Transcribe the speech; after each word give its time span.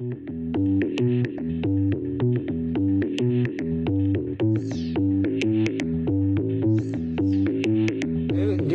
Des 0.00 0.06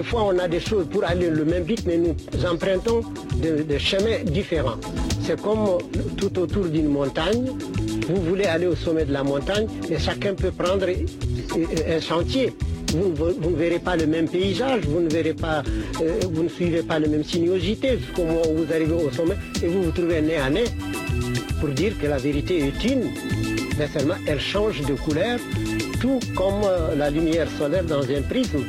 fois, 0.03 0.25
on 0.25 0.37
a 0.37 0.49
des 0.49 0.59
choses 0.59 0.85
pour 0.91 1.05
aller 1.05 1.29
le 1.29 1.45
même 1.45 1.63
vite, 1.63 1.85
mais 1.85 1.95
nous 1.97 2.13
empruntons 2.45 3.03
des 3.37 3.79
chemins 3.79 4.21
différents. 4.25 4.75
C'est 5.21 5.41
comme 5.41 5.77
tout 6.17 6.37
autour 6.39 6.65
d'une 6.65 6.89
montagne. 6.89 7.45
Vous 8.09 8.21
voulez 8.21 8.43
aller 8.43 8.67
au 8.67 8.75
sommet 8.75 9.05
de 9.05 9.13
la 9.13 9.23
montagne, 9.23 9.67
et 9.89 9.97
chacun 9.99 10.33
peut 10.33 10.51
prendre 10.51 10.87
un 10.89 12.01
sentier. 12.01 12.53
Vous, 12.93 13.49
ne 13.49 13.55
verrez 13.55 13.79
pas 13.79 13.95
le 13.95 14.07
même 14.07 14.27
paysage, 14.27 14.81
vous 14.87 14.99
ne 14.99 15.09
verrez 15.09 15.33
pas, 15.33 15.63
euh, 16.01 16.19
vous 16.31 16.43
ne 16.43 16.49
suivez 16.49 16.83
pas 16.83 16.99
la 16.99 17.07
même 17.07 17.23
sinuosité 17.23 17.97
jusqu'au 17.97 18.25
moment 18.25 18.41
où 18.51 18.57
vous 18.65 18.71
arrivez 18.71 18.93
au 18.93 19.09
sommet 19.09 19.35
et 19.63 19.67
vous 19.67 19.83
vous 19.83 19.91
trouvez 19.91 20.21
nez 20.21 20.35
à 20.35 20.51
nez 20.51 20.65
pour 21.63 21.73
dire 21.73 21.97
que 21.97 22.07
la 22.07 22.17
vérité 22.17 22.57
est 22.67 22.83
une, 22.83 23.05
mais 23.77 23.87
seulement 23.87 24.15
elle 24.27 24.41
change 24.41 24.81
de 24.81 24.95
couleur, 24.95 25.39
tout 26.01 26.19
comme 26.35 26.61
euh, 26.65 26.93
la 26.93 27.09
lumière 27.09 27.47
solaire 27.57 27.85
dans 27.85 28.01
un 28.01 28.21
prisme. 28.21 28.65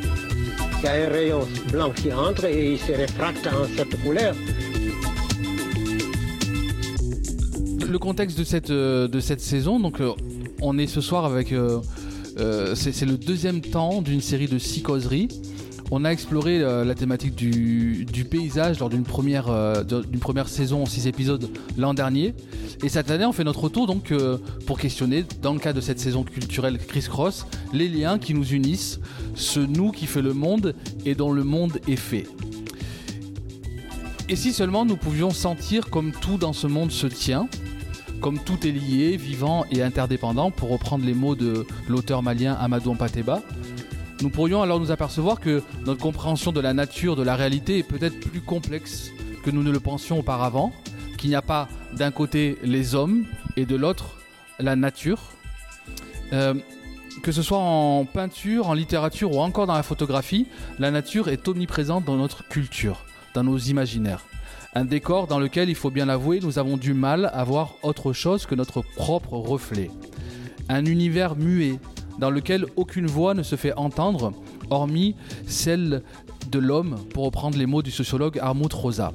Il 0.78 0.84
y 0.84 0.86
a 0.86 0.92
un 0.92 1.08
rayon 1.08 1.40
blanc 1.72 1.90
qui 1.90 2.12
entre 2.12 2.44
et 2.44 2.74
il 2.74 2.78
se 2.78 2.92
réfracte 2.92 3.48
en 3.48 3.66
cette 3.76 4.00
couleur. 4.00 4.32
Le 7.84 7.98
contexte 7.98 8.38
de 8.38 8.44
cette, 8.44 8.70
euh, 8.70 9.08
de 9.08 9.18
cette 9.18 9.40
saison, 9.40 9.80
donc 9.80 10.00
on 10.62 10.78
est 10.78 10.86
ce 10.86 11.00
soir 11.00 11.24
avec 11.24 11.50
euh, 11.50 11.80
c'est 12.76 13.06
le 13.06 13.18
deuxième 13.18 13.60
temps 13.60 14.02
d'une 14.02 14.20
série 14.20 14.46
de 14.46 14.58
six 14.58 14.82
causeries. 14.82 15.26
On 15.90 16.04
a 16.04 16.10
exploré 16.10 16.60
euh, 16.60 16.84
la 16.84 16.94
thématique 16.94 17.34
du, 17.34 18.06
paysage 18.28 18.80
lors 18.80 18.88
d'une 18.88 19.04
première, 19.04 19.48
euh, 19.48 19.84
saison 20.46 20.82
en 20.82 20.86
six 20.86 21.06
épisodes 21.06 21.48
l'an 21.76 21.94
dernier. 21.94 22.34
Et 22.82 22.88
cette 22.88 23.10
année, 23.10 23.24
on 23.26 23.32
fait 23.32 23.44
notre 23.44 23.64
retour 23.64 23.86
donc 23.86 24.12
pour 24.66 24.78
questionner, 24.78 25.24
dans 25.42 25.52
le 25.52 25.58
cadre 25.60 25.76
de 25.76 25.80
cette 25.80 26.00
saison 26.00 26.24
culturelle 26.24 26.78
Criss 26.78 27.08
Cross, 27.08 27.46
les 27.72 27.88
liens 27.88 28.18
qui 28.18 28.34
nous 28.34 28.52
unissent, 28.52 28.98
ce 29.34 29.60
nous 29.60 29.92
qui 29.92 30.06
fait 30.06 30.22
le 30.22 30.34
monde 30.34 30.74
et 31.04 31.14
dont 31.14 31.32
le 31.32 31.44
monde 31.44 31.78
est 31.86 31.96
fait. 31.96 32.26
Et 34.28 34.36
si 34.36 34.52
seulement 34.52 34.86
nous 34.86 34.96
pouvions 34.96 35.30
sentir 35.30 35.90
comme 35.90 36.12
tout 36.12 36.38
dans 36.38 36.54
ce 36.54 36.66
monde 36.66 36.90
se 36.90 37.06
tient, 37.06 37.46
comme 38.22 38.38
tout 38.38 38.66
est 38.66 38.70
lié, 38.72 39.18
vivant 39.18 39.66
et 39.70 39.82
interdépendant, 39.82 40.50
pour 40.50 40.70
reprendre 40.70 41.04
les 41.04 41.12
mots 41.12 41.34
de 41.34 41.66
l'auteur 41.88 42.22
malien 42.22 42.54
Amadou 42.54 42.94
Mpateba, 42.94 43.42
nous 44.24 44.30
pourrions 44.30 44.62
alors 44.62 44.80
nous 44.80 44.90
apercevoir 44.90 45.38
que 45.38 45.62
notre 45.84 46.00
compréhension 46.00 46.50
de 46.50 46.60
la 46.60 46.72
nature, 46.72 47.14
de 47.14 47.22
la 47.22 47.36
réalité 47.36 47.80
est 47.80 47.82
peut-être 47.82 48.18
plus 48.20 48.40
complexe 48.40 49.10
que 49.44 49.50
nous 49.50 49.62
ne 49.62 49.70
le 49.70 49.80
pensions 49.80 50.18
auparavant, 50.18 50.72
qu'il 51.18 51.28
n'y 51.28 51.36
a 51.36 51.42
pas 51.42 51.68
d'un 51.92 52.10
côté 52.10 52.56
les 52.62 52.94
hommes 52.94 53.26
et 53.58 53.66
de 53.66 53.76
l'autre 53.76 54.16
la 54.58 54.76
nature. 54.76 55.20
Euh, 56.32 56.54
que 57.22 57.32
ce 57.32 57.42
soit 57.42 57.58
en 57.58 58.06
peinture, 58.06 58.70
en 58.70 58.72
littérature 58.72 59.30
ou 59.30 59.40
encore 59.40 59.66
dans 59.66 59.74
la 59.74 59.82
photographie, 59.82 60.46
la 60.78 60.90
nature 60.90 61.28
est 61.28 61.46
omniprésente 61.46 62.06
dans 62.06 62.16
notre 62.16 62.48
culture, 62.48 63.04
dans 63.34 63.44
nos 63.44 63.58
imaginaires. 63.58 64.24
Un 64.74 64.86
décor 64.86 65.26
dans 65.26 65.38
lequel, 65.38 65.68
il 65.68 65.74
faut 65.74 65.90
bien 65.90 66.06
l'avouer, 66.06 66.40
nous 66.40 66.58
avons 66.58 66.78
du 66.78 66.94
mal 66.94 67.30
à 67.34 67.44
voir 67.44 67.74
autre 67.82 68.14
chose 68.14 68.46
que 68.46 68.54
notre 68.54 68.80
propre 68.80 69.34
reflet. 69.34 69.90
Un 70.70 70.86
univers 70.86 71.36
muet 71.36 71.78
dans 72.18 72.30
lequel 72.30 72.66
aucune 72.76 73.06
voix 73.06 73.34
ne 73.34 73.42
se 73.42 73.56
fait 73.56 73.74
entendre, 73.74 74.32
hormis 74.70 75.14
celle 75.46 76.02
de 76.50 76.58
l'homme, 76.58 76.96
pour 77.12 77.24
reprendre 77.24 77.58
les 77.58 77.66
mots 77.66 77.82
du 77.82 77.90
sociologue 77.90 78.38
Armut 78.38 78.72
Rosa. 78.72 79.12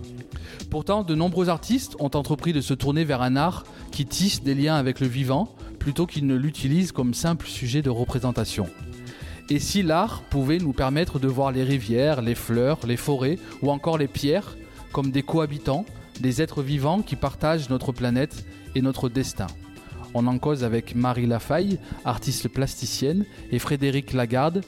Pourtant, 0.69 1.03
de 1.03 1.15
nombreux 1.15 1.49
artistes 1.49 1.95
ont 1.99 2.11
entrepris 2.13 2.53
de 2.53 2.61
se 2.61 2.73
tourner 2.73 3.03
vers 3.03 3.21
un 3.21 3.35
art 3.35 3.63
qui 3.91 4.05
tisse 4.05 4.43
des 4.43 4.55
liens 4.55 4.75
avec 4.75 4.99
le 4.99 5.07
vivant, 5.07 5.55
plutôt 5.79 6.05
qu'ils 6.05 6.27
ne 6.27 6.35
l'utilisent 6.35 6.91
comme 6.91 7.13
simple 7.13 7.47
sujet 7.47 7.81
de 7.81 7.89
représentation. 7.89 8.67
Et 9.49 9.57
si 9.57 9.81
l'art 9.81 10.21
pouvait 10.29 10.59
nous 10.59 10.73
permettre 10.73 11.17
de 11.17 11.27
voir 11.27 11.51
les 11.51 11.63
rivières, 11.63 12.21
les 12.21 12.35
fleurs, 12.35 12.79
les 12.85 12.97
forêts 12.97 13.39
ou 13.63 13.71
encore 13.71 13.97
les 13.97 14.07
pierres 14.07 14.55
comme 14.91 15.09
des 15.09 15.23
cohabitants, 15.23 15.85
des 16.19 16.41
êtres 16.41 16.61
vivants 16.61 17.01
qui 17.01 17.15
partagent 17.15 17.69
notre 17.69 17.91
planète 17.91 18.45
et 18.75 18.81
notre 18.81 19.09
destin? 19.09 19.47
On 20.13 20.27
en 20.27 20.39
cause 20.39 20.63
avec 20.63 20.95
Marie 20.95 21.27
Lafaille, 21.27 21.79
artiste 22.05 22.47
plasticienne, 22.47 23.25
et 23.51 23.59
Frédéric 23.59 24.13
Lagarde 24.13 24.63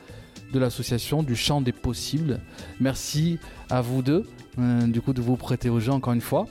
de 0.53 0.59
l'association 0.59 1.23
du 1.23 1.35
Champ 1.35 1.61
des 1.61 1.71
Possibles. 1.71 2.39
Merci 2.79 3.39
à 3.69 3.81
vous 3.81 4.01
deux, 4.01 4.27
euh, 4.59 4.87
du 4.87 5.01
coup, 5.01 5.13
de 5.13 5.21
vous 5.21 5.37
prêter 5.37 5.69
au 5.69 5.79
jeu 5.79 5.91
encore 5.91 6.13
une 6.13 6.21
fois. 6.21 6.47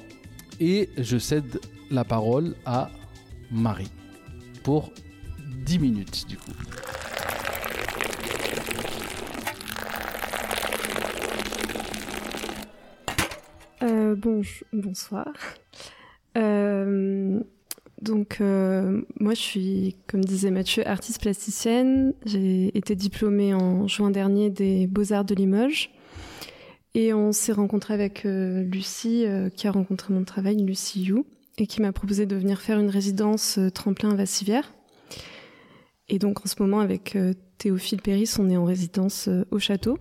Et 0.58 0.88
je 0.98 1.18
cède 1.18 1.60
la 1.90 2.04
parole 2.04 2.54
à 2.66 2.90
Marie 3.50 3.90
pour 4.62 4.92
10 5.64 5.78
minutes, 5.78 6.26
du 6.28 6.36
coup. 6.36 6.52
Euh, 13.82 14.14
bon, 14.14 14.42
bonsoir. 14.72 15.26
Euh, 16.36 17.40
donc 18.02 18.38
euh, 18.40 19.02
moi 19.18 19.34
je 19.34 19.40
suis, 19.40 19.96
comme 20.06 20.24
disait 20.24 20.50
Mathieu, 20.50 20.86
artiste 20.86 21.20
plasticienne. 21.20 22.14
J'ai 22.24 22.76
été 22.76 22.94
diplômée 22.94 23.54
en 23.54 23.86
juin 23.86 24.10
dernier 24.10 24.50
des 24.50 24.86
Beaux-Arts 24.86 25.24
de 25.24 25.34
Limoges. 25.34 25.90
Et 26.94 27.14
on 27.14 27.30
s'est 27.30 27.52
rencontré 27.52 27.94
avec 27.94 28.24
Lucie, 28.24 29.24
qui 29.54 29.68
a 29.68 29.70
rencontré 29.70 30.12
mon 30.12 30.24
travail, 30.24 30.56
Lucie 30.56 31.04
You, 31.04 31.24
et 31.56 31.68
qui 31.68 31.80
m'a 31.80 31.92
proposé 31.92 32.26
de 32.26 32.34
venir 32.34 32.60
faire 32.60 32.80
une 32.80 32.90
résidence 32.90 33.60
tremplin 33.72 34.10
à 34.10 34.16
Vassivière. 34.16 34.72
Et 36.08 36.18
donc 36.18 36.44
en 36.44 36.48
ce 36.48 36.60
moment 36.60 36.80
avec 36.80 37.16
Théophile 37.58 38.02
Péris, 38.02 38.34
on 38.40 38.50
est 38.50 38.56
en 38.56 38.64
résidence 38.64 39.28
au 39.52 39.60
château. 39.60 39.98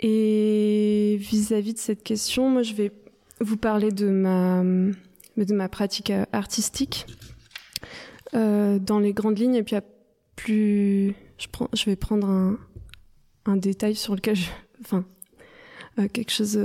Et 0.00 1.16
vis-à-vis 1.18 1.74
de 1.74 1.78
cette 1.78 2.02
question, 2.02 2.50
moi, 2.50 2.62
je 2.62 2.74
vais 2.74 2.92
vous 3.40 3.56
parler 3.56 3.90
de 3.90 4.08
ma, 4.08 4.62
de 5.44 5.54
ma 5.54 5.68
pratique 5.68 6.12
artistique 6.32 7.06
euh, 8.34 8.78
dans 8.78 8.98
les 8.98 9.12
grandes 9.12 9.38
lignes. 9.38 9.56
Et 9.56 9.62
puis, 9.62 9.76
plus, 10.36 11.14
je, 11.38 11.48
prends, 11.50 11.68
je 11.72 11.84
vais 11.84 11.96
prendre 11.96 12.28
un, 12.28 12.58
un 13.44 13.56
détail 13.56 13.94
sur 13.94 14.14
lequel 14.14 14.36
je, 14.36 14.48
enfin, 14.80 15.04
euh, 15.98 16.08
quelque 16.08 16.32
chose 16.32 16.58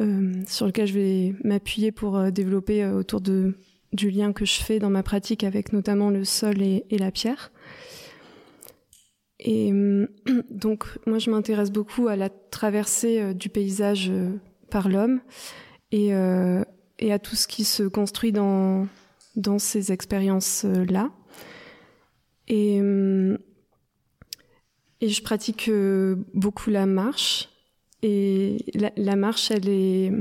euh, 0.00 0.32
sur 0.46 0.66
lequel 0.66 0.86
je 0.86 0.94
vais 0.94 1.34
m'appuyer 1.44 1.92
pour 1.92 2.16
euh, 2.16 2.30
développer 2.30 2.82
euh, 2.82 2.94
autour 2.94 3.20
de 3.20 3.54
du 3.92 4.08
lien 4.10 4.32
que 4.32 4.46
je 4.46 4.62
fais 4.62 4.78
dans 4.78 4.88
ma 4.88 5.02
pratique 5.02 5.44
avec 5.44 5.74
notamment 5.74 6.08
le 6.08 6.24
sol 6.24 6.62
et, 6.62 6.86
et 6.88 6.96
la 6.96 7.10
pierre. 7.10 7.52
Et 9.38 9.70
donc 10.50 10.86
moi 11.06 11.18
je 11.18 11.30
m'intéresse 11.30 11.70
beaucoup 11.70 12.08
à 12.08 12.16
la 12.16 12.30
traversée 12.30 13.20
euh, 13.20 13.34
du 13.34 13.48
paysage 13.48 14.08
euh, 14.10 14.30
par 14.70 14.88
l'homme 14.88 15.20
et, 15.90 16.14
euh, 16.14 16.64
et 17.02 17.12
à 17.12 17.18
tout 17.18 17.36
ce 17.36 17.46
qui 17.46 17.64
se 17.64 17.82
construit 17.82 18.32
dans 18.32 18.86
dans 19.36 19.58
ces 19.58 19.92
expériences 19.92 20.64
là. 20.64 21.10
Et 22.48 22.76
et 25.00 25.08
je 25.08 25.22
pratique 25.22 25.70
beaucoup 26.34 26.70
la 26.70 26.86
marche 26.86 27.48
et 28.02 28.58
la, 28.96 29.16
marche 29.16 29.50
elle 29.50 29.68
est 29.68 30.12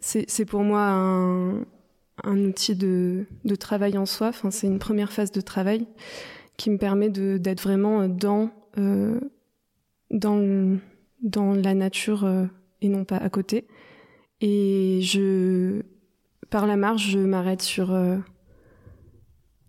c'est 0.00 0.44
pour 0.44 0.62
moi 0.62 0.82
un 2.22 2.44
outil 2.44 2.74
de 2.74 3.26
travail 3.58 3.96
en 3.98 4.06
soi. 4.06 4.28
Enfin 4.28 4.50
c'est 4.50 4.66
une 4.66 4.78
première 4.78 5.12
phase 5.12 5.30
de 5.30 5.40
travail 5.40 5.86
qui 6.56 6.70
me 6.70 6.78
permet 6.78 7.08
d'être 7.08 7.62
vraiment 7.62 8.08
dans 8.08 8.50
euh, 8.78 9.20
dans 10.10 10.78
dans 11.22 11.54
la 11.54 11.74
nature 11.74 12.24
euh, 12.24 12.46
et 12.80 12.88
non 12.88 13.04
pas 13.04 13.16
à 13.16 13.28
côté. 13.28 13.66
Et 14.46 15.00
je 15.00 15.80
par 16.50 16.66
la 16.66 16.76
marche, 16.76 17.08
je 17.08 17.18
m'arrête 17.18 17.62
sur 17.62 17.94
euh, 17.94 18.18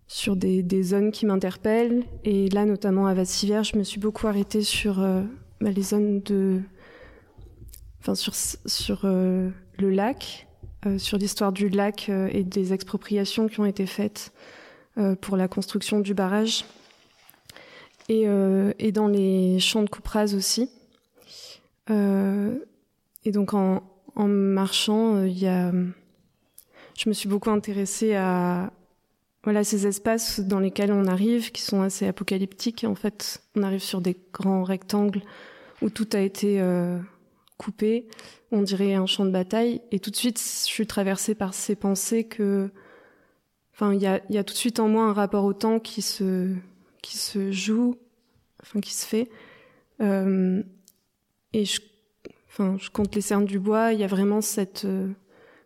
sur 0.06 0.36
des, 0.36 0.84
zones 0.84 1.14
qui 1.14 1.26
m'interpellent. 1.26 2.04
Et 2.26 2.50
là, 2.50 2.66
notamment 2.66 3.08
à 3.08 3.14
Vassivière, 3.14 3.64
je 3.64 3.78
me 3.78 3.84
suis 3.84 4.02
beaucoup 4.02 4.28
arrêtée 4.28 4.64
sur 4.64 5.00
euh, 5.00 5.22
bah, 5.62 5.72
les 5.72 5.82
zones 5.82 6.20
de, 6.24 6.60
enfin 8.02 8.16
sur 8.16 8.36
sur 8.36 9.04
euh, 9.06 9.50
le 9.80 9.90
lac, 9.92 10.46
sur 10.98 11.18
l'histoire 11.18 11.54
du 11.54 11.70
lac 11.70 12.10
et 12.10 12.44
des 12.44 12.74
expropriations 12.74 13.48
qui 13.48 13.62
ont 13.62 13.66
été 13.66 13.86
faites 13.86 14.34
pour 15.22 15.38
la 15.38 15.48
construction 15.48 16.00
du 16.00 16.14
barrage 16.14 16.64
et, 18.08 18.26
et 18.78 18.92
dans 18.92 19.08
les 19.08 19.60
champs 19.60 19.82
de 19.82 19.90
couperase 19.90 20.36
aussi. 20.36 20.70
Et 21.90 23.32
donc 23.32 23.56
en, 23.56 23.82
en 24.16 24.28
marchant, 24.28 25.24
il 25.24 25.38
y 25.38 25.48
a, 25.48 25.72
je 25.72 27.10
me 27.10 27.14
suis 27.14 27.30
beaucoup 27.30 27.50
intéressée 27.50 28.16
à 28.16 28.72
voilà 29.44 29.64
ces 29.64 29.86
espaces 29.86 30.40
dans 30.40 30.60
lesquels 30.60 30.92
on 30.92 31.06
arrive, 31.06 31.52
qui 31.52 31.62
sont 31.62 31.82
assez 31.82 32.08
apocalyptiques. 32.08 32.84
En 32.84 32.96
fait, 32.96 33.42
on 33.56 33.64
arrive 33.64 33.84
sur 33.84 34.02
des 34.02 34.18
grands 34.34 34.64
rectangles 34.64 35.22
où 35.82 35.90
tout 35.90 36.08
a 36.14 36.20
été 36.20 36.60
coupé, 37.58 38.08
on 38.52 38.62
dirait 38.62 38.94
un 38.94 39.06
champ 39.06 39.26
de 39.26 39.32
bataille. 39.32 39.82
Et 39.92 40.00
tout 40.00 40.12
de 40.12 40.16
suite, 40.16 40.40
je 40.40 40.72
suis 40.72 40.88
traversée 40.88 41.36
par 41.36 41.54
ces 41.54 41.76
pensées 41.76 42.24
que, 42.24 42.70
enfin, 43.74 43.94
il 43.94 44.02
y 44.02 44.08
a, 44.08 44.22
y 44.30 44.38
a 44.38 44.44
tout 44.44 44.54
de 44.54 44.58
suite 44.58 44.80
en 44.80 44.88
moi 44.88 45.06
un 45.06 45.14
rapport 45.14 45.46
au 45.46 45.54
temps 45.54 45.80
qui 45.80 46.02
se, 46.02 46.54
qui 47.02 47.18
se 47.18 47.52
joue, 47.52 47.98
enfin, 48.62 48.80
qui 48.80 48.94
se 48.94 49.06
fait. 49.06 49.30
Euh, 50.02 50.62
et 51.54 51.66
je, 51.66 51.80
enfin, 52.58 52.78
je 52.80 52.90
compte 52.90 53.14
les 53.16 53.22
cernes 53.22 53.46
du 53.46 53.60
bois. 53.60 53.94
Il 53.94 54.00
y 54.00 54.04
a 54.04 54.08
vraiment 54.08 54.42
cette 54.42 54.86
euh, 54.86 55.10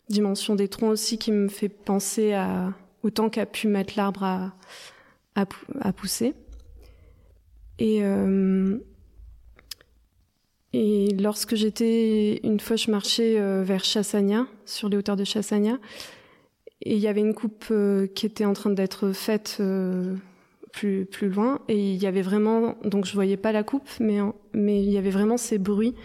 dimension 0.09 0.55
des 0.55 0.67
troncs 0.67 0.91
aussi 0.91 1.17
qui 1.17 1.31
me 1.31 1.47
fait 1.47 1.69
penser 1.69 2.33
à 2.33 2.73
au 3.01 3.09
temps 3.11 3.29
qu'a 3.29 3.45
pu 3.45 3.67
mettre 3.67 3.93
l'arbre 3.95 4.51
à, 5.35 5.93
pousser. 5.93 6.33
Et 7.77 8.03
euh, 8.03 8.77
et 10.73 11.15
lorsque 11.17 11.55
j'étais, 11.55 12.41
une 12.43 12.59
fois, 12.59 12.75
je 12.75 12.91
marchais 12.91 13.39
euh, 13.39 13.63
vers 13.63 13.83
Chassagna, 13.85 14.47
sur 14.65 14.89
les 14.89 14.97
hauteurs 14.97 15.15
de 15.15 15.23
Chassagna, 15.23 15.79
et 16.81 16.95
il 16.95 16.99
y 16.99 17.07
avait 17.07 17.21
une 17.21 17.33
coupe 17.33 17.73
qui 18.15 18.25
était 18.25 18.45
en 18.45 18.53
train 18.53 18.69
d'être 18.69 19.11
faite 19.13 19.61
plus 20.73 21.05
plus 21.05 21.29
loin, 21.29 21.61
et 21.69 21.93
il 21.93 22.01
y 22.01 22.05
avait 22.05 22.21
vraiment, 22.21 22.75
donc 22.83 23.05
je 23.05 23.13
voyais 23.13 23.37
pas 23.37 23.53
la 23.53 23.63
coupe, 23.63 23.89
mais 23.99 24.19
il 24.53 24.91
y 24.91 24.97
avait 24.97 25.09
vraiment 25.09 25.37
ces 25.37 25.57
bruits, 25.57 25.95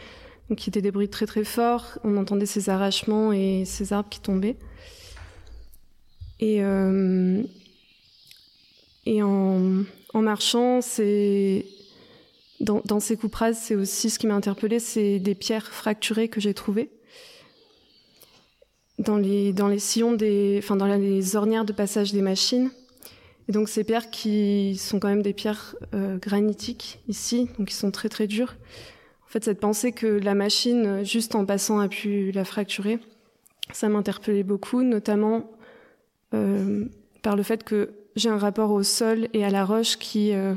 donc 0.48 0.58
qui 0.58 0.70
étaient 0.70 0.82
des 0.82 0.90
bruits 0.90 1.08
très 1.08 1.26
très 1.26 1.44
forts. 1.44 1.98
On 2.04 2.16
entendait 2.16 2.46
ces 2.46 2.68
arrachements 2.68 3.32
et 3.32 3.64
ces 3.64 3.92
arbres 3.92 4.08
qui 4.08 4.20
tombaient. 4.20 4.56
Et 6.40 6.62
et 9.06 9.22
en, 9.22 9.84
marchant, 10.14 10.80
dans, 12.60 13.00
ces 13.00 13.16
coupes 13.16 13.34
rases, 13.34 13.58
c'est 13.58 13.74
aussi 13.74 14.10
ce 14.10 14.18
qui 14.18 14.26
m'a 14.26 14.34
interpellée, 14.34 14.78
c'est 14.78 15.18
des 15.18 15.34
pierres 15.34 15.66
fracturées 15.66 16.28
que 16.28 16.40
j'ai 16.40 16.54
trouvées 16.54 16.90
dans 19.00 19.16
les 19.16 19.52
dans 19.52 19.66
les 19.66 19.80
sillons 19.80 20.12
des, 20.12 20.60
enfin 20.62 20.76
dans 20.76 20.86
les 20.86 21.34
ornières 21.34 21.64
de 21.64 21.72
passage 21.72 22.12
des 22.12 22.22
machines. 22.22 22.70
Et 23.48 23.52
donc 23.52 23.68
ces 23.68 23.82
pierres 23.82 24.08
qui 24.10 24.76
sont 24.78 25.00
quand 25.00 25.08
même 25.08 25.22
des 25.22 25.32
pierres 25.32 25.74
euh, 25.94 26.16
granitiques 26.16 27.00
ici, 27.08 27.48
donc 27.58 27.68
qui 27.68 27.74
sont 27.74 27.90
très 27.90 28.08
très 28.08 28.26
dures. 28.28 28.54
Fait, 29.34 29.42
cette 29.42 29.58
pensée 29.58 29.90
que 29.90 30.06
la 30.06 30.34
machine, 30.34 31.04
juste 31.04 31.34
en 31.34 31.44
passant, 31.44 31.80
a 31.80 31.88
pu 31.88 32.30
la 32.30 32.44
fracturer, 32.44 33.00
ça 33.72 33.88
m'interpellait 33.88 34.44
beaucoup, 34.44 34.84
notamment 34.84 35.50
euh, 36.34 36.84
par 37.20 37.34
le 37.34 37.42
fait 37.42 37.64
que 37.64 37.90
j'ai 38.14 38.28
un 38.28 38.38
rapport 38.38 38.70
au 38.70 38.84
sol 38.84 39.26
et 39.32 39.44
à 39.44 39.50
la 39.50 39.64
roche 39.64 39.96
qui 39.96 40.32
euh, 40.34 40.54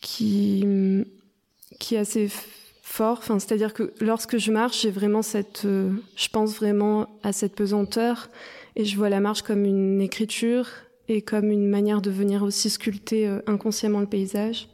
qui, 0.00 0.64
qui 1.80 1.96
est 1.96 1.98
assez 1.98 2.30
fort. 2.82 3.18
Enfin, 3.18 3.40
c'est-à-dire 3.40 3.74
que 3.74 3.92
lorsque 4.00 4.38
je 4.38 4.52
marche, 4.52 4.82
j'ai 4.82 4.92
vraiment 4.92 5.22
cette, 5.22 5.64
euh, 5.64 5.90
je 6.14 6.28
pense 6.28 6.54
vraiment 6.54 7.18
à 7.24 7.32
cette 7.32 7.56
pesanteur 7.56 8.30
et 8.76 8.84
je 8.84 8.96
vois 8.96 9.08
la 9.08 9.18
marche 9.18 9.42
comme 9.42 9.64
une 9.64 10.00
écriture 10.00 10.68
et 11.08 11.20
comme 11.20 11.50
une 11.50 11.68
manière 11.68 12.00
de 12.00 12.12
venir 12.12 12.44
aussi 12.44 12.70
sculpter 12.70 13.40
inconsciemment 13.48 13.98
le 13.98 14.06
paysage 14.06 14.68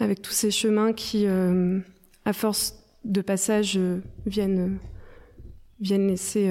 avec 0.00 0.22
tous 0.22 0.32
ces 0.32 0.50
chemins 0.50 0.92
qui, 0.92 1.26
euh, 1.26 1.80
à 2.24 2.32
force 2.32 2.74
de 3.04 3.20
passage, 3.20 3.78
viennent 4.26 4.78
viennent 5.78 6.08
laisser 6.08 6.50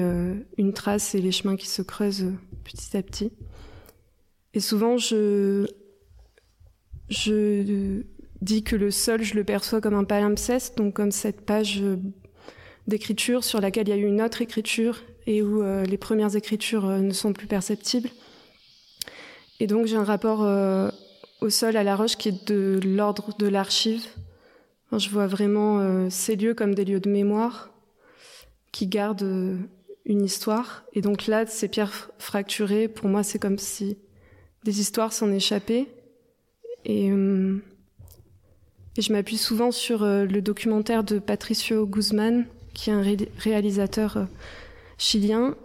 une 0.56 0.72
trace 0.72 1.16
et 1.16 1.20
les 1.20 1.32
chemins 1.32 1.56
qui 1.56 1.66
se 1.66 1.82
creusent 1.82 2.32
petit 2.62 2.96
à 2.96 3.02
petit. 3.02 3.32
Et 4.54 4.60
souvent, 4.60 4.98
je 4.98 5.66
je 7.08 8.02
dis 8.40 8.62
que 8.62 8.76
le 8.76 8.92
sol, 8.92 9.22
je 9.22 9.34
le 9.34 9.42
perçois 9.42 9.80
comme 9.80 9.94
un 9.94 10.04
palimpseste, 10.04 10.78
donc 10.78 10.94
comme 10.94 11.10
cette 11.10 11.40
page 11.40 11.82
d'écriture 12.86 13.42
sur 13.44 13.60
laquelle 13.60 13.88
il 13.88 13.90
y 13.90 13.94
a 13.94 13.96
eu 13.96 14.06
une 14.06 14.22
autre 14.22 14.42
écriture 14.42 15.02
et 15.26 15.42
où 15.42 15.62
euh, 15.62 15.84
les 15.84 15.96
premières 15.96 16.36
écritures 16.36 16.86
euh, 16.86 16.98
ne 16.98 17.12
sont 17.12 17.32
plus 17.32 17.46
perceptibles. 17.46 18.10
Et 19.58 19.66
donc 19.66 19.86
j'ai 19.86 19.96
un 19.96 20.04
rapport 20.04 20.44
euh, 20.44 20.90
au 21.40 21.50
sol, 21.50 21.76
à 21.76 21.84
la 21.84 21.96
roche, 21.96 22.16
qui 22.16 22.28
est 22.30 22.48
de 22.48 22.80
l'ordre 22.84 23.36
de 23.38 23.46
l'archive. 23.46 24.06
je 24.92 25.08
vois 25.10 25.26
vraiment 25.26 26.08
ces 26.10 26.36
lieux 26.36 26.54
comme 26.54 26.74
des 26.74 26.84
lieux 26.84 27.00
de 27.00 27.10
mémoire 27.10 27.70
qui 28.72 28.86
gardent 28.86 29.58
une 30.04 30.24
histoire. 30.24 30.84
Et 30.92 31.00
donc 31.00 31.26
là, 31.26 31.46
ces 31.46 31.68
pierres 31.68 32.10
fracturées, 32.18 32.88
pour 32.88 33.08
moi, 33.08 33.22
c'est 33.22 33.38
comme 33.38 33.58
si 33.58 33.98
des 34.64 34.80
histoires 34.80 35.12
s'en 35.12 35.30
échappaient 35.30 35.86
et, 36.86 37.10
euh, 37.10 37.58
je 38.96 39.12
m'appuie 39.12 39.36
souvent 39.36 39.72
sur 39.72 40.04
euh, 40.04 40.24
le 40.24 40.40
documentaire 40.40 41.04
de 41.04 41.18
Patricio 41.18 41.84
Guzman, 41.86 42.46
qui 42.72 42.90
est 42.90 42.92
un 42.92 43.02
réalisateur 43.38 44.16
euh, 44.16 44.24
chilien, 44.96 45.56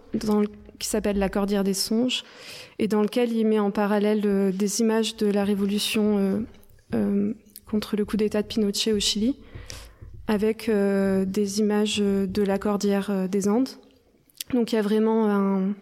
qui 0.78 0.88
s'appelle 0.88 1.18
La 1.18 1.28
Cordillère 1.28 1.64
des 1.64 1.74
Songes, 1.74 2.24
et 2.78 2.88
dans 2.88 3.02
lequel 3.02 3.32
il 3.32 3.46
met 3.46 3.58
en 3.58 3.70
parallèle 3.70 4.52
des 4.56 4.80
images 4.80 5.16
de 5.16 5.26
la 5.26 5.44
révolution 5.44 6.44
contre 7.66 7.96
le 7.96 8.04
coup 8.04 8.16
d'État 8.16 8.42
de 8.42 8.46
Pinochet 8.46 8.92
au 8.92 9.00
Chili, 9.00 9.36
avec 10.26 10.70
des 10.70 11.58
images 11.60 11.98
de 11.98 12.42
la 12.42 12.58
Cordillère 12.58 13.28
des 13.28 13.48
Andes. 13.48 13.68
Donc 14.52 14.72
il 14.72 14.76
y 14.76 14.78
a 14.78 14.82
vraiment 14.82 15.74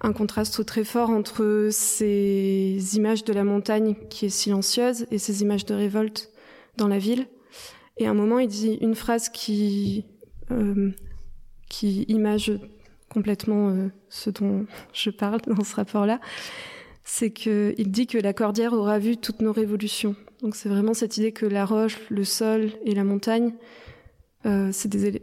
un, 0.00 0.12
contraste 0.12 0.64
très 0.64 0.84
fort 0.84 1.10
entre 1.10 1.68
ces 1.70 2.78
images 2.94 3.24
de 3.24 3.32
la 3.32 3.44
montagne 3.44 3.94
qui 4.10 4.26
est 4.26 4.30
silencieuse 4.30 5.06
et 5.10 5.18
ces 5.18 5.42
images 5.42 5.64
de 5.64 5.74
révolte 5.74 6.30
dans 6.76 6.88
la 6.88 6.98
ville. 6.98 7.26
Et 7.98 8.06
à 8.06 8.10
un 8.10 8.14
moment, 8.14 8.38
il 8.38 8.48
dit 8.48 8.78
une 8.80 8.94
phrase 8.94 9.28
qui, 9.28 10.04
euh, 10.50 10.90
qui 11.68 12.02
image 12.08 12.52
complètement 13.12 13.68
euh, 13.68 13.88
ce 14.08 14.30
dont 14.30 14.66
je 14.92 15.10
parle 15.10 15.40
dans 15.46 15.64
ce 15.64 15.76
rapport-là. 15.76 16.20
C'est 17.04 17.32
qu'il 17.32 17.90
dit 17.90 18.06
que 18.06 18.18
la 18.18 18.32
Cordière 18.32 18.72
aura 18.72 18.98
vu 18.98 19.16
toutes 19.16 19.42
nos 19.42 19.52
révolutions. 19.52 20.14
Donc 20.40 20.56
c'est 20.56 20.68
vraiment 20.68 20.94
cette 20.94 21.16
idée 21.16 21.32
que 21.32 21.46
la 21.46 21.64
roche, 21.64 21.98
le 22.10 22.24
sol 22.24 22.70
et 22.84 22.94
la 22.94 23.04
montagne, 23.04 23.54
euh, 24.46 24.70
c'est 24.72 24.88
des, 24.88 25.20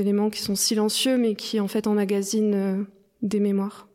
éléments 0.00 0.30
qui 0.30 0.40
sont 0.40 0.54
silencieux 0.54 1.18
mais 1.18 1.34
qui 1.34 1.60
en 1.60 1.68
fait 1.68 1.86
emmagasinent 1.86 2.54
euh, 2.54 2.84
des 3.22 3.40
mémoires. 3.40 3.88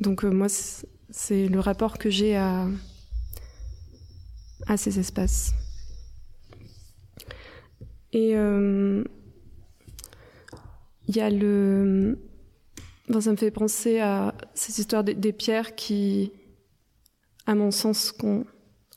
Donc 0.00 0.22
moi, 0.22 0.46
c'est 1.10 1.48
le 1.48 1.58
rapport 1.58 1.98
que 1.98 2.08
j'ai 2.08 2.36
à, 2.36 2.68
à 4.68 4.76
ces 4.76 5.00
espaces. 5.00 5.52
Et 8.12 8.36
il 11.08 11.16
y 11.16 11.20
a 11.20 11.30
le... 11.30 12.18
ça 13.20 13.30
me 13.30 13.36
fait 13.36 13.50
penser 13.50 14.00
à 14.00 14.34
ces 14.54 14.80
histoires 14.80 15.04
des, 15.04 15.32
pierres 15.32 15.74
qui, 15.74 16.32
à 17.46 17.54
mon 17.54 17.70
sens, 17.70 18.12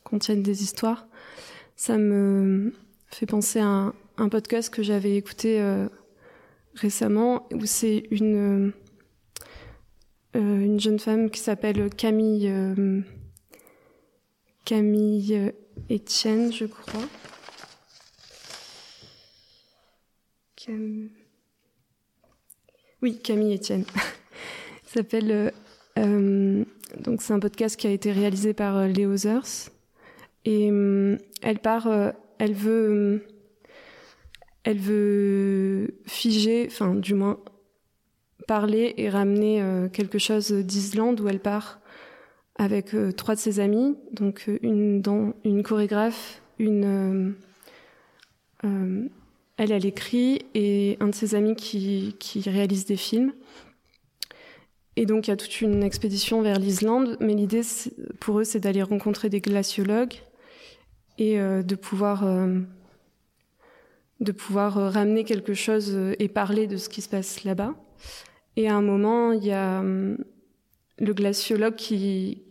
contiennent 0.03 0.43
des 0.43 0.63
histoires. 0.63 1.07
Ça 1.75 1.97
me 1.97 2.73
fait 3.07 3.25
penser 3.25 3.59
à 3.59 3.93
un, 4.17 4.29
podcast 4.29 4.73
que 4.73 4.83
j'avais 4.83 5.15
écouté 5.15 5.61
euh, 5.61 5.87
récemment 6.75 7.47
où 7.53 7.65
c'est 7.65 8.03
une 8.11 8.73
euh, 10.35 10.59
une 10.59 10.79
jeune 10.79 10.99
femme 10.99 11.31
qui 11.31 11.39
s'appelle 11.39 11.89
Camille 11.89 12.49
euh, 12.49 13.01
Camille 14.65 15.53
Etienne, 15.89 16.51
je 16.53 16.65
crois. 16.65 17.01
Oui, 23.01 23.19
Camille 23.19 23.55
Etienne. 23.55 23.85
s'appelle 24.85 25.53
euh, 25.97 26.63
donc 26.99 27.21
c'est 27.21 27.33
un 27.33 27.39
podcast 27.39 27.75
qui 27.75 27.87
a 27.87 27.91
été 27.91 28.11
réalisé 28.11 28.53
par 28.53 28.87
Les 28.87 29.05
Others 29.05 29.69
et 30.45 30.67
elle 31.41 31.59
part, 31.59 31.87
elle 32.39 32.53
veut, 32.53 33.23
elle 34.63 34.79
veut 34.79 35.99
figer, 36.07 36.67
enfin 36.71 36.95
du 36.95 37.13
moins 37.13 37.39
parler 38.49 38.95
et 38.97 39.09
ramener 39.09 39.61
euh, 39.61 39.89
quelque 39.89 40.17
chose 40.17 40.51
d'Islande 40.51 41.21
où 41.21 41.27
elle 41.27 41.39
part 41.39 41.79
avec 42.55 42.95
euh, 42.95 43.11
trois 43.11 43.35
de 43.35 43.39
ses 43.39 43.59
amis, 43.59 43.95
donc 44.11 44.45
euh, 44.47 44.57
une, 44.63 45.03
dans, 45.03 45.33
une 45.45 45.61
chorégraphe, 45.61 46.41
une 46.57 47.35
elle, 49.59 49.73
elle 49.73 49.85
écrit 49.85 50.41
et 50.55 50.95
un 51.01 51.07
de 51.07 51.13
ses 51.15 51.35
amis 51.35 51.55
qui, 51.55 52.15
réalise 52.45 52.85
des 52.85 52.95
films. 52.95 53.33
Et 54.95 55.05
donc 55.05 55.27
il 55.27 55.31
y 55.31 55.33
a 55.33 55.37
toute 55.37 55.59
une 55.59 55.83
expédition 55.83 56.41
vers 56.41 56.57
l'Islande, 56.57 57.17
mais 57.19 57.33
l'idée 57.33 57.61
pour 58.21 58.39
eux 58.39 58.45
c'est 58.45 58.61
d'aller 58.61 58.81
rencontrer 58.81 59.29
des 59.29 59.41
glaciologues 59.41 60.15
et 61.17 61.37
de 61.37 61.75
pouvoir 61.75 62.23
de 64.19 64.31
pouvoir 64.31 64.93
ramener 64.93 65.25
quelque 65.25 65.53
chose 65.53 65.93
et 66.19 66.29
parler 66.29 66.65
de 66.65 66.77
ce 66.77 66.87
qui 66.87 67.01
se 67.01 67.09
passe 67.09 67.43
là-bas. 67.43 67.75
Et 68.55 68.69
à 68.69 68.75
un 68.75 68.81
moment, 68.81 69.31
il 69.33 69.45
y 69.45 69.51
a 69.51 69.79
hum, 69.79 70.17
le 70.97 71.13
glaciologue 71.13 71.75
qui, 71.75 72.41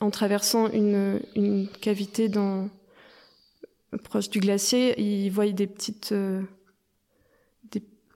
en 0.00 0.10
traversant 0.10 0.70
une, 0.70 1.20
une 1.34 1.68
cavité 1.68 2.28
dans, 2.28 2.68
proche 4.04 4.30
du 4.30 4.40
glacier, 4.40 5.00
ils 5.00 5.30
voient 5.30 5.50
des 5.50 5.66
petites, 5.66 6.14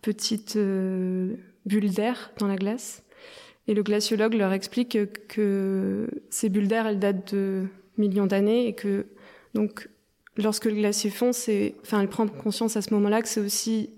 des 0.02 0.12
petites 0.12 0.57
bulles 0.57 1.90
d'air 1.90 2.33
dans 2.38 2.47
la 2.47 2.57
glace. 2.57 3.02
Et 3.69 3.75
le 3.75 3.83
glaciologue 3.83 4.35
leur 4.35 4.52
explique 4.52 4.99
que, 5.28 6.09
ces 6.30 6.49
bulles 6.49 6.69
d'air, 6.69 6.87
elles 6.87 6.99
datent 6.99 7.35
de 7.35 7.66
millions 7.99 8.26
d'années 8.26 8.66
et 8.66 8.75
que 8.75 9.07
donc 9.54 9.88
lorsque 10.37 10.64
le 10.64 10.75
glacier 10.75 11.11
fond, 11.11 11.33
c'est, 11.33 11.75
enfin, 11.83 12.00
elle 12.00 12.09
prend 12.09 12.26
conscience 12.26 12.76
à 12.76 12.83
ce 12.83 12.92
moment-là 12.95 13.23
que 13.23 13.28
c'est 13.28 13.40
aussi 13.40 13.90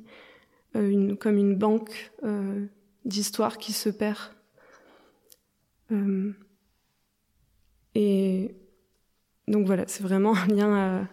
euh, 0.76 0.88
une, 0.88 1.16
comme 1.16 1.36
une 1.36 1.56
banque 1.56 2.12
euh, 2.24 2.66
d'histoire 3.04 3.58
qui 3.58 3.72
se 3.72 3.88
perd. 3.88 4.18
Euh, 5.92 6.32
et 7.94 8.54
donc 9.48 9.66
voilà, 9.66 9.84
c'est 9.86 10.02
vraiment 10.02 10.34
un 10.36 10.46
lien 10.48 10.74
à, 10.74 11.08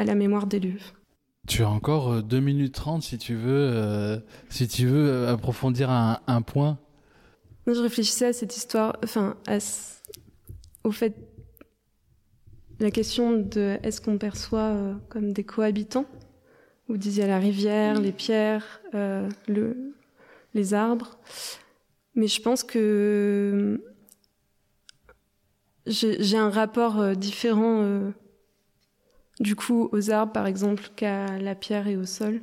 à 0.00 0.04
la 0.04 0.14
mémoire 0.14 0.46
des 0.46 0.60
lieux. 0.60 0.80
Tu 1.50 1.64
as 1.64 1.68
encore 1.68 2.22
2 2.22 2.38
minutes 2.38 2.74
30 2.74 3.02
si 3.02 3.18
tu 3.18 3.34
veux, 3.34 4.22
si 4.50 4.68
tu 4.68 4.86
veux 4.86 5.26
approfondir 5.26 5.90
un, 5.90 6.20
un 6.28 6.42
point. 6.42 6.78
je 7.66 7.72
réfléchissais 7.72 8.26
à 8.26 8.32
cette 8.32 8.56
histoire, 8.56 8.96
enfin, 9.02 9.34
au 10.84 10.92
fait, 10.92 11.16
la 12.78 12.92
question 12.92 13.32
de 13.32 13.78
est-ce 13.82 14.00
qu'on 14.00 14.16
perçoit 14.16 14.76
comme 15.08 15.32
des 15.32 15.42
cohabitants? 15.42 16.06
Vous 16.90 16.96
disiez 16.96 17.26
la 17.26 17.38
rivière, 17.38 18.00
les 18.00 18.10
pierres, 18.10 18.80
euh, 18.94 19.28
le, 19.46 19.94
les 20.54 20.74
arbres. 20.74 21.18
Mais 22.16 22.26
je 22.26 22.42
pense 22.42 22.64
que 22.64 23.80
j'ai 25.86 26.36
un 26.36 26.50
rapport 26.50 26.98
euh, 26.98 27.14
différent 27.14 27.82
euh, 27.82 28.10
du 29.40 29.56
coup 29.56 29.88
aux 29.92 30.10
arbres 30.10 30.32
par 30.32 30.46
exemple 30.46 30.84
qu'à 30.96 31.38
la 31.38 31.54
pierre 31.54 31.88
et 31.88 31.96
au 31.96 32.04
sol. 32.04 32.42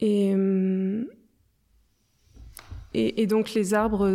Et, 0.00 0.34
et 2.94 3.26
donc 3.26 3.54
les 3.54 3.74
arbres, 3.74 4.08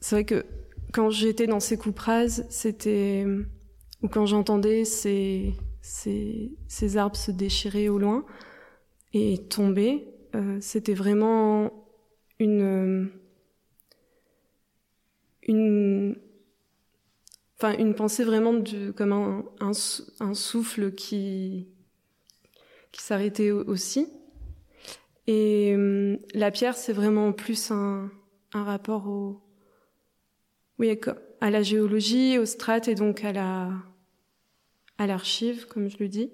c'est 0.00 0.16
vrai 0.16 0.24
que 0.24 0.44
quand 0.92 1.10
j'étais 1.10 1.46
dans 1.46 1.60
ces 1.60 1.76
coupes 1.78 1.98
rases, 1.98 2.46
c'était 2.50 3.26
ou 4.02 4.08
quand 4.08 4.26
j'entendais 4.26 4.84
ces 4.84 5.54
arbres 6.96 7.16
se 7.16 7.30
déchiraient 7.30 7.88
au 7.88 7.98
loin 7.98 8.24
et 9.14 9.38
tomber. 9.48 10.08
Euh, 10.34 10.58
C'était 10.60 10.94
vraiment 10.94 11.72
une, 12.38 13.10
une, 15.46 16.16
une 17.70 17.94
pensée 17.94 18.24
vraiment 18.24 18.62
comme 18.96 19.44
un, 19.60 19.72
souffle 20.34 20.92
qui, 20.92 21.68
qui 22.90 23.02
s'arrêtait 23.02 23.50
aussi. 23.50 24.08
Et 25.26 25.72
euh, 25.76 26.16
la 26.34 26.50
pierre, 26.50 26.76
c'est 26.76 26.92
vraiment 26.92 27.32
plus 27.32 27.70
un, 27.70 28.10
rapport 28.52 29.06
au, 29.08 29.40
oui, 30.78 30.98
à 31.40 31.50
la 31.50 31.62
géologie, 31.62 32.38
aux 32.38 32.44
strates 32.44 32.88
et 32.88 32.94
donc 32.94 33.24
à 33.24 33.32
la, 33.32 33.70
à 34.98 35.06
l'archive, 35.06 35.66
comme 35.66 35.88
je 35.88 35.96
le 36.00 36.08
dis. 36.08 36.30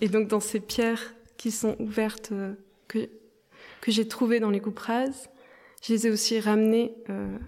Et 0.00 0.08
donc 0.08 0.28
dans 0.28 0.40
ces 0.40 0.60
pierres 0.60 1.14
qui 1.36 1.50
sont 1.50 1.76
ouvertes, 1.80 2.32
euh, 2.32 2.54
que, 2.88 3.08
que 3.80 3.90
j'ai 3.90 4.06
trouvées 4.06 4.40
dans 4.40 4.50
les 4.50 4.60
coupes 4.60 4.78
rases, 4.78 5.30
je 5.82 5.92
les 5.92 6.06
ai 6.06 6.10
aussi 6.10 6.38
ramenées 6.38 6.94
euh, 7.08 7.38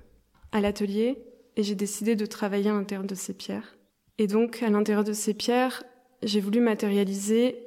à 0.52 0.60
l'atelier 0.60 1.22
et 1.58 1.62
j'ai 1.64 1.74
décidé 1.74 2.16
de 2.16 2.24
travailler 2.24 2.70
à 2.70 2.72
l'intérieur 2.72 3.06
de 3.06 3.14
ces 3.14 3.34
pierres. 3.34 3.76
Et 4.16 4.28
donc 4.28 4.62
à 4.62 4.70
l'intérieur 4.70 5.04
de 5.04 5.12
ces 5.12 5.34
pierres, 5.34 5.82
j'ai 6.22 6.40
voulu 6.40 6.60
matérialiser 6.60 7.66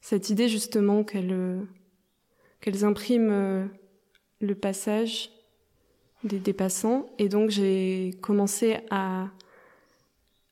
cette 0.00 0.28
idée 0.28 0.48
justement 0.48 1.04
qu'elles 1.04 1.64
impriment 2.82 3.30
euh, 3.30 3.64
le 4.40 4.54
passage 4.54 5.30
des, 6.24 6.40
des 6.40 6.52
passants. 6.52 7.06
Et 7.18 7.28
donc 7.28 7.50
j'ai 7.50 8.10
commencé 8.20 8.78
à 8.90 9.30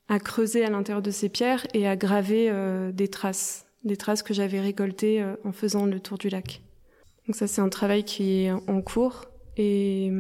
à 0.09 0.19
creuser 0.19 0.65
à 0.65 0.71
l'intérieur 0.71 1.03
de 1.03 1.13
ces 1.13 1.29
pierres 1.29 1.69
et 1.73 1.87
à 1.87 1.95
graver 1.95 2.49
euh, 2.51 2.91
des 2.91 3.07
traces, 3.07 3.65
des 3.85 3.97
traces 3.97 4.25
que 4.25 4.35
j'avais 4.35 4.61
récoltées 4.61 5.23
euh, 5.23 5.37
en 5.45 5.53
faisant 5.53 5.87
le 5.87 6.01
tour 6.01 6.19
du 6.19 6.29
lac. 6.29 6.63
Donc 7.27 7.37
ça 7.37 7.47
c'est 7.47 7.61
un 7.61 7.69
travail 7.69 8.03
qui 8.03 8.43
est 8.43 8.51
en 8.51 8.83
cours 8.83 9.27
et, 9.57 10.11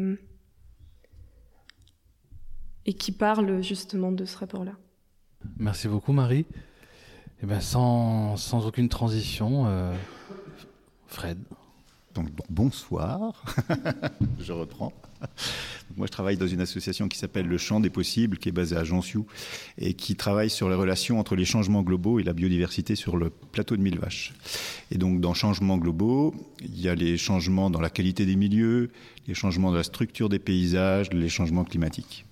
et 2.87 2.93
qui 2.93 3.13
parle 3.13 3.63
justement 3.63 4.13
de 4.13 4.25
ce 4.25 4.37
rapport-là. 4.39 4.73
Merci 5.59 5.89
beaucoup 5.89 6.13
Marie. 6.13 6.47
Et 7.43 7.45
eh 7.45 7.47
ben 7.47 7.61
sans, 7.61 8.37
sans 8.37 8.67
aucune 8.67 8.91
transition, 8.91 9.65
euh, 9.67 9.95
Fred. 11.07 11.39
Donc, 12.15 12.29
bonsoir, 12.51 13.45
je 14.41 14.53
reprends. 14.53 14.93
Moi, 15.97 16.07
je 16.07 16.13
travaille 16.13 16.37
dans 16.37 16.47
une 16.47 16.61
association 16.61 17.09
qui 17.09 17.19
s'appelle 17.19 17.47
Le 17.47 17.57
Champ 17.57 17.81
des 17.81 17.91
Possibles, 17.91 18.39
qui 18.39 18.49
est 18.49 18.53
basée 18.53 18.77
à 18.77 18.85
Jansiou, 18.85 19.27
et 19.79 19.95
qui 19.95 20.17
travaille 20.17 20.51
sur 20.51 20.69
les 20.69 20.75
relations 20.75 21.19
entre 21.19 21.37
les 21.37 21.45
changements 21.45 21.83
globaux 21.83 22.19
et 22.19 22.23
la 22.23 22.33
biodiversité 22.33 22.95
sur 22.95 23.17
le 23.17 23.31
plateau 23.31 23.77
de 23.77 23.83
Mille 23.83 23.99
Vaches. 23.99 24.35
Et 24.91 24.99
donc, 24.99 25.21
dans 25.21 25.35
changements 25.35 25.79
globaux, 25.79 26.35
il 26.61 26.81
y 26.81 26.89
a 26.89 26.95
les 26.95 27.17
changements 27.17 27.71
dans 27.71 27.81
la 27.81 27.91
qualité 27.91 28.27
des 28.27 28.37
milieux, 28.37 28.91
les 29.27 29.35
changements 29.35 29.71
de 29.71 29.77
la 29.77 29.83
structure 29.83 30.29
des 30.29 30.39
paysages, 30.39 31.11
les 31.13 31.29
changements 31.29 31.65
climatiques. 31.65 32.27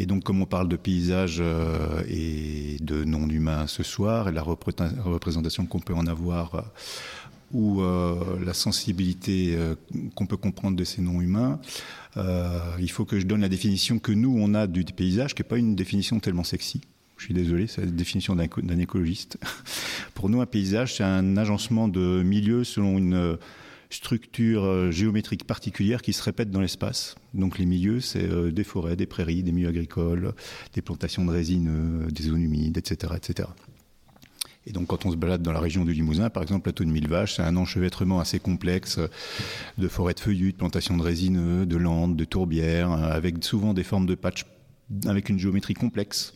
Et 0.00 0.06
donc, 0.06 0.22
comme 0.22 0.40
on 0.40 0.46
parle 0.46 0.68
de 0.68 0.76
paysages 0.76 1.38
euh, 1.40 2.02
et 2.08 2.76
de 2.80 3.02
non-humains 3.02 3.66
ce 3.66 3.82
soir, 3.82 4.28
et 4.28 4.32
la 4.32 4.42
représentation 4.42 5.66
qu'on 5.66 5.80
peut 5.80 5.94
en 5.94 6.06
avoir 6.06 6.54
euh, 6.54 6.60
ou 7.52 7.80
euh, 7.80 8.14
la 8.44 8.54
sensibilité 8.54 9.56
qu'on 10.14 10.26
peut 10.26 10.36
comprendre 10.36 10.76
de 10.76 10.84
ces 10.84 11.02
noms 11.02 11.20
humains, 11.20 11.58
euh, 12.16 12.60
il 12.78 12.90
faut 12.90 13.04
que 13.04 13.18
je 13.18 13.26
donne 13.26 13.40
la 13.40 13.48
définition 13.48 13.98
que 13.98 14.12
nous, 14.12 14.36
on 14.38 14.54
a 14.54 14.68
du 14.68 14.84
paysage, 14.84 15.34
qui 15.34 15.42
n'est 15.42 15.48
pas 15.48 15.58
une 15.58 15.74
définition 15.74 16.20
tellement 16.20 16.44
sexy. 16.44 16.80
Je 17.16 17.24
suis 17.24 17.34
désolé, 17.34 17.66
c'est 17.66 17.80
la 17.80 17.88
définition 17.88 18.36
d'un 18.36 18.78
écologiste. 18.78 19.38
Pour 20.14 20.28
nous, 20.28 20.40
un 20.40 20.46
paysage, 20.46 20.94
c'est 20.94 21.04
un 21.04 21.36
agencement 21.36 21.88
de 21.88 22.22
milieux 22.22 22.62
selon 22.62 22.98
une 22.98 23.36
structure 23.90 24.92
géométrique 24.92 25.44
particulière 25.44 26.02
qui 26.02 26.12
se 26.12 26.22
répète 26.22 26.50
dans 26.50 26.60
l'espace. 26.60 27.16
Donc 27.34 27.58
les 27.58 27.66
milieux, 27.66 28.00
c'est 28.00 28.28
des 28.50 28.64
forêts, 28.64 28.96
des 28.96 29.06
prairies, 29.06 29.42
des 29.42 29.52
milieux 29.52 29.68
agricoles, 29.68 30.34
des 30.74 30.82
plantations 30.82 31.24
de 31.24 31.30
résine, 31.30 32.06
des 32.08 32.22
zones 32.24 32.42
humides, 32.42 32.76
etc., 32.76 33.14
etc. 33.16 33.48
Et 34.66 34.72
donc, 34.72 34.88
quand 34.88 35.06
on 35.06 35.10
se 35.10 35.16
balade 35.16 35.40
dans 35.40 35.52
la 35.52 35.60
région 35.60 35.86
du 35.86 35.94
Limousin, 35.94 36.28
par 36.28 36.42
exemple, 36.42 36.64
plateau 36.64 36.84
de 36.84 36.90
Mille 36.90 37.08
Vaches, 37.08 37.36
c'est 37.36 37.42
un 37.42 37.56
enchevêtrement 37.56 38.20
assez 38.20 38.38
complexe 38.38 39.00
de 39.78 39.88
forêts 39.88 40.12
de 40.12 40.20
feuillus, 40.20 40.52
de 40.52 40.58
plantations 40.58 40.94
de 40.94 41.02
résineux, 41.02 41.64
de 41.64 41.76
landes, 41.78 42.16
de 42.16 42.24
tourbières, 42.24 42.92
avec 42.92 43.42
souvent 43.42 43.72
des 43.72 43.84
formes 43.84 44.04
de 44.04 44.14
patch 44.14 44.44
avec 45.06 45.30
une 45.30 45.38
géométrie 45.38 45.72
complexe. 45.74 46.34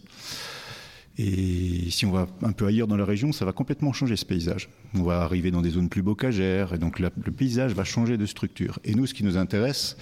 Et 1.19 1.90
si 1.90 2.07
on 2.07 2.11
va 2.11 2.26
un 2.42 2.52
peu 2.52 2.66
ailleurs 2.66 2.88
dans 2.88 2.97
la 2.97 3.04
région, 3.04 3.33
ça 3.33 3.45
va 3.45 3.52
complètement 3.52 3.92
changer 3.92 4.16
ce 4.16 4.25
paysage. 4.25 4.71
On 4.95 5.02
va 5.02 5.21
arriver 5.21 5.50
dans 5.50 5.61
des 5.61 5.71
zones 5.71 5.90
plus 5.90 6.02
bocagères, 6.02 6.73
et 6.73 6.78
donc 6.78 6.99
le 6.99 7.11
paysage 7.11 7.75
va 7.75 7.85
changer 7.85 8.16
de 8.16 8.25
structure. 8.25 8.78
Et 8.85 8.95
nous, 8.95 9.07
ce 9.07 9.12
qui 9.12 9.25
nous 9.25 9.37
intéresse, 9.37 9.97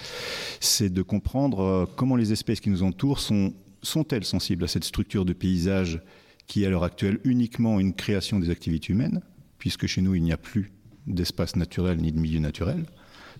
c'est 0.60 0.92
de 0.92 1.02
comprendre 1.02 1.60
euh, 1.60 1.86
comment 1.96 2.16
les 2.16 2.32
espèces 2.32 2.60
qui 2.60 2.70
nous 2.70 2.84
entourent 2.84 3.18
sont, 3.18 3.52
sont-elles 3.82 4.24
sensibles 4.24 4.64
à 4.64 4.68
cette 4.68 4.84
structure 4.84 5.24
de 5.24 5.32
paysage 5.32 6.00
qui 6.46 6.62
est 6.62 6.66
à 6.66 6.70
l'heure 6.70 6.84
actuelle 6.84 7.18
uniquement 7.24 7.80
une 7.80 7.94
création 7.94 8.38
des 8.38 8.50
activités 8.50 8.92
humaines, 8.92 9.20
puisque 9.58 9.86
chez 9.86 10.02
nous, 10.02 10.14
il 10.14 10.22
n'y 10.22 10.32
a 10.32 10.36
plus 10.36 10.72
d'espace 11.06 11.56
naturel 11.56 11.98
ni 11.98 12.12
de 12.12 12.20
milieu 12.20 12.40
naturel. 12.40 12.86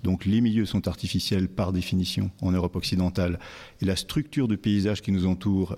Donc 0.02 0.24
les 0.24 0.40
milieux 0.40 0.64
sont 0.64 0.88
artificiels 0.88 1.48
par 1.48 1.72
définition 1.72 2.30
en 2.40 2.52
Europe 2.52 2.74
occidentale, 2.74 3.38
et 3.80 3.84
la 3.84 3.96
structure 3.96 4.48
de 4.48 4.56
paysage 4.56 5.02
qui 5.02 5.12
nous 5.12 5.26
entoure 5.26 5.76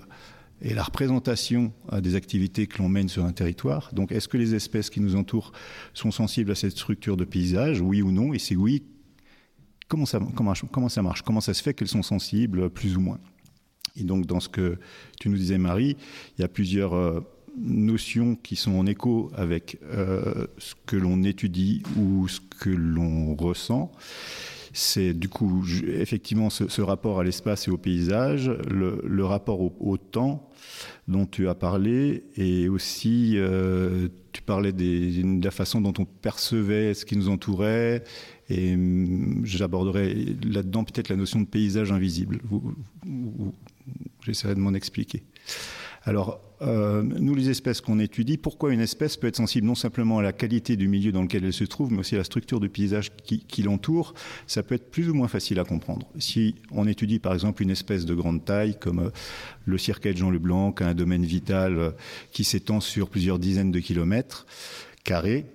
et 0.61 0.73
la 0.73 0.83
représentation 0.83 1.73
des 2.01 2.15
activités 2.15 2.67
que 2.67 2.77
l'on 2.77 2.89
mène 2.89 3.09
sur 3.09 3.25
un 3.25 3.33
territoire. 3.33 3.89
Donc 3.93 4.11
est-ce 4.11 4.27
que 4.27 4.37
les 4.37 4.55
espèces 4.55 4.89
qui 4.89 5.01
nous 5.01 5.15
entourent 5.15 5.51
sont 5.93 6.11
sensibles 6.11 6.51
à 6.51 6.55
cette 6.55 6.71
structure 6.71 7.17
de 7.17 7.25
paysage, 7.25 7.81
oui 7.81 8.01
ou 8.01 8.11
non? 8.11 8.33
Et 8.33 8.39
c'est 8.39 8.55
oui, 8.55 8.83
comment 9.87 10.05
ça, 10.05 10.19
comment, 10.35 10.53
comment 10.71 10.89
ça 10.89 11.01
marche? 11.01 11.21
Comment 11.21 11.41
ça 11.41 11.53
se 11.53 11.61
fait 11.61 11.73
qu'elles 11.73 11.87
sont 11.87 12.03
sensibles, 12.03 12.69
plus 12.69 12.95
ou 12.95 13.01
moins? 13.01 13.19
Et 13.95 14.03
donc, 14.03 14.25
dans 14.25 14.39
ce 14.39 14.49
que 14.49 14.77
tu 15.19 15.29
nous 15.29 15.37
disais, 15.37 15.57
Marie, 15.57 15.97
il 16.37 16.41
y 16.41 16.43
a 16.43 16.47
plusieurs 16.47 16.93
euh, 16.93 17.19
notions 17.57 18.35
qui 18.35 18.55
sont 18.55 18.71
en 18.71 18.85
écho 18.87 19.31
avec 19.35 19.77
euh, 19.83 20.47
ce 20.57 20.73
que 20.85 20.95
l'on 20.95 21.23
étudie 21.23 21.83
ou 21.97 22.27
ce 22.27 22.39
que 22.39 22.69
l'on 22.69 23.35
ressent. 23.35 23.91
C'est 24.73 25.13
du 25.13 25.29
coup 25.29 25.63
effectivement 25.87 26.49
ce, 26.49 26.81
rapport 26.81 27.19
à 27.19 27.23
l'espace 27.23 27.67
et 27.67 27.71
au 27.71 27.77
paysage, 27.77 28.49
le, 28.69 29.23
rapport 29.23 29.61
au, 29.61 29.97
temps 29.97 30.49
dont 31.07 31.25
tu 31.25 31.47
as 31.47 31.55
parlé, 31.55 32.25
et 32.35 32.67
aussi 32.67 33.33
euh, 33.35 34.09
tu 34.31 34.41
parlais 34.41 34.73
de 34.73 35.43
la 35.43 35.51
façon 35.51 35.79
dont 35.79 35.93
on 35.99 36.05
percevait 36.05 36.93
ce 36.95 37.05
qui 37.05 37.15
nous 37.15 37.29
entourait, 37.29 38.03
et 38.49 38.73
hum, 38.73 39.41
j'aborderai 39.45 40.35
là-dedans 40.43 40.83
peut-être 40.83 41.09
la 41.09 41.15
notion 41.15 41.39
de 41.39 41.45
paysage 41.45 41.91
invisible. 41.91 42.41
J'essaierai 44.25 44.55
de 44.55 44.59
m'en 44.59 44.73
expliquer. 44.73 45.23
Alors, 46.05 46.41
euh, 46.63 47.03
nous, 47.03 47.35
les 47.35 47.49
espèces 47.49 47.81
qu'on 47.81 47.99
étudie, 47.99 48.37
pourquoi 48.37 48.73
une 48.73 48.79
espèce 48.79 49.17
peut 49.17 49.27
être 49.27 49.35
sensible 49.35 49.67
non 49.67 49.75
simplement 49.75 50.19
à 50.19 50.21
la 50.21 50.33
qualité 50.33 50.75
du 50.75 50.87
milieu 50.87 51.11
dans 51.11 51.21
lequel 51.21 51.43
elle 51.43 51.53
se 51.53 51.63
trouve, 51.63 51.91
mais 51.91 51.99
aussi 51.99 52.15
à 52.15 52.19
la 52.19 52.23
structure 52.23 52.59
du 52.59 52.69
paysage 52.69 53.11
qui, 53.25 53.63
l'entoure, 53.63 54.13
ça 54.47 54.63
peut 54.63 54.75
être 54.75 54.89
plus 54.89 55.09
ou 55.09 55.13
moins 55.13 55.27
facile 55.27 55.59
à 55.59 55.63
comprendre. 55.63 56.07
Si 56.19 56.55
on 56.71 56.87
étudie 56.87 57.19
par 57.19 57.33
exemple 57.33 57.63
une 57.63 57.71
espèce 57.71 58.05
de 58.05 58.15
grande 58.15 58.45
taille, 58.45 58.77
comme 58.79 58.99
euh, 58.99 59.09
le 59.65 59.77
circuit 59.77 60.13
de 60.13 60.17
Jean 60.17 60.29
Leblanc, 60.31 60.71
qui 60.71 60.83
un 60.83 60.93
domaine 60.93 61.25
vital 61.25 61.77
euh, 61.77 61.91
qui 62.31 62.43
s'étend 62.43 62.79
sur 62.79 63.09
plusieurs 63.09 63.39
dizaines 63.39 63.71
de 63.71 63.79
kilomètres 63.79 64.45
carrés, 65.03 65.45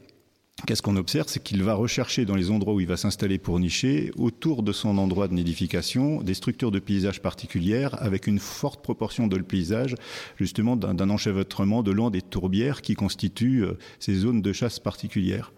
Qu'est-ce 0.66 0.82
qu'on 0.82 0.96
observe 0.96 1.28
C'est 1.28 1.42
qu'il 1.42 1.62
va 1.62 1.74
rechercher 1.74 2.24
dans 2.24 2.34
les 2.34 2.50
endroits 2.50 2.74
où 2.74 2.80
il 2.80 2.86
va 2.86 2.96
s'installer 2.96 3.38
pour 3.38 3.60
nicher, 3.60 4.10
autour 4.16 4.62
de 4.62 4.72
son 4.72 4.98
endroit 4.98 5.28
de 5.28 5.34
nidification, 5.34 6.20
des 6.20 6.34
structures 6.34 6.72
de 6.72 6.80
paysage 6.80 7.22
particulières, 7.22 7.94
avec 8.02 8.26
une 8.26 8.40
forte 8.40 8.82
proportion 8.82 9.28
de 9.28 9.36
le 9.36 9.44
paysage, 9.44 9.94
justement 10.36 10.76
d'un 10.76 11.10
enchevêtrement 11.10 11.82
de 11.82 11.92
long 11.92 12.10
des 12.10 12.22
tourbières 12.22 12.82
qui 12.82 12.94
constituent 12.94 13.64
euh, 13.64 13.78
ces 14.00 14.14
zones 14.14 14.42
de 14.42 14.52
chasse 14.52 14.80
particulières. 14.80 15.52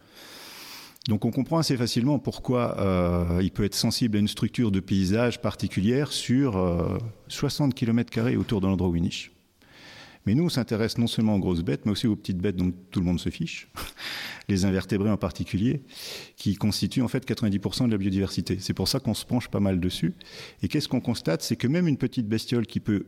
Donc 1.09 1.25
on 1.25 1.31
comprend 1.31 1.59
assez 1.59 1.77
facilement 1.79 2.19
pourquoi 2.19 2.79
euh, 2.79 3.41
il 3.43 3.51
peut 3.51 3.65
être 3.65 3.75
sensible 3.75 4.19
à 4.19 4.21
une 4.21 4.29
structure 4.29 4.71
de 4.71 4.81
paysage 4.81 5.41
particulière 5.41 6.13
sur 6.13 7.01
60 7.29 7.71
euh, 7.71 7.75
km 7.75 8.37
autour 8.37 8.61
de 8.61 8.67
l'endroit 8.67 8.91
où 8.91 8.97
il 8.97 9.03
niche. 9.03 9.33
Mais 10.27 10.35
nous, 10.35 10.45
on 10.45 10.49
s'intéresse 10.49 10.99
non 10.99 11.07
seulement 11.07 11.37
aux 11.37 11.39
grosses 11.39 11.63
bêtes, 11.63 11.87
mais 11.87 11.93
aussi 11.93 12.07
aux 12.07 12.17
petites 12.17 12.39
bêtes 12.39 12.57
dont 12.57 12.73
tout 12.91 13.01
le 13.01 13.07
monde 13.07 13.21
se 13.21 13.31
fiche, 13.31 13.69
les 14.49 14.65
invertébrés 14.65 15.11
en 15.11 15.17
particulier, 15.17 15.83
qui 16.37 16.57
constituent 16.57 17.03
en 17.03 17.09
fait 17.09 17.27
90% 17.27 17.87
de 17.87 17.93
la 17.93 17.99
biodiversité. 17.99 18.59
C'est 18.61 18.75
pour 18.75 18.89
ça 18.89 19.01
qu'on 19.01 19.15
se 19.15 19.25
penche 19.25 19.49
pas 19.49 19.61
mal 19.61 19.81
dessus. 19.81 20.15
Et 20.63 20.69
qu'est-ce 20.69 20.89
qu'on 20.89 21.01
constate? 21.01 21.43
C'est 21.43 21.57
que 21.57 21.67
même 21.67 21.89
une 21.89 21.97
petite 21.97 22.29
bestiole 22.29 22.67
qui 22.67 22.81
peut 22.81 23.07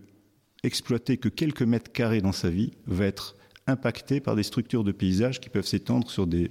exploiter 0.62 1.16
que 1.16 1.28
quelques 1.28 1.62
mètres 1.62 1.92
carrés 1.92 2.20
dans 2.20 2.32
sa 2.32 2.48
vie 2.48 2.72
va 2.86 3.04
être 3.04 3.36
impactée 3.66 4.20
par 4.20 4.36
des 4.36 4.42
structures 4.42 4.84
de 4.84 4.92
paysage 4.92 5.40
qui 5.40 5.48
peuvent 5.48 5.66
s'étendre 5.66 6.10
sur 6.10 6.26
des 6.26 6.50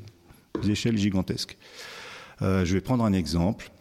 échelles 0.68 0.98
gigantesques. 0.98 1.58
Euh, 2.42 2.66
je 2.66 2.74
vais 2.74 2.82
prendre 2.82 3.04
un 3.04 3.14
exemple 3.14 3.72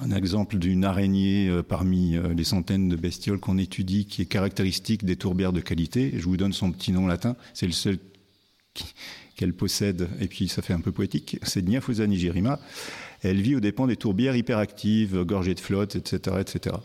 un 0.00 0.10
exemple 0.12 0.58
d'une 0.58 0.84
araignée 0.84 1.48
euh, 1.48 1.62
parmi 1.62 2.16
euh, 2.16 2.32
les 2.34 2.44
centaines 2.44 2.88
de 2.88 2.96
bestioles 2.96 3.40
qu'on 3.40 3.58
étudie 3.58 4.06
qui 4.06 4.22
est 4.22 4.26
caractéristique 4.26 5.04
des 5.04 5.16
tourbières 5.16 5.52
de 5.52 5.60
qualité. 5.60 6.12
Je 6.16 6.24
vous 6.24 6.36
donne 6.36 6.52
son 6.52 6.70
petit 6.72 6.92
nom 6.92 7.06
latin, 7.06 7.36
c'est 7.54 7.66
le 7.66 7.72
seul 7.72 7.98
qu'elle 9.36 9.52
possède, 9.54 10.08
et 10.20 10.28
puis 10.28 10.48
ça 10.48 10.62
fait 10.62 10.74
un 10.74 10.80
peu 10.80 10.92
poétique, 10.92 11.38
c'est 11.42 11.64
Diaphosa 11.64 12.06
nigerima. 12.06 12.60
Elle 13.22 13.40
vit 13.40 13.56
aux 13.56 13.60
dépens 13.60 13.86
des 13.86 13.96
tourbières 13.96 14.36
hyperactives, 14.36 15.24
gorgées 15.24 15.54
de 15.54 15.60
flotte, 15.60 15.96
etc. 15.96 16.36
etc. 16.40 16.76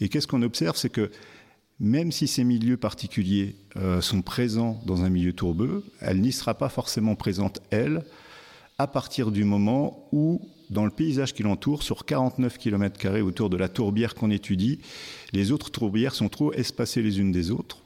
Et 0.00 0.08
qu'est-ce 0.08 0.26
qu'on 0.26 0.42
observe? 0.42 0.76
C'est 0.76 0.90
que 0.90 1.10
même 1.80 2.12
si 2.12 2.26
ces 2.26 2.44
milieux 2.44 2.76
particuliers 2.76 3.56
euh, 3.76 4.00
sont 4.00 4.22
présents 4.22 4.80
dans 4.86 5.02
un 5.02 5.10
milieu 5.10 5.32
tourbeux, 5.32 5.84
elle 6.00 6.20
n'y 6.20 6.32
sera 6.32 6.54
pas 6.54 6.68
forcément 6.68 7.14
présente, 7.14 7.60
elle, 7.70 8.04
à 8.78 8.86
partir 8.86 9.30
du 9.30 9.44
moment 9.44 10.08
où 10.12 10.40
dans 10.70 10.84
le 10.84 10.90
paysage 10.90 11.34
qui 11.34 11.42
l'entoure, 11.42 11.82
sur 11.82 12.04
49 12.04 12.58
km 12.58 13.20
autour 13.20 13.50
de 13.50 13.56
la 13.56 13.68
tourbière 13.68 14.14
qu'on 14.14 14.30
étudie, 14.30 14.80
les 15.32 15.52
autres 15.52 15.70
tourbières 15.70 16.14
sont 16.14 16.28
trop 16.28 16.52
espacées 16.52 17.02
les 17.02 17.18
unes 17.20 17.32
des 17.32 17.50
autres. 17.50 17.82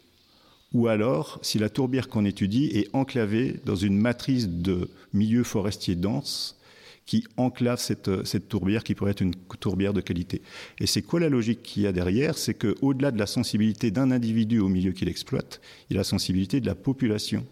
Ou 0.73 0.89
alors, 0.89 1.39
si 1.43 1.59
la 1.59 1.71
tourbière 1.71 2.09
qu'on 2.09 2.25
étudie 2.25 2.67
est 2.67 2.89
enclavée 2.93 3.61
dans 3.65 3.77
une 3.77 3.97
matrice 3.97 4.49
de 4.49 4.91
milieux 5.13 5.45
forestiers 5.45 5.95
denses 5.95 6.59
qui 7.07 7.25
enclave 7.39 7.81
cette, 7.81 8.27
cette 8.27 8.49
tourbière 8.49 8.85
qui 8.85 8.95
pourrait 8.95 9.13
être 9.13 9.23
une 9.23 9.35
tourbière 9.61 9.95
de 9.95 10.03
qualité. 10.03 10.43
Et 10.79 10.87
c'est 10.87 11.01
quoi 11.01 11.21
la 11.21 11.31
logique 11.31 11.63
qu'il 11.63 11.85
y 11.85 11.87
a 11.87 11.93
derrière? 11.93 12.37
C'est 12.37 12.53
qu'au-delà 12.53 13.11
de 13.11 13.19
la 13.19 13.27
sensibilité 13.27 13.91
d'un 13.91 14.11
individu 14.11 14.59
au 14.61 14.69
milieu 14.69 14.93
qu'il 14.93 15.09
exploite, 15.09 15.63
il 15.89 15.95
y 15.95 15.97
a 15.97 16.01
la 16.01 16.05
sensibilité 16.05 16.61
de 16.61 16.67
la 16.67 16.75
population 16.75 17.47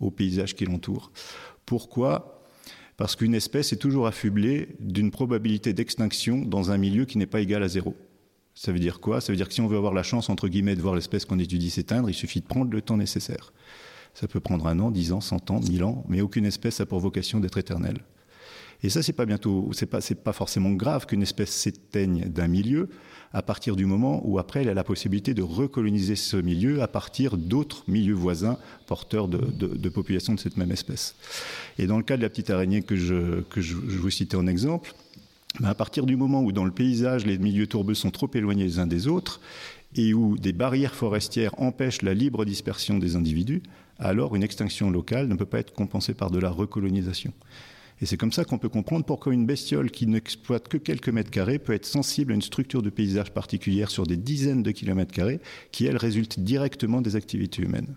au 0.00 0.10
paysage 0.10 0.56
qui 0.56 0.64
l'entoure. 0.64 1.12
Pourquoi 1.64 2.41
parce 3.02 3.16
qu'une 3.16 3.34
espèce 3.34 3.72
est 3.72 3.78
toujours 3.78 4.06
affublée 4.06 4.76
d'une 4.78 5.10
probabilité 5.10 5.72
d'extinction 5.72 6.38
dans 6.38 6.70
un 6.70 6.78
milieu 6.78 7.04
qui 7.04 7.18
n'est 7.18 7.26
pas 7.26 7.40
égal 7.40 7.64
à 7.64 7.66
zéro. 7.66 7.96
Ça 8.54 8.70
veut 8.70 8.78
dire 8.78 9.00
quoi? 9.00 9.20
Ça 9.20 9.32
veut 9.32 9.36
dire 9.36 9.48
que 9.48 9.54
si 9.54 9.60
on 9.60 9.66
veut 9.66 9.76
avoir 9.76 9.92
la 9.92 10.04
chance, 10.04 10.30
entre 10.30 10.46
guillemets, 10.46 10.76
de 10.76 10.82
voir 10.82 10.94
l'espèce 10.94 11.24
qu'on 11.24 11.40
étudie 11.40 11.70
s'éteindre, 11.70 12.08
il 12.08 12.14
suffit 12.14 12.40
de 12.40 12.46
prendre 12.46 12.70
le 12.70 12.80
temps 12.80 12.96
nécessaire. 12.96 13.52
Ça 14.14 14.28
peut 14.28 14.38
prendre 14.38 14.68
un 14.68 14.78
an, 14.78 14.92
dix 14.92 15.10
ans, 15.10 15.20
cent 15.20 15.50
ans, 15.50 15.58
mille 15.58 15.82
ans, 15.82 16.04
mais 16.08 16.20
aucune 16.20 16.44
espèce 16.44 16.78
n'a 16.78 16.86
pour 16.86 17.00
vocation 17.00 17.40
d'être 17.40 17.58
éternelle. 17.58 17.98
Et 18.82 18.90
ça, 18.90 19.02
c'est 19.02 19.12
pas 19.12 19.26
bientôt, 19.26 19.70
pas, 19.90 20.00
pas 20.00 20.32
forcément 20.32 20.72
grave 20.72 21.06
qu'une 21.06 21.22
espèce 21.22 21.50
s'éteigne 21.50 22.24
d'un 22.28 22.48
milieu 22.48 22.88
à 23.32 23.42
partir 23.42 23.76
du 23.76 23.86
moment 23.86 24.20
où 24.24 24.38
après 24.38 24.60
elle 24.60 24.68
a 24.68 24.74
la 24.74 24.84
possibilité 24.84 25.34
de 25.34 25.42
recoloniser 25.42 26.16
ce 26.16 26.36
milieu 26.36 26.82
à 26.82 26.88
partir 26.88 27.36
d'autres 27.36 27.84
milieux 27.88 28.14
voisins 28.14 28.58
porteurs 28.86 29.28
de, 29.28 29.38
de, 29.38 29.88
populations 29.88 30.34
de 30.34 30.40
cette 30.40 30.56
même 30.56 30.72
espèce. 30.72 31.14
Et 31.78 31.86
dans 31.86 31.96
le 31.96 32.02
cas 32.02 32.16
de 32.16 32.22
la 32.22 32.28
petite 32.28 32.50
araignée 32.50 32.82
que 32.82 32.96
je, 32.96 33.40
que 33.42 33.60
je, 33.60 33.74
vous 33.74 34.10
citais 34.10 34.36
en 34.36 34.46
exemple, 34.46 34.94
ben 35.60 35.68
à 35.68 35.74
partir 35.74 36.06
du 36.06 36.16
moment 36.16 36.42
où 36.42 36.52
dans 36.52 36.64
le 36.64 36.70
paysage 36.70 37.26
les 37.26 37.38
milieux 37.38 37.66
tourbeux 37.66 37.94
sont 37.94 38.10
trop 38.10 38.30
éloignés 38.34 38.64
les 38.64 38.78
uns 38.78 38.86
des 38.86 39.06
autres 39.06 39.40
et 39.94 40.14
où 40.14 40.36
des 40.36 40.52
barrières 40.52 40.94
forestières 40.94 41.58
empêchent 41.60 42.02
la 42.02 42.14
libre 42.14 42.44
dispersion 42.44 42.98
des 42.98 43.16
individus, 43.16 43.62
alors 43.98 44.34
une 44.34 44.42
extinction 44.42 44.90
locale 44.90 45.28
ne 45.28 45.34
peut 45.34 45.46
pas 45.46 45.58
être 45.58 45.74
compensée 45.74 46.14
par 46.14 46.30
de 46.30 46.38
la 46.38 46.50
recolonisation. 46.50 47.32
Et 48.00 48.06
c'est 48.06 48.16
comme 48.16 48.32
ça 48.32 48.44
qu'on 48.44 48.58
peut 48.58 48.68
comprendre 48.68 49.04
pourquoi 49.04 49.32
une 49.32 49.46
bestiole 49.46 49.90
qui 49.90 50.06
n'exploite 50.06 50.68
que 50.68 50.76
quelques 50.76 51.08
mètres 51.08 51.30
carrés 51.30 51.58
peut 51.58 51.72
être 51.72 51.86
sensible 51.86 52.32
à 52.32 52.34
une 52.34 52.42
structure 52.42 52.82
de 52.82 52.90
paysage 52.90 53.32
particulière 53.32 53.90
sur 53.90 54.06
des 54.06 54.16
dizaines 54.16 54.62
de 54.62 54.70
kilomètres 54.72 55.12
carrés 55.12 55.40
qui, 55.70 55.86
elle, 55.86 55.96
résulte 55.96 56.40
directement 56.40 57.00
des 57.00 57.14
activités 57.14 57.62
humaines. 57.62 57.94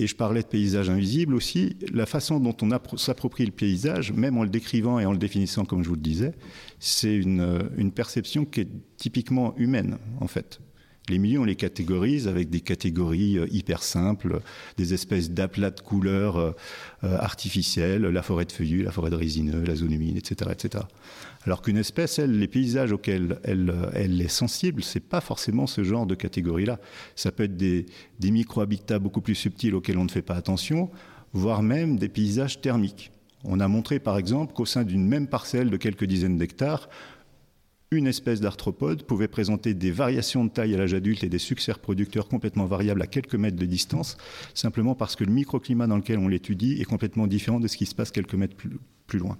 Et 0.00 0.06
je 0.06 0.14
parlais 0.14 0.42
de 0.42 0.46
paysage 0.46 0.90
invisible 0.90 1.34
aussi. 1.34 1.76
La 1.92 2.06
façon 2.06 2.38
dont 2.38 2.56
on 2.62 2.96
s'approprie 2.96 3.46
le 3.46 3.52
paysage, 3.52 4.12
même 4.12 4.38
en 4.38 4.44
le 4.44 4.48
décrivant 4.48 5.00
et 5.00 5.06
en 5.06 5.12
le 5.12 5.18
définissant, 5.18 5.64
comme 5.64 5.82
je 5.82 5.88
vous 5.88 5.96
le 5.96 6.00
disais, 6.00 6.34
c'est 6.78 7.16
une, 7.16 7.68
une 7.76 7.90
perception 7.90 8.44
qui 8.44 8.60
est 8.60 8.68
typiquement 8.96 9.56
humaine, 9.56 9.98
en 10.20 10.28
fait. 10.28 10.60
Les 11.08 11.18
milieux, 11.18 11.40
on 11.40 11.44
les 11.44 11.56
catégorise 11.56 12.28
avec 12.28 12.50
des 12.50 12.60
catégories 12.60 13.38
euh, 13.38 13.46
hyper 13.50 13.82
simples, 13.82 14.40
des 14.76 14.94
espèces 14.94 15.30
d'aplats 15.30 15.70
de 15.70 15.80
couleurs 15.80 16.36
euh, 16.36 16.52
euh, 17.04 17.16
artificielles, 17.18 18.02
la 18.02 18.22
forêt 18.22 18.44
de 18.44 18.52
feuillus, 18.52 18.82
la 18.82 18.90
forêt 18.90 19.10
de 19.10 19.16
résineux, 19.16 19.64
la 19.64 19.74
zone 19.74 19.92
humide, 19.92 20.18
etc. 20.18 20.80
Alors 21.44 21.62
qu'une 21.62 21.78
espèce, 21.78 22.18
les 22.18 22.48
paysages 22.48 22.92
auxquels 22.92 23.38
elle, 23.44 24.20
est 24.20 24.28
sensible, 24.28 24.82
c'est 24.82 25.00
pas 25.00 25.20
forcément 25.20 25.66
ce 25.66 25.82
genre 25.82 26.04
de 26.04 26.14
catégorie-là. 26.14 26.78
Ça 27.16 27.32
peut 27.32 27.44
être 27.44 27.56
des, 27.56 27.86
des 28.20 28.30
micro-habitats 28.30 28.98
beaucoup 28.98 29.22
plus 29.22 29.34
subtils 29.34 29.74
auxquels 29.74 29.98
on 29.98 30.04
ne 30.04 30.10
fait 30.10 30.22
pas 30.22 30.34
attention, 30.34 30.90
voire 31.32 31.62
même 31.62 31.96
des 31.96 32.08
paysages 32.08 32.60
thermiques. 32.60 33.12
On 33.44 33.60
a 33.60 33.68
montré 33.68 34.00
par 34.00 34.18
exemple 34.18 34.52
qu'au 34.52 34.66
sein 34.66 34.82
d'une 34.82 35.06
même 35.06 35.28
parcelle 35.28 35.70
de 35.70 35.76
quelques 35.76 36.04
dizaines 36.04 36.38
d'hectares, 36.38 36.88
une 37.90 38.06
espèce 38.06 38.40
d'arthropode 38.40 39.04
pouvait 39.04 39.28
présenter 39.28 39.72
des 39.72 39.90
variations 39.90 40.44
de 40.44 40.50
taille 40.50 40.74
à 40.74 40.78
l'âge 40.78 40.92
adulte 40.92 41.24
et 41.24 41.28
des 41.28 41.38
succès 41.38 41.72
reproducteurs 41.72 42.28
complètement 42.28 42.66
variables 42.66 43.00
à 43.00 43.06
quelques 43.06 43.34
mètres 43.34 43.56
de 43.56 43.64
distance, 43.64 44.18
simplement 44.54 44.94
parce 44.94 45.16
que 45.16 45.24
le 45.24 45.32
microclimat 45.32 45.86
dans 45.86 45.96
lequel 45.96 46.18
on 46.18 46.28
l'étudie 46.28 46.80
est 46.80 46.84
complètement 46.84 47.26
différent 47.26 47.60
de 47.60 47.68
ce 47.68 47.76
qui 47.76 47.86
se 47.86 47.94
passe 47.94 48.10
quelques 48.10 48.34
mètres 48.34 48.56
plus, 49.06 49.18
loin. 49.18 49.38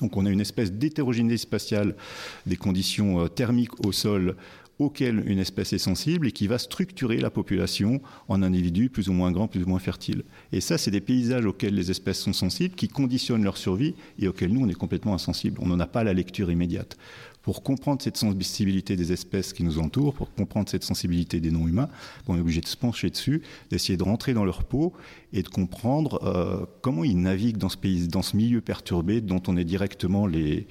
Donc 0.00 0.16
on 0.16 0.26
a 0.26 0.30
une 0.30 0.40
espèce 0.40 0.72
d'hétérogénéité 0.72 1.38
spatiale 1.38 1.96
des 2.44 2.56
conditions 2.56 3.24
euh, 3.24 3.28
thermiques 3.28 3.84
au 3.86 3.92
sol 3.92 4.36
auxquelles 4.78 5.22
une 5.26 5.38
espèce 5.38 5.72
est 5.72 5.78
sensible 5.78 6.26
et 6.26 6.32
qui 6.32 6.46
va 6.46 6.58
structurer 6.58 7.18
la 7.18 7.30
population 7.30 8.00
en 8.28 8.42
individus 8.42 8.90
plus 8.90 9.08
ou 9.08 9.12
moins 9.12 9.30
grands, 9.30 9.48
plus 9.48 9.62
ou 9.62 9.68
moins 9.68 9.78
fertiles. 9.78 10.24
Et 10.50 10.60
ça, 10.60 10.76
c'est 10.76 10.90
des 10.90 11.00
paysages 11.00 11.46
auxquels 11.46 11.74
les 11.74 11.90
espèces 11.90 12.18
sont 12.18 12.32
sensibles, 12.32 12.74
qui 12.74 12.88
conditionnent 12.88 13.44
leur 13.44 13.58
survie 13.58 13.94
et 14.18 14.28
auxquels 14.28 14.52
nous, 14.52 14.64
on 14.64 14.68
est 14.68 14.74
complètement 14.74 15.14
insensibles. 15.14 15.58
On 15.62 15.66
n'en 15.66 15.78
a 15.78 15.86
pas 15.86 16.04
la 16.04 16.14
lecture 16.14 16.50
immédiate 16.50 16.96
pour 17.42 17.62
comprendre 17.62 18.00
cette 18.00 18.16
sensibilité 18.16 18.96
des 18.96 19.12
espèces 19.12 19.52
qui 19.52 19.64
nous 19.64 19.78
entourent, 19.78 20.14
pour 20.14 20.32
comprendre 20.32 20.68
cette 20.68 20.84
sensibilité 20.84 21.40
des 21.40 21.50
non-humains, 21.50 21.88
on 22.28 22.36
est 22.36 22.40
obligé 22.40 22.60
de 22.60 22.66
se 22.66 22.76
pencher 22.76 23.10
dessus, 23.10 23.42
d'essayer 23.70 23.96
de 23.96 24.04
rentrer 24.04 24.32
dans 24.32 24.44
leur 24.44 24.62
peau 24.62 24.92
et 25.32 25.42
de 25.42 25.48
comprendre 25.48 26.22
euh, 26.24 26.64
comment 26.82 27.04
ils 27.04 27.20
naviguent 27.20 27.58
dans 27.58 27.68
ce, 27.68 27.76
pays, 27.76 28.06
dans 28.06 28.22
ce 28.22 28.36
milieu 28.36 28.60
perturbé 28.60 29.20
dont 29.20 29.42
on 29.48 29.56
est 29.56 29.64
directement 29.64 30.26
les, 30.26 30.66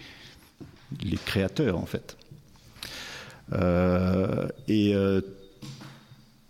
créateurs 1.25 1.77
en 1.77 1.85
fait. 1.85 2.17
Euh, 3.53 4.47
et 4.69 4.95
euh, 4.95 5.19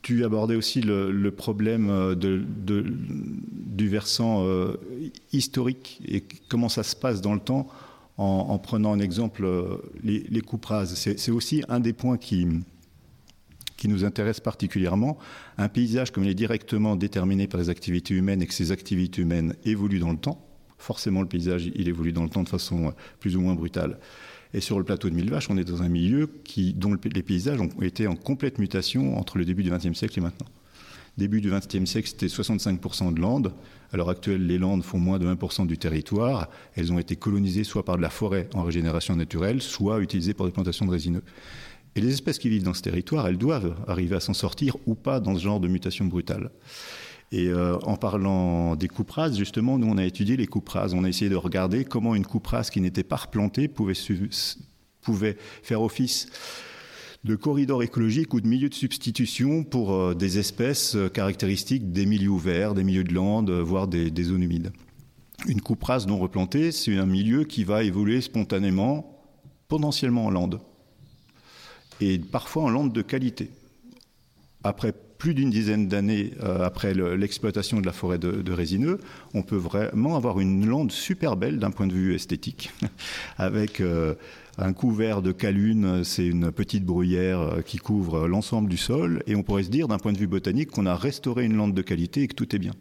tu 0.03 0.23
abordais 0.23 0.55
aussi 0.55 0.81
le, 0.81 1.31
problème 1.31 2.15
du 2.15 3.89
versant 3.89 4.45
historique 5.34 5.99
et 6.07 6.23
comment 6.47 6.69
ça 6.69 6.84
se 6.84 6.95
passe 6.95 7.21
dans 7.21 7.34
le 7.34 7.39
temps 7.39 7.67
en, 8.21 8.60
prenant 8.60 8.91
en 8.91 8.99
exemple 8.99 9.47
les, 10.03 10.23
les 10.29 10.41
rases. 10.63 10.95
C'est 10.95 11.31
aussi 11.31 11.63
un 11.69 11.79
des 11.79 11.93
points 11.93 12.17
qui, 12.17 12.47
nous 13.86 14.05
intéresse 14.05 14.39
particulièrement. 14.39 15.17
Un 15.57 15.67
paysage 15.67 16.12
comme 16.12 16.23
il 16.23 16.29
est 16.29 16.36
directement 16.36 16.95
déterminé 16.95 17.47
par 17.47 17.60
les 17.60 17.69
activités 17.69 18.13
humaines 18.13 18.41
et 18.41 18.47
que 18.47 18.53
ces 18.53 18.71
activités 18.71 19.23
humaines 19.23 19.55
évoluent 19.65 19.99
dans 19.99 20.12
le 20.12 20.17
temps, 20.17 20.45
forcément 20.77 21.21
le 21.21 21.27
paysage 21.27 21.71
il 21.73 21.89
évolue 21.89 22.13
dans 22.13 22.23
le 22.23 22.29
temps 22.29 22.43
de 22.43 22.49
façon 22.49 22.93
plus 23.19 23.36
ou 23.36 23.41
moins 23.41 23.55
brutale. 23.55 23.97
Et 24.53 24.60
sur 24.60 24.77
le 24.77 24.84
plateau 24.84 25.10
de 25.10 25.15
Mille 25.15 25.29
Vaches, 25.29 25.49
on 25.49 25.57
est 25.57 25.63
dans 25.63 25.81
un 25.81 25.89
milieu 25.89 26.29
dont 26.75 26.95
les 27.03 27.23
paysages 27.23 27.60
ont 27.60 27.81
été 27.81 28.05
en 28.05 28.15
complète 28.15 28.60
mutation 28.60 29.17
entre 29.17 29.38
le 29.38 29.45
début 29.45 29.63
du 29.63 29.71
XXe 29.71 29.97
siècle 29.97 30.19
et 30.19 30.21
maintenant. 30.21 30.47
Début 31.17 31.41
du 31.41 31.52
XXe 31.52 31.89
siècle, 31.89 32.08
c'était 32.08 32.28
65% 32.28 33.13
de 33.13 33.19
landes. 33.19 33.54
À 33.91 33.97
l'heure 33.97 34.10
actuelle, 34.10 34.47
les 34.47 34.58
landes 34.58 34.84
font 34.84 34.97
moins 34.97 35.19
de 35.19 35.28
1% 35.28 35.67
du 35.67 35.78
territoire. 35.78 36.50
Elles 36.76 36.93
ont 36.93 37.00
été 37.00 37.17
colonisées 37.17 37.65
soit 37.65 37.84
par 37.84 37.97
de 37.97 38.02
la 38.02 38.10
forêt 38.10 38.50
en 38.54 38.63
régénération 38.63 39.15
naturelle, 39.15 39.62
soit 39.62 40.00
utilisées 40.00 40.34
pour 40.34 40.45
des 40.45 40.52
plantations 40.52 40.86
de 40.86 40.91
résineux. 40.91 41.24
Et 41.95 42.02
les 42.02 42.13
espèces 42.13 42.39
qui 42.39 42.47
vivent 42.47 42.63
dans 42.63 42.74
ce 42.74 42.82
territoire, 42.82 43.28
elles 43.28 43.38
doivent 43.38 43.76
arriver 43.88 44.15
à 44.15 44.21
s'en 44.21 44.34
sortir 44.34 44.78
ou 44.86 44.95
pas 44.95 45.19
dans 45.19 45.36
ce 45.36 45.41
genre 45.41 45.60
de 45.60 45.67
mutation 45.67 46.06
brutale. 46.06 46.50
Et 47.34 47.47
euh, 47.47 47.78
en 47.84 47.97
parlant 47.97 48.78
des 48.78 48.88
coupes 48.88 49.12
rases, 49.12 49.38
justement, 49.38 49.78
nous, 49.78 49.88
on 49.88 49.97
a 49.97 50.06
étudié 50.06 50.38
les 50.38 50.47
coupes 50.47 50.69
rases. 50.69 50.93
On 50.93 51.04
a 51.04 51.10
essayé 51.10 51.30
de 51.30 51.36
regarder 51.36 51.84
comment 51.84 52.15
une 52.15 52.26
coupe 52.26 52.47
rase 52.47 52.69
qui 52.69 52.80
n'était 52.80 53.04
pas 53.04 53.17
replantée 53.17 53.67
pouvait 53.67 55.38
faire 55.63 55.82
office 55.82 56.30
de 57.23 57.36
corridor 57.36 57.84
écologique 57.84 58.34
ou 58.34 58.41
de 58.41 58.47
milieu 58.47 58.69
de 58.69 58.73
substitution 58.73 59.63
pour 59.63 59.93
euh, 59.93 60.13
des 60.15 60.39
espèces 60.39 60.95
euh, 60.95 61.10
caractéristiques 61.10 61.91
des 61.91 62.05
milieux 62.05 62.29
ouverts, 62.29 62.73
des 62.73 62.84
milieux 62.84 63.03
de 63.03 63.13
landes, 63.13 63.51
voire 63.51 63.88
des, 63.88 64.12
zones 64.23 64.43
humides. 64.43 64.71
Une 65.47 65.62
coupe 65.62 65.84
rase 65.84 66.07
non 66.07 66.17
replantée, 66.17 66.71
c'est 66.71 66.97
un 66.97 67.05
milieu 67.05 67.43
qui 67.43 67.63
va 67.63 67.84
évoluer 67.84 68.21
spontanément, 68.21 69.23
potentiellement 69.67 70.25
en 70.25 70.31
lande, 70.31 70.62
et 71.99 72.19
parfois 72.19 72.63
en 72.63 72.69
lande 72.69 72.93
de 72.93 73.01
qualité. 73.01 73.51
Après 74.63 74.93
plus 75.21 75.36
d'une 75.36 75.51
dizaine 75.51 75.88
d'années 75.88 76.34
euh, 76.41 76.65
après 76.65 76.95
l'exploitation 76.95 77.79
de 77.79 77.86
la 77.86 77.91
forêt 77.91 78.17
de, 78.17 78.51
résineux, 78.51 78.99
on 79.36 79.43
peut 79.43 79.55
vraiment 79.55 80.15
avoir 80.15 80.39
une 80.39 80.65
lande 80.65 80.91
super 80.91 81.38
belle 81.38 81.60
d'un 81.60 81.69
point 81.69 81.86
de 81.86 81.93
vue 81.93 82.15
esthétique, 82.15 82.71
avec 83.38 83.81
euh, 83.81 84.15
un 84.57 84.73
couvert 84.73 85.21
de 85.21 85.31
calune, 85.31 86.03
c'est 86.03 86.25
une 86.25 86.51
petite 86.51 86.83
bruyère 86.83 87.39
euh, 87.39 87.61
qui 87.61 87.77
couvre 87.77 88.27
l'ensemble 88.27 88.69
du 88.69 88.77
sol, 88.77 89.23
et 89.27 89.35
on 89.35 89.43
pourrait 89.43 89.63
se 89.63 89.69
dire 89.69 89.87
d'un 89.87 89.97
point 89.97 90.13
de 90.13 90.17
vue 90.17 90.27
botanique 90.27 90.71
qu'on 90.71 90.85
a 90.85 90.95
restauré 90.95 91.45
une 91.45 91.55
lande 91.55 91.73
de 91.73 91.81
qualité 91.81 92.23
et 92.23 92.27
que 92.27 92.35
tout 92.35 92.55
est 92.55 92.59
bien. 92.59 92.73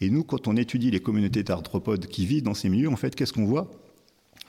Et 0.00 0.10
nous, 0.10 0.24
quand 0.24 0.48
on 0.48 0.56
étudie 0.56 0.90
les 0.90 1.00
communautés 1.00 1.42
d'arthropodes 1.42 2.06
qui 2.06 2.26
vivent 2.26 2.42
dans 2.42 2.54
ces 2.54 2.68
milieux, 2.68 2.88
en 2.88 2.96
fait, 2.96 3.14
qu'est-ce 3.14 3.32
qu'on 3.32 3.44
voit? 3.44 3.70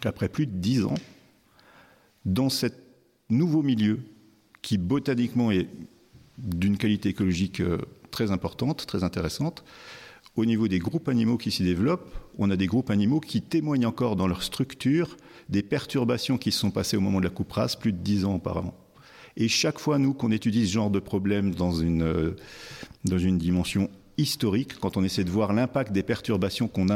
Qu'après 0.01 0.29
plus 0.29 0.47
de 0.47 0.55
dix 0.55 0.83
ans, 0.83 0.95
dans 2.25 2.49
ce 2.49 2.67
nouveau 3.29 3.61
milieu, 3.61 3.99
qui 4.61 4.77
botaniquement 4.77 5.51
est 5.51 5.67
d'une 6.37 6.77
qualité 6.77 7.09
écologique 7.09 7.59
euh, 7.59 7.77
très 8.09 8.31
importante, 8.31 8.87
très 8.87 9.03
intéressante. 9.03 9.63
Au 10.35 10.45
niveau 10.45 10.67
des 10.67 10.79
groupes 10.79 11.09
animaux 11.09 11.37
qui 11.37 11.51
s'y 11.51 11.63
développent, 11.63 12.15
on 12.39 12.49
a 12.49 12.55
des 12.55 12.65
groupes 12.65 12.89
animaux 12.89 13.19
qui 13.19 13.41
témoignent 13.41 13.85
encore 13.85 14.15
dans 14.15 14.27
leur 14.27 14.41
structure 14.41 15.17
des 15.49 15.63
perturbations 15.63 16.37
qui 16.37 16.51
se 16.51 16.59
sont 16.59 16.71
passées 16.71 16.97
au 16.97 17.01
moment 17.01 17.19
de 17.19 17.25
la 17.25 17.29
coupe 17.29 17.51
rase 17.51 17.75
plus 17.75 17.93
de 17.93 17.97
dix 17.97 18.25
ans 18.25 18.35
auparavant. 18.35 18.75
Et 19.35 19.47
chaque 19.47 19.79
fois, 19.79 19.97
nous, 19.97 20.13
qu'on 20.13 20.31
étudie 20.31 20.67
ce 20.67 20.73
genre 20.73 20.91
de 20.91 20.99
problème 20.99 21.55
dans 21.55 21.71
une, 21.71 22.03
euh, 22.03 22.35
dans 23.05 23.17
une 23.17 23.37
dimension 23.37 23.89
historique, 24.17 24.79
quand 24.79 24.95
on 24.97 25.03
essaie 25.03 25.23
de 25.23 25.31
voir 25.31 25.53
l'impact 25.53 25.91
des 25.91 26.03
perturbations 26.03 26.67
qu'on 26.67 26.87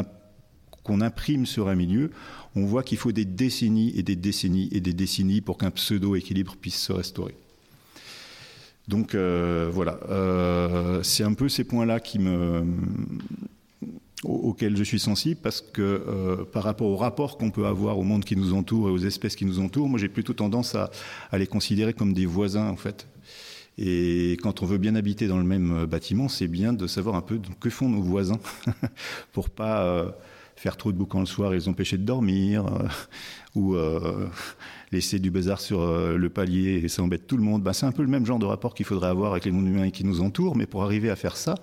qu'on 0.84 1.02
imprime 1.02 1.46
sur 1.46 1.68
un 1.68 1.76
milieu, 1.76 2.12
on 2.56 2.66
voit 2.66 2.82
qu'il 2.82 2.98
faut 2.98 3.12
des 3.12 3.26
décennies 3.26 3.92
et 3.98 4.04
des 4.04 4.16
décennies 4.16 4.70
et 4.72 4.80
des 4.80 4.94
décennies 4.94 5.42
pour 5.42 5.58
qu'un 5.58 5.70
pseudo-équilibre 5.70 6.56
puisse 6.56 6.80
se 6.80 6.94
restaurer. 6.94 7.36
Donc 8.88 9.14
euh, 9.14 9.70
voilà, 9.70 10.00
euh, 10.10 11.04
c'est 11.04 11.24
un 11.24 11.34
peu 11.34 11.50
ces 11.50 11.66
points-là 11.66 12.00
qui 12.00 12.20
me 12.20 12.64
auxquels 14.24 14.76
je 14.76 14.84
suis 14.84 15.00
sensible 15.00 15.40
parce 15.42 15.62
que 15.62 15.82
euh, 15.82 16.44
par 16.46 16.64
rapport 16.64 16.88
au 16.88 16.96
rapport 16.96 17.38
qu'on 17.38 17.52
peut 17.52 17.66
avoir 17.66 18.00
au 18.00 18.04
monde 18.04 18.26
qui 18.26 18.36
nous 18.36 18.54
entoure 18.54 18.90
et 18.90 18.92
aux 18.92 18.98
espèces 18.98 19.36
qui 19.36 19.46
nous 19.46 19.60
entourent, 19.60 19.90
moi 19.90 20.00
j'ai 20.00 20.10
plutôt 20.10 20.34
tendance 20.34 20.76
à, 20.76 20.90
les 21.34 21.48
considérer 21.48 21.94
comme 21.94 22.14
des 22.14 22.26
voisins 22.26 22.68
en 22.68 22.78
fait. 22.78 23.08
Et 23.78 24.38
quand 24.42 24.64
on 24.64 24.66
veut 24.66 24.80
bien 24.80 24.96
habiter 24.96 25.28
dans 25.28 25.38
le 25.38 25.44
même 25.44 25.86
bâtiment, 25.86 26.30
c'est 26.30 26.48
bien 26.48 26.74
de 26.74 26.88
savoir 26.88 27.16
un 27.16 27.22
peu 27.22 27.40
que 27.60 27.70
font 27.70 27.90
nos 27.90 28.02
voisins 28.02 28.40
pour 29.34 29.52
pas 29.52 30.16
faire 30.56 30.78
trop 30.78 30.92
de 30.92 30.98
boucan 30.98 31.20
le 31.20 31.28
soir 31.28 31.54
et 31.54 31.58
les 31.58 31.68
empêcher 31.68 32.00
de 32.00 32.04
dormir, 32.04 32.66
ou 33.58 33.76
laisser 34.92 35.20
du 35.20 35.32
bazar 35.32 35.60
sur 35.60 35.82
euh, 35.82 36.18
le 36.18 36.30
palier 36.30 36.82
et 36.84 36.88
ça 36.88 37.04
embête 37.04 37.28
tout 37.28 37.38
le 37.38 37.44
monde. 37.44 37.62
Bah, 37.62 37.74
c'est 37.74 37.86
un 37.86 37.92
peu 37.92 38.02
le 38.02 38.08
même 38.08 38.26
genre 38.26 38.40
de 38.40 38.46
rapport 38.46 38.74
qu'il 38.74 38.86
faudrait 38.86 39.10
avoir 39.10 39.32
avec 39.32 39.46
les 39.46 39.52
mondes 39.52 39.68
humains 39.68 39.90
qui 39.90 40.04
nous 40.04 40.22
entourent, 40.22 40.56
mais 40.56 40.66
pour 40.66 40.84
arriver 40.84 41.10
à 41.10 41.16
faire 41.16 41.36
ça, 41.36 41.56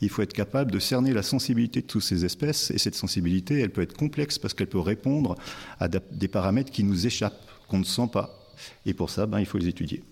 il 0.00 0.08
faut 0.08 0.22
être 0.22 0.32
capable 0.32 0.70
de 0.70 0.78
cerner 0.78 1.12
la 1.12 1.22
sensibilité 1.22 1.82
de 1.82 1.86
toutes 1.86 2.02
ces 2.02 2.24
espèces, 2.24 2.70
et 2.70 2.78
cette 2.78 2.94
sensibilité, 2.94 3.60
elle 3.60 3.70
peut 3.70 3.82
être 3.82 3.96
complexe 3.96 4.38
parce 4.38 4.54
qu'elle 4.54 4.68
peut 4.68 4.78
répondre 4.78 5.36
à 5.78 5.88
des 5.88 6.28
paramètres 6.28 6.70
qui 6.70 6.84
nous 6.84 7.06
échappent, 7.06 7.40
qu'on 7.68 7.78
ne 7.78 7.84
sent 7.84 8.08
pas. 8.12 8.36
Et 8.86 8.94
pour 8.94 9.10
ça, 9.10 9.26
ben, 9.26 9.40
il 9.40 9.46
faut 9.46 9.58
les 9.58 9.68
étudier. 9.68 10.02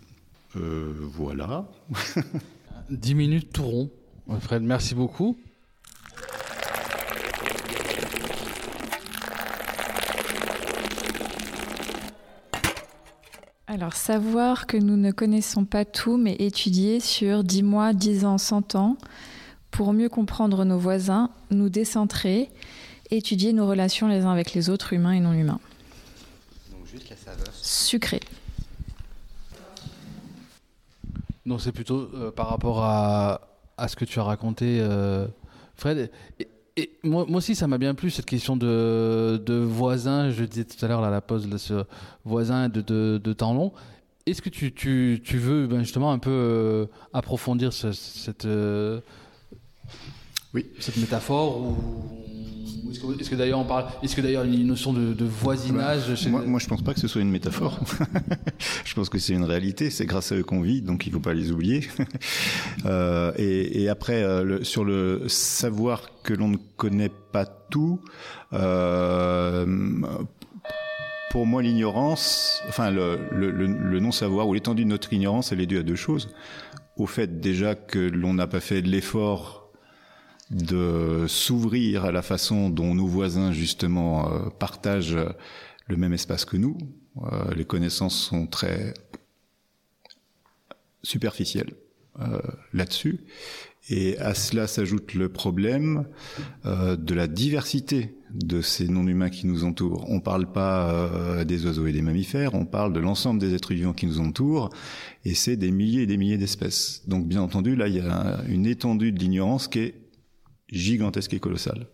Euh, 0.57 0.93
voilà. 1.01 1.69
10 2.91 3.15
minutes 3.15 3.53
tout 3.53 3.65
rond. 3.65 3.91
Fred, 4.41 4.63
merci 4.63 4.95
beaucoup. 4.95 5.39
Alors, 13.79 13.95
savoir 13.95 14.67
que 14.67 14.77
nous 14.77 14.97
ne 14.97 15.13
connaissons 15.13 15.65
pas 15.65 15.85
tout, 15.85 16.17
mais 16.17 16.35
étudier 16.41 16.99
sur 16.99 17.45
10 17.45 17.63
mois, 17.63 17.93
10 17.93 18.25
ans, 18.25 18.37
100 18.37 18.75
ans, 18.75 18.97
pour 19.71 19.93
mieux 19.93 20.09
comprendre 20.09 20.65
nos 20.65 20.79
voisins, 20.79 21.31
nous 21.53 21.69
décentrer, 21.69 22.51
étudier 23.13 23.53
nos 23.53 23.69
relations 23.69 24.09
les 24.09 24.23
uns 24.23 24.33
avec 24.33 24.53
les 24.53 24.69
autres, 24.69 24.95
humains 24.95 25.13
et 25.13 25.21
non 25.21 25.33
humains. 25.33 25.61
Donc, 26.73 26.87
juste 26.87 27.09
la 27.09 27.15
saveur. 27.15 27.55
Sucré. 27.55 28.19
Non, 31.47 31.61
c'est 31.61 31.71
plutôt 31.71 32.11
euh, 32.15 32.33
par 32.33 32.49
rapport 32.49 32.83
à, 32.83 33.43
ce 33.87 33.95
que 33.95 34.05
tu 34.05 34.19
as 34.19 34.25
raconté, 34.25 34.81
euh, 34.81 35.29
Fred 35.77 36.11
moi, 37.03 37.27
aussi, 37.31 37.55
ça 37.55 37.67
m'a 37.67 37.79
bien 37.79 37.95
plu 37.95 38.11
cette 38.11 38.27
question 38.27 38.57
de, 38.57 39.41
de 39.45 39.55
voisin. 39.55 40.31
Je 40.31 40.45
disais 40.45 40.65
tout 40.65 40.85
à 40.85 40.89
l'heure 40.89 41.03
à 41.03 41.11
la 41.11 41.21
pause, 41.21 41.49
ce 41.57 41.85
voisin 42.25 42.69
de, 42.69 42.81
de, 42.81 43.33
temps 43.33 43.55
long. 43.55 43.73
Est-ce 44.27 44.43
que 44.43 44.51
tu, 44.51 44.73
tu, 44.73 45.21
tu 45.25 45.39
veux 45.39 45.67
ben, 45.67 45.81
justement 45.81 46.13
un 46.13 46.19
peu 46.19 46.31
euh, 46.31 46.87
approfondir 47.13 47.73
cette, 47.73 48.45
euh, 48.45 49.01
oui. 50.53 50.67
cette 50.79 50.99
métaphore 50.99 51.61
ou 51.61 51.77
est-ce 52.91 53.31
que, 53.31 53.35
d'ailleurs 53.35 53.59
on 53.59 53.65
parle 53.65 53.87
Est-ce 54.03 54.17
que 54.17 54.21
d'ailleurs 54.21 54.45
il 54.45 54.55
y 54.55 54.59
a 54.59 54.61
une 54.61 54.67
notion 54.67 54.93
de, 54.93 55.25
voisinage 55.25 56.29
moi, 56.29 56.43
moi, 56.47 56.61
je 56.61 56.67
pense 56.67 56.83
pas 56.83 56.95
que 56.95 57.01
ce 57.01 57.09
soit 57.09 57.21
une 57.21 57.31
métaphore. 57.31 57.79
je 58.85 58.95
pense 58.95 59.09
que 59.09 59.19
c'est 59.19 59.35
une 59.35 59.45
réalité. 59.45 59.91
C'est 59.91 60.07
grâce 60.07 60.33
à 60.33 60.37
eux 60.37 60.43
qu'on 60.43 60.61
vit, 60.61 60.83
donc 60.83 61.07
il 61.07 61.13
faut 61.13 61.21
pas 61.21 61.35
les 61.35 61.53
oublier. 61.53 61.87
euh, 62.87 63.33
et, 63.37 63.83
et, 63.83 63.89
après, 63.89 64.23
euh, 64.23 64.43
le, 64.43 64.65
sur 64.65 64.85
le 64.85 65.25
savoir 65.29 66.03
que 66.23 66.33
l'on 66.33 66.49
ne 66.49 66.57
connaît 66.77 67.13
pas 67.33 67.47
tout. 67.47 68.01
Euh, 68.53 69.67
pour 71.31 71.47
moi, 71.47 71.63
l'ignorance, 71.63 72.63
enfin 72.69 72.91
le, 72.91 73.19
le, 73.33 73.51
le 73.51 74.01
non-savoir 74.01 74.49
ou 74.49 74.55
l'étendue 74.55 74.85
de 74.85 74.89
notre 74.89 75.13
ignorance, 75.13 75.53
elle 75.53 75.61
est 75.61 75.67
due 75.67 75.79
à 75.79 75.83
deux 75.83 75.97
choses. 75.97 76.35
Au 76.97 77.07
fait 77.07 77.41
déjà 77.41 77.75
que 77.75 77.99
l'on 77.99 78.35
n'a 78.35 78.47
pas 78.47 78.61
fait 78.61 78.83
de 78.83 78.89
l'effort 78.89 79.58
de 80.51 81.27
s'ouvrir 81.29 82.05
à 82.05 82.13
la 82.13 82.23
façon 82.23 82.71
dont 82.71 82.95
nos 82.95 83.07
voisins 83.07 83.53
justement 83.53 84.33
euh, 84.33 84.49
partagent 84.51 85.19
le 85.87 85.97
même 85.97 86.13
espace 86.13 86.45
que 86.45 86.57
nous. 86.57 86.79
Euh, 87.23 87.55
les 87.55 87.65
connaissances 87.65 88.19
sont 88.19 88.47
très 88.47 88.95
superficielles 91.03 91.75
euh, 92.21 92.41
là-dessus. 92.73 93.21
Et 93.91 94.19
à 94.19 94.35
cela 94.35 94.67
s'ajoute 94.67 95.15
le 95.15 95.31
problème 95.31 96.07
de 96.65 97.15
la 97.15 97.27
diversité 97.27 98.15
de 98.35 98.61
ces 98.61 98.87
non-humains 98.87 99.31
qui 99.31 99.47
nous 99.47 99.65
entourent. 99.65 100.05
On 100.11 100.17
ne 100.17 100.21
parle 100.21 100.53
pas 100.53 101.43
des 101.47 101.65
oiseaux 101.65 101.87
et 101.87 101.93
des 101.93 102.03
mammifères, 102.03 102.53
on 102.53 102.67
parle 102.67 102.93
de 102.93 103.01
l'ensemble 103.01 103.41
des 103.41 103.55
êtres 103.55 103.73
vivants 103.73 103.95
qui 103.95 104.05
nous 104.05 104.21
entourent, 104.21 104.69
et 105.25 105.33
c'est 105.33 105.57
des 105.57 105.71
milliers 105.71 106.03
et 106.03 106.07
des 106.07 106.19
milliers 106.19 106.37
d'espèces. 106.37 107.03
Donc 107.07 107.27
bien 107.27 107.41
entendu, 107.41 107.77
là, 107.77 107.89
il 107.89 107.95
y 107.95 108.01
a 108.01 108.43
une 108.47 108.67
étendue 108.67 109.11
de 109.11 109.19
l'ignorance 109.21 109.69
qui 109.69 109.79
est 109.79 110.08
gigantesque 110.69 111.35
et 111.35 111.41
colossal. 111.41 111.87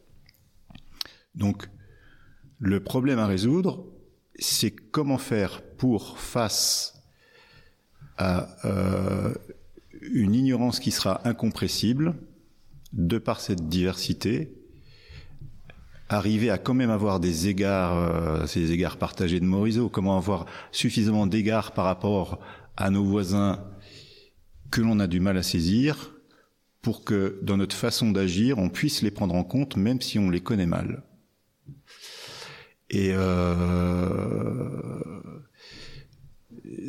Donc, 1.34 1.68
le 2.58 2.80
problème 2.80 3.18
à 3.18 3.26
résoudre, 3.26 3.86
c'est 4.38 4.70
comment 4.70 5.18
faire 5.18 5.62
pour, 5.62 6.18
face 6.18 7.02
à 8.16 8.48
euh, 8.64 9.34
une 10.00 10.34
ignorance 10.34 10.80
qui 10.80 10.90
sera 10.90 11.26
incompressible, 11.28 12.14
de 12.92 13.18
par 13.18 13.40
cette 13.40 13.68
diversité, 13.68 14.54
arriver 16.08 16.50
à 16.50 16.58
quand 16.58 16.74
même 16.74 16.90
avoir 16.90 17.18
des 17.18 17.48
égards, 17.48 17.98
euh, 17.98 18.46
ces 18.46 18.70
égards 18.70 18.98
partagés 18.98 19.40
de 19.40 19.44
Morisot, 19.44 19.88
comment 19.88 20.16
avoir 20.16 20.46
suffisamment 20.70 21.26
d'égards 21.26 21.72
par 21.72 21.86
rapport 21.86 22.40
à 22.76 22.90
nos 22.90 23.04
voisins 23.04 23.64
que 24.70 24.80
l'on 24.80 25.00
a 25.00 25.06
du 25.06 25.20
mal 25.20 25.36
à 25.36 25.42
saisir, 25.42 26.13
pour 26.84 27.02
que 27.02 27.40
dans 27.40 27.56
notre 27.56 27.74
façon 27.74 28.10
d'agir, 28.12 28.58
on 28.58 28.68
puisse 28.68 29.00
les 29.00 29.10
prendre 29.10 29.34
en 29.34 29.42
compte, 29.42 29.76
même 29.76 30.02
si 30.02 30.18
on 30.18 30.28
les 30.28 30.40
connaît 30.40 30.66
mal. 30.66 31.02
Et 32.90 33.12
euh, 33.14 34.68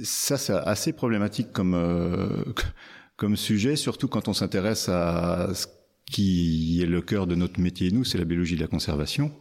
ça, 0.04 0.38
c'est 0.38 0.54
assez 0.54 0.92
problématique 0.92 1.54
comme 1.54 1.74
euh, 1.76 2.44
comme 3.16 3.38
sujet, 3.38 3.78
surtout 3.78 4.10
quand 4.10 4.28
on 4.28 4.34
s'intéresse 4.34 4.90
à 4.90 5.54
ce 5.54 5.68
qui 6.06 6.82
est 6.84 6.86
le 6.86 7.02
cœur 7.02 7.26
de 7.26 7.36
notre 7.36 7.62
métier, 7.62 7.90
nous, 7.92 8.04
c'est 8.04 8.18
la 8.18 8.26
biologie 8.26 8.58
de 8.58 8.62
la 8.62 8.68
conservation. 8.68 9.32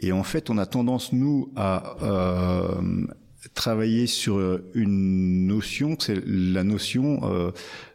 Et 0.00 0.10
en 0.10 0.22
fait, 0.22 0.48
on 0.48 0.56
a 0.56 0.64
tendance, 0.64 1.12
nous, 1.12 1.52
à 1.54 1.96
euh, 2.02 3.06
travailler 3.54 4.06
sur 4.06 4.60
une 4.74 5.46
notion, 5.46 5.96
c'est 5.98 6.22
la 6.26 6.64
notion 6.64 7.20
euh, 7.24 7.50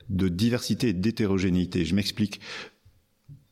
de 0.10 0.28
diversité 0.28 0.90
et 0.90 0.94
d'hétérogénéité. 0.94 1.86
Je 1.86 1.96
m'explique. 1.96 2.40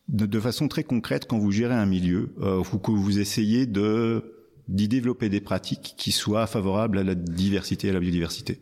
De, 0.07 0.39
façon 0.41 0.67
très 0.67 0.83
concrète, 0.83 1.25
quand 1.25 1.39
vous 1.39 1.51
gérez 1.51 1.73
un 1.73 1.85
milieu, 1.85 2.33
euh, 2.41 2.61
ou 2.73 2.77
que 2.79 2.91
vous 2.91 3.19
essayez 3.19 3.65
de 3.65 4.35
d'y 4.67 4.87
développer 4.87 5.29
des 5.29 5.41
pratiques 5.41 5.95
qui 5.97 6.11
soient 6.11 6.47
favorables 6.47 6.97
à 6.97 7.03
la 7.03 7.15
diversité 7.15 7.87
et 7.87 7.89
à 7.89 7.93
la 7.93 7.99
biodiversité. 7.99 8.61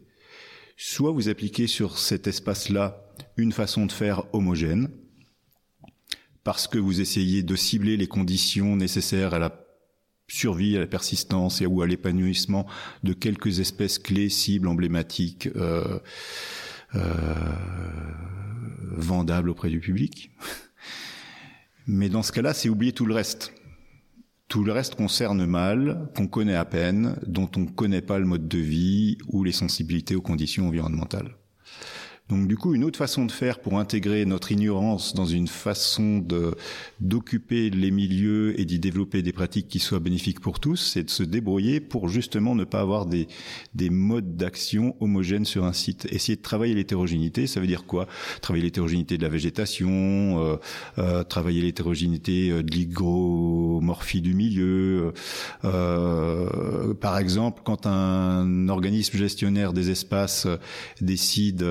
Soit 0.75 1.12
vous 1.12 1.30
appliquez 1.30 1.67
sur 1.67 1.97
cet 1.97 2.25
espace-là 2.25 3.04
une 3.38 3.52
façon 3.52 3.86
de 3.86 3.91
faire 3.91 4.23
homogène, 4.34 4.89
parce 6.43 6.67
que 6.67 6.80
vous 6.80 7.02
essayez 7.02 7.43
de 7.43 7.56
cibler 7.56 7.97
les 7.97 8.08
conditions 8.08 8.75
nécessaires 8.75 9.34
à 9.34 9.39
la 9.39 9.65
survie, 10.28 10.78
à 10.78 10.80
la 10.80 10.88
persistance 10.88 11.62
et 11.62 11.65
ou 11.65 11.82
à 11.82 11.88
l'épanouissement 11.88 12.65
de 13.04 13.13
quelques 13.13 13.60
espèces 13.60 13.99
clés, 13.99 14.30
cibles, 14.30 14.67
emblématiques, 14.67 15.49
euh, 15.56 15.99
euh, 16.95 17.02
vendables 18.91 19.49
auprès 19.49 19.69
du 19.69 19.80
public. 19.80 20.32
Mais 21.88 22.10
dans 22.10 22.23
ce 22.23 22.32
cas-là, 22.32 22.54
c'est 22.54 22.69
oublier 22.69 22.91
tout 22.91 23.06
le 23.06 23.13
reste. 23.13 23.54
Tout 24.47 24.63
le 24.63 24.71
reste 24.71 24.95
concerne 24.95 25.45
mal, 25.45 26.10
qu'on 26.15 26.28
connaît 26.28 26.56
à 26.56 26.65
peine, 26.65 27.15
dont 27.25 27.49
on 27.56 27.62
ne 27.62 27.69
connaît 27.69 28.02
pas 28.02 28.17
le 28.19 28.25
mode 28.25 28.47
de 28.47 28.58
vie 28.58 29.17
ou 29.28 29.43
les 29.43 29.52
sensibilités 29.52 30.15
aux 30.15 30.21
conditions 30.21 30.67
environnementales. 30.67 31.38
Donc 32.30 32.48
du 32.48 32.58
coup, 32.58 32.76
une 32.76 32.84
autre 32.84 32.98
façon 32.98 33.26
de 33.26 33.32
faire 33.32 33.60
pour 33.60 33.80
intégrer 33.80 34.24
notre 34.26 34.52
ignorance 34.52 35.15
dans 35.15 35.26
une 35.26 35.48
façon 35.48 36.24
d'occuper 37.00 37.72
les 37.72 37.89
milieux 37.89 38.60
et 38.60 38.65
d'y 38.65 38.78
développer 38.78 39.24
des 39.24 39.34
pratiques 39.34 39.68
qui 39.68 39.80
soient 39.80 40.00
bénéfiques 40.00 40.39
pour 40.39 40.60
tous, 40.60 40.76
c'est 40.76 41.04
de 41.04 41.10
se 41.10 41.24
débrouiller 41.24 41.80
pour 41.80 42.08
justement 42.08 42.54
ne 42.54 42.65
pas 42.65 42.82
avoir 42.82 43.08
des 43.08 43.28
des 43.74 43.89
modes 43.89 44.38
d'action 44.38 44.96
homogènes 45.00 45.46
sur 45.46 45.65
un 45.65 45.74
site. 45.74 46.08
Essayer 46.12 46.36
de 46.36 46.42
travailler 46.44 46.76
l'hétérogénéité, 46.76 47.48
ça 47.48 47.60
veut 47.60 47.68
dire 47.68 47.86
quoi? 47.86 48.08
Travailler 48.42 48.63
l'hétérogénéité 48.65 49.18
de 49.18 49.24
la 49.24 49.30
végétation, 49.30 49.89
euh, 49.89 50.58
euh, 51.00 51.24
travailler 51.24 51.63
l'hétérogénéité 51.63 52.52
euh, 52.52 52.62
de 52.62 52.72
l'hygromorphie 52.72 54.22
du 54.22 54.36
milieu. 54.36 55.13
Euh, 55.65 56.94
par 56.94 57.18
exemple, 57.18 57.63
quand 57.65 57.88
un 57.88 58.70
organisme 58.70 59.18
gestionnaire 59.18 59.74
des 59.74 59.89
espaces 59.89 60.48
décide 61.02 61.63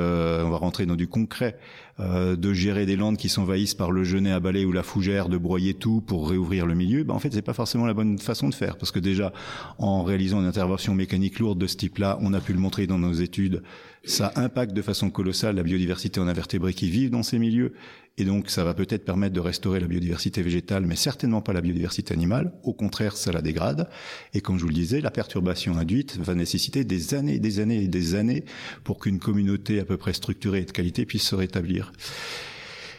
on 0.49 0.51
va 0.51 0.57
rentrer 0.57 0.87
dans 0.87 0.97
du 0.97 1.07
concret, 1.07 1.59
euh, 2.01 2.37
de 2.37 2.53
gérer 2.53 2.87
des 2.87 2.97
landes 2.97 3.17
qui 3.17 3.29
s'envahissent 3.29 3.75
par 3.75 3.91
le 3.91 4.05
genêt 4.05 4.33
à 4.33 4.41
balai 4.41 4.65
ou 4.65 4.73
la 4.73 4.83
fougère, 4.83 5.29
de 5.29 5.37
broyer 5.37 5.75
tout 5.75 6.01
pour 6.01 6.29
réouvrir 6.29 6.67
le 6.67 6.75
milieu, 6.75 7.05
ben 7.05 7.15
en 7.15 7.19
fait 7.19 7.33
c'est 7.33 7.43
pas 7.43 7.53
forcément 7.53 7.87
la 7.87 7.95
bonne 7.95 8.19
façon 8.19 8.49
de 8.49 8.55
faire. 8.55 8.77
Parce 8.77 8.91
que 8.91 8.99
déjà 8.99 9.33
en 9.79 10.03
réalisant 10.03 10.41
une 10.41 10.47
intervention 10.47 10.95
mécanique 10.95 11.39
lourde 11.39 11.59
de 11.59 11.67
ce 11.67 11.77
type-là, 11.77 12.19
on 12.21 12.33
a 12.33 12.41
pu 12.41 12.53
le 12.53 12.59
montrer 12.59 12.87
dans 12.87 12.99
nos 12.99 13.13
études, 13.13 13.63
ça 14.09 14.33
impacte 14.37 14.73
de 14.73 14.83
façon 14.83 15.11
colossale 15.11 15.57
la 15.57 15.63
biodiversité 15.63 16.21
en 16.21 16.29
invertébrés 16.29 16.75
qui 16.75 16.91
vivent 16.91 17.11
dans 17.11 17.23
ces 17.23 17.39
milieux 17.39 17.73
et 18.21 18.25
donc, 18.25 18.51
ça 18.51 18.65
va 18.65 18.75
peut-être 18.75 19.05
permettre 19.05 19.33
de 19.33 19.41
restaurer 19.41 19.79
la 19.79 19.87
biodiversité 19.87 20.43
végétale, 20.43 20.85
mais 20.85 20.97
certainement 20.97 21.41
pas 21.41 21.53
la 21.53 21.61
biodiversité 21.61 22.13
animale. 22.13 22.53
Au 22.65 22.73
contraire, 22.73 23.17
ça 23.17 23.31
la 23.31 23.43
dégrade. 23.43 23.89
Et 24.35 24.41
comme 24.41 24.59
je 24.59 24.63
vous 24.63 24.69
le 24.69 24.75
disais, 24.75 25.01
la 25.01 25.13
perturbation 25.13 25.79
induite 25.79 26.17
va 26.19 26.35
nécessiter 26.35 26.83
des 26.83 27.15
années, 27.15 27.39
des 27.39 27.61
années 27.61 27.85
et 27.85 27.87
des 27.87 28.17
années 28.17 28.45
pour 28.83 28.99
qu'une 28.99 29.21
communauté 29.21 29.79
à 29.79 29.85
peu 29.85 29.97
près 29.97 30.15
structurée 30.15 30.63
et 30.63 30.65
de 30.65 30.73
qualité 30.73 31.07
puisse 31.07 31.29
se 31.29 31.37
rétablir. 31.37 31.93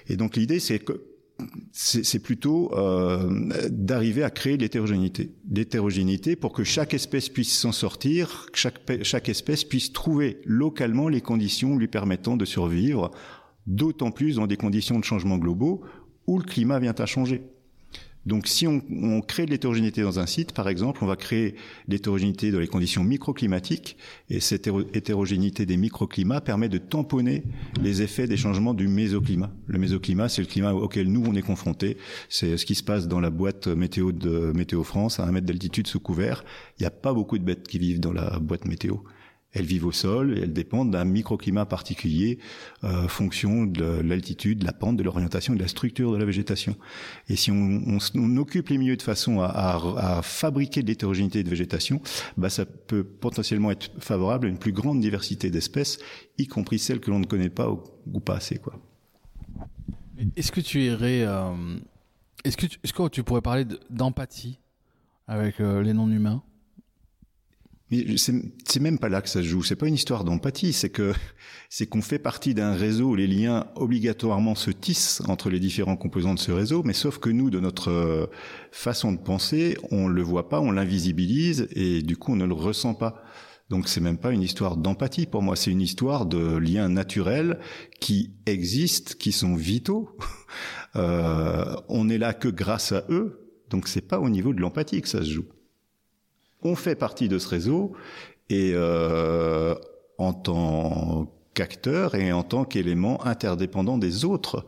Et 0.07 0.15
donc, 0.15 0.37
l'idée, 0.37 0.61
c'est 0.61 0.79
que 0.79 1.08
c'est 1.71 2.19
plutôt 2.19 2.73
euh, 2.73 3.29
d'arriver 3.69 4.23
à 4.23 4.29
créer 4.29 4.57
l'hétérogénéité. 4.57 5.31
L'hétérogénéité 5.49 6.35
pour 6.35 6.53
que 6.53 6.63
chaque 6.63 6.93
espèce 6.93 7.29
puisse 7.29 7.57
s'en 7.57 7.71
sortir, 7.71 8.47
chaque, 8.53 8.79
chaque 9.03 9.29
espèce 9.29 9.63
puisse 9.63 9.93
trouver 9.93 10.41
localement 10.45 11.09
les 11.09 11.21
conditions 11.21 11.77
lui 11.77 11.87
permettant 11.87 12.37
de 12.37 12.45
survivre 12.45 13.11
d'autant 13.67 14.11
plus 14.11 14.35
dans 14.35 14.47
des 14.47 14.57
conditions 14.57 14.99
de 14.99 15.03
changement 15.03 15.37
globaux 15.37 15.81
où 16.27 16.37
le 16.37 16.43
climat 16.43 16.79
vient 16.79 16.95
à 16.97 17.05
changer. 17.05 17.43
Donc 18.25 18.47
si 18.47 18.67
on, 18.67 18.81
on 18.91 19.21
crée 19.21 19.45
de 19.45 19.51
l'hétérogénéité 19.51 20.01
dans 20.01 20.19
un 20.19 20.25
site, 20.25 20.51
par 20.51 20.67
exemple, 20.67 21.03
on 21.03 21.07
va 21.07 21.15
créer 21.15 21.55
l'hétérogénéité 21.87 22.51
dans 22.51 22.59
les 22.59 22.67
conditions 22.67 23.03
microclimatiques, 23.03 23.97
et 24.29 24.39
cette 24.39 24.69
hétérogénéité 24.93 25.65
des 25.65 25.77
microclimats 25.77 26.41
permet 26.41 26.69
de 26.69 26.77
tamponner 26.77 27.43
les 27.81 28.01
effets 28.01 28.27
des 28.27 28.37
changements 28.37 28.73
du 28.73 28.87
mésoclimat. 28.87 29.51
Le 29.67 29.79
mésoclimat, 29.79 30.29
c'est 30.29 30.41
le 30.41 30.47
climat 30.47 30.73
auquel 30.73 31.11
nous, 31.11 31.23
on 31.25 31.35
est 31.35 31.41
confrontés. 31.41 31.97
C'est 32.27 32.57
ce 32.57 32.65
qui 32.65 32.75
se 32.75 32.83
passe 32.83 33.07
dans 33.07 33.19
la 33.19 33.29
boîte 33.29 33.67
météo 33.67 34.11
de 34.11 34.51
Météo 34.53 34.83
France, 34.83 35.19
à 35.19 35.23
un 35.23 35.31
mètre 35.31 35.47
d'altitude 35.47 35.87
sous 35.87 35.99
couvert. 35.99 36.43
Il 36.77 36.83
n'y 36.83 36.87
a 36.87 36.91
pas 36.91 37.13
beaucoup 37.13 37.37
de 37.37 37.43
bêtes 37.43 37.67
qui 37.67 37.79
vivent 37.79 37.99
dans 37.99 38.13
la 38.13 38.39
boîte 38.39 38.65
météo. 38.65 38.97
Elles 39.51 39.65
vivent 39.65 39.87
au 39.87 39.91
sol 39.91 40.37
et 40.37 40.41
elles 40.41 40.53
dépendent 40.53 40.91
d'un 40.91 41.05
microclimat 41.05 41.65
particulier, 41.65 42.37
euh, 42.83 43.07
fonction 43.07 43.65
de 43.65 43.99
l'altitude, 44.01 44.59
de 44.59 44.65
la 44.65 44.73
pente, 44.73 44.95
de 44.97 45.03
l'orientation 45.03 45.53
et 45.53 45.57
de 45.57 45.61
la 45.61 45.67
structure 45.67 46.11
de 46.11 46.17
la 46.17 46.25
végétation. 46.25 46.75
Et 47.29 47.35
si 47.35 47.49
on, 47.49 47.55
on, 47.55 47.97
on 48.15 48.37
occupe 48.37 48.69
les 48.69 48.77
milieux 48.77 48.97
de 48.97 49.01
façon 49.01 49.41
à, 49.41 49.47
à, 49.47 50.17
à 50.17 50.21
fabriquer 50.21 50.83
de 50.83 50.87
l'hétérogénéité 50.87 51.43
de 51.43 51.49
végétation, 51.49 52.01
bah 52.37 52.49
ça 52.49 52.65
peut 52.65 53.03
potentiellement 53.03 53.71
être 53.71 53.89
favorable 53.99 54.45
à 54.45 54.49
une 54.49 54.59
plus 54.59 54.71
grande 54.71 54.99
diversité 54.99 55.49
d'espèces, 55.49 55.99
y 56.37 56.45
compris 56.45 56.77
celles 56.77 56.99
que 56.99 57.09
l'on 57.09 57.19
ne 57.19 57.25
connaît 57.25 57.49
pas 57.49 57.69
ou, 57.71 57.81
ou, 58.13 58.19
pas 58.19 58.35
assez. 58.35 58.57
quoi. 58.57 58.79
Est-ce 60.35 60.51
que 60.51 60.61
tu 60.61 60.81
irais, 60.83 61.23
euh, 61.23 61.77
est-ce 62.43 62.55
que, 62.57 62.65
est-ce 62.65 62.93
que 62.93 63.07
tu 63.07 63.23
pourrais 63.23 63.41
parler 63.41 63.65
d'empathie 63.89 64.59
avec 65.27 65.59
euh, 65.59 65.81
les 65.81 65.93
non-humains? 65.93 66.43
C'est 68.17 68.79
même 68.79 68.99
pas 68.99 69.09
là 69.09 69.21
que 69.21 69.29
ça 69.29 69.41
se 69.41 69.47
joue. 69.47 69.63
C'est 69.63 69.75
pas 69.75 69.87
une 69.87 69.95
histoire 69.95 70.23
d'empathie. 70.23 70.73
C'est 70.73 70.89
que 70.89 71.13
c'est 71.69 71.87
qu'on 71.87 72.01
fait 72.01 72.19
partie 72.19 72.53
d'un 72.53 72.73
réseau 72.73 73.09
où 73.09 73.15
les 73.15 73.27
liens 73.27 73.67
obligatoirement 73.75 74.55
se 74.55 74.71
tissent 74.71 75.21
entre 75.27 75.49
les 75.49 75.59
différents 75.59 75.97
composants 75.97 76.35
de 76.35 76.39
ce 76.39 76.51
réseau. 76.51 76.83
Mais 76.83 76.93
sauf 76.93 77.17
que 77.17 77.29
nous, 77.29 77.49
de 77.49 77.59
notre 77.59 77.89
euh, 77.89 78.27
façon 78.71 79.11
de 79.11 79.17
penser, 79.17 79.77
on 79.91 80.07
le 80.07 80.21
voit 80.21 80.49
pas, 80.49 80.59
on 80.59 80.71
l'invisibilise 80.71 81.67
et 81.71 82.01
du 82.01 82.15
coup 82.15 82.33
on 82.33 82.37
ne 82.37 82.45
le 82.45 82.53
ressent 82.53 82.93
pas. 82.93 83.23
Donc 83.69 83.87
c'est 83.87 84.01
même 84.01 84.17
pas 84.17 84.31
une 84.31 84.41
histoire 84.41 84.77
d'empathie 84.77 85.25
pour 85.25 85.41
moi. 85.41 85.55
C'est 85.55 85.71
une 85.71 85.81
histoire 85.81 86.25
de 86.25 86.57
liens 86.57 86.89
naturels 86.89 87.59
qui 87.99 88.33
existent, 88.45 89.13
qui 89.17 89.31
sont 89.31 89.55
vitaux. 89.55 90.09
Euh, 90.95 91.75
on 91.87 92.09
est 92.09 92.17
là 92.17 92.33
que 92.33 92.47
grâce 92.47 92.93
à 92.93 93.03
eux. 93.09 93.51
Donc 93.69 93.87
c'est 93.87 94.01
pas 94.01 94.19
au 94.19 94.27
niveau 94.27 94.53
de 94.53 94.59
l'empathie 94.59 95.03
que 95.03 95.07
ça 95.07 95.19
se 95.19 95.29
joue 95.29 95.45
on 96.63 96.75
fait 96.75 96.95
partie 96.95 97.29
de 97.29 97.39
ce 97.39 97.47
réseau 97.47 97.93
et 98.49 98.71
euh, 98.73 99.75
en 100.17 100.33
tant 100.33 101.31
qu'acteur 101.53 102.15
et 102.15 102.31
en 102.31 102.43
tant 102.43 102.63
qu'élément 102.63 103.25
interdépendant 103.25 103.97
des 103.97 104.23
autres. 104.23 104.65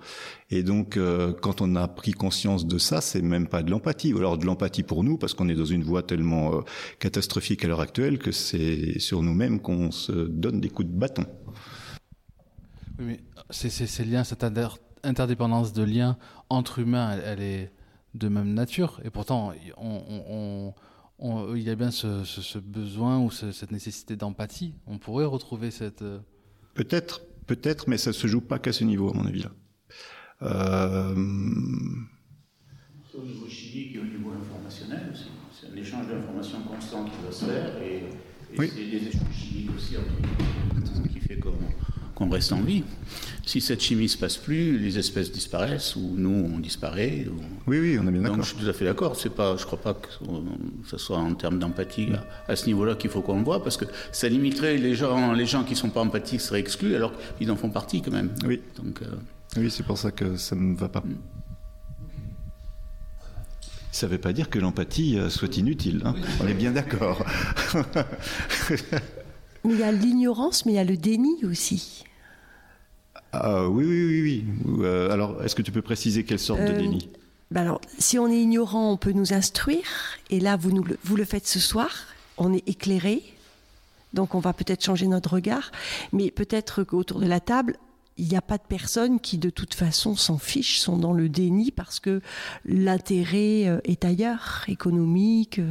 Et 0.49 0.63
donc, 0.63 0.97
euh, 0.97 1.33
quand 1.33 1.61
on 1.61 1.75
a 1.75 1.87
pris 1.87 2.11
conscience 2.11 2.65
de 2.65 2.77
ça, 2.77 3.01
c'est 3.01 3.21
même 3.21 3.47
pas 3.47 3.63
de 3.63 3.71
l'empathie, 3.71 4.13
ou 4.13 4.17
alors 4.17 4.37
de 4.37 4.45
l'empathie 4.45 4.83
pour 4.83 5.03
nous, 5.03 5.17
parce 5.17 5.33
qu'on 5.33 5.47
est 5.47 5.55
dans 5.55 5.65
une 5.65 5.83
voie 5.83 6.03
tellement 6.03 6.53
euh, 6.53 6.61
catastrophique 6.99 7.63
à 7.63 7.67
l'heure 7.67 7.79
actuelle 7.79 8.19
que 8.19 8.31
c'est 8.31 8.99
sur 8.99 9.21
nous-mêmes 9.21 9.61
qu'on 9.61 9.91
se 9.91 10.11
donne 10.11 10.59
des 10.59 10.69
coups 10.69 10.89
de 10.89 10.93
bâton. 10.93 11.25
Oui, 12.99 13.05
mais 13.05 13.19
ces 13.49 14.03
liens, 14.03 14.23
cette 14.23 14.45
interdépendance 15.03 15.73
de 15.73 15.83
liens 15.83 16.17
entre 16.49 16.79
humains, 16.79 17.17
elle, 17.25 17.41
est 17.41 17.71
de 18.13 18.27
même 18.27 18.53
nature, 18.53 18.99
et 19.05 19.09
pourtant, 19.09 19.53
on, 19.77 20.73
il 21.21 21.61
y 21.61 21.69
a 21.69 21.75
bien 21.75 21.91
ce, 21.91 22.23
ce, 22.23 22.41
ce 22.41 22.57
besoin 22.59 23.19
ou 23.19 23.29
ce, 23.31 23.51
cette 23.51 23.71
nécessité 23.71 24.15
d'empathie. 24.15 24.73
On 24.87 24.97
pourrait 24.97 25.25
retrouver 25.25 25.69
cette. 25.71 26.01
euh, 26.01 26.19
Peut-être, 26.73 27.21
peut-être, 27.47 27.87
mais 27.87 27.97
ça 27.97 28.11
se 28.13 28.27
joue 28.27 28.41
pas 28.41 28.57
qu'à 28.59 28.73
ce 28.73 28.83
niveau, 28.83 29.09
à 29.09 29.13
mon 29.13 29.25
avis. 29.25 29.43
Là. 29.43 29.51
Euh... 30.43 31.13
Au 33.13 33.23
niveau 33.23 33.47
chimique 33.47 33.95
et 33.95 33.99
au 33.99 34.05
niveau 34.05 34.31
informationnel 34.31 35.09
aussi. 35.11 35.25
C'est 35.51 35.67
un 35.71 35.75
échange 35.75 36.07
d'informations 36.07 36.61
constant 36.63 37.05
qui 37.05 37.11
doit 37.21 37.31
se 37.31 37.45
faire 37.45 37.77
et, 37.83 37.97
et 37.97 38.57
Oui. 38.57 38.71
c'est 38.73 38.85
des 38.89 39.07
échanges 39.09 39.35
chimiques 39.35 39.69
aussi 39.75 39.95
qui 41.11 41.19
fait 41.19 41.37
qu'on 41.37 41.51
qu'on 42.15 42.29
reste 42.29 42.51
en 42.53 42.61
vie. 42.61 42.83
Si 43.45 43.61
cette 43.61 43.81
chimie 43.81 44.03
ne 44.03 44.07
se 44.07 44.17
passe 44.17 44.37
plus, 44.37 44.77
les 44.77 44.97
espèces 44.97 45.31
disparaissent 45.31 45.95
ou 45.95 46.13
nous 46.15 46.49
on 46.53 46.59
disparaît. 46.59 47.25
Oui, 47.67 47.79
oui, 47.79 47.97
on 47.99 48.07
est 48.07 48.11
bien 48.11 48.21
d'accord. 48.21 48.37
Donc 48.37 48.45
je 48.45 48.53
suis 48.53 48.63
tout 48.63 48.69
à 48.69 48.73
fait 48.73 48.85
d'accord. 48.85 49.15
C'est 49.15 49.33
pas, 49.33 49.57
je 49.57 49.65
crois 49.65 49.79
pas 49.79 49.93
que 49.93 50.07
ce 50.87 50.97
soit 50.97 51.17
en 51.17 51.33
termes 51.33 51.59
d'empathie 51.59 52.09
à, 52.47 52.55
ce 52.55 52.65
niveau-là 52.67 52.95
qu'il 52.95 53.09
faut 53.09 53.21
qu'on 53.21 53.37
le 53.37 53.43
voit, 53.43 53.63
parce 53.63 53.77
que 53.77 53.85
ça 54.11 54.29
limiterait 54.29 54.77
les 54.77 54.95
gens, 54.95 55.33
les 55.33 55.45
gens 55.45 55.63
qui 55.63 55.75
sont 55.75 55.89
pas 55.89 56.01
empathiques 56.01 56.41
seraient 56.41 56.59
exclus, 56.59 56.95
alors 56.95 57.13
qu'ils 57.37 57.51
en 57.51 57.55
font 57.55 57.69
partie 57.69 58.01
quand 58.01 58.11
même. 58.11 58.31
Oui. 58.45 58.61
Donc. 58.81 59.01
Euh, 59.01 59.15
oui, 59.57 59.69
c'est 59.69 59.83
pour 59.83 59.97
ça 59.97 60.11
que 60.11 60.37
ça 60.37 60.55
ne 60.55 60.75
va 60.75 60.87
pas. 60.89 61.01
Mm. 61.01 61.17
Ça 63.91 64.07
ne 64.07 64.13
veut 64.13 64.17
pas 64.17 64.31
dire 64.31 64.49
que 64.49 64.57
l'empathie 64.57 65.19
euh, 65.19 65.29
soit 65.29 65.57
inutile. 65.57 66.01
Hein. 66.05 66.15
On 66.41 66.47
est 66.47 66.53
bien 66.53 66.71
d'accord. 66.71 67.25
il 69.65 69.79
y 69.79 69.83
a 69.83 69.91
l'ignorance, 69.91 70.65
mais 70.65 70.73
il 70.73 70.75
y 70.75 70.79
a 70.79 70.83
le 70.83 70.97
déni 70.97 71.43
aussi. 71.45 72.03
Ah, 73.33 73.67
oui, 73.69 73.85
oui, 73.85 74.05
oui, 74.05 74.21
oui. 74.21 74.83
Euh, 74.83 75.11
alors, 75.11 75.43
est-ce 75.43 75.55
que 75.55 75.61
tu 75.61 75.71
peux 75.71 75.81
préciser 75.81 76.23
quelle 76.23 76.39
sorte 76.39 76.61
de 76.61 76.71
euh, 76.71 76.77
déni? 76.77 77.09
ben 77.49 77.61
alors, 77.61 77.81
si 77.97 78.19
on 78.19 78.27
est 78.27 78.41
ignorant, 78.41 78.91
on 78.91 78.97
peut 78.97 79.11
nous 79.11 79.33
instruire. 79.33 79.85
Et 80.29 80.39
là, 80.39 80.57
vous, 80.57 80.71
nous 80.71 80.83
vous 81.03 81.15
le 81.15 81.25
faites 81.25 81.47
ce 81.47 81.59
soir. 81.59 81.89
On 82.37 82.53
est 82.53 82.67
éclairé. 82.67 83.23
Donc, 84.13 84.35
on 84.35 84.39
va 84.39 84.53
peut-être 84.53 84.83
changer 84.83 85.07
notre 85.07 85.33
regard. 85.33 85.71
Mais 86.11 86.31
peut-être 86.31 86.83
qu'autour 86.83 87.19
de 87.19 87.27
la 87.27 87.39
table, 87.39 87.77
il 88.17 88.27
n'y 88.27 88.35
a 88.35 88.41
pas 88.41 88.57
de 88.57 88.63
personnes 88.67 89.19
qui 89.19 89.37
de 89.37 89.49
toute 89.49 89.73
façon 89.73 90.15
s'en 90.15 90.37
fichent, 90.37 90.79
sont 90.79 90.97
dans 90.97 91.13
le 91.13 91.29
déni 91.29 91.71
parce 91.71 91.99
que 91.99 92.21
l'intérêt 92.65 93.67
euh, 93.67 93.79
est 93.85 94.03
ailleurs, 94.03 94.65
économique. 94.67 95.61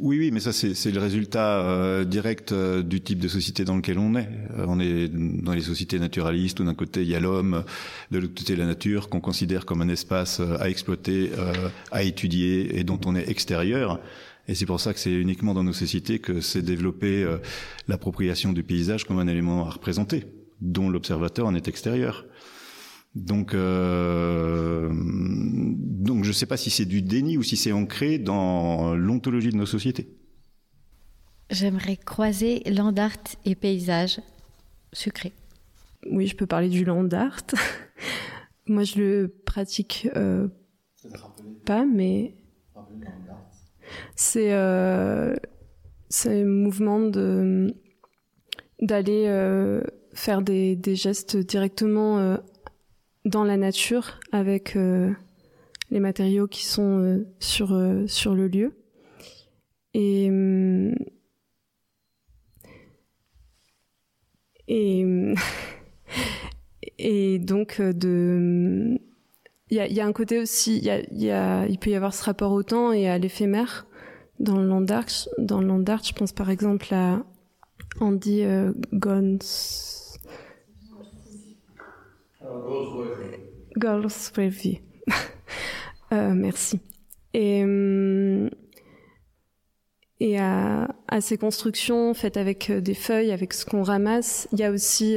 Euh. 0.00 0.04
Oui, 0.04 0.18
oui, 0.18 0.30
mais 0.30 0.40
ça 0.40 0.52
c'est 0.52 0.90
le 0.90 1.00
résultat 1.00 1.60
euh, 1.60 2.04
direct 2.04 2.54
du 2.54 3.00
type 3.00 3.18
de 3.18 3.28
société 3.28 3.64
dans 3.64 3.76
lequel 3.76 3.98
on 3.98 4.14
est. 4.14 4.28
on 4.66 4.80
est 4.80 5.08
dans 5.08 5.52
les 5.52 5.60
sociétés 5.60 5.98
naturalistes 5.98 6.60
où 6.60 6.64
d'un 6.64 6.74
côté 6.74 7.02
il 7.02 7.08
y 7.08 7.14
a 7.14 7.20
l'homme, 7.20 7.64
de 8.10 8.18
l'autre 8.18 8.34
côté 8.34 8.56
la 8.56 8.66
nature 8.66 9.08
qu'on 9.08 9.20
considère 9.20 9.66
comme 9.66 9.82
un 9.82 9.88
espace 9.88 10.40
à 10.40 10.68
exploiter, 10.68 11.30
à 11.90 12.02
étudier 12.02 12.78
et 12.78 12.84
dont 12.84 13.00
on 13.06 13.14
est 13.14 13.28
extérieur. 13.28 14.00
Et 14.46 14.54
c'est 14.54 14.66
pour 14.66 14.80
ça 14.80 14.94
que 14.94 15.00
c'est 15.00 15.12
uniquement 15.12 15.52
dans 15.52 15.64
nos 15.64 15.74
sociétés 15.74 16.20
que 16.20 16.40
s'est 16.40 16.62
développée 16.62 17.26
l'appropriation 17.86 18.52
du 18.52 18.62
paysage 18.62 19.04
comme 19.04 19.18
un 19.18 19.26
élément 19.26 19.66
à 19.66 19.70
représenter 19.70 20.24
dont 20.60 20.90
l'observateur 20.90 21.46
en 21.46 21.54
est 21.54 21.68
extérieur. 21.68 22.24
Donc, 23.18 23.52
euh, 23.54 24.90
donc 24.92 26.24
je 26.24 26.28
ne 26.28 26.32
sais 26.32 26.46
pas 26.46 26.56
si 26.56 26.70
c'est 26.70 26.84
du 26.84 27.02
déni 27.02 27.36
ou 27.36 27.42
si 27.42 27.56
c'est 27.56 27.72
ancré 27.72 28.18
dans 28.18 28.94
l'ontologie 28.94 29.50
de 29.50 29.56
nos 29.56 29.66
sociétés. 29.66 30.08
J'aimerais 31.50 31.96
croiser 31.96 32.62
land 32.66 32.94
art 32.96 33.16
et 33.44 33.54
paysage 33.54 34.20
sucré. 34.92 35.32
Oui, 36.10 36.26
je 36.26 36.36
peux 36.36 36.46
parler 36.46 36.68
du 36.68 36.84
land 36.84 37.08
art. 37.10 37.42
Moi, 38.66 38.84
je 38.84 38.98
le 38.98 39.34
pratique 39.46 40.08
euh, 40.14 40.48
pas, 41.64 41.84
mais 41.84 42.34
c'est 44.14 44.52
euh, 44.52 45.34
c'est 46.08 46.42
un 46.42 46.44
mouvement 46.44 47.00
de 47.00 47.74
d'aller 48.80 49.24
euh, 49.26 49.82
faire 50.14 50.42
des, 50.42 50.76
des 50.76 50.96
gestes 50.96 51.36
directement 51.36 52.18
euh, 52.18 52.36
dans 53.28 53.44
la 53.44 53.56
nature 53.56 54.18
avec 54.32 54.74
euh, 54.74 55.12
les 55.90 56.00
matériaux 56.00 56.48
qui 56.48 56.64
sont 56.64 56.98
euh, 56.98 57.26
sur, 57.38 57.78
sur 58.06 58.34
le 58.34 58.48
lieu. 58.48 58.74
Et, 59.94 60.30
et, 64.68 65.34
et 66.98 67.38
donc, 67.38 67.80
de. 67.80 68.98
Il 69.70 69.76
y 69.76 70.00
a, 70.00 70.06
un 70.06 70.12
côté 70.12 70.38
aussi, 70.38 70.78
il 70.78 71.78
peut 71.78 71.90
y 71.90 71.94
avoir 71.94 72.14
ce 72.14 72.24
rapport 72.24 72.52
au 72.52 72.62
temps 72.62 72.90
et 72.90 73.06
à 73.06 73.18
l'éphémère 73.18 73.86
dans 74.40 74.56
le 74.56 74.66
land 74.66 74.86
art. 74.86 75.28
Dans 75.36 75.60
le 75.60 75.66
land 75.66 75.84
art, 75.88 76.02
je 76.02 76.14
pense 76.14 76.32
par 76.32 76.48
exemple 76.48 76.86
à 76.94 77.22
Andy 78.00 78.44
Gons 78.94 79.38
Girls 83.76 84.32
Review. 84.36 84.78
euh, 86.12 86.34
merci. 86.34 86.80
Et, 87.34 87.62
euh, 87.64 88.48
à, 90.20 91.20
ces 91.20 91.38
constructions 91.38 92.14
faites 92.14 92.36
avec 92.36 92.70
euh, 92.70 92.80
des 92.80 92.94
feuilles, 92.94 93.30
avec 93.30 93.52
ce 93.52 93.64
qu'on 93.64 93.82
ramasse, 93.82 94.48
il 94.52 94.58
y 94.58 94.64
a 94.64 94.70
aussi, 94.70 95.16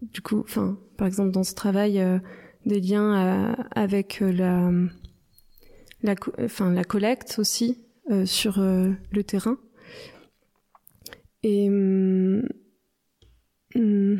du 0.00 0.20
coup, 0.20 0.40
enfin, 0.40 0.78
par 0.96 1.06
exemple 1.06 1.30
dans 1.30 1.44
ce 1.44 1.54
travail, 1.54 2.04
des 2.66 2.80
liens 2.80 3.54
avec 3.70 4.20
la, 4.20 4.72
collecte 6.84 7.36
aussi 7.38 7.84
sur 8.24 8.58
le 8.58 9.22
terrain. 9.22 9.58
Et 11.44 11.68
euh, 13.76 14.16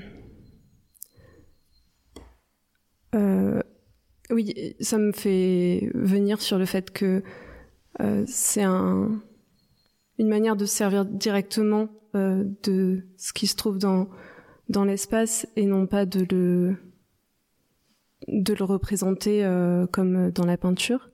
oui, 3.14 4.76
ça 4.80 4.98
me 4.98 5.12
fait 5.12 5.90
venir 5.94 6.40
sur 6.40 6.58
le 6.58 6.64
fait 6.64 6.90
que 6.90 7.22
euh, 8.00 8.24
c'est 8.26 8.62
un, 8.62 9.20
une 10.18 10.28
manière 10.28 10.56
de 10.56 10.64
servir 10.64 11.04
directement 11.04 11.88
euh, 12.14 12.44
de 12.62 13.04
ce 13.18 13.32
qui 13.32 13.46
se 13.46 13.56
trouve 13.56 13.78
dans, 13.78 14.08
dans 14.68 14.84
l'espace 14.84 15.46
et 15.56 15.66
non 15.66 15.86
pas 15.86 16.06
de 16.06 16.26
le, 16.30 16.76
de 18.28 18.54
le 18.54 18.64
représenter 18.64 19.44
euh, 19.44 19.86
comme 19.86 20.30
dans 20.30 20.46
la 20.46 20.56
peinture. 20.56 21.10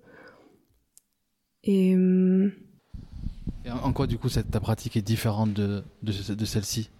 Et, 1.65 1.97
euh, 1.97 2.53
et 3.65 3.71
en 3.71 3.93
quoi 3.93 4.07
du 4.07 4.19
coup 4.19 4.29
cette, 4.29 4.51
ta 4.51 4.61
pratique 4.61 4.97
est 4.97 5.03
différente 5.03 5.53
de, 5.53 5.83
de, 6.03 6.35
de 6.35 6.45
celle-ci? 6.45 6.91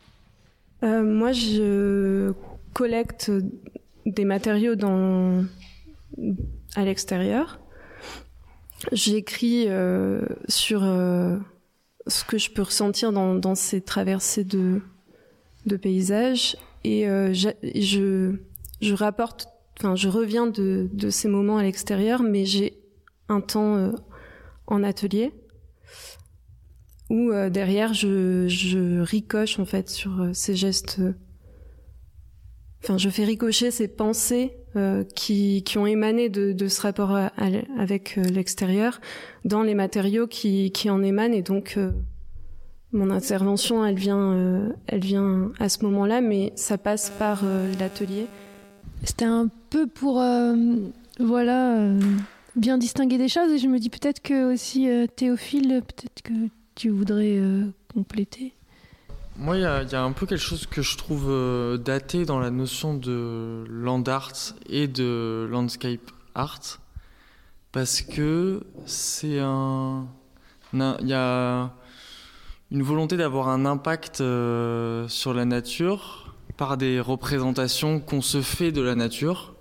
Moi 0.83 1.33
je 1.33 2.33
collecte 2.73 3.33
des 4.09 4.25
matériaux 4.25 4.75
dans, 4.75 5.45
à 6.75 6.85
l'extérieur. 6.85 7.61
J'écris 8.93 9.65
euh, 9.69 10.23
sur 10.49 10.85
euh, 10.85 11.37
ce 12.07 12.25
que 12.25 12.39
je 12.39 12.51
peux 12.51 12.63
ressentir 12.63 13.13
dans, 13.13 13.55
ces 13.55 13.81
traversées 13.81 14.45
de, 14.45 14.81
paysages 15.83 16.57
et 16.85 17.09
euh, 17.09 17.35
je, 17.35 18.95
rapporte, 18.95 19.49
enfin 19.79 19.97
je 19.97 20.09
reviens 20.09 20.47
de, 20.47 21.11
ces 21.11 21.29
moments 21.29 21.59
à 21.59 21.63
l'extérieur, 21.63 22.23
mais 22.23 22.47
j'ai 22.47 22.79
un 23.29 23.41
temps 23.41 23.93
en 24.67 24.83
atelier 24.83 25.33
où 27.11 27.33
derrière 27.51 27.95
je, 27.95 28.49
je 28.49 29.01
ricoche 29.01 29.59
en 29.59 29.65
fait 29.65 29.89
sur 29.89 30.31
ces 30.33 30.55
gestes 30.55 31.01
enfin, 32.83 32.99
je 32.99 33.09
fais 33.09 33.25
ricocher 33.25 33.71
ces 33.71 33.89
pensées 33.89 34.59
euh, 34.77 35.03
qui, 35.15 35.63
qui 35.65 35.79
ont 35.79 35.87
émané 35.87 36.29
de, 36.29 36.53
de 36.53 36.69
ce 36.69 36.83
rapport 36.83 37.17
avec 37.77 38.19
euh, 38.19 38.23
l'extérieur 38.23 39.01
dans 39.45 39.63
les 39.63 39.75
matériaux 39.75 40.27
qui, 40.27 40.71
qui 40.73 40.91
en 40.91 41.03
émanent. 41.03 41.35
Et 41.35 41.43
donc 41.43 41.75
euh, 41.77 41.91
mon 42.93 43.11
intervention 43.11 43.85
elle 43.85 43.97
vient 43.97 44.33
euh, 44.33 44.69
elle 44.87 45.01
vient 45.01 45.53
à 45.59 45.69
ce 45.69 45.85
moment-là 45.85 46.21
mais 46.21 46.53
ça 46.55 46.79
passe 46.79 47.11
par 47.19 47.41
euh, 47.45 47.73
l'atelier. 47.81 48.27
C'était 49.05 49.25
un 49.25 49.49
peu 49.71 49.87
pour 49.87 50.23
voilà 51.21 51.93
bien 52.57 52.79
distinguer 52.79 53.17
des 53.17 53.29
choses. 53.29 53.53
Et 53.53 53.59
je 53.59 53.69
me 53.69 53.79
dis 53.79 53.91
peut-être 53.91 54.21
que 54.21 54.53
aussi 54.53 54.89
Théophile 55.15 55.83
peut-être 55.87 56.23
que 56.23 56.33
tu 56.75 56.91
voudrais 56.91 57.41
compléter 57.95 58.55
moi, 59.39 59.57
il 59.57 59.63
y, 59.63 59.65
a 59.65 60.03
un 60.03 60.11
peu 60.11 60.27
quelque 60.27 60.43
chose 60.43 60.67
que 60.67 60.83
je 60.83 60.97
trouve 60.97 61.27
euh, 61.29 61.77
daté 61.77 62.25
dans 62.25 62.41
la 62.41 62.51
notion 62.51 62.95
de 62.95 63.65
land 63.71 64.03
art 64.09 64.33
et 64.69 64.89
de 64.89 65.47
landscape 65.49 66.11
art, 66.35 66.81
parce 67.71 68.03
que 68.03 68.65
c'est 68.85 69.39
un, 69.39 70.09
il 70.73 71.07
y 71.07 71.15
a 71.15 71.73
une 72.73 72.83
volonté 72.83 73.17
d'avoir 73.17 73.49
un 73.49 73.65
impact 73.65 74.21
euh, 74.21 75.07
sur 75.07 75.33
la 75.35 75.45
nature 75.45 76.35
par 76.57 76.77
des 76.77 76.99
représentations 76.99 78.01
qu'on 78.01 78.23
se 78.23 78.43
fait 78.43 78.73
de 78.73 78.83
la 78.83 78.97
nature 78.97 79.55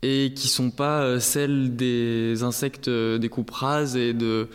et 0.00 0.32
qui 0.34 0.48
sont 0.48 0.70
pas 0.70 1.02
euh, 1.02 1.20
celles 1.20 1.76
des 1.76 2.42
insectes 2.42 2.88
des 2.88 3.28
coupes 3.28 3.52
et 3.96 4.14
de 4.14 4.48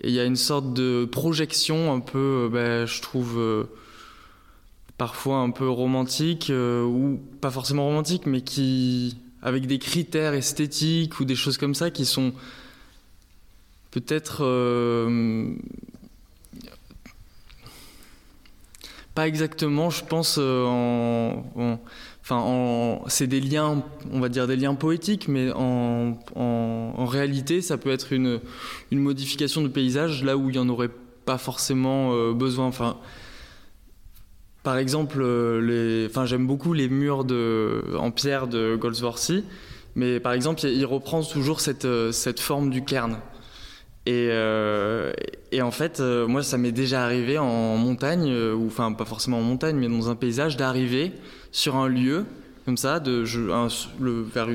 et 0.00 0.08
il 0.08 0.14
y 0.14 0.20
a 0.20 0.24
une 0.24 0.36
sorte 0.36 0.72
de 0.74 1.06
projection 1.06 1.92
un 1.92 2.00
peu, 2.00 2.44
euh, 2.44 2.48
bah, 2.48 2.86
je 2.86 3.00
trouve, 3.00 3.38
euh, 3.38 3.64
parfois 4.98 5.38
un 5.38 5.50
peu 5.50 5.68
romantique, 5.68 6.50
euh, 6.50 6.84
ou 6.84 7.20
pas 7.40 7.50
forcément 7.50 7.86
romantique, 7.86 8.26
mais 8.26 8.42
qui, 8.42 9.16
avec 9.42 9.66
des 9.66 9.78
critères 9.78 10.34
esthétiques 10.34 11.18
ou 11.20 11.24
des 11.24 11.34
choses 11.34 11.56
comme 11.56 11.74
ça 11.74 11.90
qui 11.90 12.04
sont 12.04 12.32
peut-être 13.90 14.42
Pas 19.14 19.26
exactement, 19.26 19.88
je 19.88 20.04
pense 20.04 20.36
en, 20.36 21.80
enfin, 22.28 23.04
c'est 23.08 23.26
des 23.26 23.40
liens, 23.40 23.82
on 24.12 24.20
va 24.20 24.28
dire 24.28 24.46
des 24.46 24.56
liens 24.56 24.74
poétiques, 24.74 25.28
mais 25.28 25.50
en, 25.54 26.16
réalité, 27.06 27.62
ça 27.62 27.78
peut 27.78 27.90
être 27.90 28.12
une, 28.12 28.40
modification 28.90 29.62
de 29.62 29.68
paysage 29.68 30.24
là 30.24 30.36
où 30.36 30.50
il 30.50 30.52
n'y 30.52 30.58
en 30.58 30.68
aurait 30.68 30.90
pas 31.24 31.38
forcément 31.38 32.32
besoin. 32.32 32.66
Enfin, 32.66 32.96
par 34.62 34.76
exemple, 34.76 35.24
les, 35.60 36.06
enfin, 36.06 36.26
j'aime 36.26 36.46
beaucoup 36.46 36.72
les 36.72 36.88
murs 36.88 37.24
de, 37.24 37.82
en 37.98 38.10
pierre 38.10 38.48
de 38.48 38.76
Goldsworthy, 38.76 39.44
mais 39.94 40.18
par 40.18 40.32
exemple, 40.32 40.66
il 40.66 40.84
reprend 40.84 41.22
toujours 41.22 41.60
cette, 41.60 41.86
cette 42.10 42.40
forme 42.40 42.70
du 42.70 42.84
cairn. 42.84 43.18
Et, 44.06 44.28
euh, 44.30 45.12
et, 45.50 45.62
en 45.62 45.72
fait, 45.72 45.98
euh, 45.98 46.28
moi, 46.28 46.44
ça 46.44 46.58
m'est 46.58 46.70
déjà 46.70 47.04
arrivé 47.04 47.38
en 47.38 47.76
montagne, 47.76 48.30
euh, 48.30 48.54
ou 48.54 48.68
enfin 48.68 48.92
pas 48.92 49.04
forcément 49.04 49.38
en 49.38 49.42
montagne, 49.42 49.76
mais 49.76 49.88
dans 49.88 50.08
un 50.08 50.14
paysage, 50.14 50.56
d'arriver 50.56 51.12
sur 51.50 51.74
un 51.74 51.88
lieu 51.88 52.24
comme 52.64 52.76
ça, 52.76 53.02
vers 53.02 54.48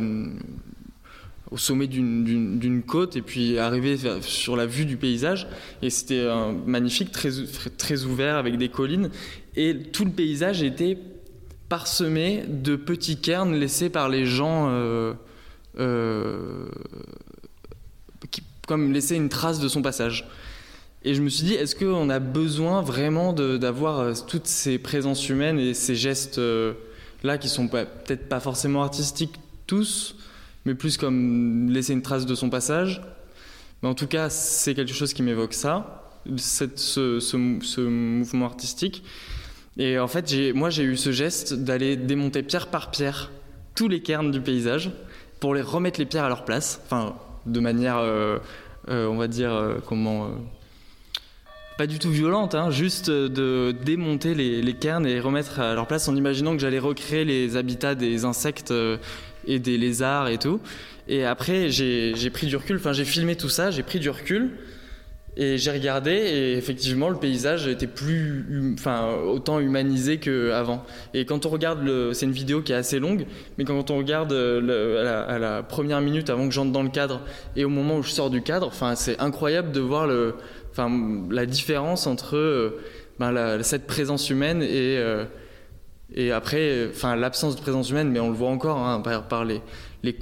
au 1.51 1.57
sommet 1.57 1.87
d'une 1.87 2.83
côte, 2.85 3.17
et 3.17 3.21
puis 3.21 3.57
arriver 3.57 3.97
sur 4.21 4.55
la 4.55 4.65
vue 4.65 4.85
du 4.85 4.95
paysage. 4.97 5.47
Et 5.81 5.89
c'était 5.89 6.25
magnifique, 6.65 7.11
très, 7.11 7.29
très 7.77 8.03
ouvert, 8.03 8.35
avec 8.35 8.57
des 8.57 8.69
collines. 8.69 9.09
Et 9.55 9.77
tout 9.77 10.05
le 10.05 10.11
paysage 10.11 10.63
était 10.63 10.97
parsemé 11.69 12.43
de 12.47 12.75
petits 12.75 13.17
cairns 13.17 13.53
laissés 13.53 13.89
par 13.89 14.09
les 14.09 14.25
gens 14.25 14.69
comme 18.71 18.93
laisser 18.93 19.17
une 19.17 19.27
trace 19.27 19.59
de 19.59 19.67
son 19.67 19.81
passage. 19.81 20.25
Et 21.03 21.13
je 21.13 21.21
me 21.21 21.27
suis 21.27 21.43
dit, 21.43 21.55
est-ce 21.55 21.75
qu'on 21.75 22.09
a 22.09 22.19
besoin 22.19 22.81
vraiment 22.81 23.33
d'avoir 23.33 23.99
euh, 23.99 24.13
toutes 24.29 24.47
ces 24.47 24.77
présences 24.77 25.27
humaines 25.27 25.59
et 25.59 25.73
ces 25.73 25.93
gestes-là 25.93 26.41
euh, 26.41 27.37
qui 27.37 27.49
sont 27.49 27.67
peut-être 27.67 28.29
pas 28.29 28.39
forcément 28.39 28.81
artistiques 28.81 29.35
tous, 29.67 30.15
mais 30.63 30.73
plus 30.73 30.95
comme 30.95 31.69
laisser 31.69 31.91
une 31.91 32.01
trace 32.01 32.25
de 32.25 32.33
son 32.33 32.49
passage? 32.49 33.01
Mais 33.83 33.89
en 33.89 33.93
tout 33.93 34.07
cas, 34.07 34.29
c'est 34.29 34.73
quelque 34.73 34.93
chose 34.93 35.11
qui 35.11 35.21
m'évoque 35.21 35.53
ça, 35.53 36.13
ce, 36.37 37.35
mouvement 37.35 38.45
artistique. 38.45 39.03
Et 39.75 39.99
en 39.99 40.07
fait, 40.07 40.33
moi, 40.55 40.69
j'ai 40.69 40.83
eu 40.83 40.95
ce 40.95 41.11
geste 41.11 41.55
d'aller 41.55 41.97
démonter 41.97 42.41
pierre 42.41 42.67
par 42.67 42.89
pierre 42.89 43.31
tous 43.75 43.89
les 43.89 44.01
cairns 44.01 44.31
du 44.31 44.39
paysage 44.39 44.91
pour 45.41 45.55
les 45.55 45.61
remettre 45.61 45.99
les 45.99 46.05
pierres 46.05 46.23
à 46.23 46.29
leur 46.29 46.45
place. 46.45 46.79
Enfin, 46.85 47.17
de 47.45 47.59
manière, 47.59 47.97
euh, 47.97 48.37
on 48.87 49.15
va 49.15 49.27
dire, 49.27 49.53
euh, 49.53 49.75
comment 49.85 50.29
pas 51.77 51.87
du 51.87 51.97
tout 51.97 52.11
violente, 52.11 52.53
hein, 52.53 52.69
juste 52.69 53.09
de 53.09 53.73
démonter 53.83 54.35
les, 54.35 54.61
les, 54.61 54.73
cairns 54.73 55.07
et 55.07 55.19
remettre 55.19 55.59
à 55.59 55.73
leur 55.73 55.87
place 55.87 56.07
en 56.07 56.15
imaginant 56.15 56.53
que 56.53 56.59
j'allais 56.59 56.77
recréer 56.77 57.25
les 57.25 57.57
habitats 57.57 57.95
des 57.95 58.23
insectes 58.23 58.71
et 59.47 59.57
des 59.57 59.77
lézards 59.77 60.27
et 60.27 60.37
tout. 60.37 60.59
Et 61.07 61.25
après, 61.25 61.69
j'ai 61.69 62.29
pris 62.29 62.45
du 62.45 62.55
recul, 62.55 62.75
enfin 62.75 62.93
j'ai 62.93 63.05
filmé 63.05 63.35
tout 63.35 63.49
ça, 63.49 63.71
j'ai 63.71 63.81
pris 63.81 63.99
du 63.99 64.09
recul 64.09 64.51
et 65.41 65.57
j'ai 65.57 65.71
regardé 65.71 66.11
et 66.11 66.53
effectivement 66.53 67.09
le 67.09 67.15
paysage 67.15 67.65
était 67.65 67.87
plus, 67.87 68.45
hum, 68.47 68.75
enfin 68.77 69.15
autant 69.25 69.59
humanisé 69.59 70.19
qu'avant. 70.19 70.85
Et 71.15 71.25
quand 71.25 71.47
on 71.47 71.49
regarde, 71.49 71.83
le, 71.83 72.13
c'est 72.13 72.27
une 72.27 72.31
vidéo 72.31 72.61
qui 72.61 72.73
est 72.73 72.75
assez 72.75 72.99
longue, 72.99 73.25
mais 73.57 73.63
quand 73.63 73.89
on 73.89 73.97
regarde 73.97 74.33
euh, 74.33 75.25
à, 75.27 75.39
la, 75.39 75.63
première 75.63 75.99
minute 75.99 76.29
avant 76.29 76.47
que 76.47 76.53
j'entre 76.53 76.71
dans 76.71 76.83
le 76.83 76.89
cadre 76.89 77.21
et 77.55 77.65
au 77.65 77.69
moment 77.69 77.97
où 77.97 78.03
je 78.03 78.11
sors 78.11 78.29
du 78.29 78.43
cadre, 78.43 78.67
enfin 78.67 78.93
c'est 78.93 79.19
incroyable 79.19 79.71
de 79.71 79.79
voir 79.79 80.05
le, 80.05 80.35
enfin 80.69 80.91
la 81.31 81.47
différence 81.47 82.05
entre 82.05 82.37
euh, 82.37 82.79
ben, 83.17 83.63
cette 83.63 83.87
présence 83.87 84.29
humaine 84.29 84.61
et 84.61 84.97
euh, 84.99 85.25
et 86.13 86.31
après, 86.31 86.89
enfin 86.89 87.15
l'absence 87.15 87.55
de 87.55 87.61
présence 87.61 87.89
humaine, 87.89 88.11
mais 88.11 88.19
on 88.19 88.29
le 88.29 88.35
voit 88.35 88.49
encore 88.49 88.77
hein, 88.77 89.01
par, 89.01 89.45
les 89.45 89.61
les, 90.03 90.13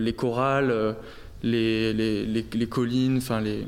les 0.00 0.12
chorales, 0.12 0.96
les, 1.42 1.92
les, 1.94 2.26
les 2.26 2.66
collines, 2.66 3.18
enfin 3.18 3.40
les 3.40 3.66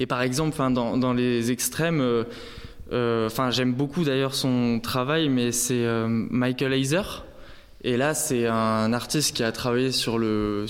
et 0.00 0.06
par 0.06 0.22
exemple, 0.22 0.56
dans, 0.72 1.12
les 1.12 1.50
extrêmes, 1.50 2.00
euh, 2.00 2.24
euh, 2.92 3.28
j'aime 3.50 3.72
beaucoup 3.72 4.04
d'ailleurs 4.04 4.34
son 4.34 4.80
travail, 4.80 5.28
mais 5.28 5.50
c'est 5.52 5.84
euh, 5.84 6.06
Michael 6.08 6.72
Heiser. 6.72 7.24
Et 7.82 7.96
là, 7.96 8.14
c'est 8.14 8.46
un 8.46 8.92
artiste 8.92 9.36
qui 9.36 9.42
a 9.42 9.52
travaillé 9.52 9.92
sur 9.92 10.18
le, 10.18 10.66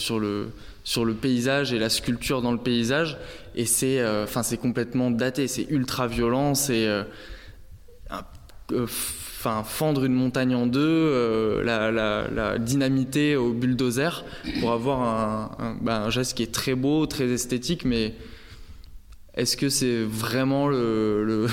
paysage 1.20 1.72
et 1.72 1.78
la 1.78 1.88
sculpture 1.88 2.42
dans 2.42 2.52
le 2.52 2.58
paysage. 2.58 3.18
Et 3.54 3.66
c'est 3.66 4.02
complètement 4.60 5.10
daté, 5.10 5.48
c'est 5.48 5.66
ultra 5.70 6.06
violent, 6.06 6.54
c'est 6.54 6.86
fendre 9.64 10.04
une 10.04 10.12
montagne 10.12 10.54
en 10.54 10.66
deux, 10.66 11.62
la, 11.64 11.90
la, 11.90 12.58
dynamiter 12.58 13.36
au 13.36 13.52
bulldozer 13.52 14.24
pour 14.60 14.72
avoir 14.72 15.00
un, 15.60 15.76
bah, 15.80 16.02
un, 16.02 16.10
geste 16.10 16.36
qui 16.36 16.42
est 16.42 16.52
très 16.52 16.74
beau, 16.74 17.06
très 17.06 17.28
esthétique, 17.30 17.86
mais 17.86 18.14
est-ce 19.38 19.56
que 19.56 19.68
c'est 19.68 20.02
vraiment 20.02 20.66
le, 20.66 21.46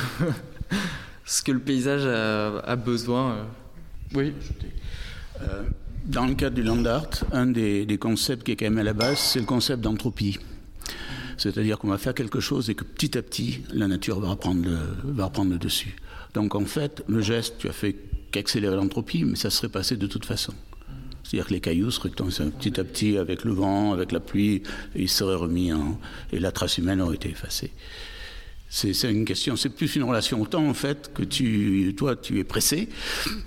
ce 1.25 1.43
que 1.43 1.51
le 1.51 1.59
paysage 1.59 2.05
a, 2.05 2.75
besoin 2.75 3.31
euh? 3.31 3.43
Oui. 4.15 4.33
Euh, 5.41 5.63
dans 6.05 6.25
le 6.25 6.33
cadre 6.33 6.55
du 6.55 6.63
land 6.63 6.83
art, 6.85 7.09
un 7.31 7.45
des, 7.45 7.97
concepts 7.99 8.43
qui 8.43 8.51
est 8.51 8.55
quand 8.55 8.65
même 8.65 8.79
à 8.79 8.83
la 8.83 8.93
base, 8.93 9.19
c'est 9.19 9.39
le 9.39 9.45
concept 9.45 9.81
d'entropie. 9.81 10.39
C'est-à-dire 11.37 11.77
qu'on 11.77 11.89
va 11.89 11.97
faire 11.99 12.15
quelque 12.15 12.39
chose 12.39 12.69
et 12.71 12.75
que 12.75 12.83
petit 12.83 13.17
à 13.17 13.21
petit, 13.21 13.61
la 13.71 13.87
nature 13.87 14.19
va 14.19 14.29
reprendre 14.29 14.65
le, 14.65 14.77
va 15.03 15.31
le 15.43 15.57
dessus. 15.57 15.95
Donc 16.33 16.55
en 16.55 16.65
fait, 16.65 17.03
le 17.07 17.21
geste, 17.21 17.55
tu 17.59 17.69
as 17.69 17.73
fait 17.73 17.95
qu'accélérer 18.31 18.75
l'entropie, 18.75 19.23
mais 19.25 19.35
ça 19.35 19.51
serait 19.51 19.69
passé 19.69 19.95
de 19.95 20.07
toute 20.07 20.25
façon. 20.25 20.53
C'est-à-dire 21.35 21.49
que 21.49 21.53
les 21.53 21.59
cailloux 21.59 21.91
seraient 21.91 22.09
petit 22.09 22.79
à 22.79 22.83
petit, 22.85 23.17
avec 23.17 23.43
le 23.43 23.51
vent, 23.51 23.91
avec 23.91 24.13
la 24.13 24.21
pluie, 24.21 24.63
ils 24.95 25.09
seraient 25.09 25.35
remis 25.35 25.69
et 26.31 26.39
la 26.39 26.53
trace 26.53 26.77
humaine 26.77 27.01
aurait 27.01 27.15
été 27.15 27.29
effacée. 27.29 27.71
C'est 28.69 29.11
une 29.11 29.25
question, 29.25 29.57
c'est 29.57 29.67
plus 29.67 29.97
une 29.97 30.03
relation 30.03 30.41
au 30.41 30.45
temps 30.45 30.65
en 30.65 30.73
fait 30.73 31.11
que 31.13 31.23
tu, 31.23 31.93
toi, 31.97 32.15
tu 32.15 32.39
es 32.39 32.45
pressé, 32.45 32.87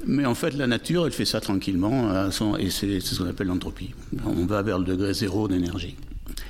mais 0.07 0.26
en 0.26 0.34
fait 0.34 0.51
la 0.51 0.66
nature, 0.66 1.07
elle 1.07 1.12
fait 1.12 1.24
ça 1.24 1.41
tranquillement, 1.41 2.28
et 2.59 2.68
c'est 2.68 3.01
ce 3.01 3.22
qu'on 3.22 3.28
appelle 3.30 3.47
l'entropie. 3.47 3.95
On 4.26 4.45
va 4.45 4.61
vers 4.61 4.78
le 4.78 4.84
degré 4.84 5.14
zéro 5.14 5.49
d'énergie. 5.49 5.97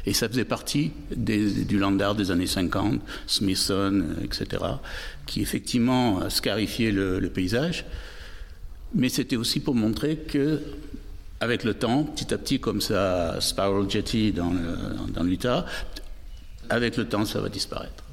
Et 0.07 0.14
ça 0.14 0.28
faisait 0.28 0.45
partie 0.45 0.91
du 1.14 1.78
Landard 1.78 2.16
des 2.16 2.32
années 2.32 2.49
50, 2.49 3.01
Smithson, 3.28 4.07
etc., 4.24 4.64
qui 5.24 5.41
effectivement 5.41 6.28
scarifiait 6.30 6.91
le, 6.91 7.20
le 7.20 7.30
paysage, 7.30 7.84
mais 8.95 9.09
c'était 9.09 9.36
aussi 9.36 9.61
pour 9.61 9.74
montrer 9.74 10.16
que 10.16 10.61
avec 11.41 11.64
le 11.64 11.74
temps, 11.74 12.05
petit 12.05 12.32
à 12.34 12.39
petit, 12.39 12.61
comme 12.61 12.80
ça, 12.80 13.41
Spiral 13.41 13.89
Jetty 13.89 14.32
dans, 14.32 14.53
dans 15.09 15.22
l'Utah, 15.22 15.66
avec 16.68 16.97
le 16.97 17.09
temps, 17.09 17.24
ça 17.24 17.41
va 17.41 17.49
disparaître. 17.49 18.05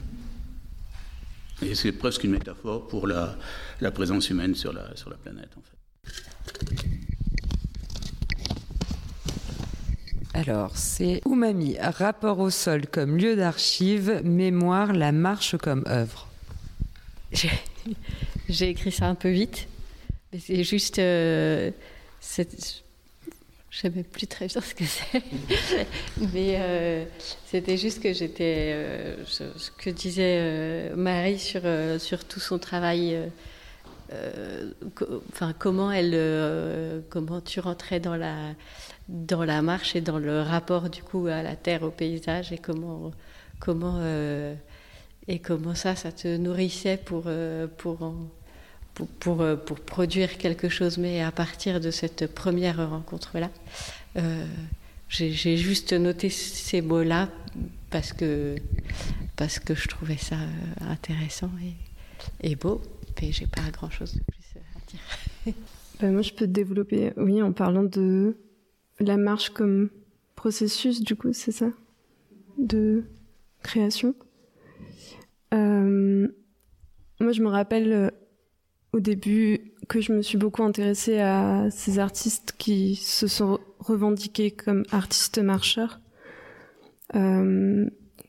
Et 1.61 1.73
c'est 1.73 1.91
presque 1.91 2.23
une 2.23 2.31
métaphore 2.31 2.87
pour 2.87 3.07
la, 3.07 3.37
la, 3.81 3.91
présence 3.91 4.29
humaine 4.29 4.55
sur 4.55 4.73
la, 4.73 4.95
sur 4.95 5.09
la 5.09 5.15
planète, 5.15 5.49
en 5.57 5.61
fait. 5.61 5.75
Alors, 10.33 10.75
c'est 10.75 11.21
Umami, 11.25 11.77
rapport 11.79 12.39
au 12.39 12.49
sol 12.49 12.87
comme 12.87 13.15
lieu 13.17 13.37
d'archive, 13.37 14.21
mémoire, 14.25 14.91
la 14.91 15.13
marche 15.13 15.55
comme 15.57 15.85
œuvre. 15.87 16.27
J'ai 18.49 18.69
écrit 18.69 18.91
ça 18.91 19.07
un 19.07 19.15
peu 19.15 19.29
vite, 19.29 19.67
mais 20.31 20.39
c'est 20.39 20.63
juste. 20.63 20.99
Euh, 20.99 21.71
je 23.81 23.87
ne 23.87 23.93
sais 23.93 24.03
plus 24.03 24.27
très 24.27 24.47
bien 24.47 24.61
ce 24.61 24.73
que 24.73 24.85
c'est. 24.85 25.21
Mais 26.33 26.55
euh, 26.59 27.03
c'était 27.45 27.75
juste 27.75 28.01
que 28.01 28.13
j'étais. 28.13 28.71
Euh, 28.73 29.25
ce 29.25 29.69
que 29.77 29.89
disait 29.89 30.37
euh, 30.39 30.95
Marie 30.95 31.39
sur, 31.39 31.61
sur 31.99 32.23
tout 32.23 32.39
son 32.39 32.57
travail. 32.57 33.19
comment, 35.59 35.91
elle, 35.91 37.03
comment 37.09 37.41
tu 37.41 37.59
rentrais 37.59 37.99
dans 37.99 38.15
la, 38.15 38.53
dans 39.09 39.43
la 39.43 39.61
marche 39.61 39.95
et 39.95 40.01
dans 40.01 40.19
le 40.19 40.41
rapport 40.41 40.89
du 40.89 41.03
coup 41.03 41.27
à 41.27 41.43
la 41.43 41.57
terre, 41.57 41.83
au 41.83 41.91
paysage 41.91 42.53
et 42.53 42.57
comment. 42.57 43.11
comment 43.59 43.99
et 45.27 45.39
comment 45.39 45.73
ça, 45.73 45.95
ça 45.95 46.11
te 46.11 46.37
nourrissait 46.37 46.97
pour, 46.97 47.27
pour 47.77 48.03
en, 48.03 48.15
pour, 48.95 49.41
euh, 49.41 49.55
pour, 49.55 49.79
produire 49.79 50.37
quelque 50.37 50.69
chose, 50.69 50.97
mais 50.97 51.21
à 51.21 51.31
partir 51.31 51.79
de 51.79 51.91
cette 51.91 52.33
première 52.33 52.89
rencontre-là, 52.89 53.49
euh, 54.17 54.45
j'ai 55.09 55.57
juste 55.57 55.93
noté 55.93 56.29
ces 56.29 56.81
mots-là 56.81 57.29
parce 57.89 58.13
que, 58.13 58.55
parce 59.35 59.59
que 59.59 59.75
je 59.75 59.87
trouvais 59.87 60.17
ça 60.17 60.35
euh, 60.35 60.91
intéressant 60.91 61.51
et, 61.61 62.51
et 62.51 62.55
beau, 62.55 62.81
mais 63.21 63.31
j'ai 63.31 63.47
pas 63.47 63.69
grand-chose 63.71 64.13
de 64.15 64.21
plus 64.23 64.61
à 64.75 64.91
dire. 64.91 65.55
Ben, 66.01 66.11
moi, 66.11 66.21
je 66.23 66.33
peux 66.33 66.45
développer, 66.45 67.13
oui, 67.15 67.41
en 67.41 67.53
parlant 67.53 67.85
de 67.85 68.35
la 68.99 69.15
marche 69.15 69.51
comme 69.51 69.89
processus, 70.35 71.01
du 71.01 71.15
coup, 71.15 71.31
c'est 71.31 71.53
ça? 71.53 71.67
De 72.57 73.05
création? 73.63 74.13
moi, 75.53 77.31
je 77.31 77.41
me 77.41 77.47
rappelle 77.47 78.11
au 78.95 79.01
début 79.01 79.73
que 79.89 79.99
je 79.99 80.13
me 80.13 80.21
suis 80.21 80.37
beaucoup 80.37 80.63
intéressée 80.63 81.19
à 81.19 81.69
ces 81.69 81.99
artistes 81.99 82.55
qui 82.57 82.95
se 82.95 83.27
sont 83.27 83.59
revendiqués 83.79 84.51
comme 84.51 84.83
artistes 84.89 85.37
marcheurs. 85.39 85.99
Euh, 87.13 87.85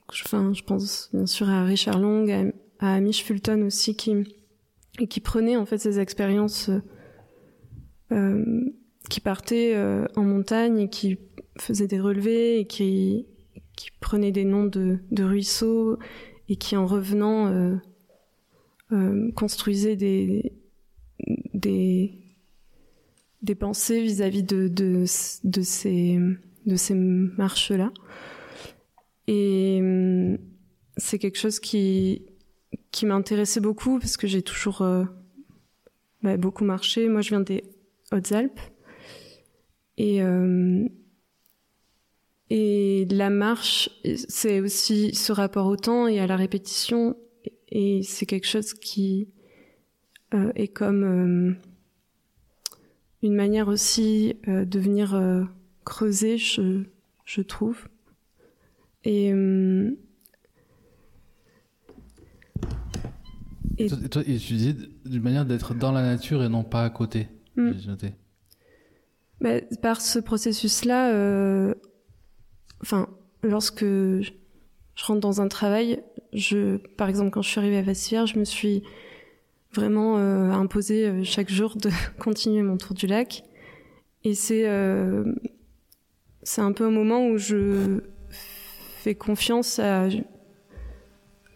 enfin, 0.09 0.53
je 0.53 0.63
pense 0.65 1.09
bien 1.13 1.27
sûr 1.27 1.49
à 1.49 1.65
Richard 1.65 2.01
Long, 2.01 2.53
à, 2.81 3.01
Mitch 3.01 3.23
Fulton 3.23 3.63
aussi, 3.63 3.95
qui, 3.95 4.37
qui 5.09 5.21
prenaient 5.21 5.57
en 5.57 5.67
fait 5.67 5.79
ces 5.79 6.01
expériences, 6.01 6.69
euh, 8.11 8.65
qui 9.09 9.21
partaient 9.21 9.73
euh, 9.77 10.05
en 10.17 10.25
montagne 10.25 10.81
et 10.81 10.91
qui 10.91 11.17
faisaient 11.61 11.87
des 11.87 12.01
relevés 12.01 12.59
et 12.59 12.67
qui, 12.67 13.27
qui 13.77 13.91
prenaient 14.01 14.33
des 14.33 14.45
noms 14.45 14.67
de, 14.67 14.99
de 15.13 15.23
ruisseaux 15.23 15.97
et 16.49 16.57
qui 16.57 16.77
en 16.77 16.87
revenant 16.87 17.79
euh, 18.93 18.97
euh, 18.97 19.33
construisaient 19.33 19.97
des, 19.97 20.53
pensées 23.59 24.03
vis-à-vis 24.03 24.43
de, 24.43 25.05
ces, 25.07 26.19
marches-là. 26.65 27.93
Et 29.29 29.79
hum, 29.81 30.39
c'est 30.97 31.19
quelque 31.19 31.39
chose 31.39 31.61
qui, 31.61 32.27
qui 32.91 33.07
m'intéressait 33.07 33.61
beaucoup 33.61 33.99
parce 33.99 34.17
que 34.17 34.27
j'ai 34.27 34.43
toujours 34.43 34.83
euh, 34.83 35.05
bah, 36.23 36.37
beaucoup 36.37 36.65
marché. 36.65 37.09
Moi, 37.09 37.21
je 37.21 37.31
viens 37.31 37.41
des 37.41 37.65
Hautes-Alpes. 38.13 38.61
Euh, 39.99 40.89
et 42.51 43.07
la 43.11 43.31
marche, 43.31 43.91
c'est 44.29 44.61
aussi 44.61 45.15
ce 45.15 45.33
rapport 45.33 45.67
au 45.67 45.77
temps 45.77 46.07
et 46.07 46.21
à 46.21 46.27
la 46.27 46.37
répétition. 46.37 47.17
Et 47.79 48.03
c'est 48.03 48.25
quelque 48.25 48.47
chose 48.47 48.73
qui 48.73 49.29
euh, 50.33 50.51
est 50.55 50.69
comme 50.69 51.05
euh, 51.05 51.53
une 53.23 53.35
manière 53.35 53.69
aussi 53.69 54.37
euh, 54.49 54.65
de 54.65 54.79
venir 54.79 55.47
creuser, 55.85 56.39
je, 56.39 56.85
je 57.27 57.43
trouve. 57.43 57.87
Et, 59.05 59.29
Et, 63.79 63.89
toi, 63.89 63.99
et 64.03 64.09
toi- 64.09 64.23
et 64.27 64.39
tu 64.39 64.55
dis 64.55 64.75
d'une 65.05 65.23
manière 65.23 65.45
d'être 65.45 65.75
dans 65.75 65.93
la 65.93 66.01
nature 66.03 66.43
et 66.43 66.49
non 66.49 66.65
pas 66.65 66.83
à 66.85 66.89
côté. 66.91 67.29
Mm. 67.57 67.73
Noté. 67.89 68.13
Bah, 69.43 69.61
par 69.83 70.01
ce 70.01 70.19
processus-là, 70.19 71.13
euh, 71.13 71.75
enfin, 72.81 73.09
lorsque 73.43 73.85
je 74.97 75.05
rentre 75.05 75.21
dans 75.21 75.41
un 75.41 75.49
travail, 75.49 76.03
je, 76.33 76.79
par 76.97 77.09
exemple, 77.09 77.31
quand 77.31 77.43
je 77.43 77.49
suis 77.49 77.61
arrivée 77.61 77.79
à 77.79 77.83
Vassivière, 77.83 78.27
je 78.27 78.39
me 78.39 78.45
suis 78.45 78.83
vraiment 79.73 80.17
euh, 80.19 80.51
imposé 80.51 81.07
euh, 81.07 81.23
chaque 81.23 81.51
jour 81.51 81.77
de 81.77 81.91
continuer 82.19 82.63
mon 82.63 82.79
tour 82.79 82.95
du 82.95 83.07
lac. 83.07 83.45
Et 84.25 84.35
c'est 84.35 84.67
euh, 84.67 85.25
c'est 86.43 86.63
un 86.63 86.73
peu 86.73 86.87
un 86.87 86.91
moment 86.91 87.27
où 87.29 87.37
je 87.37 88.01
fais 88.31 89.15
confiance 89.15 89.79
à, 89.79 90.09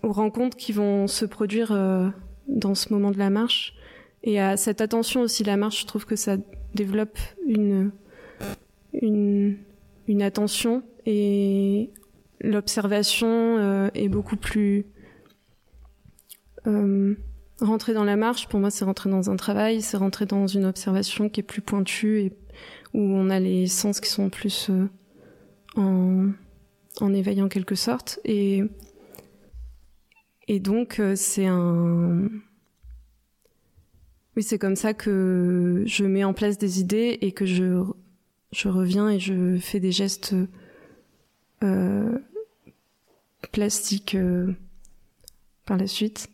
aux 0.03 0.13
rencontres 0.13 0.57
qui 0.57 0.73
vont 0.73 1.07
se 1.07 1.25
produire 1.25 1.73
euh, 1.73 2.09
dans 2.47 2.75
ce 2.75 2.93
moment 2.93 3.11
de 3.11 3.19
la 3.19 3.31
marche 3.31 3.75
et 4.23 4.39
à 4.39 4.57
cette 4.57 4.81
attention 4.81 5.23
aussi 5.23 5.43
la 5.45 5.57
marche. 5.57 5.81
Je 5.81 5.87
trouve 5.87 6.05
que 6.05 6.17
ça 6.17 6.37
développe 6.75 7.19
une 7.47 7.91
une, 8.93 9.57
une 10.09 10.23
attention 10.23 10.83
et 11.07 11.91
l'observation 12.41 13.59
euh, 13.59 13.91
est 13.95 14.09
beaucoup 14.09 14.37
plus 14.37 14.87
euh, 16.67 17.15
rentrer 17.61 17.95
dans 17.95 18.05
la 18.05 18.17
marche. 18.17 18.49
Pour 18.49 18.61
moi 18.61 18.71
c'est 18.71 18.85
rentrer 18.85 19.11
dans 19.11 19.31
un 19.31 19.37
travail 19.37 19.83
c'est 19.83 19.97
rentrer 19.97 20.27
dans 20.27 20.47
une 20.47 20.65
observation 20.65 21.29
qui 21.29 21.41
est 21.41 21.45
plus 21.45 21.61
pointue 21.61 22.21
et 22.21 22.33
où 22.95 23.01
on 23.01 23.31
a 23.31 23.39
les 23.39 23.67
sens 23.67 24.01
qui 24.01 24.11
sont 24.11 24.31
plus 24.31 24.71
euh, 24.71 24.87
en 25.77 26.31
en 27.01 27.15
éveil 27.15 27.41
en 27.43 27.49
quelque 27.49 27.75
sorte. 27.75 28.21
Et 28.25 28.63
et 30.49 30.61
donc 30.61 30.99
euh, 30.99 31.15
c'est 31.17 31.47
un 31.47 32.29
oui 34.37 34.43
c'est 34.43 34.59
comme 34.59 34.77
ça 34.77 34.95
que 34.95 35.83
je 35.87 36.05
mets 36.05 36.25
en 36.25 36.33
place 36.33 36.59
des 36.59 36.81
idées 36.81 37.19
et 37.21 37.33
que 37.33 37.47
je 37.47 37.83
je 38.53 38.69
reviens 38.69 39.11
et 39.11 39.21
je 39.21 39.59
fais 39.59 39.79
des 39.79 39.93
gestes 39.93 40.35
euh, 41.63 42.19
plastiques 43.53 44.15
euh, 44.15 44.55
par 45.67 45.77
la 45.77 45.87
suite. 45.87 46.29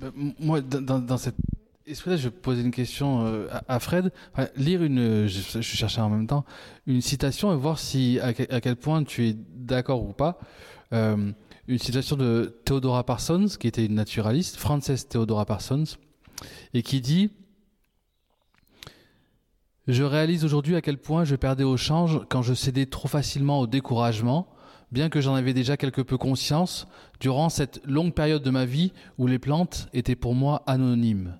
Bah, 0.00 0.12
Moi, 0.38 0.60
dans, 0.60 0.80
dans- 0.80 0.98
dans 0.98 1.16
cet 1.18 1.34
esprit-là, 1.86 2.16
je 2.16 2.24
vais 2.28 2.30
poser 2.34 2.62
une 2.62 2.70
question 2.70 3.26
euh, 3.26 3.48
à, 3.68 3.80
Fred. 3.80 4.12
Lire 4.56 4.82
une, 4.82 5.26
je, 5.26 5.60
cherchais 5.60 6.00
en 6.00 6.10
même 6.10 6.26
temps, 6.26 6.44
une 6.86 7.00
citation 7.00 7.52
et 7.52 7.56
voir 7.56 7.78
si 7.78 8.18
à 8.20 8.32
quel 8.32 8.76
point 8.76 9.04
tu 9.04 9.28
es 9.28 9.34
d'accord 9.34 10.04
ou 10.04 10.12
pas. 10.12 10.38
Euh, 10.92 11.32
une 11.68 11.78
citation 11.78 12.16
de 12.16 12.60
Theodora 12.64 13.04
Parsons, 13.04 13.46
qui 13.58 13.66
était 13.66 13.84
une 13.84 13.94
naturaliste, 13.94 14.56
Frances 14.56 15.08
Theodora 15.08 15.46
Parsons, 15.46 15.84
et 16.74 16.82
qui 16.82 17.00
dit 17.00 17.30
Je 19.88 20.02
réalise 20.04 20.44
aujourd'hui 20.44 20.76
à 20.76 20.80
quel 20.80 20.98
point 20.98 21.24
je 21.24 21.34
perdais 21.34 21.64
au 21.64 21.76
change 21.76 22.20
quand 22.28 22.42
je 22.42 22.54
cédais 22.54 22.86
trop 22.86 23.08
facilement 23.08 23.60
au 23.60 23.66
découragement, 23.66 24.48
bien 24.92 25.08
que 25.08 25.20
j'en 25.20 25.34
avais 25.34 25.54
déjà 25.54 25.76
quelque 25.76 26.00
peu 26.00 26.16
conscience 26.16 26.86
durant 27.20 27.48
cette 27.48 27.80
longue 27.84 28.14
période 28.14 28.42
de 28.42 28.50
ma 28.50 28.64
vie 28.64 28.92
où 29.18 29.26
les 29.26 29.38
plantes 29.38 29.88
étaient 29.92 30.16
pour 30.16 30.34
moi 30.34 30.62
anonymes. 30.66 31.38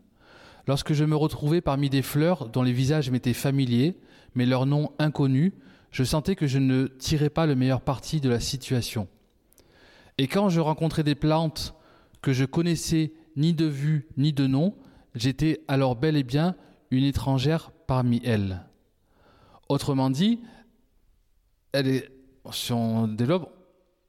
Lorsque 0.67 0.93
je 0.93 1.05
me 1.05 1.17
retrouvais 1.17 1.61
parmi 1.61 1.91
des 1.91 2.03
fleurs 2.03 2.49
dont 2.49 2.63
les 2.63 2.73
visages 2.73 3.11
m'étaient 3.11 3.33
familiers, 3.33 3.97
mais 4.35 4.47
leurs 4.47 4.67
noms 4.67 4.91
inconnus, 4.99 5.53
je 5.93 6.03
sentais 6.03 6.35
que 6.35 6.47
je 6.47 6.59
ne 6.59 6.87
tirais 6.87 7.31
pas 7.31 7.47
le 7.47 7.55
meilleur 7.55 7.81
parti 7.81 8.21
de 8.21 8.29
la 8.29 8.41
situation. 8.41 9.09
Et 10.19 10.27
quand 10.27 10.49
je 10.49 10.61
rencontrais 10.61 11.05
des 11.05 11.15
plantes 11.15 11.75
que 12.23 12.33
je 12.33 12.45
connaissais 12.45 13.13
ni 13.37 13.55
de 13.55 13.67
vue 13.67 14.09
ni 14.17 14.33
de 14.33 14.47
nom, 14.47 14.75
j'étais 15.15 15.61
alors 15.69 15.95
bel 15.95 16.17
et 16.17 16.25
bien 16.25 16.57
une 16.91 17.05
étrangère 17.05 17.71
parmi 17.87 18.21
elles. 18.25 18.65
Autrement 19.69 20.11
dit, 20.11 20.41
elle 21.73 21.89
est, 21.89 22.16
si 22.53 22.73
on 22.73 23.09
développe, 23.09 23.53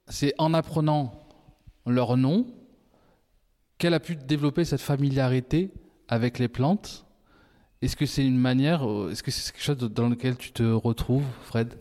c'est 0.06 0.34
en 0.38 0.54
apprenant 0.54 1.12
leur 1.86 2.16
nom 2.16 2.46
qu'elle 3.78 3.94
a 3.94 4.00
pu 4.00 4.16
développer 4.16 4.64
cette 4.64 4.80
familiarité 4.80 5.70
avec 6.08 6.38
les 6.38 6.48
plantes. 6.48 7.04
Est-ce 7.80 7.96
que 7.96 8.06
c'est 8.06 8.26
une 8.26 8.38
manière, 8.38 8.88
euh, 8.88 9.10
est-ce 9.10 9.22
que 9.22 9.30
c'est 9.30 9.52
quelque 9.52 9.62
chose 9.62 9.78
dans 9.78 10.08
lequel 10.08 10.36
tu 10.36 10.50
te 10.52 10.62
retrouves, 10.62 11.24
Fred? 11.44 11.74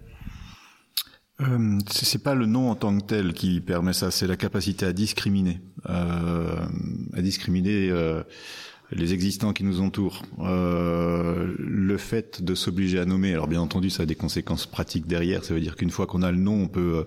Euh, 1.42 1.78
c'est 1.92 2.24
pas 2.24 2.34
le 2.34 2.48
nom 2.48 2.72
en 2.72 2.76
tant 2.76 2.98
que 2.98 3.04
tel 3.04 3.34
qui 3.34 3.62
permet 3.62 3.94
ça, 3.94 4.10
c'est 4.10 4.26
la 4.26 4.38
capacité 4.38 4.86
à 4.86 4.94
discriminer, 4.94 5.62
euh, 5.88 6.66
à 7.14 7.22
discriminer 7.22 7.90
euh, 7.92 8.24
les 8.92 9.14
existants 9.14 9.52
qui 9.52 9.64
nous 9.64 9.82
entourent. 9.82 10.24
Euh, 10.40 11.54
le 11.60 11.98
fait 11.98 12.42
de 12.42 12.56
s'obliger 12.56 13.00
à 13.00 13.06
nommer, 13.06 13.34
alors 13.34 13.48
bien 13.48 13.60
entendu, 13.60 13.90
ça 13.90 14.04
a 14.04 14.06
des 14.06 14.16
conséquences 14.16 14.66
pratiques 14.66 15.08
derrière. 15.08 15.44
Ça 15.44 15.54
veut 15.54 15.60
dire 15.60 15.76
qu'une 15.76 15.90
fois 15.90 16.08
qu'on 16.08 16.22
a 16.22 16.32
le 16.32 16.38
nom, 16.38 16.64
on 16.64 16.68
peut, 16.68 17.00
euh, 17.00 17.04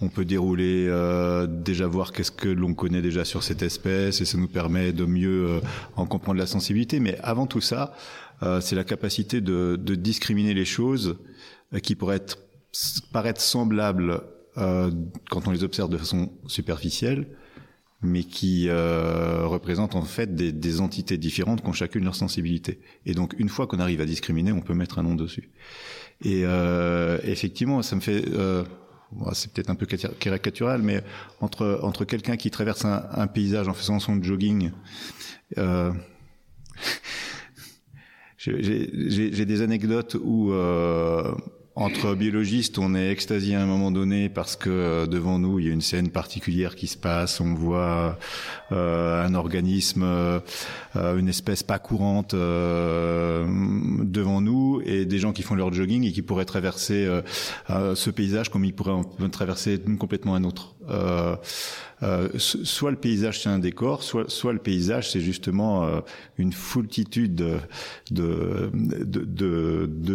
on 0.00 0.08
peut 0.08 0.24
dérouler, 0.24 0.86
euh, 0.88 1.46
déjà 1.46 1.86
voir 1.86 2.12
qu'est-ce 2.12 2.30
que 2.30 2.48
l'on 2.48 2.74
connaît 2.74 3.02
déjà 3.02 3.24
sur 3.24 3.42
cette 3.42 3.62
espèce, 3.62 4.20
et 4.20 4.24
ça 4.24 4.38
nous 4.38 4.48
permet 4.48 4.92
de 4.92 5.04
mieux 5.04 5.48
euh, 5.48 5.60
en 5.96 6.06
comprendre 6.06 6.38
la 6.38 6.46
sensibilité. 6.46 7.00
Mais 7.00 7.18
avant 7.22 7.46
tout 7.46 7.60
ça, 7.60 7.94
euh, 8.42 8.60
c'est 8.60 8.76
la 8.76 8.84
capacité 8.84 9.40
de, 9.40 9.76
de 9.76 9.94
discriminer 9.96 10.54
les 10.54 10.64
choses 10.64 11.16
euh, 11.74 11.80
qui 11.80 11.96
pourraient 11.96 12.16
être 12.16 12.38
paraître 13.12 13.40
semblables 13.40 14.22
quand 15.28 15.46
on 15.46 15.50
les 15.50 15.64
observe 15.64 15.90
de 15.90 15.98
façon 15.98 16.32
superficielle, 16.46 17.26
mais 18.02 18.24
qui 18.24 18.68
euh, 18.68 19.46
représentent 19.46 19.94
en 19.94 20.02
fait 20.02 20.34
des, 20.34 20.52
des 20.52 20.80
entités 20.80 21.16
différentes 21.16 21.62
qui 21.62 21.68
ont 21.68 21.72
chacune 21.72 22.04
leur 22.04 22.14
sensibilité. 22.14 22.80
Et 23.06 23.14
donc 23.14 23.34
une 23.38 23.48
fois 23.48 23.66
qu'on 23.66 23.78
arrive 23.78 24.00
à 24.00 24.06
discriminer, 24.06 24.52
on 24.52 24.60
peut 24.60 24.74
mettre 24.74 24.98
un 24.98 25.02
nom 25.02 25.14
dessus. 25.14 25.50
Et 26.22 26.42
euh, 26.44 27.18
effectivement, 27.24 27.82
ça 27.82 27.96
me 27.96 28.00
fait... 28.00 28.24
Euh, 28.28 28.64
c'est 29.32 29.52
peut-être 29.52 29.70
un 29.70 29.76
peu 29.76 29.86
caricatural, 29.86 30.82
mais 30.82 31.00
entre, 31.40 31.78
entre 31.82 32.04
quelqu'un 32.04 32.36
qui 32.36 32.50
traverse 32.50 32.84
un, 32.84 33.06
un 33.12 33.26
paysage 33.26 33.68
en 33.68 33.74
faisant 33.74 33.98
son 33.98 34.22
jogging... 34.22 34.72
Euh, 35.58 35.92
j'ai 38.38 39.44
des 39.46 39.62
anecdotes 39.62 40.16
où... 40.22 40.52
Entre 41.78 42.14
biologistes, 42.14 42.78
on 42.78 42.94
est 42.94 43.10
extasié 43.10 43.54
à 43.54 43.60
un 43.60 43.66
moment 43.66 43.90
donné 43.90 44.30
parce 44.30 44.56
que 44.56 44.70
euh, 44.70 45.06
devant 45.06 45.38
nous, 45.38 45.58
il 45.58 45.66
y 45.66 45.68
a 45.68 45.74
une 45.74 45.82
scène 45.82 46.08
particulière 46.08 46.74
qui 46.74 46.86
se 46.86 46.96
passe. 46.96 47.38
On 47.38 47.52
voit 47.52 48.18
euh, 48.72 49.22
un 49.22 49.34
organisme, 49.34 50.02
euh, 50.02 50.40
une 50.94 51.28
espèce 51.28 51.62
pas 51.62 51.78
courante 51.78 52.34
devant 52.34 54.40
nous, 54.40 54.80
et 54.86 55.04
des 55.04 55.18
gens 55.18 55.34
qui 55.34 55.42
font 55.42 55.54
leur 55.54 55.70
jogging 55.70 56.04
et 56.04 56.12
qui 56.12 56.22
pourraient 56.22 56.46
traverser 56.46 57.06
ce 57.68 58.10
paysage 58.10 58.48
comme 58.48 58.64
ils 58.64 58.74
pourraient 58.74 58.92
en 58.92 59.28
traverser 59.28 59.78
complètement 59.98 60.34
un 60.34 60.44
autre. 60.44 60.75
Euh, 60.88 62.28
soit 62.36 62.90
le 62.90 62.98
paysage 62.98 63.42
c'est 63.42 63.48
un 63.48 63.58
décor, 63.58 64.02
soit, 64.02 64.52
le 64.52 64.58
paysage 64.58 65.12
c'est 65.12 65.20
justement 65.20 65.86
euh, 65.86 66.00
une 66.36 66.52
foultitude 66.52 67.62
de, 68.10 68.70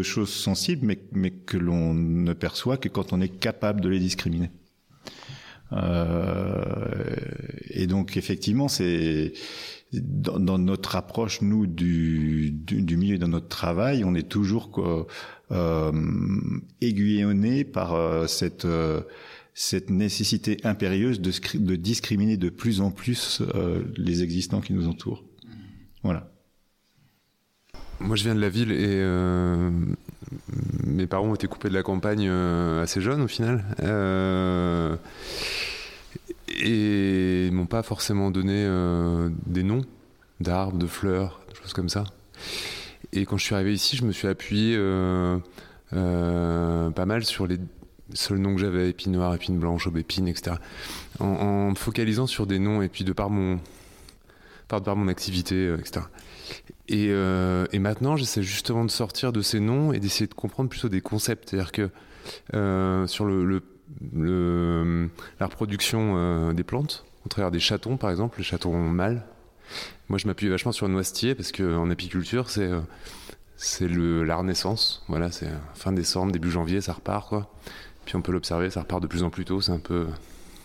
choses 0.03 0.31
sensibles, 0.31 0.95
mais, 1.11 1.31
que 1.31 1.57
l'on 1.57 1.95
ne 1.95 2.33
perçoit 2.33 2.77
que 2.77 2.87
quand 2.87 3.13
on 3.13 3.21
est 3.21 3.29
capable 3.29 3.81
de 3.81 3.89
les 3.89 3.99
discriminer. 3.99 4.51
Euh, 5.73 7.15
et 7.69 7.87
donc 7.87 8.15
effectivement, 8.15 8.67
c'est 8.67 9.33
dans, 9.91 10.59
notre 10.59 10.95
approche 10.95 11.41
nous 11.41 11.65
du, 11.65 12.53
milieu 12.69 13.17
dans 13.17 13.27
notre 13.27 13.47
travail, 13.47 14.03
on 14.03 14.13
est 14.13 14.29
toujours 14.29 14.69
euh, 15.51 15.81
aiguillonné 16.79 17.63
par 17.63 18.29
cette 18.29 18.67
cette 19.53 19.89
nécessité 19.89 20.57
impérieuse 20.63 21.19
de, 21.19 21.75
discriminer 21.75 22.37
de 22.37 22.49
plus 22.49 22.81
en 22.81 22.91
plus 22.91 23.41
euh, 23.55 23.83
les 23.97 24.23
existants 24.23 24.61
qui 24.61 24.73
nous 24.73 24.87
entourent. 24.87 25.23
Voilà. 26.03 26.31
Moi, 27.99 28.15
je 28.15 28.23
viens 28.23 28.33
de 28.33 28.39
la 28.39 28.49
ville 28.49 28.71
et 28.71 28.77
euh, 28.79 29.69
mes 30.85 31.05
parents 31.05 31.27
ont 31.27 31.35
été 31.35 31.47
coupés 31.47 31.69
de 31.69 31.73
la 31.73 31.83
campagne 31.83 32.27
euh, 32.27 32.81
assez 32.81 33.01
jeunes 33.01 33.21
au 33.21 33.27
final. 33.27 33.63
et 36.63 37.47
ils 37.47 37.51
m'ont 37.51 37.67
pas 37.67 37.83
forcément 37.83 38.31
donné 38.31 38.65
des 39.45 39.63
noms 39.63 39.83
d'arbres, 40.39 40.77
de 40.77 40.87
fleurs, 40.87 41.41
des 41.49 41.55
choses 41.55 41.73
comme 41.73 41.89
ça. 41.89 42.05
Et 43.13 43.25
quand 43.25 43.37
je 43.37 43.43
suis 43.43 43.55
arrivé 43.55 43.73
ici, 43.73 43.97
je 43.97 44.05
me 44.05 44.11
suis 44.11 44.27
appuyé 44.27 44.77
pas 45.91 47.05
mal 47.05 47.23
sur 47.23 47.45
les 47.45 47.59
seul 48.13 48.37
nom 48.37 48.55
que 48.55 48.61
j'avais, 48.61 48.89
épine 48.89 49.13
noire, 49.13 49.33
épine 49.33 49.59
blanche, 49.59 49.87
aubépine, 49.87 50.27
etc. 50.27 50.57
En, 51.19 51.71
me 51.71 51.75
focalisant 51.75 52.27
sur 52.27 52.47
des 52.47 52.59
noms 52.59 52.81
et 52.81 52.89
puis 52.89 53.03
de 53.03 53.13
par 53.13 53.29
mon, 53.29 53.59
par, 54.67 54.81
par 54.81 54.95
mon 54.95 55.07
activité, 55.07 55.55
euh, 55.55 55.77
etc. 55.77 56.05
Euh, 56.91 57.65
et, 57.71 57.79
maintenant, 57.79 58.15
j'essaie 58.17 58.43
justement 58.43 58.83
de 58.83 58.91
sortir 58.91 59.31
de 59.31 59.41
ces 59.41 59.59
noms 59.59 59.93
et 59.93 59.99
d'essayer 59.99 60.27
de 60.27 60.33
comprendre 60.33 60.69
plutôt 60.69 60.89
des 60.89 61.01
concepts. 61.01 61.49
C'est-à-dire 61.49 61.71
que 61.71 61.89
euh, 62.53 63.07
sur 63.07 63.25
le, 63.25 63.61
la 65.39 65.45
reproduction 65.45 66.53
des 66.53 66.63
plantes, 66.63 67.05
au 67.25 67.29
travers 67.29 67.51
des 67.51 67.59
chatons, 67.59 67.97
par 67.97 68.09
exemple, 68.09 68.39
les 68.39 68.43
chatons 68.43 68.77
mâles, 68.77 69.23
moi 70.09 70.17
je 70.17 70.27
m'appuie 70.27 70.49
vachement 70.49 70.73
sur 70.73 70.87
le 70.87 70.93
noisetier 70.93 71.35
parce 71.35 71.51
qu'en 71.51 71.89
apiculture, 71.89 72.49
c'est 72.49 72.69
c'est 73.55 73.87
la 73.87 74.35
renaissance. 74.35 75.03
Voilà, 75.07 75.31
c'est 75.31 75.49
fin 75.75 75.91
décembre, 75.91 76.31
début 76.31 76.49
janvier, 76.49 76.81
ça 76.81 76.93
repart 76.93 77.29
quoi. 77.29 77.53
Puis 78.11 78.17
on 78.17 78.21
peut 78.21 78.33
l'observer, 78.33 78.69
ça 78.69 78.81
repart 78.81 79.01
de 79.01 79.07
plus 79.07 79.23
en 79.23 79.29
plus 79.29 79.45
tôt, 79.45 79.61
c'est 79.61 79.71
un 79.71 79.79
peu, 79.79 80.05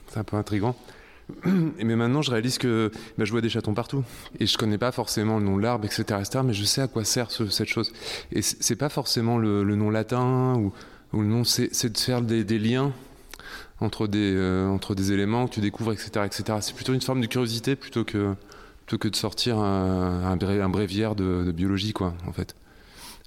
c'est 0.09 0.19
un 0.19 0.25
peu 0.25 0.37
intriguant. 0.37 0.75
Mais 1.45 1.95
maintenant, 1.95 2.21
je 2.21 2.33
réalise 2.33 2.59
que 2.59 2.91
bah, 3.17 3.25
je 3.25 3.31
vois 3.31 3.41
des 3.41 3.49
chatons 3.49 3.73
partout. 3.73 4.03
Et 4.41 4.47
je 4.47 4.59
connais 4.59 4.79
pas 4.79 4.91
forcément 4.91 5.39
le 5.39 5.45
nom 5.45 5.57
de 5.57 5.63
l'arbre, 5.63 5.85
etc., 5.85 6.41
mais 6.43 6.53
je 6.53 6.65
sais 6.65 6.81
à 6.81 6.89
quoi 6.89 7.05
sert 7.05 7.31
cette 7.31 7.69
chose. 7.69 7.93
Et 8.33 8.43
c'est 8.43 8.75
pas 8.75 8.89
forcément 8.89 9.39
le, 9.39 9.63
nom 9.77 9.91
latin 9.91 10.55
ou, 10.57 10.73
le 11.13 11.25
nom, 11.25 11.45
c'est 11.45 11.89
de 11.89 11.99
faire 11.99 12.21
des, 12.21 12.59
liens 12.59 12.93
entre 13.79 14.09
des, 14.09 14.35
euh, 14.35 14.67
entre 14.67 14.97
des 14.97 15.13
éléments 15.13 15.47
que 15.47 15.55
tu 15.55 15.61
découvres, 15.61 15.93
etc., 15.93 16.27
etc. 16.27 16.59
C'est 16.63 16.75
plutôt 16.75 16.95
une 16.95 17.01
forme 17.01 17.21
de 17.21 17.27
curiosité 17.27 17.77
plutôt 17.77 18.03
que, 18.03 18.35
plutôt 18.87 18.99
que 18.99 19.07
de 19.07 19.15
sortir 19.15 19.59
un, 19.59 20.37
un, 20.37 20.69
bréviaire 20.69 21.15
de, 21.15 21.53
biologie, 21.53 21.93
quoi, 21.93 22.13
en 22.27 22.33
fait. 22.33 22.57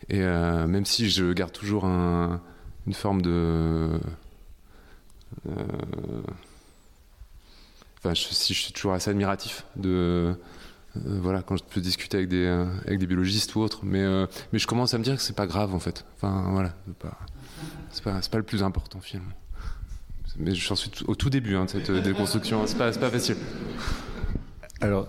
Et 0.10 0.22
euh, 0.24 0.68
même 0.68 0.86
si 0.86 1.10
je 1.10 1.32
garde 1.32 1.54
toujours 1.54 1.86
un 1.86 2.42
une 2.90 2.96
forme 2.96 3.22
de. 3.22 4.00
Euh, 5.48 5.62
enfin, 8.00 8.16
je, 8.16 8.24
si 8.24 8.56
je 8.56 8.62
suis 8.62 8.74
toujours 8.74 8.94
assez 8.94 9.12
admiratif 9.12 9.64
de. 9.76 10.36
Euh, 10.98 11.20
voilà, 11.22 11.44
quand 11.44 11.56
je 11.56 11.64
peux 11.64 11.82
discuter 11.82 12.18
avec 12.18 12.30
des, 12.30 12.48
avec 12.88 12.98
des 12.98 13.06
biologistes 13.06 13.54
ou 13.54 13.60
autres, 13.60 13.82
mais, 13.84 14.02
euh, 14.02 14.26
mais 14.52 14.58
je 14.58 14.66
commence 14.66 14.96
à 14.96 14.98
me 14.98 15.04
dire 15.04 15.16
que 15.16 15.22
c'est 15.22 15.36
pas 15.36 15.46
grave 15.46 15.76
en 15.76 15.80
fait. 15.80 16.04
Enfin, 16.16 16.50
voilà, 16.50 16.74
c'est 17.92 18.04
pas, 18.04 18.12
pas, 18.12 18.22
pas, 18.28 18.38
le 18.38 18.44
plus 18.44 18.64
important 18.64 19.00
finalement. 19.00 19.36
Mais 20.40 20.56
je 20.56 20.74
suis 20.74 21.04
au 21.06 21.14
tout 21.14 21.30
début 21.30 21.56
hein, 21.56 21.66
de 21.66 21.70
cette 21.70 21.92
déconstruction, 21.92 22.66
c'est 22.66 22.78
pas, 22.78 22.92
pas 22.92 23.12
facile. 23.12 23.36
Alors, 24.82 25.08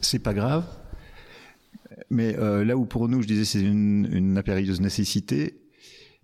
c'est 0.00 0.18
pas 0.18 0.34
grave, 0.34 0.64
mais 2.10 2.32
là 2.32 2.76
où 2.76 2.86
pour 2.86 3.08
nous, 3.08 3.22
je 3.22 3.28
disais, 3.28 3.44
c'est 3.44 3.60
une, 3.60 4.08
une 4.10 4.36
impérieuse 4.36 4.80
nécessité, 4.80 5.60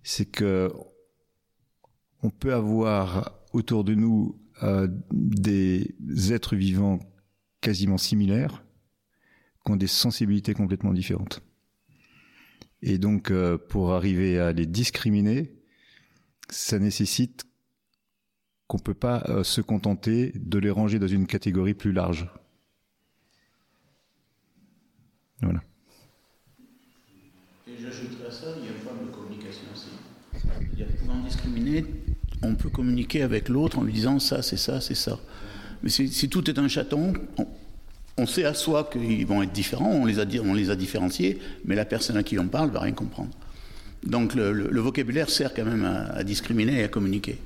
c'est 0.03 0.25
que 0.25 0.71
on 2.21 2.29
peut 2.29 2.53
avoir 2.53 3.39
autour 3.53 3.83
de 3.83 3.95
nous 3.95 4.39
euh, 4.61 4.87
des 5.11 5.95
êtres 6.31 6.55
vivants 6.55 6.99
quasiment 7.61 7.97
similaires 7.97 8.63
qui 9.65 9.71
ont 9.71 9.75
des 9.77 9.87
sensibilités 9.87 10.53
complètement 10.53 10.93
différentes. 10.93 11.41
Et 12.81 12.97
donc, 12.97 13.31
euh, 13.31 13.57
pour 13.57 13.93
arriver 13.93 14.39
à 14.39 14.51
les 14.51 14.65
discriminer, 14.65 15.53
ça 16.49 16.79
nécessite 16.79 17.45
qu'on 18.67 18.77
ne 18.77 18.83
peut 18.83 18.93
pas 18.93 19.23
euh, 19.29 19.43
se 19.43 19.61
contenter 19.61 20.33
de 20.35 20.59
les 20.59 20.69
ranger 20.69 20.99
dans 20.99 21.07
une 21.07 21.27
catégorie 21.27 21.73
plus 21.73 21.93
large. 21.93 22.29
Voilà 25.41 25.61
une 28.65 28.79
forme 28.79 29.05
de 29.05 29.11
communication 29.11 29.65
aussi. 29.73 29.89
Que 30.75 31.25
discriminer, 31.25 31.85
on 32.41 32.55
peut 32.55 32.69
communiquer 32.69 33.21
avec 33.21 33.47
l'autre 33.47 33.77
en 33.77 33.83
lui 33.83 33.93
disant 33.93 34.19
ça, 34.19 34.41
c'est 34.41 34.57
ça, 34.57 34.81
c'est 34.81 34.95
ça. 34.95 35.19
Mais 35.83 35.89
si, 35.89 36.29
tout 36.29 36.49
est 36.49 36.57
un 36.57 36.67
chaton, 36.67 37.13
on, 38.17 38.25
sait 38.25 38.45
à 38.45 38.53
soi 38.53 38.89
qu'ils 38.91 39.25
vont 39.27 39.43
être 39.43 39.51
différents, 39.51 39.91
on 39.91 40.05
les, 40.05 40.19
a, 40.19 40.75
différenciés, 40.75 41.39
mais 41.65 41.75
la 41.75 41.85
personne 41.85 42.17
à 42.17 42.23
qui 42.23 42.39
on 42.39 42.47
parle 42.47 42.71
va 42.71 42.79
rien 42.79 42.93
comprendre. 42.93 43.29
Donc 44.03 44.33
le, 44.33 44.79
vocabulaire 44.79 45.29
sert 45.29 45.53
quand 45.53 45.65
même 45.65 45.85
à, 45.85 46.23
discriminer 46.23 46.79
et 46.79 46.83
à 46.83 46.87
communiquer 46.87 47.37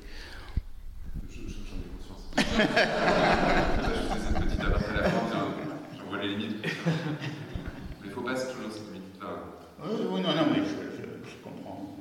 non, 10.28 10.36
non, 10.36 10.48
mais 10.52 10.62
je, 10.66 11.44
comprends. 11.44 11.98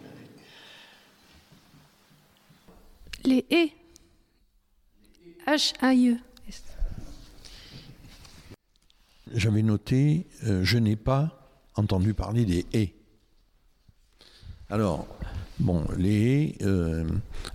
Les 3.26 3.44
haies. 3.50 3.72
H-A-I-E. 5.48 6.16
J'avais 9.34 9.62
noté, 9.62 10.26
euh, 10.44 10.62
je 10.62 10.78
n'ai 10.78 10.94
pas 10.94 11.48
entendu 11.74 12.14
parler 12.14 12.44
des 12.44 12.64
haies. 12.72 12.94
Alors, 14.70 15.08
bon, 15.58 15.84
les 15.96 16.54
haies, 16.54 16.54
euh, 16.62 17.04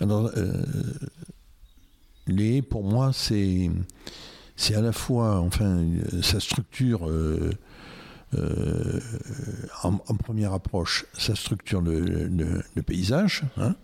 euh, 0.01 0.63
les 2.28 2.57
haies, 2.57 2.61
pour 2.61 2.84
moi, 2.84 3.13
c'est, 3.13 3.69
à 4.76 4.82
la 4.82 4.91
fois, 4.91 5.39
enfin, 5.39 5.86
sa 6.22 6.41
structure 6.41 7.09
en, 9.84 10.15
première 10.17 10.51
approche, 10.51 11.05
ça 11.13 11.34
structure 11.36 11.82
le, 11.82 12.82
paysage. 12.86 13.43
Hein. 13.55 13.76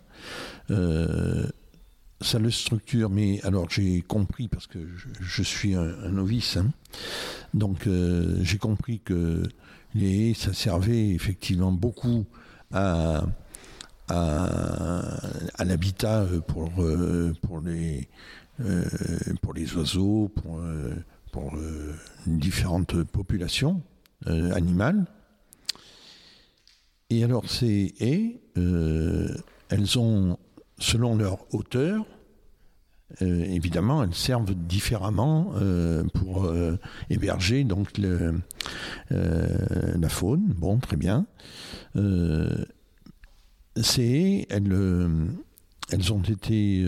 Ça 2.20 2.38
le 2.38 2.50
structure, 2.50 3.10
mais 3.10 3.40
alors 3.42 3.70
j'ai 3.70 4.02
compris, 4.02 4.48
parce 4.48 4.66
que 4.66 4.78
je, 5.20 5.42
suis 5.42 5.74
un, 5.74 6.10
novice, 6.10 6.56
hein. 6.56 6.70
donc 7.54 7.86
euh, 7.86 8.38
j'ai 8.42 8.58
compris 8.58 9.00
que 9.00 9.44
les 9.94 10.34
ça 10.34 10.52
servait 10.52 11.10
effectivement 11.10 11.72
beaucoup 11.72 12.26
à, 12.72 13.24
à, 14.08 15.64
l'habitat 15.64 16.26
pour, 16.46 16.70
pour, 17.42 17.60
les, 17.60 18.08
pour 19.40 19.54
les 19.54 19.74
oiseaux, 19.74 20.30
pour, 20.34 20.60
pour 21.32 21.56
différentes 22.26 23.02
populations. 23.04 23.82
Euh, 24.26 24.52
animales. 24.52 25.04
Et 27.08 27.22
alors 27.22 27.48
ces 27.48 27.94
haies, 28.00 28.40
euh, 28.56 29.32
elles 29.68 29.96
ont, 29.96 30.36
selon 30.78 31.16
leur 31.16 31.38
hauteur, 31.54 32.04
euh, 33.22 33.44
évidemment, 33.44 34.02
elles 34.02 34.14
servent 34.14 34.54
différemment 34.54 35.52
pour 36.14 36.52
héberger 37.10 37.64
donc 37.64 37.98
la 39.10 40.08
faune. 40.08 40.52
Bon, 40.56 40.78
très 40.78 40.96
bien. 40.96 41.26
ces 43.76 44.02
haies, 44.02 44.46
elles, 44.50 44.74
elles 45.90 46.12
ont 46.12 46.22
été 46.22 46.86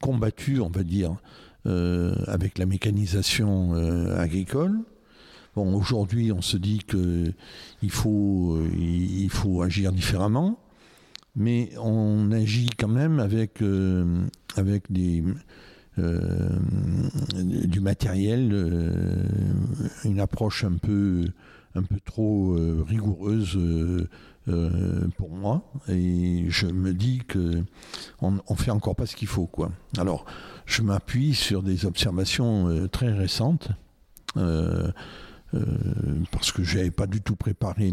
combattues, 0.00 0.60
on 0.60 0.70
va 0.70 0.84
dire, 0.84 1.16
avec 1.64 2.58
la 2.58 2.66
mécanisation 2.66 3.74
agricole. 4.16 4.78
Bon, 5.56 5.74
aujourd'hui, 5.74 6.30
on 6.30 6.42
se 6.42 6.56
dit 6.56 6.78
qu'il 6.78 7.34
faut, 7.90 8.56
il 8.78 9.30
faut 9.30 9.62
agir 9.62 9.90
différemment, 9.90 10.60
mais 11.36 11.70
on 11.78 12.30
agit 12.32 12.70
quand 12.78 12.88
même 12.88 13.20
avec, 13.20 13.62
avec 14.56 14.90
des, 14.90 15.22
euh, 15.98 16.48
du 17.34 17.80
matériel, 17.80 18.50
euh, 18.52 19.24
une 20.04 20.20
approche 20.20 20.64
un 20.64 20.76
peu, 20.76 21.24
un 21.74 21.82
peu 21.82 21.98
trop 22.04 22.54
euh, 22.54 22.84
rigoureuse 22.86 23.58
pour 25.16 25.30
moi. 25.30 25.62
Et 25.88 26.46
je 26.48 26.66
me 26.66 26.94
dis 26.94 27.22
que 27.26 27.62
on, 28.20 28.38
on 28.48 28.54
fait 28.54 28.70
encore 28.70 28.96
pas 28.96 29.06
ce 29.06 29.16
qu'il 29.16 29.28
faut, 29.28 29.46
quoi. 29.46 29.70
Alors, 29.98 30.24
je 30.66 30.82
m'appuie 30.82 31.34
sur 31.34 31.62
des 31.62 31.86
observations 31.86 32.88
très 32.88 33.12
récentes. 33.12 33.68
Parce 36.30 36.52
que 36.52 36.62
je 36.62 36.78
n'avais 36.78 36.90
pas 36.90 37.06
du 37.06 37.20
tout 37.20 37.36
préparé 37.36 37.92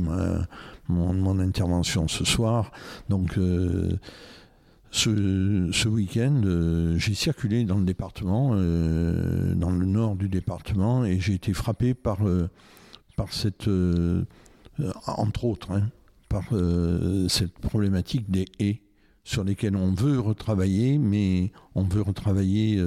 mon, 0.87 1.39
intervention 1.39 2.07
ce 2.07 2.25
soir. 2.25 2.71
Donc, 3.09 3.37
ce, 4.91 5.87
week-end, 5.87 6.41
euh, 6.45 6.97
j'ai 6.97 7.13
circulé 7.13 7.63
dans 7.65 7.77
le 7.77 7.85
département, 7.85 8.51
euh, 8.53 9.53
dans 9.53 9.71
le 9.71 9.85
nord 9.85 10.15
du 10.15 10.29
département, 10.29 11.05
et 11.05 11.19
j'ai 11.19 11.33
été 11.33 11.53
frappé 11.53 11.93
par, 11.93 12.27
euh, 12.27 12.49
par 13.15 13.33
cette, 13.33 13.69
entre 15.05 15.45
autres, 15.45 15.71
hein, 15.71 15.89
par 16.29 16.45
cette 17.29 17.53
problématique 17.59 18.29
des 18.29 18.45
haies 18.59 18.81
sur 19.23 19.43
lesquelles 19.43 19.75
on 19.75 19.93
veut 19.93 20.19
retravailler, 20.19 20.97
mais 20.97 21.51
on 21.75 21.83
veut 21.83 22.01
retravailler, 22.01 22.81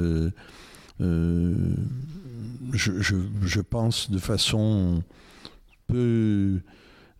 je, 2.72 3.61
pense, 3.61 4.11
de 4.11 4.18
façon 4.18 5.03
peu, 5.86 6.61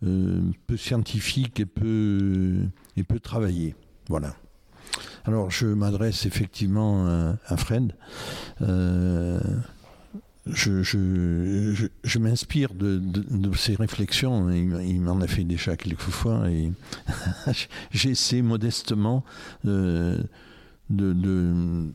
peu 0.01 0.77
scientifique 0.77 1.61
et 1.61 1.67
peu, 1.67 2.67
et 2.97 3.03
peu 3.03 3.21
travaillée. 3.21 3.75
Voilà. 4.09 4.35
Alors, 5.25 5.51
je 5.51 5.67
m'adresse 5.67 6.27
effectivement 6.27 7.07
à, 7.47 7.57
Fred. 7.57 7.95
Euh, 8.63 9.41
je, 10.47 12.19
m'inspire 12.19 12.75
de, 12.75 13.01
ses 13.57 13.75
réflexions. 13.77 14.51
Il, 14.51 15.01
m'en 15.01 15.21
a 15.21 15.27
fait 15.27 15.45
déjà 15.45 15.77
quelques 15.77 16.01
fois 16.01 16.51
et 16.51 16.73
j'essaie 17.91 18.43
modestement 18.43 19.25
de, 19.65 20.25
de, 20.89 21.87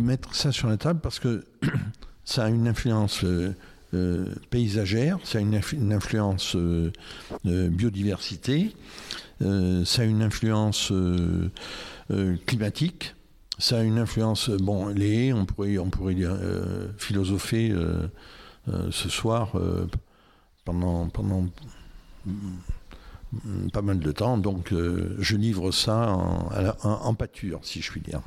mettre 0.00 0.34
ça 0.34 0.52
sur 0.52 0.68
la 0.68 0.76
table 0.76 1.00
parce 1.00 1.18
que 1.18 1.44
ça 2.24 2.44
a 2.44 2.48
une 2.48 2.68
influence 2.68 3.24
euh, 3.24 3.54
euh, 3.94 4.26
paysagère, 4.50 5.18
ça 5.24 5.38
a 5.38 5.40
une, 5.40 5.54
influence 5.92 6.56
biodiversité, 7.44 8.74
euh, 9.42 9.84
ça 9.84 10.02
a 10.02 10.04
une 10.04 10.22
influence 10.22 10.92
climatique, 12.46 13.14
ça 13.58 13.78
a 13.78 13.82
une 13.82 13.98
influence. 13.98 14.50
Bon, 14.50 14.88
les 14.88 15.32
on 15.32 15.46
pourrait, 15.46 15.78
on 15.78 15.90
pourrait 15.90 16.16
philosopher 16.98 17.72
ce 18.66 19.08
soir 19.08 19.52
pendant, 20.64 21.08
pendant 21.08 21.46
pas 23.72 23.82
mal 23.82 24.00
de 24.00 24.10
temps. 24.10 24.38
Donc, 24.38 24.72
je 24.72 25.36
livre 25.36 25.70
ça 25.70 26.10
en, 26.10 26.74
en, 26.82 27.14
pâture, 27.14 27.60
si 27.62 27.80
je 27.80 27.92
puis 27.92 28.00
dire. 28.00 28.22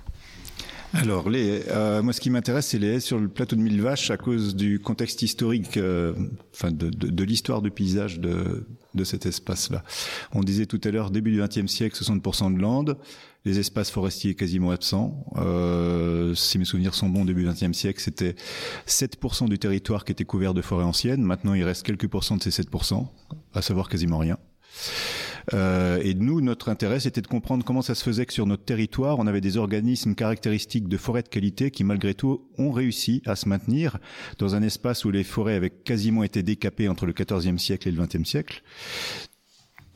Alors, 0.94 1.30
les, 1.30 1.64
euh, 1.70 2.02
moi, 2.02 2.14
ce 2.14 2.22
qui 2.22 2.30
m'intéresse, 2.30 2.68
c'est 2.68 2.80
les 2.80 2.96
haies 2.96 3.00
sur 3.00 3.20
le 3.20 3.28
plateau 3.28 3.56
de 3.56 3.62
Mille 3.62 3.82
Vaches 3.82 4.10
à 4.10 4.18
cause 4.18 4.56
du 4.56 4.80
contexte 4.80 5.22
historique, 5.22 5.78
euh, 5.78 6.14
enfin, 6.54 6.72
de, 6.72 6.90
de, 6.90 7.08
de 7.08 7.24
l'histoire 7.24 7.62
du 7.62 7.72
paysage 7.72 8.20
de, 8.20 8.66
de 8.94 9.04
cet 9.04 9.26
espace-là. 9.26 9.84
On 10.34 10.42
disait 10.42 10.66
tout 10.66 10.80
à 10.84 10.92
l'heure, 10.92 11.12
début 11.12 11.32
du 11.32 11.42
XXe 11.42 11.68
siècle, 11.72 11.96
60% 12.02 12.56
de 12.56 12.60
landes, 12.60 12.98
les 13.44 13.60
espaces 13.60 13.92
forestiers 13.92 14.36
quasiment 14.36 14.72
absents. 14.72 15.26
Euh, 15.36 16.34
si 16.36 16.58
mes 16.58 16.66
souvenirs 16.66 16.94
sont 16.94 17.10
bons, 17.10 17.26
début 17.26 17.46
XXe 17.46 17.78
siècle, 17.78 18.02
c'était 18.02 18.36
7% 18.88 19.50
du 19.50 19.60
territoire 19.60 20.06
qui 20.06 20.14
était 20.14 20.26
couvert 20.26 20.54
de 20.54 20.62
forêts 20.62 20.84
anciennes. 20.86 21.22
Maintenant, 21.22 21.54
il 21.54 21.64
reste 21.64 21.84
quelques 21.84 22.08
pourcents 22.08 22.38
de 22.38 22.44
ces 22.44 22.62
7%, 22.62 23.08
à 23.54 23.62
savoir 23.62 23.90
quasiment 23.90 24.20
rien. 24.20 24.38
Euh, 25.54 26.00
et 26.04 26.14
nous, 26.14 26.42
notre 26.42 26.70
intérêt, 26.70 27.00
c'était 27.00 27.22
de 27.22 27.28
comprendre 27.28 27.64
comment 27.64 27.82
ça 27.82 27.96
se 27.96 28.04
faisait 28.04 28.26
que 28.26 28.34
sur 28.34 28.46
notre 28.46 28.64
territoire, 28.64 29.20
on 29.20 29.28
avait 29.28 29.42
des 29.42 29.58
organismes 29.58 30.16
caractéristiques 30.16 30.88
de 30.88 30.98
forêts 30.98 31.24
de 31.24 31.30
qualité 31.30 31.72
qui, 31.72 31.84
malgré 31.84 32.14
tout, 32.14 32.48
ont 32.58 32.72
réussi 32.72 33.22
à 33.26 33.36
se 33.36 33.48
maintenir 33.48 33.98
dans 34.40 34.56
un 34.56 34.62
espace 34.62 35.06
où 35.06 35.12
les 35.12 35.24
forêts 35.24 35.56
avaient 35.56 35.70
quasiment 35.70 36.24
été 36.24 36.44
décapées 36.44 36.90
entre 36.90 37.06
le 37.06 37.14
XIVe 37.14 37.58
siècle 37.58 37.88
et 37.88 37.92
le 37.92 38.04
XXe 38.04 38.28
siècle 38.28 38.64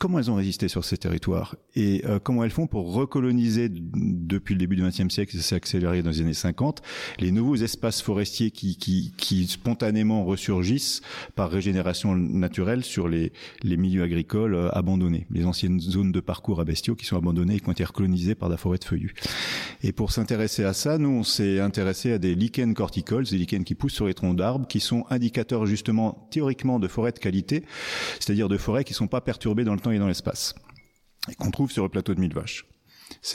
comment 0.02 0.18
elles 0.18 0.32
ont 0.32 0.36
résisté 0.36 0.68
sur 0.68 0.84
ces 0.84 0.98
territoires 0.98 1.56
et 1.76 2.02
euh, 2.06 2.18
comment 2.18 2.44
elles 2.44 2.50
font 2.50 2.66
pour 2.66 2.92
recoloniser 2.92 3.70
depuis 3.70 4.56
le 4.56 4.58
début 4.58 4.76
du 4.76 4.82
XXe 4.82 5.14
siècle, 5.14 5.38
ça 5.38 5.44
s'est 5.44 5.56
accéléré 5.56 6.02
dans 6.02 6.10
les 6.10 6.22
années 6.22 6.34
50, 6.34 6.82
les 7.20 7.30
nouveaux 7.30 7.58
espaces 7.58 8.02
forestiers 8.02 8.50
qui, 8.50 8.78
qui, 8.78 9.14
qui, 9.16 9.46
spontanément 9.46 10.26
ressurgissent 10.26 11.02
par 11.36 11.52
régénération 11.52 12.16
naturelle 12.16 12.84
sur 12.84 13.08
les, 13.08 13.32
les 13.62 13.78
milieux 13.78 14.02
agricoles 14.02 14.56
euh, 14.56 14.70
abandonnés, 14.72 15.28
les 15.30 15.46
anciennes 15.46 15.80
zones 15.80 16.12
de 16.12 16.20
parcours 16.20 16.60
à 16.60 16.66
bestiaux 16.66 16.96
qui 16.96 17.06
sont 17.06 17.16
abandonnées 17.16 17.58
et 17.58 17.60
qui 17.60 17.70
ont 17.70 17.74
été 17.74 17.84
recolonisées 17.84 18.34
par 18.34 18.50
la 18.50 18.58
forêt 18.58 18.80
de 18.80 18.86
feuillus. 18.86 19.14
Et 19.84 19.92
pour 19.92 20.12
s'intéresser 20.12 20.64
à 20.64 20.74
ça, 20.74 20.98
nous 20.98 21.10
on 21.10 21.24
s'est 21.24 21.60
intéressé 21.60 22.14
à 22.14 22.18
des 22.18 22.34
lichens 22.34 22.74
corticoles, 22.74 23.26
des 23.26 23.38
lichens 23.38 23.64
qui 23.64 23.76
poussent 23.76 23.94
sur 23.94 24.08
les 24.08 24.16
troncs 24.16 24.36
d'arbres, 24.36 24.68
qui 24.68 24.80
sont 24.80 25.06
indicateurs 25.12 25.68
justement 25.68 26.28
théoriquement 26.32 26.80
de 26.80 26.88
forêts 26.88 27.12
de 27.12 27.20
qualité, 27.20 27.66
c'est-à-dire 28.20 28.50
de 28.50 28.58
forêts 28.58 28.84
qui 28.84 28.96
sont 28.96 29.08
pas 29.08 29.22
perturbées 29.22 29.64
dans 29.64 29.76
le 29.76 29.80
temps 29.80 29.91
et 29.92 30.00
dans 30.00 30.08
l'espace, 30.08 30.56
et 31.30 31.36
qu'on 31.36 31.52
trouve 31.52 31.72
sur 31.72 31.84
le 31.84 31.90
plateau 31.90 32.14
de 32.14 32.20
Mille 32.20 32.34
Vaches. 32.34 32.66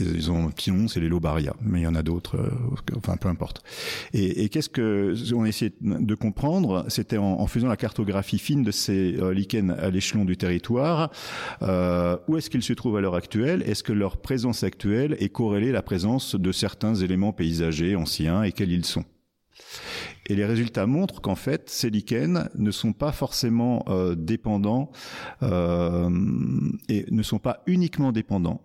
Ils 0.01 0.31
ont 0.31 0.51
pilon, 0.51 0.89
c'est 0.89 1.01
les 1.01 1.09
lobaria, 1.09 1.55
mais 1.61 1.81
il 1.81 1.85
y 1.85 1.87
en 1.87 1.95
a 1.95 2.03
d'autres, 2.03 2.37
euh, 2.37 2.97
enfin 2.97 3.17
peu 3.17 3.29
importe. 3.29 3.63
Et, 4.13 4.49
qu'est-ce 4.49 4.69
que 4.69 5.15
on 5.35 5.45
a 5.45 6.01
de 6.01 6.15
comprendre 6.15 6.87
C'était 6.89 7.19
en, 7.19 7.47
faisant 7.47 7.69
la 7.69 7.77
cartographie 7.77 8.39
fine 8.39 8.63
de 8.63 8.71
ces 8.71 9.17
euh, 9.19 9.33
lichens 9.33 9.71
à 9.79 9.91
l'échelon 9.91 10.25
du 10.25 10.37
territoire. 10.37 11.11
Euh, 11.63 12.17
où 12.29 12.37
est-ce 12.37 12.51
qu'ils 12.51 12.63
se 12.63 12.73
trouvent 12.73 12.97
à 12.97 13.01
l'heure 13.01 13.15
actuelle? 13.15 13.63
Est-ce 13.67 13.83
que 13.83 13.93
leur 13.93 14.19
présence 14.19 14.65
actuelle 14.65 15.17
est 15.21 15.29
corrélée 15.29 15.71
à 15.71 15.73
la 15.73 15.83
présence 15.83 16.35
de 16.35 16.53
certains 16.53 16.95
éléments 16.95 17.33
paysagers 17.33 17.97
anciens 17.97 18.43
et 18.43 18.53
quels 18.53 18.73
ils 18.73 18.85
sont? 18.85 19.05
Et 20.27 20.35
les 20.35 20.45
résultats 20.45 20.87
montrent 20.87 21.21
qu'en 21.21 21.37
fait, 21.37 21.71
ces 21.71 21.91
lichens 21.91 22.49
ne 22.57 22.71
sont 22.71 22.93
pas 22.93 23.13
forcément 23.13 23.85
euh, 23.89 24.15
dépendants 24.15 24.91
euh, 25.43 26.11
et 26.89 27.07
ne 27.11 27.23
sont 27.23 27.39
pas 27.39 27.63
uniquement 27.67 28.13
dépendants 28.13 28.63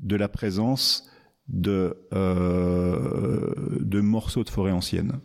de 0.00 0.16
la 0.16 0.28
présence 0.28 1.10
de, 1.48 1.96
euh, 2.12 3.78
de 3.80 4.00
morceaux 4.00 4.44
de 4.44 4.50
forêt 4.50 4.70
ancienne. 4.70 5.20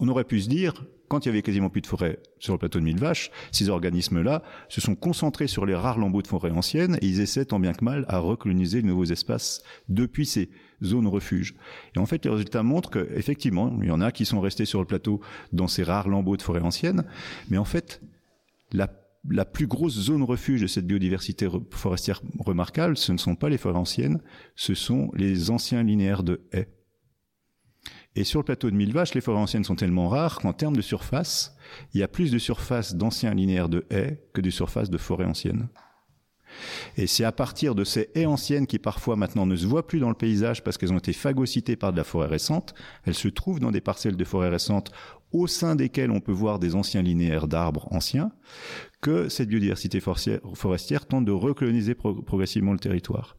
On 0.00 0.08
aurait 0.08 0.24
pu 0.24 0.40
se 0.40 0.48
dire, 0.48 0.84
quand 1.12 1.26
il 1.26 1.28
y 1.28 1.32
avait 1.32 1.42
quasiment 1.42 1.68
plus 1.68 1.82
de 1.82 1.86
forêt 1.86 2.20
sur 2.38 2.54
le 2.54 2.58
plateau 2.58 2.80
de 2.80 2.84
Mille 2.84 2.98
Vaches, 2.98 3.30
ces 3.50 3.68
organismes-là 3.68 4.42
se 4.70 4.80
sont 4.80 4.94
concentrés 4.94 5.46
sur 5.46 5.66
les 5.66 5.74
rares 5.74 5.98
lambeaux 5.98 6.22
de 6.22 6.26
forêt 6.26 6.52
ancienne 6.52 6.96
et 7.02 7.06
ils 7.06 7.20
essaient 7.20 7.44
tant 7.44 7.60
bien 7.60 7.74
que 7.74 7.84
mal 7.84 8.06
à 8.08 8.16
recoloniser 8.16 8.80
de 8.80 8.86
nouveaux 8.86 9.04
espaces 9.04 9.62
depuis 9.90 10.24
ces 10.24 10.48
zones 10.82 11.06
refuges. 11.06 11.54
Et 11.94 11.98
en 11.98 12.06
fait, 12.06 12.24
les 12.24 12.30
résultats 12.30 12.62
montrent 12.62 12.88
qu'effectivement, 12.88 13.78
il 13.82 13.88
y 13.88 13.90
en 13.90 14.00
a 14.00 14.10
qui 14.10 14.24
sont 14.24 14.40
restés 14.40 14.64
sur 14.64 14.80
le 14.80 14.86
plateau 14.86 15.20
dans 15.52 15.68
ces 15.68 15.82
rares 15.82 16.08
lambeaux 16.08 16.38
de 16.38 16.42
forêt 16.42 16.62
ancienne, 16.62 17.04
mais 17.50 17.58
en 17.58 17.66
fait, 17.66 18.00
la 18.72 19.44
plus 19.44 19.66
grosse 19.66 19.98
zone 19.98 20.22
refuge 20.22 20.62
de 20.62 20.66
cette 20.66 20.86
biodiversité 20.86 21.46
forestière 21.72 22.22
remarquable, 22.38 22.96
ce 22.96 23.12
ne 23.12 23.18
sont 23.18 23.36
pas 23.36 23.50
les 23.50 23.58
forêts 23.58 23.76
anciennes, 23.76 24.22
ce 24.56 24.72
sont 24.72 25.10
les 25.14 25.50
anciens 25.50 25.82
linéaires 25.82 26.22
de 26.22 26.40
haies. 26.52 26.68
Et 28.14 28.24
sur 28.24 28.40
le 28.40 28.44
plateau 28.44 28.70
de 28.70 28.76
Mille 28.76 28.92
Vaches, 28.92 29.14
les 29.14 29.20
forêts 29.20 29.38
anciennes 29.38 29.64
sont 29.64 29.76
tellement 29.76 30.08
rares 30.08 30.38
qu'en 30.40 30.52
termes 30.52 30.76
de 30.76 30.82
surface, 30.82 31.56
il 31.94 32.00
y 32.00 32.02
a 32.02 32.08
plus 32.08 32.30
de 32.30 32.38
surface 32.38 32.94
d'anciens 32.94 33.34
linéaires 33.34 33.70
de 33.70 33.86
haies 33.90 34.22
que 34.34 34.42
de 34.42 34.50
surface 34.50 34.90
de 34.90 34.98
forêts 34.98 35.24
anciennes. 35.24 35.68
Et 36.98 37.06
c'est 37.06 37.24
à 37.24 37.32
partir 37.32 37.74
de 37.74 37.84
ces 37.84 38.10
haies 38.14 38.26
anciennes 38.26 38.66
qui 38.66 38.78
parfois 38.78 39.16
maintenant 39.16 39.46
ne 39.46 39.56
se 39.56 39.66
voient 39.66 39.86
plus 39.86 40.00
dans 40.00 40.10
le 40.10 40.14
paysage 40.14 40.62
parce 40.62 40.76
qu'elles 40.76 40.92
ont 40.92 40.98
été 40.98 41.14
phagocytées 41.14 41.76
par 41.76 41.92
de 41.92 41.96
la 41.96 42.04
forêt 42.04 42.26
récente, 42.26 42.74
elles 43.04 43.14
se 43.14 43.28
trouvent 43.28 43.60
dans 43.60 43.70
des 43.70 43.80
parcelles 43.80 44.16
de 44.16 44.24
forêt 44.24 44.50
récente 44.50 44.92
au 45.32 45.46
sein 45.46 45.76
desquelles 45.76 46.10
on 46.10 46.20
peut 46.20 46.32
voir 46.32 46.58
des 46.58 46.74
anciens 46.74 47.00
linéaires 47.00 47.48
d'arbres 47.48 47.88
anciens, 47.90 48.32
que 49.00 49.30
cette 49.30 49.48
biodiversité 49.48 50.00
forestière, 50.00 51.06
tente 51.06 51.24
de 51.24 51.32
recoloniser 51.32 51.94
progressivement 51.94 52.72
le 52.72 52.78
territoire. 52.78 53.38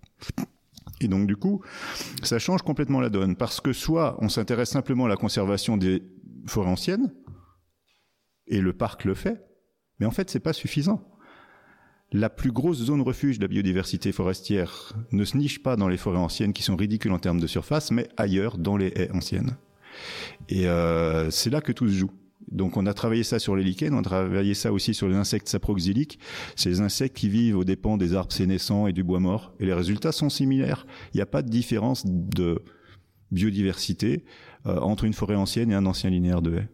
Et 1.04 1.08
donc 1.08 1.28
du 1.28 1.36
coup, 1.36 1.62
ça 2.24 2.39
change 2.39 2.62
complètement 2.62 3.01
la 3.01 3.10
donne, 3.10 3.36
parce 3.36 3.62
que 3.62 3.74
soit 3.74 4.18
on 4.20 4.30
s'intéresse 4.30 4.70
simplement 4.70 5.06
à 5.06 5.10
la 5.10 5.18
conservation 5.18 5.78
des 5.78 6.04
forêts 6.47 6.70
anciennes, 6.70 7.14
et 8.47 8.60
le 8.60 8.74
parc 8.74 9.06
le 9.06 9.14
fait, 9.14 9.45
mais 9.99 10.06
en 10.06 10.12
fait 10.12 10.30
c'est 10.30 10.39
pas 10.39 10.54
suffisant. 10.54 11.10
la 12.12 12.30
plus 12.30 12.51
grosse 12.51 12.78
zone 12.78 13.01
refuge 13.01 13.39
de 13.39 13.43
la 13.43 13.47
biodiversité 13.47 14.12
forestière 14.12 14.93
ne 15.12 15.26
se 15.26 15.36
niche 15.36 15.64
pas 15.64 15.76
dans 15.76 15.88
les 15.88 15.97
forêts 15.97 16.20
anciennes 16.20 16.54
qui 16.54 16.62
sont 16.62 16.76
ridicules 16.76 17.12
en 17.12 17.18
termes 17.20 17.39
de 17.39 17.47
surface, 17.47 17.89
mais 17.89 18.08
ailleurs, 18.18 18.58
dans 18.60 18.78
les 18.78 18.93
haies 18.95 19.12
anciennes. 19.12 19.58
Et 20.47 20.68
euh, 20.68 21.32
c'est 21.32 21.49
là 21.49 21.60
que 21.62 21.72
tout 21.72 21.88
se 21.88 21.93
joue. 21.93 22.12
Donc 22.54 22.78
on 22.78 22.86
a 22.86 22.93
travaillé 22.93 23.24
ça 23.24 23.39
sur 23.39 23.56
les 23.56 23.64
lichens, 23.64 23.93
on 23.93 23.99
a 23.99 24.04
travaillé 24.04 24.54
ça 24.54 24.72
aussi 24.72 24.93
sur 24.93 25.08
les 25.08 25.16
insectes 25.16 25.49
saproxyliques, 25.49 26.20
ces 26.56 26.82
insectes 26.82 27.18
qui 27.18 27.30
vivent 27.30 27.58
aux 27.58 27.64
dépens 27.64 27.97
des 27.97 28.14
arbres 28.14 28.32
sénescents 28.32 28.88
et 28.88 28.93
du 28.93 29.04
bois 29.04 29.20
mort. 29.20 29.54
Et 29.60 29.66
les 29.66 29.74
résultats 29.74 30.12
sont 30.12 30.30
similaires. 30.30 30.86
Il 31.14 31.18
n'y 31.18 31.22
a 31.22 31.26
pas 31.26 31.41
de 31.41 31.49
différence 31.49 32.06
de 32.06 32.64
biodiversité 33.32 34.24
euh, 34.68 34.80
entre 34.80 35.04
une 35.04 35.14
forêt 35.14 35.36
ancienne 35.36 35.72
et 35.72 35.76
un 35.76 35.86
ancien 35.86 36.10
linéaire 36.10 36.41
de 36.41 36.58
haies. 36.58 36.70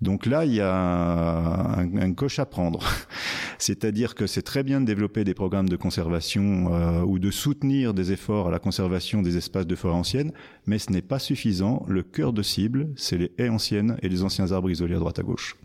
Donc 0.00 0.26
là, 0.26 0.44
il 0.44 0.52
y 0.52 0.60
a 0.60 1.78
un, 1.78 2.12
coche 2.12 2.38
à 2.38 2.46
prendre. 2.46 2.84
C'est-à-dire 3.58 4.14
que 4.14 4.26
c'est 4.26 4.42
très 4.42 4.62
bien 4.62 4.80
de 4.80 4.86
développer 4.86 5.24
des 5.24 5.34
programmes 5.34 5.68
de 5.68 5.76
conservation 5.76 6.74
euh, 6.74 7.02
ou 7.02 7.18
de 7.18 7.30
soutenir 7.30 7.94
des 7.94 8.12
efforts 8.12 8.48
à 8.48 8.50
la 8.50 8.58
conservation 8.58 9.22
des 9.22 9.36
espaces 9.36 9.66
de 9.66 9.74
forêt 9.76 9.94
ancienne, 9.94 10.32
mais 10.66 10.78
ce 10.78 10.90
n'est 10.92 11.02
pas 11.02 11.18
suffisant. 11.18 11.84
Le 11.88 12.02
cœur 12.02 12.32
de 12.32 12.42
cible, 12.42 12.88
c'est 12.96 13.16
les 13.16 13.32
haies 13.38 13.48
anciennes 13.48 13.96
et 14.02 14.08
les 14.08 14.22
anciens 14.22 14.52
arbres 14.52 14.70
isolés 14.70 14.96
à 14.96 14.98
droite 14.98 15.18
à 15.18 15.22
gauche. 15.22 15.56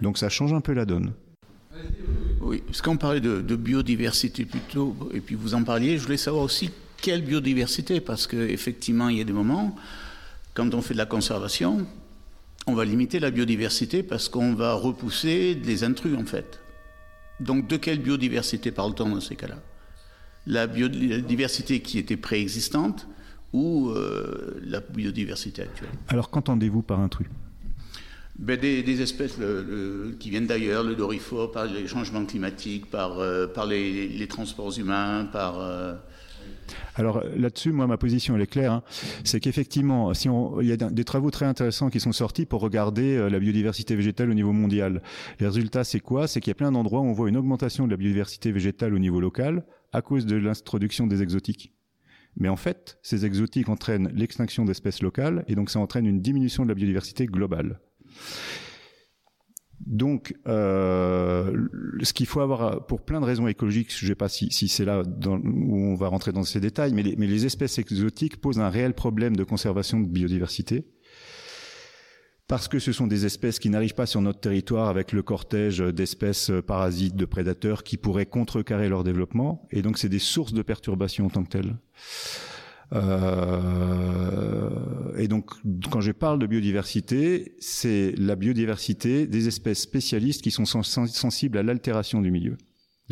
Donc 0.00 0.16
ça 0.16 0.28
change 0.28 0.52
un 0.52 0.60
peu 0.60 0.72
la 0.72 0.86
donne. 0.86 1.12
Oui, 2.40 2.62
parce 2.64 2.82
qu'on 2.82 2.96
parlait 2.96 3.20
de, 3.20 3.40
de, 3.40 3.56
biodiversité 3.56 4.44
plutôt, 4.44 4.96
et 5.12 5.20
puis 5.20 5.34
vous 5.34 5.54
en 5.54 5.64
parliez, 5.64 5.98
je 5.98 6.04
voulais 6.04 6.16
savoir 6.16 6.44
aussi 6.44 6.70
quelle 7.00 7.22
biodiversité, 7.22 8.00
parce 8.00 8.26
qu'effectivement, 8.26 9.08
il 9.08 9.18
y 9.18 9.20
a 9.20 9.24
des 9.24 9.32
moments, 9.32 9.76
quand 10.54 10.74
on 10.74 10.82
fait 10.82 10.94
de 10.94 10.98
la 10.98 11.06
conservation, 11.06 11.86
on 12.66 12.74
va 12.74 12.84
limiter 12.84 13.20
la 13.20 13.30
biodiversité 13.30 14.02
parce 14.02 14.28
qu'on 14.28 14.54
va 14.54 14.74
repousser 14.74 15.54
des 15.54 15.84
intrus 15.84 16.16
en 16.16 16.24
fait. 16.24 16.60
Donc 17.40 17.68
de 17.68 17.76
quelle 17.76 18.00
biodiversité 18.00 18.70
parle-t-on 18.70 19.08
dans 19.08 19.20
ces 19.20 19.36
cas-là? 19.36 19.58
La 20.46 20.66
biodiversité 20.66 21.80
qui 21.80 21.98
était 21.98 22.16
préexistante 22.16 23.06
ou 23.52 23.90
euh, 23.90 24.60
la 24.64 24.80
biodiversité 24.80 25.62
actuelle? 25.62 25.90
Alors 26.08 26.30
qu'entendez-vous 26.30 26.82
par 26.82 27.00
intrus? 27.00 27.28
Ben 28.38 28.58
des, 28.58 28.82
des, 28.82 29.02
espèces 29.02 29.36
le, 29.38 29.62
le, 29.62 30.16
qui 30.18 30.30
viennent 30.30 30.46
d'ailleurs, 30.46 30.82
le 30.82 30.94
dorifort, 30.94 31.52
par 31.52 31.66
les 31.66 31.86
changements 31.86 32.24
climatiques, 32.24 32.86
par, 32.90 33.18
euh, 33.18 33.46
par 33.46 33.66
les, 33.66 34.08
les, 34.08 34.26
transports 34.26 34.76
humains, 34.78 35.28
par... 35.30 35.60
Euh, 35.60 35.94
alors 36.94 37.22
là-dessus, 37.36 37.72
moi, 37.72 37.86
ma 37.86 37.96
position 37.96 38.36
elle 38.36 38.42
est 38.42 38.46
claire. 38.46 38.72
Hein. 38.72 38.82
C'est 39.24 39.40
qu'effectivement, 39.40 40.14
si 40.14 40.28
il 40.60 40.66
y 40.66 40.72
a 40.72 40.76
des 40.76 41.04
travaux 41.04 41.30
très 41.30 41.46
intéressants 41.46 41.90
qui 41.90 42.00
sont 42.00 42.12
sortis 42.12 42.46
pour 42.46 42.60
regarder 42.60 43.16
euh, 43.16 43.28
la 43.28 43.38
biodiversité 43.38 43.94
végétale 43.94 44.30
au 44.30 44.34
niveau 44.34 44.52
mondial. 44.52 45.02
Les 45.40 45.46
résultats, 45.46 45.84
c'est 45.84 46.00
quoi? 46.00 46.26
C'est 46.26 46.40
qu'il 46.40 46.50
y 46.50 46.52
a 46.52 46.54
plein 46.56 46.72
d'endroits 46.72 47.00
où 47.00 47.04
on 47.04 47.12
voit 47.12 47.28
une 47.28 47.36
augmentation 47.36 47.86
de 47.86 47.90
la 47.90 47.96
biodiversité 47.96 48.52
végétale 48.52 48.94
au 48.94 48.98
niveau 48.98 49.20
local 49.20 49.64
à 49.92 50.02
cause 50.02 50.26
de 50.26 50.36
l'introduction 50.36 51.06
des 51.06 51.22
exotiques. 51.22 51.72
Mais 52.36 52.48
en 52.48 52.56
fait, 52.56 52.98
ces 53.02 53.26
exotiques 53.26 53.68
entraînent 53.68 54.10
l'extinction 54.14 54.64
d'espèces 54.64 55.02
locales 55.02 55.44
et 55.48 55.54
donc 55.54 55.70
ça 55.70 55.80
entraîne 55.80 56.06
une 56.06 56.20
diminution 56.20 56.62
de 56.62 56.68
la 56.68 56.74
biodiversité 56.74 57.26
globale. 57.26 57.80
Donc, 59.86 60.34
euh, 60.46 61.66
ce 62.02 62.12
qu'il 62.12 62.26
faut 62.26 62.40
avoir, 62.40 62.86
pour 62.86 63.02
plein 63.02 63.20
de 63.20 63.26
raisons 63.26 63.48
écologiques, 63.48 63.92
je 63.94 64.04
ne 64.04 64.10
sais 64.10 64.14
pas 64.14 64.28
si, 64.28 64.50
c'est 64.50 64.84
là 64.84 65.02
où 65.02 65.76
on 65.76 65.94
va 65.94 66.08
rentrer 66.08 66.32
dans 66.32 66.44
ces 66.44 66.60
détails, 66.60 66.92
mais 66.92 67.02
les 67.02 67.46
espèces 67.46 67.78
exotiques 67.78 68.40
posent 68.40 68.60
un 68.60 68.68
réel 68.68 68.94
problème 68.94 69.36
de 69.36 69.44
conservation 69.44 70.00
de 70.00 70.06
biodiversité 70.06 70.86
parce 72.52 72.68
que 72.68 72.78
ce 72.78 72.92
sont 72.92 73.06
des 73.06 73.24
espèces 73.24 73.58
qui 73.58 73.70
n'arrivent 73.70 73.94
pas 73.94 74.04
sur 74.04 74.20
notre 74.20 74.40
territoire 74.40 74.88
avec 74.88 75.12
le 75.12 75.22
cortège 75.22 75.78
d'espèces 75.78 76.52
parasites, 76.66 77.16
de 77.16 77.24
prédateurs 77.24 77.82
qui 77.82 77.96
pourraient 77.96 78.26
contrecarrer 78.26 78.90
leur 78.90 79.04
développement, 79.04 79.66
et 79.70 79.80
donc 79.80 79.96
c'est 79.96 80.10
des 80.10 80.18
sources 80.18 80.52
de 80.52 80.60
perturbations 80.60 81.24
en 81.24 81.30
tant 81.30 81.44
que 81.44 81.48
telles. 81.48 81.76
Euh, 82.94 84.68
et 85.16 85.28
donc, 85.28 85.50
quand 85.90 86.00
je 86.00 86.12
parle 86.12 86.38
de 86.38 86.46
biodiversité, 86.46 87.54
c'est 87.58 88.14
la 88.18 88.36
biodiversité 88.36 89.26
des 89.26 89.48
espèces 89.48 89.80
spécialistes 89.80 90.42
qui 90.42 90.50
sont 90.50 90.64
sensibles 90.64 91.58
à 91.58 91.62
l'altération 91.62 92.20
du 92.20 92.30
milieu. 92.30 92.56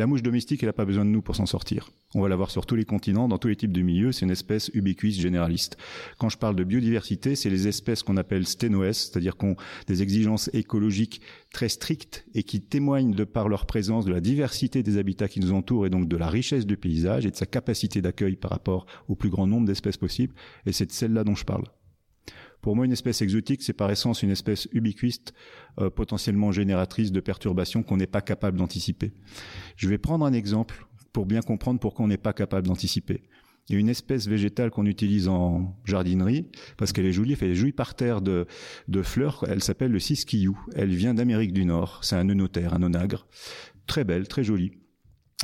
La 0.01 0.07
mouche 0.07 0.23
domestique, 0.23 0.63
elle 0.63 0.71
n'a 0.71 0.73
pas 0.73 0.87
besoin 0.87 1.05
de 1.05 1.11
nous 1.11 1.21
pour 1.21 1.37
s'en 1.37 1.45
sortir. 1.45 1.91
On 2.15 2.23
va 2.23 2.31
la 2.31 2.37
voir 2.37 2.51
sur 2.51 2.65
tous 2.65 2.75
les 2.75 2.87
continents, 2.87 3.29
dans 3.29 3.37
tous 3.37 3.49
les 3.49 3.57
types 3.57 3.71
de 3.71 3.83
milieux. 3.83 4.13
C'est 4.13 4.25
une 4.25 4.31
espèce 4.31 4.71
ubiquiste 4.73 5.21
généraliste. 5.21 5.77
Quand 6.17 6.31
je 6.31 6.39
parle 6.39 6.57
de 6.57 6.65
biodiversité, 6.65 7.37
c'est 7.37 7.51
les 7.51 7.69
espèces 7.69 8.03
qu'on 8.03 8.17
appelle 8.17 8.47
sténoès, 8.47 8.97
c'est-à-dire 8.97 9.37
qu'on 9.37 9.57
des 9.89 10.01
exigences 10.01 10.49
écologiques 10.55 11.21
très 11.53 11.69
strictes 11.69 12.25
et 12.33 12.45
qui 12.45 12.63
témoignent 12.63 13.13
de 13.13 13.25
par 13.25 13.51
leur 13.51 13.67
présence 13.67 14.07
de 14.07 14.13
la 14.13 14.23
diversité 14.23 14.83
des 14.83 14.97
habitats 14.97 15.29
qui 15.29 15.39
nous 15.39 15.53
entourent 15.53 15.85
et 15.85 15.91
donc 15.91 16.09
de 16.09 16.17
la 16.17 16.31
richesse 16.31 16.65
du 16.65 16.79
paysage 16.79 17.27
et 17.27 17.31
de 17.31 17.37
sa 17.37 17.45
capacité 17.45 18.01
d'accueil 18.01 18.37
par 18.37 18.53
rapport 18.53 18.87
au 19.07 19.17
plus 19.17 19.29
grand 19.29 19.47
nombre 19.47 19.67
d'espèces 19.67 19.99
possibles. 19.99 20.33
Et 20.65 20.73
c'est 20.73 20.87
de 20.87 20.93
celle-là 20.93 21.25
dont 21.25 21.35
je 21.35 21.45
parle. 21.45 21.65
Pour 22.61 22.77
moi, 22.77 22.85
une 22.85 22.93
espèce 22.93 23.23
exotique, 23.23 23.63
c'est 23.63 23.73
par 23.73 23.91
essence 23.91 24.23
une 24.23 24.31
espèce 24.31 24.69
ubiquiste, 24.73 25.33
euh, 25.79 25.91
potentiellement 25.91 26.53
génératrice 26.53 27.13
de 27.13 27.21
perturbations 27.21 27.83
qu'on 27.83 27.97
n'est 27.97 28.07
pas 28.07 28.21
capable 28.21 28.59
d'anticiper. 28.59 29.13
Je 29.77 29.89
vais 29.89 29.99
prendre 29.99 30.25
un 30.27 30.33
exemple 30.33 30.87
pour 31.13 31.27
bien 31.27 31.41
comprendre 31.41 31.81
pourquoi 31.81 32.05
on 32.05 32.09
n'est 32.09 32.19
pas 32.19 32.33
capable 32.33 32.67
d'anticiper. 32.67 33.23
Il 33.69 33.75
y 33.75 33.77
a 33.77 33.81
une 33.81 33.89
espèce 33.89 34.27
végétale 34.27 34.71
qu'on 34.71 34.87
utilise 34.87 35.29
en 35.29 35.77
jardinerie 35.85 36.49
parce 36.77 36.93
qu'elle 36.93 37.07
est 37.07 37.13
jolie, 37.13 37.37
elle 37.41 37.51
est 37.51 37.55
jolie 37.55 37.73
par 37.73 37.95
terre 37.95 38.21
de, 38.21 38.47
de 38.89 39.03
fleurs. 39.03 39.45
Elle 39.49 39.63
s'appelle 39.63 39.93
le 39.93 40.01
cisquillou. 40.01 40.59
Elle 40.75 40.93
vient 40.93 41.15
d'Amérique 41.15 41.53
du 41.53 41.65
Nord. 41.65 42.01
C'est 42.03 42.17
un 42.17 42.29
eunothère, 42.29 42.75
un 42.75 42.83
onagre. 42.83 43.29
Très 43.87 44.03
belle, 44.03 44.27
très 44.27 44.43
jolie. 44.43 44.73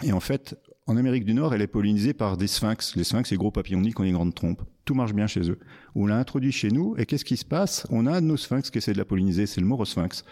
Et 0.03 0.13
en 0.13 0.21
fait, 0.21 0.57
en 0.87 0.97
Amérique 0.97 1.25
du 1.25 1.35
Nord, 1.35 1.53
elle 1.53 1.63
est 1.63 1.67
pollinisée 1.67 2.15
par 2.15 2.37
des 2.37 2.47
sphinx. 2.47 2.95
Les 2.95 3.03
sphinx, 3.03 3.29
c'est 3.29 3.37
gros 3.37 3.51
papillons 3.51 3.83
qui 3.83 4.01
ont 4.01 4.05
des 4.05 4.13
grandes 4.13 4.35
trompes. 4.35 4.63
Tout 4.85 4.95
marche 4.95 5.15
bien 5.15 5.27
chez 5.27 5.51
eux. 5.51 5.59
On 5.97 6.07
l'a 6.07 6.17
introduit 6.17 6.53
chez 6.53 6.69
nous, 6.69 6.95
et 6.97 7.07
qu'est-ce 7.07 7.25
qui 7.25 7.37
se 7.37 7.45
passe? 7.45 7.87
On 7.91 8.07
a 8.07 8.13
un 8.13 8.21
de 8.21 8.27
nos 8.27 8.37
sphinx 8.37 8.71
qui 8.71 8.79
essaie 8.79 8.93
de 8.93 8.99
la 8.99 9.05
polliniser, 9.05 9.47
c'est 9.47 9.61
le 9.61 9.67
morosphinx. 9.67 10.25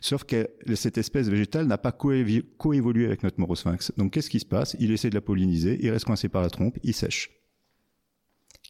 Sauf 0.00 0.24
que 0.24 0.48
cette 0.74 0.98
espèce 0.98 1.28
végétale 1.28 1.66
n'a 1.66 1.78
pas 1.78 1.92
coévolué 1.92 3.06
avec 3.06 3.22
notre 3.22 3.38
morosphinx. 3.38 3.92
Donc 3.96 4.12
qu'est-ce 4.12 4.30
qui 4.30 4.40
se 4.40 4.46
passe? 4.46 4.76
Il 4.80 4.90
essaie 4.90 5.10
de 5.10 5.14
la 5.14 5.20
polliniser, 5.20 5.78
il 5.80 5.90
reste 5.90 6.06
coincé 6.06 6.28
par 6.28 6.42
la 6.42 6.50
trompe, 6.50 6.78
il 6.82 6.94
sèche. 6.94 7.30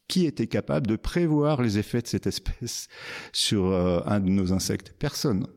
Qui 0.07 0.27
était 0.27 0.47
capable 0.47 0.85
de 0.85 0.97
prévoir 0.97 1.63
les 1.63 1.79
effets 1.79 2.01
de 2.01 2.07
cette 2.07 2.27
espèce 2.27 2.89
sur 3.31 3.65
euh, 3.65 4.01
un 4.05 4.19
de 4.19 4.29
nos 4.29 4.53
insectes? 4.53 4.93
Personne. 4.99 5.47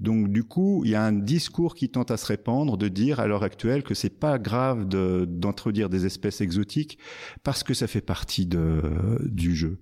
Donc 0.00 0.28
du 0.28 0.44
coup, 0.44 0.82
il 0.84 0.90
y 0.92 0.94
a 0.94 1.02
un 1.02 1.12
discours 1.12 1.74
qui 1.74 1.88
tente 1.88 2.10
à 2.10 2.16
se 2.16 2.26
répandre 2.26 2.76
de 2.76 2.88
dire 2.88 3.18
à 3.18 3.26
l'heure 3.26 3.42
actuelle 3.42 3.82
que 3.82 3.94
c'est 3.94 4.20
pas 4.20 4.38
grave 4.38 4.86
d'introduire 4.88 5.88
des 5.88 6.06
espèces 6.06 6.40
exotiques 6.40 6.98
parce 7.42 7.64
que 7.64 7.74
ça 7.74 7.86
fait 7.86 8.00
partie 8.00 8.46
du 8.46 9.56
jeu. 9.56 9.80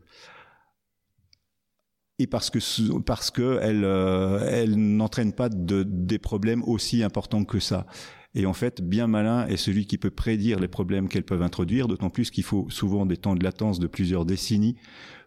Et 2.19 2.27
parce 2.27 2.49
que 2.49 2.99
parce 3.01 3.31
que 3.31 3.59
elle 3.61 3.85
euh, 3.85 4.41
elle 4.51 5.35
pas 5.35 5.51
de, 5.51 5.83
des 5.83 6.19
problèmes 6.19 6.63
aussi 6.65 7.03
importants 7.03 7.45
que 7.45 7.61
ça. 7.61 7.87
Et 8.35 8.47
en 8.47 8.55
fait, 8.55 8.83
bien 8.83 9.07
malin 9.07 9.47
est 9.49 9.57
celui 9.57 9.87
qui 9.87 9.99
peut 9.99 10.11
prédire 10.11 10.59
les 10.59 10.69
problèmes 10.69 11.09
qu'elles 11.09 11.25
peuvent 11.25 11.43
introduire, 11.43 11.89
d'autant 11.89 12.11
plus 12.11 12.31
qu'il 12.31 12.45
faut 12.45 12.67
souvent 12.71 13.05
des 13.07 13.17
temps 13.19 13.35
de 13.35 13.45
latence 13.45 13.79
de 13.81 13.87
plusieurs 13.87 14.25
décennies 14.25 14.77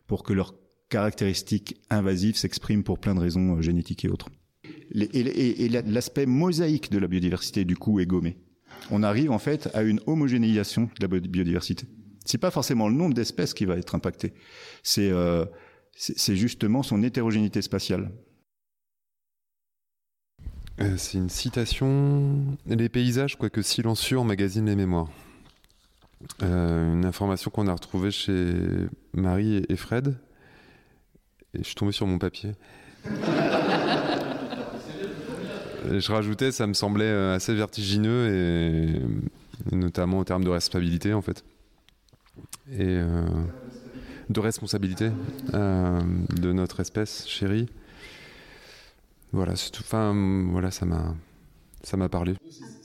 pour 0.07 0.23
que 0.23 0.33
leurs 0.33 0.55
caractéristiques 0.89 1.75
invasives 1.91 2.37
s'expriment 2.37 2.83
pour 2.83 2.99
plein 2.99 3.13
de 3.13 3.19
raisons 3.19 3.57
euh, 3.57 3.61
génétiques 3.61 4.05
et 4.05 4.09
autres 4.09 4.29
et, 4.93 5.65
et 5.65 5.69
l'aspect 5.69 6.25
mosaïque 6.25 6.91
de 6.91 6.99
la 6.99 7.07
biodiversité 7.07 7.65
du 7.65 7.75
coup 7.77 7.99
est 7.99 8.05
gommé. 8.05 8.37
On 8.91 9.03
arrive 9.03 9.31
en 9.31 9.39
fait 9.39 9.69
à 9.73 9.83
une 9.83 9.99
homogénéisation 10.07 10.89
de 10.99 11.07
la 11.07 11.19
biodiversité. 11.19 11.85
C'est 12.25 12.37
pas 12.37 12.51
forcément 12.51 12.87
le 12.89 12.95
nombre 12.95 13.13
d'espèces 13.13 13.53
qui 13.53 13.65
va 13.65 13.75
être 13.77 13.95
impacté, 13.95 14.33
c'est 14.83 15.09
euh, 15.09 15.45
c'est 15.95 16.35
justement 16.35 16.81
son 16.81 17.03
hétérogénéité 17.03 17.61
spatiale. 17.61 18.11
Euh, 20.79 20.95
c'est 20.95 21.17
une 21.17 21.29
citation. 21.29 22.57
Les 22.65 22.87
paysages, 22.87 23.37
quoique 23.37 23.61
silencieux, 23.61 24.17
emmagasinent 24.17 24.67
les 24.67 24.77
mémoires. 24.77 25.09
Euh, 26.41 26.93
une 26.93 27.05
information 27.05 27.51
qu'on 27.51 27.67
a 27.67 27.73
retrouvée 27.73 28.11
chez 28.11 28.53
Marie 29.13 29.65
et 29.67 29.75
Fred. 29.75 30.17
Et 31.53 31.59
je 31.59 31.63
suis 31.63 31.75
tombé 31.75 31.91
sur 31.91 32.07
mon 32.07 32.17
papier 32.17 32.53
je 35.85 36.11
rajoutais, 36.11 36.51
ça 36.51 36.67
me 36.67 36.73
semblait 36.73 37.05
euh, 37.05 37.35
assez 37.35 37.53
vertigineux 37.53 38.27
et, 38.33 39.75
notamment 39.75 40.19
en 40.19 40.23
termes 40.23 40.43
de 40.43 40.49
responsabilité 40.49 41.13
en 41.13 41.21
fait. 41.21 41.43
Et 42.71 42.81
euh, 42.81 43.25
de 44.29 44.39
responsabilité 44.39 45.11
euh, 45.53 46.01
de 46.35 46.51
notre 46.53 46.79
espèce 46.79 47.27
chérie. 47.27 47.67
Voilà. 49.31 49.53
Enfin, 49.53 50.13
voilà, 50.51 50.71
ça 50.71 50.85
m'a, 50.85 51.15
ça 51.83 51.97
m'a 51.97 52.09
parlé. 52.09 52.35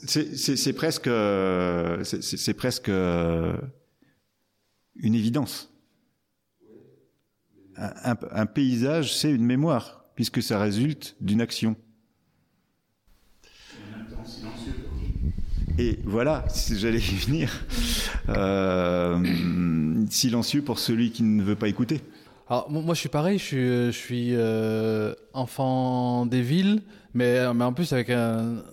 C'est 0.05 0.73
presque, 0.73 1.09
c'est 2.03 2.53
presque 2.53 2.89
une 2.89 3.55
évidence. 5.15 5.71
Un 7.77 8.45
paysage, 8.45 9.15
c'est 9.15 9.31
une 9.31 9.45
mémoire, 9.45 10.05
puisque 10.15 10.41
ça 10.41 10.59
résulte 10.59 11.15
d'une 11.19 11.41
action. 11.41 11.75
Et 15.77 15.99
voilà, 16.05 16.45
j'allais 16.71 16.99
y 16.99 17.15
venir. 17.15 17.51
Euh, 18.29 20.05
silencieux 20.09 20.61
pour 20.61 20.79
celui 20.79 21.11
qui 21.11 21.23
ne 21.23 21.43
veut 21.43 21.55
pas 21.55 21.67
écouter. 21.67 22.01
Alors 22.47 22.69
moi 22.69 22.93
je 22.93 22.99
suis 22.99 23.09
pareil, 23.09 23.39
je 23.39 23.43
suis, 23.91 23.93
suis 23.93 24.29
euh, 24.35 25.13
enfant 25.33 26.25
des 26.25 26.41
villes, 26.41 26.83
mais, 27.13 27.43
en 27.45 27.73
plus 27.73 27.91
avec 27.91 28.09
un, 28.09 28.63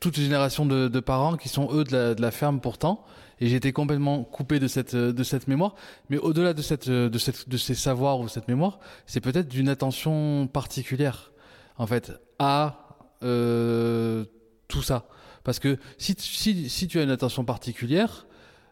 toute 0.00 0.18
une 0.18 0.24
génération 0.24 0.66
de, 0.66 1.00
parents 1.00 1.36
qui 1.36 1.48
sont 1.48 1.68
eux 1.72 1.84
de 1.84 2.20
la, 2.20 2.30
ferme 2.30 2.60
pourtant, 2.60 3.04
et 3.40 3.52
été 3.52 3.72
complètement 3.72 4.22
coupé 4.22 4.58
de 4.60 4.68
cette 4.68 4.94
de 4.94 5.22
cette 5.24 5.48
mémoire. 5.48 5.74
Mais 6.10 6.18
au-delà 6.18 6.52
de 6.52 6.62
cette 6.62 6.88
de 6.88 7.18
cette 7.18 7.48
de 7.48 7.56
ces 7.56 7.74
savoirs 7.74 8.20
ou 8.20 8.28
cette 8.28 8.48
mémoire, 8.48 8.78
c'est 9.06 9.20
peut-être 9.20 9.48
d'une 9.48 9.68
attention 9.68 10.46
particulière 10.46 11.32
en 11.78 11.86
fait 11.86 12.12
à 12.38 12.98
euh, 13.22 14.24
tout 14.68 14.82
ça. 14.82 15.06
Parce 15.46 15.60
que 15.60 15.78
si, 15.96 16.16
si, 16.18 16.88
tu 16.88 16.98
as 16.98 17.04
une 17.04 17.10
attention 17.10 17.44
particulière 17.44 18.26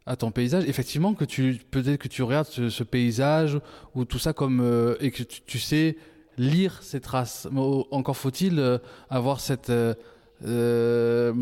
à 0.06 0.16
ton 0.16 0.32
paysage, 0.32 0.64
effectivement 0.66 1.14
que 1.14 1.24
tu 1.24 1.60
peut-être 1.70 2.00
que 2.00 2.08
tu 2.08 2.24
regardes 2.24 2.48
ce, 2.48 2.82
paysage 2.82 3.60
ou 3.94 4.04
tout 4.04 4.18
ça 4.18 4.32
comme 4.32 4.60
euh, 4.60 4.96
et 4.98 5.12
que 5.12 5.22
tu, 5.22 5.60
sais 5.60 5.96
lire 6.36 6.82
ces 6.82 7.00
traces. 7.00 7.46
Encore 7.54 8.16
faut-il 8.16 8.58
euh, 8.58 8.78
avoir 9.08 9.38
cette 9.38 9.70
euh, 9.70 11.32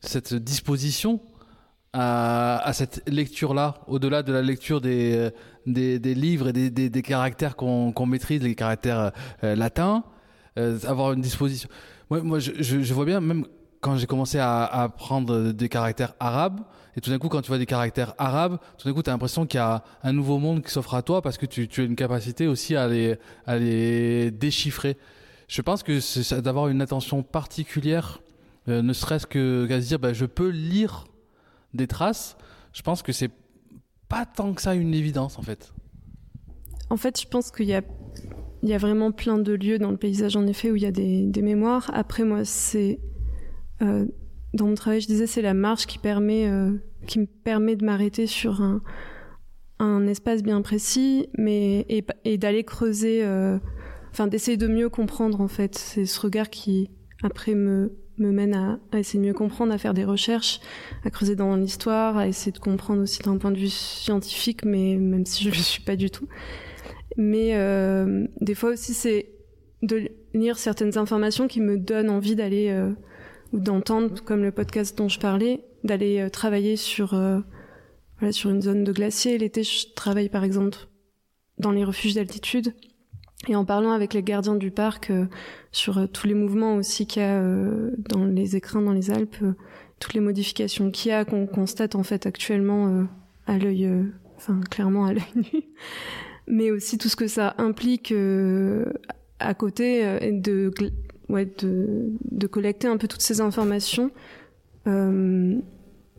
cette 0.00 0.34
disposition 0.34 1.20
à, 1.92 2.72
cette 2.72 3.08
lecture-là, 3.08 3.80
au-delà 3.86 4.24
de 4.24 4.32
la 4.32 4.42
lecture 4.42 4.80
des, 4.80 5.30
des, 5.66 6.00
des, 6.00 6.14
livres 6.14 6.48
et 6.48 6.52
des, 6.52 6.70
des, 6.70 6.90
des 6.90 7.02
caractères 7.02 7.54
qu'on 7.54 7.92
qu 7.92 8.06
maîtrise, 8.06 8.42
les 8.42 8.56
caractères 8.56 9.12
latins, 9.42 10.02
avoir 10.56 11.12
une 11.12 11.22
disposition. 11.22 11.68
Moi, 12.10 12.22
moi 12.22 12.38
je 12.40 12.94
vois 12.94 13.04
bien, 13.04 13.20
même 13.20 13.46
quand 13.80 13.96
j'ai 13.96 14.06
commencé 14.06 14.38
à, 14.38 14.64
à, 14.64 14.84
apprendre 14.84 15.52
des 15.52 15.68
caractères 15.68 16.14
arabes, 16.20 16.60
et 16.98 17.00
tout 17.00 17.10
d'un 17.10 17.18
coup, 17.20 17.28
quand 17.28 17.42
tu 17.42 17.46
vois 17.46 17.58
des 17.58 17.66
caractères 17.66 18.14
arabes, 18.18 18.58
tout 18.76 18.88
d'un 18.88 18.92
coup, 18.92 19.04
tu 19.04 19.10
as 19.10 19.12
l'impression 19.12 19.46
qu'il 19.46 19.58
y 19.58 19.62
a 19.62 19.84
un 20.02 20.12
nouveau 20.12 20.38
monde 20.38 20.64
qui 20.64 20.72
s'offre 20.72 20.94
à 20.94 21.02
toi 21.02 21.22
parce 21.22 21.38
que 21.38 21.46
tu, 21.46 21.68
as 21.76 21.84
une 21.84 21.94
capacité 21.94 22.48
aussi 22.48 22.74
à 22.74 22.88
les, 22.88 24.30
déchiffrer. 24.32 24.96
Je 25.46 25.62
pense 25.62 25.84
que 25.84 26.00
c'est 26.00 26.40
d'avoir 26.42 26.66
une 26.66 26.82
attention 26.82 27.22
particulière, 27.22 28.20
euh, 28.66 28.82
ne 28.82 28.92
serait-ce 28.92 29.28
qu'à 29.28 29.80
se 29.80 29.86
dire, 29.86 30.00
bah, 30.00 30.12
je 30.12 30.26
peux 30.26 30.48
lire 30.48 31.06
des 31.72 31.86
traces. 31.86 32.36
Je 32.72 32.82
pense 32.82 33.02
que 33.02 33.12
c'est 33.12 33.30
pas 34.08 34.26
tant 34.26 34.52
que 34.52 34.60
ça 34.60 34.74
une 34.74 34.92
évidence, 34.92 35.38
en 35.38 35.42
fait. 35.42 35.72
En 36.90 36.96
fait, 36.96 37.20
je 37.20 37.28
pense 37.28 37.52
qu'il 37.52 37.68
y 37.68 37.74
a 37.74 38.78
vraiment 38.78 39.12
plein 39.12 39.38
de 39.38 39.52
lieux 39.52 39.78
dans 39.78 39.92
le 39.92 39.98
paysage, 39.98 40.34
en 40.34 40.48
effet, 40.48 40.72
où 40.72 40.74
il 40.74 40.82
y 40.82 40.86
a 40.86 40.90
des 40.90 41.42
mémoires. 41.42 41.92
Après, 41.94 42.24
moi, 42.24 42.44
c'est 42.44 42.98
euh, 43.82 44.06
dans 44.54 44.66
mon 44.66 44.74
travail, 44.74 45.00
je 45.00 45.06
disais, 45.06 45.26
c'est 45.26 45.42
la 45.42 45.54
marche 45.54 45.86
qui 45.86 45.98
permet, 45.98 46.48
euh, 46.48 46.72
qui 47.06 47.18
me 47.18 47.26
permet 47.26 47.76
de 47.76 47.84
m'arrêter 47.84 48.26
sur 48.26 48.62
un, 48.62 48.82
un 49.78 50.06
espace 50.06 50.42
bien 50.42 50.62
précis, 50.62 51.28
mais 51.36 51.86
et, 52.24 52.38
d'aller 52.38 52.64
creuser, 52.64 53.24
euh, 53.24 53.58
enfin 54.10 54.26
d'essayer 54.26 54.56
de 54.56 54.66
mieux 54.66 54.88
comprendre 54.88 55.40
en 55.40 55.48
fait. 55.48 55.76
C'est 55.76 56.06
ce 56.06 56.20
regard 56.20 56.50
qui 56.50 56.90
après 57.22 57.54
me 57.54 57.92
me 58.18 58.32
mène 58.32 58.52
à, 58.52 58.80
à, 58.90 58.98
essayer 58.98 59.20
de 59.20 59.26
mieux 59.28 59.32
comprendre, 59.32 59.72
à 59.72 59.78
faire 59.78 59.94
des 59.94 60.04
recherches, 60.04 60.58
à 61.04 61.10
creuser 61.10 61.36
dans 61.36 61.54
l'histoire, 61.54 62.16
à 62.16 62.26
essayer 62.26 62.50
de 62.50 62.58
comprendre 62.58 63.00
aussi 63.00 63.22
d'un 63.22 63.36
point 63.38 63.52
de 63.52 63.58
vue 63.58 63.68
scientifique, 63.68 64.64
mais 64.64 64.96
même 64.96 65.24
si 65.24 65.44
je 65.44 65.50
ne 65.50 65.54
le 65.54 65.60
suis 65.60 65.82
pas 65.82 65.94
du 65.94 66.10
tout. 66.10 66.26
Mais 67.16 67.56
euh, 67.56 68.26
des 68.40 68.54
fois 68.54 68.70
aussi, 68.70 68.92
c'est 68.92 69.28
de 69.82 70.08
lire 70.34 70.58
certaines 70.58 70.98
informations 70.98 71.46
qui 71.46 71.60
me 71.60 71.78
donnent 71.78 72.10
envie 72.10 72.34
d'aller 72.34 72.70
euh, 72.70 72.92
ou 73.52 73.60
d'entendre, 73.60 74.22
comme 74.24 74.42
le 74.42 74.52
podcast 74.52 74.96
dont 74.96 75.08
je 75.08 75.18
parlais, 75.18 75.64
d'aller 75.84 76.20
euh, 76.20 76.28
travailler 76.28 76.76
sur, 76.76 77.14
euh, 77.14 77.40
voilà, 78.18 78.32
sur 78.32 78.50
une 78.50 78.62
zone 78.62 78.84
de 78.84 78.92
glacier. 78.92 79.38
L'été, 79.38 79.62
je 79.62 79.92
travaille 79.94 80.28
par 80.28 80.44
exemple 80.44 80.78
dans 81.58 81.70
les 81.70 81.84
refuges 81.84 82.14
d'altitude. 82.14 82.74
Et 83.46 83.54
en 83.54 83.64
parlant 83.64 83.92
avec 83.92 84.14
les 84.14 84.22
gardiens 84.22 84.56
du 84.56 84.70
parc 84.70 85.10
euh, 85.10 85.26
sur 85.70 86.08
tous 86.10 86.26
les 86.26 86.34
mouvements 86.34 86.74
aussi 86.74 87.06
qu'il 87.06 87.22
y 87.22 87.24
a 87.24 87.40
dans 88.10 88.24
les 88.24 88.56
écrins 88.56 88.82
dans 88.82 88.92
les 88.92 89.10
Alpes, 89.10 89.44
toutes 90.00 90.14
les 90.14 90.20
modifications 90.20 90.90
qu'il 90.90 91.10
y 91.10 91.14
a, 91.14 91.24
qu'on 91.24 91.46
constate 91.46 91.94
en 91.94 92.02
fait 92.02 92.26
actuellement 92.26 93.06
à 93.46 93.58
l'œil, 93.58 93.88
enfin 94.36 94.60
clairement 94.70 95.04
à 95.04 95.12
l'œil 95.12 95.22
nu, 95.36 95.62
mais 96.48 96.70
aussi 96.72 96.98
tout 96.98 97.08
ce 97.08 97.16
que 97.16 97.28
ça 97.28 97.54
implique 97.58 98.12
à 99.38 99.54
côté 99.54 100.32
de 100.32 100.72
ouais, 101.28 101.46
de, 101.58 102.10
de, 102.30 102.46
collecter 102.46 102.88
un 102.88 102.96
peu 102.96 103.08
toutes 103.08 103.22
ces 103.22 103.40
informations. 103.40 104.10
Euh, 104.86 105.58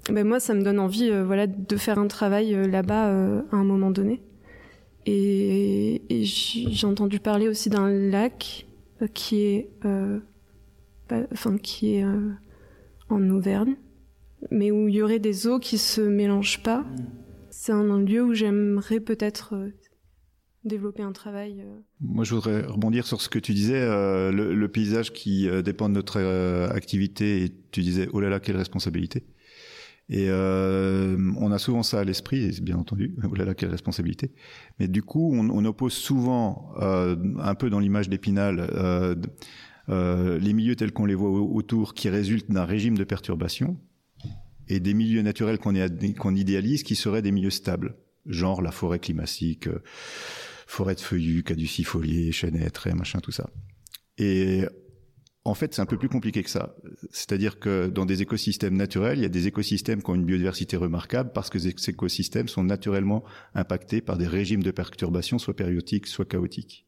ben 0.09 0.27
moi, 0.27 0.39
ça 0.39 0.53
me 0.53 0.63
donne 0.63 0.79
envie 0.79 1.09
euh, 1.09 1.23
voilà, 1.23 1.47
de 1.47 1.75
faire 1.77 1.99
un 1.99 2.07
travail 2.07 2.53
euh, 2.53 2.67
là-bas 2.67 3.07
à 3.51 3.55
un 3.55 3.63
moment 3.63 3.91
donné. 3.91 4.21
Et, 5.05 6.01
et 6.09 6.23
j'ai 6.23 6.85
entendu 6.85 7.19
parler 7.19 7.47
aussi 7.47 7.69
d'un 7.69 7.89
lac 7.89 8.67
qui 9.13 9.41
est, 9.41 9.69
enfin, 11.31 11.57
qui 11.57 11.95
est 11.95 12.05
en 13.09 13.29
Auvergne, 13.29 13.75
mais 14.51 14.71
où 14.71 14.87
il 14.87 14.95
y 14.95 15.01
aurait 15.01 15.19
des 15.19 15.47
eaux 15.47 15.57
qui 15.57 15.77
se 15.77 16.01
mélangent 16.01 16.61
pas. 16.61 16.85
C'est 17.49 17.71
un, 17.71 17.89
un 17.89 18.01
lieu 18.01 18.23
où 18.23 18.33
j'aimerais 18.33 18.99
peut-être 18.99 19.55
développer 20.63 21.03
un 21.03 21.11
travail. 21.11 21.61
Euh... 21.61 21.79
Moi, 22.01 22.23
je 22.23 22.35
voudrais 22.35 22.61
rebondir 22.61 23.05
sur 23.05 23.21
ce 23.21 23.29
que 23.29 23.39
tu 23.39 23.53
disais, 23.53 23.81
euh, 23.81 24.31
le, 24.31 24.67
paysage 24.67 25.13
qui 25.13 25.47
euh, 25.47 25.61
dépend 25.61 25.89
de 25.89 25.93
notre 25.93 26.19
activité, 26.71 27.43
et 27.43 27.49
tu 27.71 27.81
disais, 27.81 28.09
oh 28.13 28.19
là 28.19 28.29
là, 28.29 28.39
quelle 28.39 28.57
responsabilité. 28.57 29.25
Et 30.11 30.27
on 30.31 31.51
a 31.51 31.59
souvent 31.59 31.83
ça 31.83 31.99
à 31.99 32.03
l'esprit, 32.03 32.59
bien 32.63 32.77
entendu, 32.77 33.15
oh 33.29 33.35
là 33.35 33.45
là, 33.45 33.53
quelle 33.53 33.69
responsabilité. 33.69 34.31
Mais 34.79 34.87
du 34.87 35.03
coup, 35.03 35.31
on, 35.35 35.65
oppose 35.65 35.93
souvent, 35.93 36.73
un 36.79 37.55
peu 37.55 37.69
dans 37.69 37.79
l'image 37.79 38.09
d'Épinal, 38.09 38.67
les 39.87 40.53
milieux 40.53 40.75
tels 40.75 40.93
qu'on 40.93 41.05
les 41.05 41.13
voit 41.13 41.29
autour, 41.29 41.93
qui 41.93 42.09
résultent 42.09 42.49
d'un 42.49 42.65
régime 42.65 42.97
de 42.97 43.03
perturbation, 43.03 43.77
et 44.67 44.79
des 44.79 44.95
milieux 44.95 45.21
naturels 45.21 45.59
qu'on 45.59 45.73
qu 45.73 46.35
idéalise, 46.35 46.81
qui 46.81 46.95
seraient 46.95 47.21
des 47.21 47.31
milieux 47.31 47.51
stables, 47.51 47.95
genre 48.25 48.63
la 48.63 48.71
forêt 48.71 48.97
climatique 48.97 49.69
forêt 50.69 50.93
de 50.93 50.99
feuillus, 50.99 51.43
caducifoliés, 51.43 52.31
chênes, 52.31 52.69
traits, 52.69 52.93
machin, 52.93 53.19
tout 53.19 53.31
ça. 53.31 53.49
Et 54.19 54.65
en 55.43 55.55
fait, 55.55 55.73
c'est 55.73 55.81
un 55.81 55.87
peu 55.87 55.97
plus 55.97 56.09
compliqué 56.09 56.43
que 56.43 56.49
ça. 56.49 56.75
C'est-à-dire 57.09 57.59
que 57.59 57.87
dans 57.87 58.05
des 58.05 58.21
écosystèmes 58.21 58.75
naturels, 58.75 59.17
il 59.17 59.23
y 59.23 59.25
a 59.25 59.29
des 59.29 59.47
écosystèmes 59.47 60.03
qui 60.03 60.11
ont 60.11 60.15
une 60.15 60.25
biodiversité 60.25 60.77
remarquable 60.77 61.31
parce 61.33 61.49
que 61.49 61.57
ces 61.57 61.73
écosystèmes 61.89 62.47
sont 62.47 62.63
naturellement 62.63 63.23
impactés 63.55 63.99
par 63.99 64.17
des 64.17 64.27
régimes 64.27 64.61
de 64.61 64.69
perturbation, 64.69 65.39
soit 65.39 65.55
périodiques, 65.55 66.05
soit 66.05 66.25
chaotiques. 66.25 66.85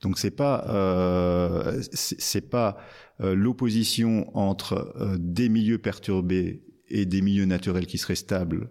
Donc 0.00 0.18
c'est 0.18 0.30
pas 0.30 0.64
euh, 0.70 1.82
c'est 1.92 2.48
pas 2.48 2.78
euh, 3.20 3.34
l'opposition 3.34 4.34
entre 4.34 4.94
euh, 5.00 5.16
des 5.18 5.50
milieux 5.50 5.78
perturbés 5.78 6.64
et 6.88 7.04
des 7.04 7.20
milieux 7.20 7.46
naturels 7.46 7.86
qui 7.86 7.98
seraient 7.98 8.14
stables 8.14 8.70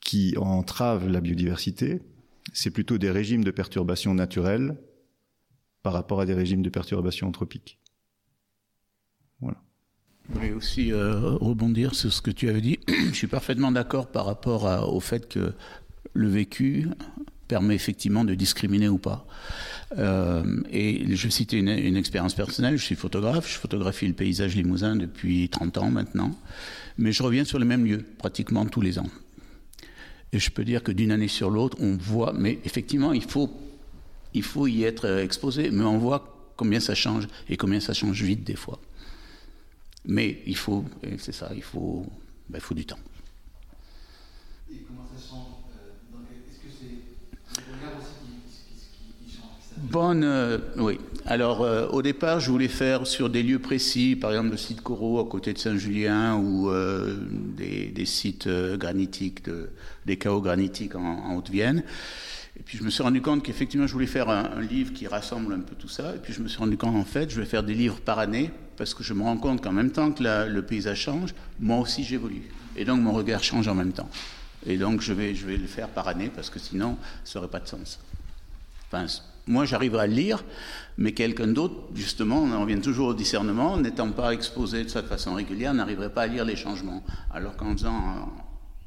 qui 0.00 0.34
entravent 0.38 1.08
la 1.08 1.20
biodiversité, 1.20 2.00
c'est 2.52 2.70
plutôt 2.70 2.98
des 2.98 3.10
régimes 3.10 3.44
de 3.44 3.50
perturbation 3.50 4.14
naturelle 4.14 4.76
par 5.82 5.92
rapport 5.92 6.20
à 6.20 6.26
des 6.26 6.34
régimes 6.34 6.62
de 6.62 6.70
perturbation 6.70 7.28
anthropique. 7.28 7.78
Voilà. 9.40 9.58
Je 10.28 10.34
voulais 10.34 10.52
aussi 10.52 10.92
euh, 10.92 11.18
rebondir 11.36 11.94
sur 11.94 12.12
ce 12.12 12.20
que 12.20 12.30
tu 12.30 12.48
avais 12.48 12.60
dit. 12.60 12.78
Je 12.88 13.14
suis 13.14 13.26
parfaitement 13.26 13.72
d'accord 13.72 14.10
par 14.10 14.26
rapport 14.26 14.92
au 14.92 15.00
fait 15.00 15.28
que 15.28 15.52
le 16.12 16.28
vécu 16.28 16.88
permet 17.46 17.74
effectivement 17.74 18.24
de 18.24 18.34
discriminer 18.34 18.88
ou 18.88 18.98
pas. 18.98 19.26
Euh, 19.96 20.62
et 20.70 21.16
je 21.16 21.28
citer 21.30 21.56
une, 21.56 21.68
une, 21.68 21.96
expérience 21.96 22.34
personnelle. 22.34 22.76
Je 22.76 22.84
suis 22.84 22.94
photographe, 22.94 23.50
je 23.50 23.58
photographie 23.58 24.06
le 24.06 24.12
paysage 24.12 24.54
limousin 24.54 24.96
depuis 24.96 25.48
30 25.48 25.78
ans 25.78 25.90
maintenant, 25.90 26.30
mais 26.98 27.10
je 27.10 27.22
reviens 27.22 27.44
sur 27.44 27.58
les 27.58 27.64
mêmes 27.64 27.86
lieux 27.86 28.04
pratiquement 28.18 28.66
tous 28.66 28.82
les 28.82 28.98
ans. 28.98 29.08
Et 30.32 30.38
je 30.38 30.50
peux 30.50 30.64
dire 30.64 30.82
que 30.82 30.92
d'une 30.92 31.10
année 31.10 31.28
sur 31.28 31.50
l'autre, 31.50 31.78
on 31.80 31.96
voit, 31.96 32.32
mais 32.32 32.58
effectivement, 32.64 33.12
il 33.12 33.24
faut, 33.24 33.50
il 34.34 34.42
faut 34.42 34.66
y 34.66 34.84
être 34.84 35.06
exposé, 35.20 35.70
mais 35.70 35.84
on 35.84 35.98
voit 35.98 36.52
combien 36.56 36.80
ça 36.80 36.94
change 36.94 37.28
et 37.48 37.56
combien 37.56 37.80
ça 37.80 37.94
change 37.94 38.22
vite 38.22 38.44
des 38.44 38.56
fois. 38.56 38.78
Mais 40.04 40.42
il 40.46 40.56
faut, 40.56 40.84
c'est 41.18 41.32
ça, 41.32 41.50
il 41.54 41.62
faut, 41.62 42.06
ben, 42.48 42.58
il 42.58 42.60
faut 42.60 42.74
du 42.74 42.84
temps. 42.84 42.98
Et 44.70 44.78
comment 44.86 45.04
ça 45.06 45.28
change 45.28 45.46
Est-ce 46.50 46.58
que 46.58 46.68
c'est 46.78 47.60
le 47.66 47.76
regard 47.76 47.98
aussi 47.98 48.14
qui, 48.20 48.28
qui, 48.50 49.24
qui, 49.24 49.30
qui 49.30 49.36
change 49.36 49.60
Bonne, 49.82 50.24
euh, 50.24 50.58
oui. 50.76 50.98
Alors, 51.24 51.62
euh, 51.62 51.86
au 51.88 52.02
départ, 52.02 52.40
je 52.40 52.50
voulais 52.50 52.68
faire 52.68 53.06
sur 53.06 53.30
des 53.30 53.42
lieux 53.42 53.60
précis, 53.60 54.16
par 54.16 54.30
exemple 54.30 54.50
le 54.50 54.56
site 54.56 54.80
Corot 54.80 55.20
à 55.20 55.28
côté 55.28 55.52
de 55.52 55.58
Saint-Julien 55.58 56.36
ou 56.36 56.70
euh, 56.70 57.16
des, 57.56 58.04
sites 58.04 58.48
granitiques, 58.48 59.44
de, 59.44 59.70
des 60.04 60.16
chaos 60.16 60.40
granitiques 60.40 60.96
en, 60.96 61.00
en 61.00 61.36
Haute-Vienne. 61.36 61.84
Et 62.58 62.62
puis 62.64 62.76
je 62.76 62.82
me 62.82 62.90
suis 62.90 63.04
rendu 63.04 63.22
compte 63.22 63.44
qu'effectivement, 63.44 63.86
je 63.86 63.92
voulais 63.92 64.06
faire 64.06 64.28
un, 64.30 64.60
livre 64.60 64.92
qui 64.92 65.06
rassemble 65.06 65.54
un 65.54 65.60
peu 65.60 65.76
tout 65.76 65.88
ça. 65.88 66.14
Et 66.16 66.18
puis 66.18 66.32
je 66.32 66.42
me 66.42 66.48
suis 66.48 66.58
rendu 66.58 66.76
compte, 66.76 66.96
en 66.96 67.04
fait, 67.04 67.30
je 67.30 67.38
vais 67.38 67.46
faire 67.46 67.62
des 67.62 67.74
livres 67.74 68.00
par 68.00 68.18
année, 68.18 68.50
parce 68.76 68.94
que 68.94 69.04
je 69.04 69.14
me 69.14 69.22
rends 69.22 69.36
compte 69.36 69.62
qu'en 69.62 69.72
même 69.72 69.92
temps 69.92 70.10
que 70.10 70.24
le 70.48 70.62
paysage 70.62 71.02
change, 71.02 71.34
moi 71.60 71.78
aussi 71.78 72.02
j'évolue. 72.02 72.50
Et 72.76 72.84
donc 72.84 73.00
mon 73.00 73.12
regard 73.12 73.44
change 73.44 73.68
en 73.68 73.74
même 73.74 73.92
temps. 73.92 74.08
Et 74.66 74.76
donc 74.76 75.02
je 75.02 75.12
vais, 75.12 75.36
je 75.36 75.46
vais 75.46 75.56
le 75.56 75.68
faire 75.68 75.88
par 75.88 76.08
année, 76.08 76.32
parce 76.34 76.50
que 76.50 76.58
sinon, 76.58 76.96
ça 77.22 77.38
n'aurait 77.38 77.50
pas 77.50 77.60
de 77.60 77.68
sens. 77.68 78.00
Enfin, 78.90 79.06
moi, 79.48 79.64
j'arriverai 79.64 80.02
à 80.02 80.06
le 80.06 80.14
lire, 80.14 80.44
mais 80.96 81.12
quelqu'un 81.12 81.48
d'autre, 81.48 81.74
justement, 81.94 82.42
on 82.42 82.52
en 82.52 82.60
revient 82.60 82.80
toujours 82.80 83.08
au 83.08 83.14
discernement, 83.14 83.76
n'étant 83.78 84.12
pas 84.12 84.32
exposé 84.32 84.84
de 84.84 84.88
cette 84.88 85.06
façon 85.06 85.34
régulière, 85.34 85.74
n'arriverait 85.74 86.12
pas 86.12 86.22
à 86.22 86.26
lire 86.26 86.44
les 86.44 86.56
changements. 86.56 87.02
Alors 87.30 87.56
qu'en 87.56 87.72
faisant, 87.72 88.30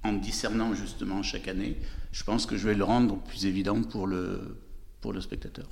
en 0.03 0.14
discernant 0.14 0.74
justement 0.74 1.24
chaque 1.24 1.47
année, 1.47 1.78
je 2.12 2.24
pense 2.24 2.45
que 2.45 2.57
je 2.57 2.68
vais 2.68 2.76
le 2.76 2.84
rendre 2.84 3.18
plus 3.18 3.45
évident 3.45 3.82
pour 3.82 4.07
le, 4.07 4.57
pour 5.01 5.14
le 5.14 5.22
spectateur. 5.22 5.68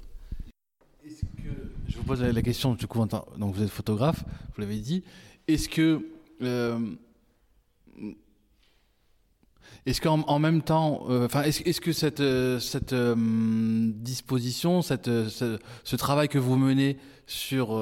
je 1.05 1.97
vous 1.97 2.03
pose 2.03 2.21
la 2.21 2.41
question, 2.41 2.73
du 2.73 2.87
coup, 2.87 3.05
donc 3.37 3.55
vous 3.55 3.63
êtes 3.63 3.69
photographe, 3.69 4.23
vous 4.55 4.61
l'avez 4.61 4.79
dit. 4.79 5.03
Est-ce 5.47 5.69
que 5.69 6.05
euh, 6.41 6.79
est-ce 9.85 10.01
qu'en 10.01 10.39
même 10.39 10.61
temps, 10.61 11.05
euh, 11.09 11.25
enfin, 11.25 11.43
est-ce 11.43 11.81
que 11.81 11.91
cette, 11.91 12.19
euh, 12.19 12.59
cette 12.59 12.93
disposition, 12.93 14.81
cette, 14.81 15.09
ce, 15.29 15.95
travail 15.95 16.27
que 16.27 16.37
vous 16.37 16.55
menez 16.57 16.97
sur, 17.25 17.81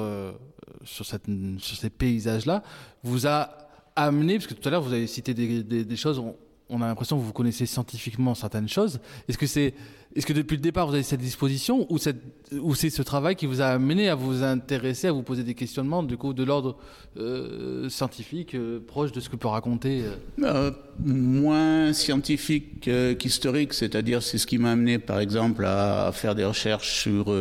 sur, 0.84 1.06
cette, 1.06 1.26
sur 1.58 1.76
ces 1.76 1.90
paysages-là, 1.90 2.62
vous 3.02 3.26
a 3.26 3.50
amené, 3.96 4.34
parce 4.34 4.46
que 4.46 4.54
tout 4.54 4.68
à 4.68 4.70
l'heure 4.70 4.82
vous 4.82 4.92
avez 4.92 5.06
cité 5.06 5.34
des, 5.34 5.62
des, 5.62 5.96
choses, 5.96 6.22
on 6.68 6.82
a 6.82 6.86
l'impression 6.86 7.18
que 7.18 7.22
vous 7.22 7.32
connaissez 7.32 7.66
scientifiquement 7.66 8.34
certaines 8.34 8.68
choses. 8.68 9.00
Est-ce 9.28 9.38
que 9.38 9.46
c'est, 9.46 9.74
est-ce 10.16 10.26
que 10.26 10.32
depuis 10.32 10.56
le 10.56 10.62
départ 10.62 10.86
vous 10.86 10.94
avez 10.94 11.02
cette 11.02 11.20
disposition 11.20 11.86
ou, 11.90 11.98
c'est 11.98 12.90
ce 12.90 13.02
travail 13.02 13.36
qui 13.36 13.46
vous 13.46 13.60
a 13.60 13.66
amené 13.66 14.08
à 14.08 14.14
vous 14.14 14.42
intéresser, 14.42 15.08
à 15.08 15.12
vous 15.12 15.22
poser 15.22 15.42
des 15.42 15.54
questionnements 15.54 16.02
du 16.02 16.16
coup 16.16 16.32
de 16.32 16.42
l'ordre 16.44 16.76
euh, 17.18 17.88
scientifique, 17.88 18.54
euh, 18.54 18.80
proche 18.80 19.12
de 19.12 19.20
ce 19.20 19.28
que 19.28 19.36
peut 19.36 19.48
raconter 19.48 20.04
euh 20.42 20.70
Moins 21.04 21.92
scientifique 21.92 22.90
qu'historique, 23.18 23.72
c'est-à-dire 23.74 24.22
c'est 24.22 24.38
ce 24.38 24.46
qui 24.46 24.58
m'a 24.58 24.72
amené 24.72 24.98
par 24.98 25.20
exemple 25.20 25.64
à, 25.64 26.10
faire 26.12 26.34
des 26.34 26.44
recherches 26.44 27.02
sur 27.02 27.32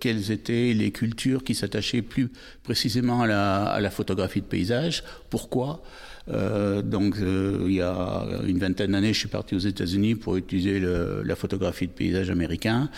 quelles 0.00 0.32
étaient 0.32 0.72
les 0.74 0.90
cultures 0.90 1.44
qui 1.44 1.54
s'attachaient 1.54 2.02
plus 2.02 2.30
précisément 2.62 3.22
à 3.22 3.26
la, 3.26 3.64
à 3.66 3.80
la 3.80 3.90
photographie 3.90 4.40
de 4.40 4.46
paysage. 4.46 5.04
Pourquoi? 5.30 5.82
Euh, 6.28 6.82
donc, 6.82 7.16
euh, 7.18 7.64
il 7.66 7.74
y 7.74 7.82
a 7.82 8.26
une 8.46 8.58
vingtaine 8.58 8.92
d'années, 8.92 9.12
je 9.12 9.18
suis 9.18 9.28
parti 9.28 9.54
aux 9.54 9.58
États-Unis 9.58 10.14
pour 10.14 10.36
utiliser 10.36 10.80
le, 10.80 11.22
la 11.22 11.36
photographie 11.36 11.86
de 11.86 11.92
paysage 11.92 12.30
américain. 12.30 12.90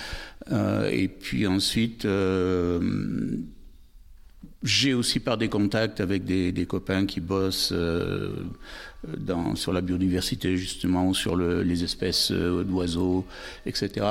Euh, 0.52 0.88
et 0.90 1.08
puis 1.08 1.46
ensuite, 1.46 2.06
j'ai 4.62 4.94
aussi 4.94 5.20
par 5.20 5.38
des 5.38 5.48
contacts 5.48 6.00
avec 6.00 6.24
des, 6.24 6.52
des 6.52 6.66
copains 6.66 7.06
qui 7.06 7.20
bossent 7.20 7.74
sur 9.54 9.72
la 9.72 9.80
biodiversité 9.80 10.56
justement, 10.56 11.12
sur 11.12 11.36
le, 11.36 11.62
les 11.62 11.84
espèces 11.84 12.30
euh, 12.32 12.64
d'oiseaux, 12.64 13.24
etc. 13.64 14.06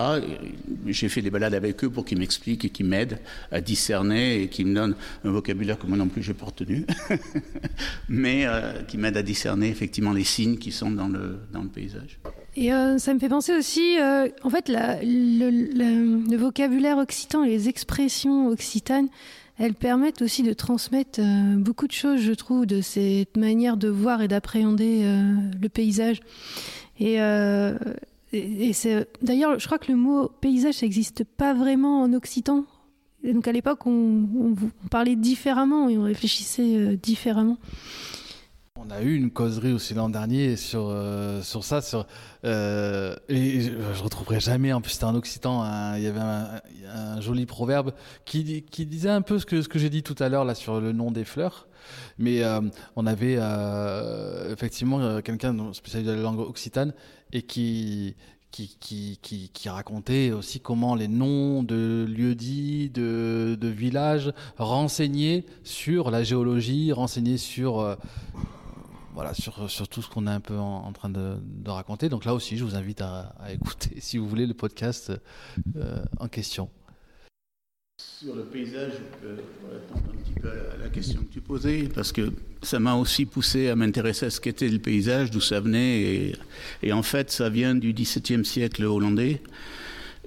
J'ai 0.88 1.10
fait 1.10 1.22
des 1.22 1.30
balades 1.30 1.54
avec 1.54 1.84
eux 1.84 1.90
pour 1.90 2.06
qu'ils 2.06 2.20
m'expliquent 2.20 2.66
et 2.66 2.70
qu'ils 2.70 2.86
m'aident 2.86 3.20
à 3.52 3.62
discerner 3.62 4.42
et 4.42 4.48
qu'ils 4.48 4.68
me 4.68 4.76
donnent 4.76 4.96
un 5.24 5.32
vocabulaire 5.32 5.78
que 5.78 5.88
moi 5.88 5.98
non 5.98 6.08
plus 6.08 6.24
j'ai 6.24 6.34
pas 6.34 6.46
retenu, 6.46 6.86
mais 8.10 8.46
euh, 8.46 8.84
qui 8.84 8.98
m'aident 8.98 9.18
à 9.18 9.24
discerner 9.24 9.70
effectivement 9.70 10.14
les 10.14 10.24
signes 10.24 10.58
qui 10.58 10.72
sont 10.72 10.92
dans 10.92 11.08
le, 11.08 11.40
dans 11.52 11.62
le 11.62 11.70
paysage. 11.70 12.20
Et 12.56 12.72
euh, 12.72 12.98
ça 12.98 13.14
me 13.14 13.20
fait 13.20 13.30
penser 13.30 13.54
aussi, 13.54 13.98
en 14.44 14.50
fait, 14.50 14.70
le, 14.70 15.50
le, 16.30 16.38
vocabulaire 16.38 16.98
occitan 16.98 17.44
et 17.44 17.50
les 17.50 17.68
expressions 17.68 18.48
occitanes, 18.48 19.10
elles 19.58 19.74
permettent 19.74 20.22
aussi 20.22 20.43
de 20.43 20.53
transmettre 20.53 21.20
euh, 21.22 21.56
beaucoup 21.56 21.88
de 21.88 21.93
choses, 21.93 22.20
je 22.20 22.34
trouve, 22.34 22.66
de 22.66 22.82
cette 22.82 23.38
manière 23.38 23.78
de 23.78 23.88
voir 23.88 24.22
et 24.22 24.28
d'appréhender 24.28 25.01
euh, 25.03 25.36
le 25.62 25.70
paysage. 25.70 26.20
Euh, 27.01 27.78
et, 28.34 28.74
c'est 28.74 29.08
d'ailleurs, 29.22 29.60
je 29.60 29.66
crois 29.66 29.80
que 29.80 29.91
le 29.91 29.97
mot 29.97 30.28
paysage, 30.28 30.82
n'existe 30.82 31.24
pas 31.24 31.53
vraiment 31.53 32.01
en 32.01 32.14
occitan. 32.14 32.66
Donc 33.24 33.47
à 33.47 33.51
l'époque, 33.51 33.88
on, 33.88 34.28
parlait 34.91 35.16
différemment 35.16 35.89
et 35.89 35.97
on 35.97 36.03
réfléchissait 36.03 36.97
différemment. 36.97 37.58
On 38.78 38.90
a 38.90 39.02
eu 39.02 39.16
une 39.16 39.32
causerie 39.32 39.72
aussi 39.72 39.94
l'an 39.94 40.10
dernier 40.10 40.58
sur, 40.58 40.90
euh, 40.90 41.42
sur 41.42 41.64
ça. 41.64 41.82
Sur, 41.82 42.06
euh, 42.44 43.16
et 43.30 43.62
je, 43.62 44.04
retrouverai 44.04 44.42
jamais, 44.42 44.74
en 44.74 44.82
plus 44.82 44.92
c'était 44.92 45.06
en 45.06 45.16
occitan, 45.16 45.64
un, 45.64 45.98
il 45.98 46.04
y 46.04 46.08
avait 46.08 46.20
un, 46.20 46.60
un, 46.94 47.22
joli 47.22 47.46
proverbe 47.46 47.94
qui, 48.26 48.44
disait 48.44 49.10
un 49.10 49.22
peu 49.22 49.40
ce 49.40 49.46
que, 49.46 49.80
j'ai 49.80 49.90
dit 49.90 50.04
tout 50.04 50.16
à 50.20 50.28
l'heure 50.28 50.54
sur 50.58 50.82
le 50.82 50.92
nom 50.92 51.10
des 51.10 51.24
fleurs. 51.24 51.70
Mais 52.18 52.44
euh, 52.44 52.60
on 52.98 53.08
avait 53.08 53.38
euh, 53.40 54.52
effectivement 54.52 55.22
quelqu'un 55.22 55.72
spécialisé 55.72 56.12
de 56.12 56.18
la 56.18 56.22
langue 56.22 56.40
occitane 56.40 56.94
et 57.32 57.44
qui, 57.44 58.18
qui, 58.52 58.78
qui, 59.22 59.70
racontait 59.70 60.32
aussi 60.32 60.60
comment 60.60 60.96
les 60.96 61.08
noms 61.08 61.64
de 61.64 62.06
lieux-dits, 62.10 62.90
de, 62.90 63.58
de 63.60 63.68
villages 63.70 64.34
renseignaient 64.58 65.46
sur 65.64 66.12
la 66.12 66.24
géologie, 66.24 66.92
renseignaient 66.92 67.38
sur 67.38 67.98
voilà, 69.16 69.34
sur, 69.34 69.70
sur 69.70 69.88
tout 69.88 70.01
ce 70.01 70.09
qu'on 70.09 70.28
est 70.28 70.32
un 70.32 70.41
peu 70.41 70.57
en, 70.57 70.91
train 70.91 71.09
de, 71.09 71.38
raconter. 71.66 72.09
Donc 72.09 72.26
là 72.26 72.34
aussi, 72.34 72.57
je 72.57 72.66
vous 72.66 72.76
invite 72.76 73.01
à, 73.01 73.34
écouter, 73.49 73.95
si 73.99 74.18
vous 74.18 74.28
voulez, 74.28 74.45
le 74.45 74.53
podcast 74.53 75.13
euh, 75.78 76.03
en 76.20 76.28
question. 76.28 76.70
Sur 77.97 78.36
le 78.36 78.43
paysage, 78.43 78.91
je 78.91 79.26
peux 79.26 79.41
répondre 79.72 80.03
un 80.13 80.22
petit 80.22 80.39
peu 80.39 80.49
à 80.49 80.78
la 80.84 80.89
question 80.89 81.22
que 81.22 81.32
tu 81.32 81.39
posais, 81.39 81.88
parce 81.88 82.11
que 82.11 82.34
ça 82.61 82.78
m'a 82.80 82.95
aussi 82.95 83.26
poussé 83.26 83.70
à 83.70 83.78
m'intéresser 83.78 84.26
à 84.26 84.30
ce 84.30 84.41
qu'était 84.41 84.68
le 84.68 84.80
paysage, 84.80 85.32
d'où 85.32 85.39
ça 85.39 85.61
venait. 85.61 86.01
Et, 86.01 86.36
et, 86.84 86.91
en 86.91 87.03
fait, 87.03 87.32
ça 87.32 87.49
vient 87.49 87.74
du 87.74 87.93
XVIIe 87.93 88.43
siècle 88.43 88.84
hollandais. 88.84 89.41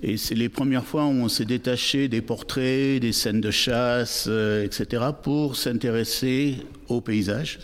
Et 0.00 0.16
c'est 0.16 0.34
les 0.34 0.48
premières 0.48 0.86
fois 0.86 1.04
où 1.04 1.10
on 1.10 1.28
s'est 1.28 1.44
détaché 1.44 2.08
des 2.08 2.22
portraits, 2.22 3.00
des 3.00 3.12
scènes 3.12 3.42
de 3.42 3.50
chasse, 3.50 4.26
euh, 4.28 4.64
etc., 4.64 5.06
pour 5.22 5.56
s'intéresser 5.56 6.56
au 6.88 7.02
paysage. 7.02 7.58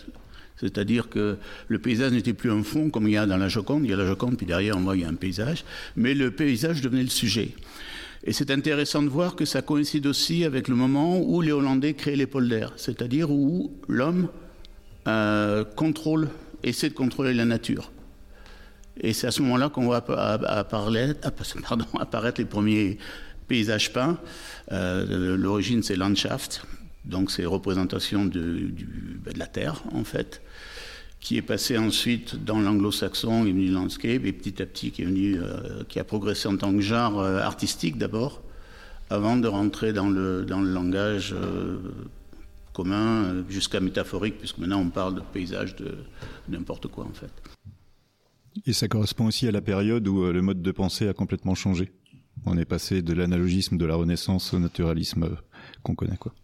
C'est-à-dire 0.57 1.09
que 1.09 1.37
le 1.67 1.79
paysage 1.79 2.11
n'était 2.11 2.33
plus 2.33 2.51
un 2.51 2.63
fond 2.63 2.89
comme 2.89 3.07
il 3.07 3.13
y 3.13 3.17
a 3.17 3.25
dans 3.25 3.37
la 3.37 3.49
Joconde. 3.49 3.83
Il 3.83 3.89
y 3.89 3.93
a 3.93 3.97
la 3.97 4.05
Joconde, 4.05 4.37
puis 4.37 4.45
derrière, 4.45 4.77
on 4.77 4.81
voit 4.81 4.95
il 4.95 5.01
y 5.01 5.05
a 5.05 5.09
un 5.09 5.15
paysage. 5.15 5.65
Mais 5.95 6.13
le 6.13 6.31
paysage 6.31 6.81
devenait 6.81 7.03
le 7.03 7.09
sujet. 7.09 7.49
Et 8.23 8.33
c'est 8.33 8.49
intéressant 8.49 9.03
de 9.03 9.09
voir 9.09 9.35
que 9.35 9.45
ça 9.45 9.61
coïncide 9.61 10.07
aussi 10.07 10.45
avec 10.45 10.67
le 10.67 10.75
moment 10.75 11.19
où 11.19 11.41
les 11.41 11.51
Hollandais 11.51 11.93
créent 11.93 12.15
les 12.15 12.25
polders, 12.25 12.73
c'est-à-dire 12.75 13.29
où 13.29 13.71
l'homme 13.87 14.29
euh, 15.07 15.63
contrôle, 15.63 16.29
essaie 16.63 16.89
de 16.89 16.95
contrôler 16.95 17.35
la 17.35 17.45
nature. 17.45 17.91
Et 18.99 19.13
c'est 19.13 19.27
à 19.27 19.31
ce 19.31 19.43
moment-là 19.43 19.69
qu'on 19.69 19.83
voit 19.85 19.97
apparaître, 19.97 21.31
pardon, 21.69 21.85
apparaître 21.99 22.41
les 22.41 22.47
premiers 22.47 22.97
paysages 23.47 23.93
peints. 23.93 24.17
Euh, 24.71 25.37
L'origine, 25.37 25.83
c'est 25.83 25.95
Landschaft, 25.95 26.65
donc 27.03 27.29
c'est 27.29 27.45
représentation 27.45 28.25
de, 28.25 28.71
de 28.71 29.37
la 29.37 29.45
terre, 29.45 29.83
en 29.93 30.03
fait 30.03 30.41
qui 31.25 31.37
est 31.37 31.41
passé 31.41 31.75
ensuite 31.75 32.35
dans 32.35 32.59
l'anglo-saxon, 32.59 33.47
est 33.47 33.51
venu 33.51 33.69
landscape, 33.69 34.25
et 34.25 34.31
petit 34.31 34.61
à 34.61 34.67
petit 34.67 34.91
qui 34.91 35.01
est 35.01 35.05
venu, 35.05 35.39
euh, 35.39 35.83
qui 35.89 35.99
a 35.99 36.03
progressé 36.03 36.47
en 36.47 36.55
tant 36.55 36.71
que 36.71 36.81
genre 36.81 37.19
euh, 37.19 37.39
artistique 37.39 37.97
d'abord, 37.97 38.43
avant 39.09 39.35
de 39.35 39.47
rentrer 39.47 39.91
dans 39.91 40.07
le, 40.07 40.45
dans 40.45 40.61
le 40.61 40.71
langage 40.71 41.33
euh, 41.33 41.79
commun 42.73 43.43
jusqu'à 43.49 43.79
métaphorique, 43.79 44.37
puisque 44.37 44.59
maintenant 44.59 44.79
on 44.81 44.91
parle 44.91 45.15
de 45.15 45.21
paysage 45.21 45.75
de 45.77 45.95
n'importe 46.47 46.89
quoi 46.89 47.05
en 47.05 47.13
fait. 47.13 47.31
Et 48.67 48.73
ça 48.73 48.87
correspond 48.87 49.25
aussi 49.25 49.47
à 49.47 49.51
la 49.51 49.61
période 49.61 50.07
où 50.07 50.31
le 50.31 50.41
mode 50.43 50.61
de 50.61 50.71
pensée 50.71 51.07
a 51.07 51.13
complètement 51.13 51.55
changé. 51.55 51.91
On 52.45 52.55
est 52.55 52.65
passé 52.65 53.01
de 53.01 53.13
l'analogisme 53.13 53.77
de 53.77 53.85
la 53.85 53.95
Renaissance 53.95 54.53
au 54.53 54.59
naturalisme 54.59 55.37
qu'on 55.81 55.95
connaît 55.95 56.17
quoi. 56.17 56.35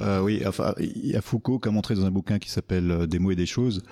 Euh, 0.00 0.20
oui, 0.20 0.42
enfin, 0.46 0.74
il 0.78 1.06
y 1.06 1.16
a 1.16 1.20
Foucault 1.20 1.58
qui 1.58 1.68
a 1.68 1.72
montré 1.72 1.94
dans 1.94 2.04
un 2.04 2.10
bouquin 2.10 2.38
qui 2.38 2.50
s'appelle 2.50 2.90
euh, 2.90 3.06
Des 3.06 3.18
mots 3.18 3.32
et 3.32 3.36
des 3.36 3.46
choses 3.46 3.82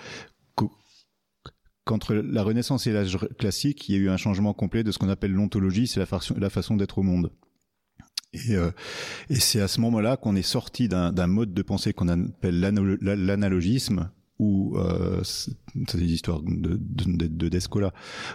qu'entre 1.89 2.15
la 2.15 2.43
Renaissance 2.43 2.87
et 2.87 2.93
l'âge 2.93 3.17
classique, 3.39 3.89
il 3.89 3.95
y 3.95 3.99
a 3.99 4.01
eu 4.01 4.11
un 4.11 4.19
changement 4.19 4.53
complet 4.53 4.85
de 4.85 4.93
ce 4.93 4.99
qu'on 4.99 5.09
appelle 5.09 5.33
l'ontologie, 5.33 5.87
c'est 5.87 5.99
la, 5.99 6.51
façon, 6.51 6.77
d'être 6.77 6.99
au 6.99 7.03
monde. 7.03 7.33
Et, 8.35 8.57
euh, 8.57 8.71
et 9.31 9.37
c'est 9.37 9.63
à 9.63 9.69
ce 9.69 9.81
moment-là 9.81 10.19
qu'on 10.19 10.37
est 10.37 10.43
sorti 10.43 10.87
d'un 10.87 11.27
mode 11.27 11.55
de 11.55 11.63
pensée 11.63 11.95
qu'on 11.95 12.09
appelle 12.09 12.61
l'analogisme, 13.01 14.11
où 14.39 14.77
euh, 14.77 15.23
c'est 15.25 15.97
des 15.97 16.13
histoires 16.13 16.43
de, 16.43 16.79
de, 16.81 17.27
de 17.27 17.49
Descola, 17.49 17.93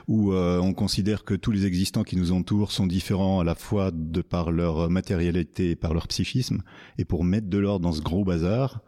où 0.08 0.34
euh, 0.34 0.60
on 0.60 0.74
considère 0.74 1.24
que 1.24 1.34
tous 1.34 1.52
les 1.52 1.66
existants 1.66 2.04
qui 2.04 2.18
nous 2.18 2.32
entourent 2.32 2.72
sont 2.72 2.88
différents 2.88 3.40
à 3.40 3.44
la 3.44 3.56
fois 3.56 3.92
de 3.94 4.22
par 4.22 4.52
leur 4.52 4.90
matérialité 4.90 5.72
et 5.72 5.76
par 5.76 5.94
leur 5.94 6.08
psychisme, 6.08 6.62
et 6.98 7.06
pour 7.06 7.24
mettre 7.24 7.48
de 7.48 7.58
l'ordre 7.58 7.84
dans 7.84 7.94
ce 7.94 8.02
gros 8.02 8.26
bazar, 8.26 8.82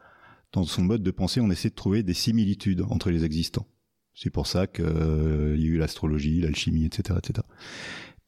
dans 0.52 0.64
son 0.64 0.84
mode 0.84 1.04
de 1.04 1.12
pensée, 1.12 1.42
on 1.42 1.52
essaie 1.52 1.70
de 1.70 1.76
trouver 1.76 2.04
des 2.04 2.14
similitudes 2.14 2.82
entre 2.90 3.10
les 3.12 3.24
existants. 3.24 3.68
C'est 4.14 4.30
pour 4.30 4.48
ça 4.48 4.68
qu'il 4.68 4.86
euh, 4.86 5.58
y 5.58 5.66
a 5.66 5.68
eu 5.68 5.78
l'astrologie, 5.78 6.40
l'alchimie, 6.40 6.86
etc., 6.86 7.20
etc. 7.22 7.46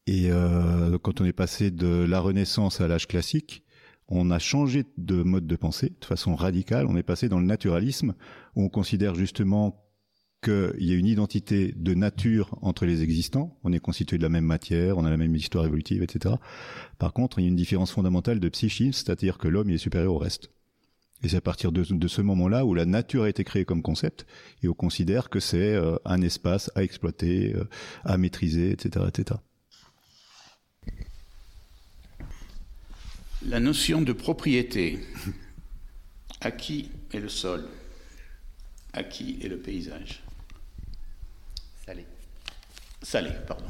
Et 0.05 0.31
euh, 0.31 0.97
quand 0.99 1.21
on 1.21 1.25
est 1.25 1.33
passé 1.33 1.71
de 1.71 2.05
la 2.05 2.19
Renaissance 2.19 2.81
à 2.81 2.87
l'âge 2.87 3.07
classique, 3.07 3.63
on 4.07 4.31
a 4.31 4.39
changé 4.39 4.85
de 4.97 5.21
mode 5.21 5.47
de 5.47 5.55
pensée 5.55 5.93
de 5.99 6.05
façon 6.05 6.35
radicale. 6.35 6.85
On 6.87 6.95
est 6.95 7.03
passé 7.03 7.29
dans 7.29 7.39
le 7.39 7.45
naturalisme, 7.45 8.15
où 8.55 8.63
on 8.63 8.69
considère 8.69 9.15
justement 9.15 9.83
qu'il 10.43 10.75
y 10.79 10.93
a 10.93 10.95
une 10.95 11.07
identité 11.07 11.73
de 11.75 11.93
nature 11.93 12.57
entre 12.61 12.85
les 12.85 13.01
existants. 13.01 13.57
On 13.63 13.73
est 13.73 13.79
constitué 13.79 14.17
de 14.17 14.23
la 14.23 14.29
même 14.29 14.45
matière, 14.45 14.97
on 14.97 15.05
a 15.05 15.09
la 15.09 15.17
même 15.17 15.35
histoire 15.35 15.65
évolutive, 15.65 16.03
etc. 16.03 16.35
Par 16.99 17.13
contre, 17.13 17.39
il 17.39 17.43
y 17.43 17.45
a 17.45 17.49
une 17.49 17.55
différence 17.55 17.91
fondamentale 17.91 18.39
de 18.39 18.49
psychisme, 18.49 18.93
c'est-à-dire 18.93 19.37
que 19.37 19.47
l'homme 19.47 19.69
est 19.69 19.77
supérieur 19.77 20.13
au 20.13 20.17
reste. 20.17 20.51
Et 21.23 21.29
c'est 21.29 21.37
à 21.37 21.41
partir 21.41 21.71
de, 21.71 21.83
ce 21.83 22.21
moment-là 22.21 22.63
où 22.63 22.75
la 22.75 22.85
nature 22.85 23.23
a 23.23 23.29
été 23.29 23.43
créée 23.43 23.65
comme 23.65 23.81
concept 23.81 24.27
et 24.61 24.67
on 24.67 24.73
considère 24.73 25.29
que 25.29 25.39
c'est 25.39 25.73
euh, 25.73 25.97
un 26.05 26.21
espace 26.21 26.69
à 26.75 26.83
exploiter, 26.83 27.55
euh, 27.55 27.67
à 28.03 28.17
maîtriser, 28.19 28.71
etc., 28.71 29.05
etc. 29.07 29.39
La 33.45 33.59
notion 33.59 34.01
de 34.01 34.13
propriété. 34.13 34.99
À 36.41 36.51
qui 36.51 36.91
est 37.11 37.19
le 37.19 37.29
sol? 37.29 37.67
À 38.93 39.03
qui 39.03 39.39
est 39.41 39.47
le 39.47 39.57
paysage? 39.57 40.23
Salé. 41.85 42.05
Salé, 43.01 43.31
pardon. 43.47 43.65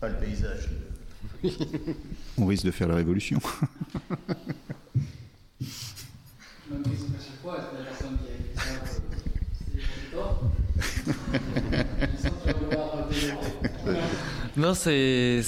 Pas 0.00 0.08
le 0.08 0.16
paysage. 0.18 0.68
On 2.38 2.46
risque 2.46 2.64
de 2.64 2.70
faire 2.70 2.88
la 2.88 2.96
révolution. 2.96 3.40
non, 14.56 14.74
c'est. 14.74 15.42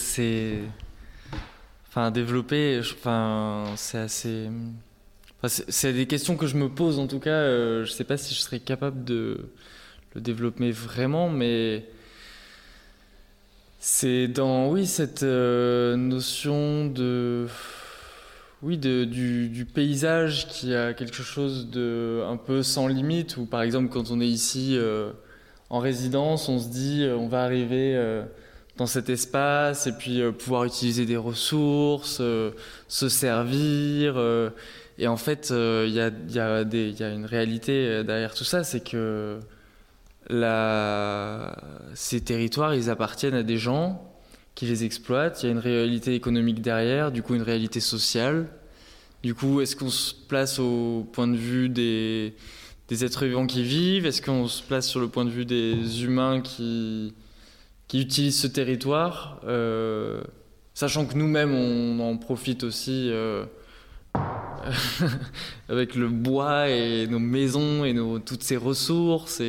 Enfin, 1.97 2.11
développer, 2.11 2.81
enfin, 2.81 3.67
c'est 3.77 3.99
assez. 3.99 4.49
C'est 5.47 5.93
des 5.93 6.07
questions 6.07 6.37
que 6.37 6.49
je 6.49 6.57
me 6.57 6.69
pose 6.69 6.99
en 6.99 7.07
tout 7.07 7.21
cas. 7.21 7.31
Euh, 7.31 7.85
je 7.85 7.93
sais 7.93 8.03
pas 8.03 8.17
si 8.17 8.35
je 8.35 8.41
serais 8.41 8.59
capable 8.59 9.05
de 9.05 9.49
le 10.17 10.21
développer 10.21 10.73
vraiment, 10.73 11.29
mais 11.29 11.85
c'est 13.79 14.27
dans, 14.27 14.71
oui, 14.71 14.87
cette 14.87 15.23
euh, 15.23 15.95
notion 15.95 16.87
de 16.87 17.47
oui, 18.63 18.77
de, 18.77 19.05
du, 19.05 19.65
paysage 19.65 20.49
qui 20.49 20.75
a 20.75 20.95
quelque 20.95 21.23
chose 21.23 21.71
de 21.71 22.25
un 22.27 22.37
peu 22.37 22.65
sans 22.65 22.89
limite, 22.89 23.37
ou 23.37 23.47
par 23.47 23.63
exemple 23.63 23.89
quand 23.89 24.11
on 24.11 24.21
est 24.21 24.27
ici 24.27 24.77
euh, 24.77 25.13
en 25.71 25.79
résidence, 25.79 26.49
on 26.49 26.59
se 26.59 26.71
dit 26.71 27.05
euh, 27.05 27.17
on 27.17 27.29
va 27.29 27.45
arriver 27.45 27.95
dans 28.77 28.87
cet 28.87 29.09
espace 29.09 29.87
et 29.87 29.93
puis 29.93 30.23
pouvoir 30.33 30.65
utiliser 30.65 31.07
des 31.07 31.17
ressources, 31.17 32.21
se 32.89 33.09
servir. 33.09 34.19
et 34.99 35.07
en 35.07 35.17
fait, 35.17 35.51
il 35.51 35.93
y 35.93 36.01
a, 36.01 36.09
y, 36.09 36.33
y, 36.33 37.03
a, 37.03 37.11
une 37.11 37.27
réalité 37.27 38.03
derrière 38.03 38.35
tout 38.35 38.45
ça, 38.45 38.65
c'est 38.65 38.81
que 38.81 39.39
ces 41.95 42.21
territoires, 42.21 42.75
ils 42.75 42.91
appartiennent 42.91 43.35
à 43.35 43.43
des 43.43 43.59
gens 43.59 44.11
qui 44.55 44.67
les 44.67 44.85
exploitent. 44.85 45.43
Il 45.43 45.47
y 45.47 45.49
a 45.49 45.53
une 45.53 45.59
réalité 45.59 46.15
économique 46.15 46.63
derrière, 46.63 47.13
du 47.13 47.23
coup 47.23 47.35
une 47.35 47.43
réalité 47.43 47.81
sociale. 47.81 48.47
Du 49.23 49.35
coup, 49.35 49.61
est-ce 49.61 49.75
qu'on 49.75 49.91
se 49.91 50.13
place 50.15 50.59
au 50.59 51.07
point 51.13 51.27
de 51.27 51.37
vue 51.37 51.69
des, 51.69 52.35
des 52.89 53.05
êtres 53.05 53.25
vivants 53.25 53.47
qui 53.47 53.63
vivent? 53.63 54.07
Est-ce 54.07 54.23
qu'on 54.23 54.47
se 54.49 54.63
place 54.63 54.87
sur 54.87 55.01
le 55.01 55.09
point 55.09 55.25
de 55.25 55.31
vue 55.31 55.47
des 55.47 56.05
humains 56.05 56.41
qui, 56.41 57.15
utilisent 58.01 58.41
ce 58.41 58.47
territoire 58.47 59.41
euh, 59.47 60.23
Sachant 60.75 61.07
que 61.07 61.15
nous-mêmes, 61.15 61.55
on 61.55 62.01
en 62.01 62.17
profite 62.17 62.65
aussi 62.65 63.09
euh, 63.13 63.45
avec 65.69 65.95
le 65.95 66.09
bois 66.09 66.69
et 66.69 67.07
nos 67.07 67.21
maisons 67.21 67.85
et 67.85 67.93
nos, 67.93 68.19
toutes 68.19 68.43
ces 68.43 68.57
ressources. 68.57 69.41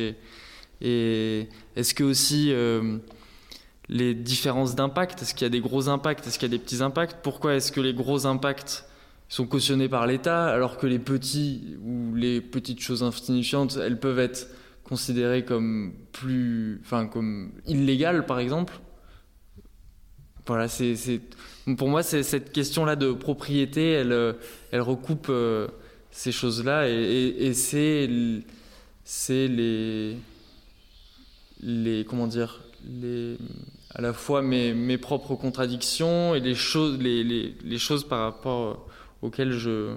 Et 0.80 1.48
est-ce 1.74 1.94
que 1.94 2.04
aussi... 2.04 2.52
Euh, 2.52 2.98
les 3.88 4.14
différences 4.14 4.74
d'impact 4.74 5.22
Est-ce 5.22 5.34
qu'il 5.34 5.44
y 5.44 5.46
a 5.46 5.50
des 5.50 5.60
gros 5.60 5.88
impacts 5.88 6.26
Est-ce 6.26 6.38
qu'il 6.38 6.50
y 6.50 6.54
a 6.54 6.56
des 6.56 6.62
petits 6.62 6.82
impacts? 6.82 7.18
Pourquoi 7.22 7.54
est-ce 7.54 7.72
que 7.72 7.80
les 7.80 7.94
gros 7.94 8.26
impacts 8.26 8.84
sont 9.28 9.46
cautionnés 9.46 9.88
par 9.88 10.06
l'État 10.06 10.46
alors 10.46 10.78
que 10.78 10.86
les 10.86 10.98
petits 10.98 11.76
ou 11.84 12.14
les 12.14 12.40
petites 12.40 12.80
choses 12.80 13.02
insignifiantes, 13.02 13.76
elles 13.76 13.98
peuvent 13.98 14.18
être 14.18 14.48
considérées 14.88 15.44
comme 15.44 15.94
plus, 16.12 16.80
enfin 16.84 17.06
comme 17.06 17.52
illégales 17.66 18.24
par 18.26 18.38
exemple. 18.38 18.80
Voilà, 20.46 20.68
c'est, 20.68 21.20
pour 21.76 21.88
moi 21.88 22.04
cette 22.04 22.52
question-là 22.52 22.94
de 22.94 23.10
propriété, 23.12 23.90
elle, 23.90 24.36
elle 24.70 24.80
recoupe 24.80 25.26
euh, 25.28 25.66
ces 26.12 26.30
choses-là 26.30 26.88
et, 26.88 26.92
et 26.92 27.52
c'est 27.52 28.08
c'est 29.02 29.48
les 29.48 30.16
les 31.60 32.04
comment 32.04 32.28
dire 32.28 32.62
les 32.88 33.36
à 33.96 34.02
la 34.02 34.12
fois 34.12 34.42
mes, 34.42 34.74
mes 34.74 34.98
propres 34.98 35.34
contradictions 35.36 36.34
et 36.34 36.40
les 36.40 36.54
choses, 36.54 36.98
les, 37.00 37.24
les, 37.24 37.54
les, 37.64 37.78
choses 37.78 38.06
par 38.06 38.20
rapport 38.20 38.86
auxquelles 39.22 39.52
je, 39.52 39.94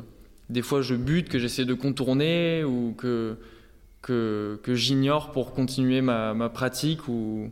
des 0.50 0.62
fois 0.62 0.82
je 0.82 0.96
bute, 0.96 1.28
que 1.28 1.38
j'essaie 1.38 1.66
de 1.66 1.74
contourner 1.74 2.64
ou 2.64 2.94
que, 2.98 3.36
que, 4.02 4.60
que 4.64 4.76
j'ignore 4.76 5.32
pour 5.32 5.54
continuer 5.54 6.02
ma, 6.02 6.34
ma, 6.34 6.50
pratique. 6.50 7.08
Ou... 7.08 7.52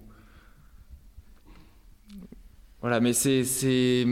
Voilà, 2.81 2.99
mais 2.99 3.13
c'est. 3.13 3.43
c'est 3.43 4.05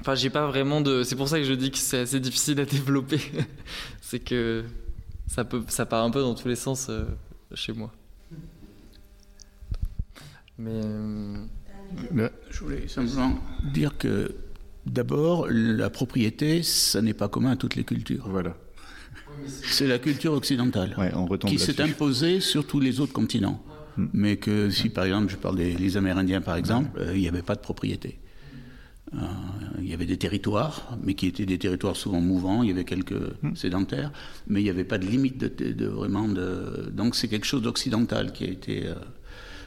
enfin, 0.00 0.14
j'ai 0.14 0.30
pas 0.30 0.46
vraiment 0.46 0.80
de. 0.80 1.02
C'est 1.02 1.16
pour 1.16 1.28
ça 1.28 1.38
que 1.38 1.44
je 1.44 1.54
dis 1.54 1.70
que 1.70 1.78
c'est 1.78 2.00
assez 2.00 2.20
difficile 2.20 2.60
à 2.60 2.64
développer. 2.66 3.20
c'est 4.00 4.20
que 4.20 4.64
ça, 5.26 5.44
peut, 5.44 5.62
ça 5.68 5.86
part 5.86 6.04
un 6.04 6.10
peu 6.10 6.20
dans 6.20 6.34
tous 6.34 6.48
les 6.48 6.56
sens 6.56 6.88
euh, 6.88 7.04
chez 7.54 7.72
moi. 7.72 7.92
Mais. 10.58 10.80
Je 12.50 12.60
voulais 12.60 12.88
simplement 12.88 13.38
dire 13.72 13.96
que 13.98 14.34
d'abord, 14.86 15.46
la 15.48 15.90
propriété, 15.90 16.62
ça 16.62 17.02
n'est 17.02 17.14
pas 17.14 17.28
commun 17.28 17.52
à 17.52 17.56
toutes 17.56 17.76
les 17.76 17.84
cultures. 17.84 18.28
Voilà. 18.28 18.56
C'est 19.46 19.86
la 19.86 19.98
culture 19.98 20.32
occidentale 20.32 20.94
ouais, 20.98 21.12
on 21.14 21.26
qui 21.26 21.58
s'est 21.58 21.80
imposée 21.80 22.40
sur 22.40 22.66
tous 22.66 22.80
les 22.80 23.00
autres 23.00 23.12
continents. 23.12 23.62
Hmm. 23.96 24.06
Mais 24.12 24.36
que 24.36 24.70
si, 24.70 24.88
par 24.88 25.04
exemple, 25.04 25.30
je 25.30 25.36
parle 25.36 25.56
des 25.56 25.96
Amérindiens, 25.96 26.40
par 26.40 26.56
exemple, 26.56 26.98
euh, 26.98 27.12
il 27.14 27.20
n'y 27.20 27.28
avait 27.28 27.42
pas 27.42 27.54
de 27.54 27.60
propriété. 27.60 28.18
Euh, 29.14 29.18
il 29.78 29.88
y 29.88 29.94
avait 29.94 30.06
des 30.06 30.16
territoires, 30.16 30.96
mais 31.02 31.14
qui 31.14 31.26
étaient 31.26 31.46
des 31.46 31.58
territoires 31.58 31.94
souvent 31.94 32.20
mouvants. 32.20 32.62
Il 32.62 32.70
y 32.70 32.72
avait 32.72 32.84
quelques 32.84 33.12
hmm. 33.42 33.54
sédentaires, 33.54 34.12
mais 34.48 34.60
il 34.60 34.64
n'y 34.64 34.70
avait 34.70 34.84
pas 34.84 34.98
de 34.98 35.06
limite 35.06 35.38
de, 35.38 35.72
de, 35.72 35.86
vraiment 35.86 36.28
de. 36.28 36.90
Donc 36.92 37.14
c'est 37.14 37.28
quelque 37.28 37.46
chose 37.46 37.62
d'occidental 37.62 38.32
qui 38.32 38.44
a 38.44 38.48
été. 38.48 38.86
Euh, 38.86 38.94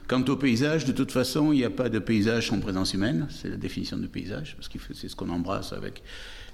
Quant 0.07 0.23
au 0.29 0.37
paysage, 0.37 0.85
de 0.85 0.93
toute 0.93 1.11
façon, 1.11 1.51
il 1.51 1.57
n'y 1.57 1.65
a 1.65 1.69
pas 1.69 1.89
de 1.89 1.99
paysage 1.99 2.47
sans 2.47 2.61
présence 2.61 2.93
humaine. 2.93 3.27
C'est 3.29 3.49
la 3.49 3.57
définition 3.57 3.97
de 3.97 4.07
paysage, 4.07 4.55
parce 4.55 4.69
que 4.69 4.77
c'est 4.93 5.09
ce 5.09 5.15
qu'on 5.17 5.29
embrasse 5.29 5.73
avec. 5.73 6.01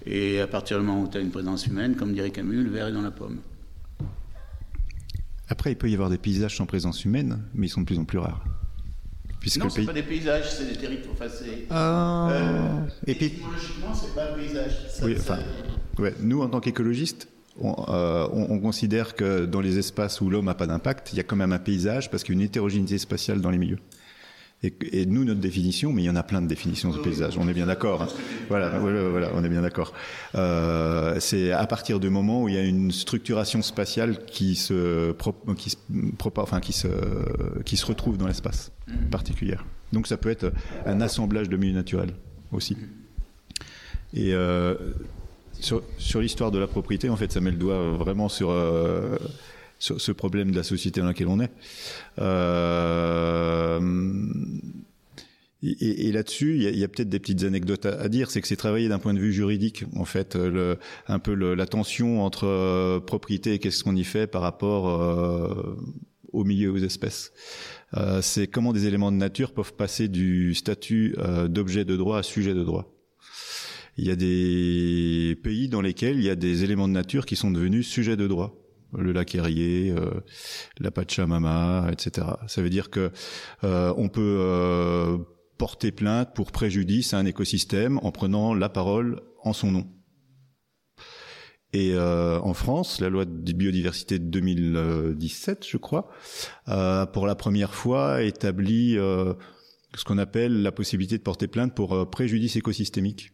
Et 0.06 0.40
à 0.42 0.48
partir 0.48 0.80
du 0.80 0.86
moment 0.86 1.04
où 1.04 1.08
tu 1.08 1.18
as 1.18 1.22
une 1.22 1.32
présence 1.32 1.66
humaine, 1.68 1.96
comme 1.96 2.14
dirait 2.14 2.32
Camus, 2.32 2.64
le 2.64 2.70
verre 2.70 2.88
est 2.88 2.94
dans 2.94 3.02
la 3.02 3.12
pomme. 3.12 3.40
Après, 5.48 5.72
il 5.72 5.76
peut 5.76 5.90
y 5.90 5.94
avoir 5.94 6.10
des 6.10 6.18
paysages 6.18 6.58
sans 6.58 6.66
présence 6.66 7.06
humaine, 7.06 7.44
mais 7.54 7.68
ils 7.68 7.70
sont 7.70 7.82
de 7.82 7.86
plus 7.86 8.00
en 8.00 8.06
plus 8.06 8.18
rares. 8.18 8.44
Puisque 9.40 9.58
non, 9.58 9.70
ce 9.70 9.76
pays... 9.76 9.86
pas 9.86 9.94
des 9.94 10.04
paysages, 10.04 10.50
c'est 10.52 10.66
des 10.66 10.78
territoires. 10.78 11.16
Enfin, 11.16 11.28
ah. 11.70 12.30
euh, 12.32 12.88
et 13.06 13.16
puis... 13.16 13.34
c'est 13.94 14.16
pas 14.16 14.32
un 14.32 14.38
paysage. 14.38 14.72
oui, 15.04 15.16
enfin, 15.18 15.40
ouais, 16.00 16.16
nous, 16.22 16.42
en 16.42 16.48
tant 16.48 16.62
qu'écologistes, 16.62 17.28
euh, 17.62 18.28
on, 18.32 18.60
considère 18.60 19.16
que 19.16 19.46
dans 19.46 19.62
les 19.62 19.78
espaces 19.78 20.22
où 20.22 20.30
l'homme 20.30 20.46
n'a 20.46 20.56
pas 20.56 20.66
d'impact, 20.66 21.14
il 21.14 21.18
y 21.18 21.20
a 21.20 21.24
quand 21.24 21.36
même 21.36 21.52
un 21.52 21.60
paysage 21.60 22.10
parce 22.10 22.24
qu'il 22.24 22.34
y 22.34 22.38
a 22.38 22.40
une 22.40 22.46
hétérogénéité 22.46 22.98
spatiale 22.98 23.42
dans 23.42 23.52
les 23.52 23.60
milieux. 23.60 23.80
Et, 24.64 25.06
nous, 25.06 25.26
notre 25.26 25.42
définition, 25.42 25.92
mais 25.92 26.04
il 26.04 26.06
y 26.06 26.10
en 26.10 26.16
a 26.16 26.24
plein 26.24 26.42
de 26.42 26.48
définitions 26.48 26.90
de 26.90 26.98
paysage, 26.98 27.38
on 27.38 27.50
est 27.50 27.54
bien 27.54 27.66
d'accord. 27.66 28.04
Hein. 28.04 28.08
Voilà, 28.48 28.70
voilà, 28.80 29.30
on 29.36 29.44
est 29.44 29.50
bien 29.50 29.62
d'accord. 29.62 29.94
Euh, 30.36 31.18
c'est 31.20 31.52
à 31.52 31.68
partir 31.68 32.00
du 32.00 32.10
moment 32.10 32.44
où 32.44 32.50
il 32.50 32.56
y 32.56 32.58
a 32.58 32.64
une 32.64 32.92
structuration 32.92 33.62
spatiale 33.62 34.26
qui 34.26 34.56
se, 34.56 35.14
qui 35.58 35.70
se, 35.70 35.78
enfin, 36.36 36.62
qui 36.62 36.72
se, 36.72 36.88
qui 37.66 37.76
se 37.76 37.86
retrouve 37.86 38.18
dans 38.18 38.28
l'espace 38.28 38.72
particulier. 39.12 39.58
Donc 39.92 40.08
ça 40.08 40.16
peut 40.16 40.30
être 40.30 40.54
un 40.86 41.02
assemblage 41.02 41.50
de 41.50 41.58
milieux 41.58 41.76
naturels 41.76 42.14
aussi. 42.54 42.78
Et 44.14 44.34
euh, 44.34 44.76
sur, 45.60 46.22
l'histoire 46.22 46.52
de 46.52 46.60
la 46.60 46.68
propriété, 46.68 47.10
en 47.10 47.18
fait, 47.18 47.32
ça 47.32 47.42
met 47.42 47.52
le 47.52 47.58
doigt 47.58 47.92
vraiment 47.92 48.30
sur, 48.30 48.50
euh, 48.50 49.18
sur 49.84 50.00
ce 50.00 50.12
problème 50.12 50.52
de 50.52 50.56
la 50.56 50.64
société 50.64 51.02
dans 51.02 51.08
laquelle 51.08 51.28
on 51.28 51.40
est. 51.40 51.52
Euh, 52.20 53.80
et, 55.66 56.12
là-dessus, 56.12 56.58
il 56.58 56.78
y 56.78 56.84
a, 56.84 56.88
peut-être 56.90 57.10
des 57.10 57.20
petites 57.20 57.44
anecdotes 57.44 57.86
à, 57.86 58.10
dire. 58.10 58.30
C'est 58.30 58.42
que 58.42 58.48
c'est 58.48 58.58
travaillé 58.58 58.90
d'un 58.90 59.00
point 59.00 59.14
de 59.14 59.20
vue 59.20 59.32
juridique, 59.32 59.86
en 59.96 60.04
fait, 60.04 60.36
le, 60.36 60.78
un 61.08 61.20
peu 61.20 61.34
le, 61.34 61.56
la 61.56 61.66
tension 61.66 62.24
entre 62.26 62.48
euh, 62.48 63.00
propriété 63.00 63.54
et 63.54 63.60
qu'est-ce 63.60 63.84
qu'on 63.84 63.96
y 63.96 64.04
fait 64.04 64.28
par 64.28 64.42
rapport 64.42 64.86
aux 66.34 66.44
milieux 66.44 66.70
et 66.70 66.72
aux 66.72 66.84
espèces. 66.84 67.32
Euh, 67.96 68.22
c'est 68.22 68.48
comment 68.48 68.74
des 68.74 68.88
éléments 68.88 69.12
de 69.12 69.18
nature 69.18 69.54
peuvent 69.54 69.74
passer 69.74 70.08
du 70.08 70.54
statut 70.56 71.16
euh, 71.20 71.48
d'objet 71.48 71.86
de 71.86 71.96
droit 71.96 72.18
à 72.18 72.24
sujet 72.24 72.54
de 72.54 72.64
droit. 72.64 72.90
Il 73.98 74.06
y 74.06 74.12
a 74.12 74.16
des 74.16 75.38
pays 75.44 75.70
dans 75.70 75.82
lesquels 75.82 76.18
il 76.18 76.24
y 76.24 76.30
a 76.30 76.36
des 76.36 76.64
éléments 76.64 76.88
de 76.88 76.94
nature 76.94 77.28
qui 77.28 77.36
sont 77.36 77.52
devenus 77.52 77.88
sujets 77.88 78.18
de 78.18 78.28
droit. 78.28 78.63
Le 78.98 79.12
lac 79.12 79.36
Erie, 79.36 79.92
euh, 79.92 80.12
la 80.80 80.92
Pachamama, 80.92 81.88
etc. 81.92 82.28
Ça 82.48 82.62
veut 82.62 82.70
dire 82.70 82.90
que 82.90 83.12
euh, 83.64 83.94
on 83.98 84.10
peut 84.10 84.38
euh, 84.40 85.18
porter 85.58 85.92
plainte 85.92 86.34
pour 86.36 86.52
préjudice 86.52 87.14
à 87.14 87.18
un 87.18 87.26
écosystème 87.26 88.00
en 88.04 88.12
prenant 88.12 88.54
la 88.54 88.70
parole 88.70 89.22
en 89.44 89.54
son 89.54 89.72
nom. 89.72 89.88
Et 91.74 91.94
euh, 91.94 92.40
en 92.40 92.54
France, 92.54 93.02
la 93.02 93.10
loi 93.10 93.26
de 93.26 93.52
biodiversité 93.52 94.20
de 94.20 94.26
2017, 94.26 95.66
je 95.68 95.78
crois, 95.78 96.10
euh, 96.70 97.08
pour 97.08 97.26
la 97.26 97.34
première 97.34 97.74
fois 97.74 98.22
établit 98.22 98.96
euh, 98.98 99.34
ce 99.96 100.04
qu'on 100.04 100.20
appelle 100.20 100.62
la 100.62 100.72
possibilité 100.72 101.18
de 101.18 101.24
porter 101.24 101.48
plainte 101.48 101.74
pour 101.74 102.10
préjudice 102.12 102.56
écosystémique. 102.56 103.32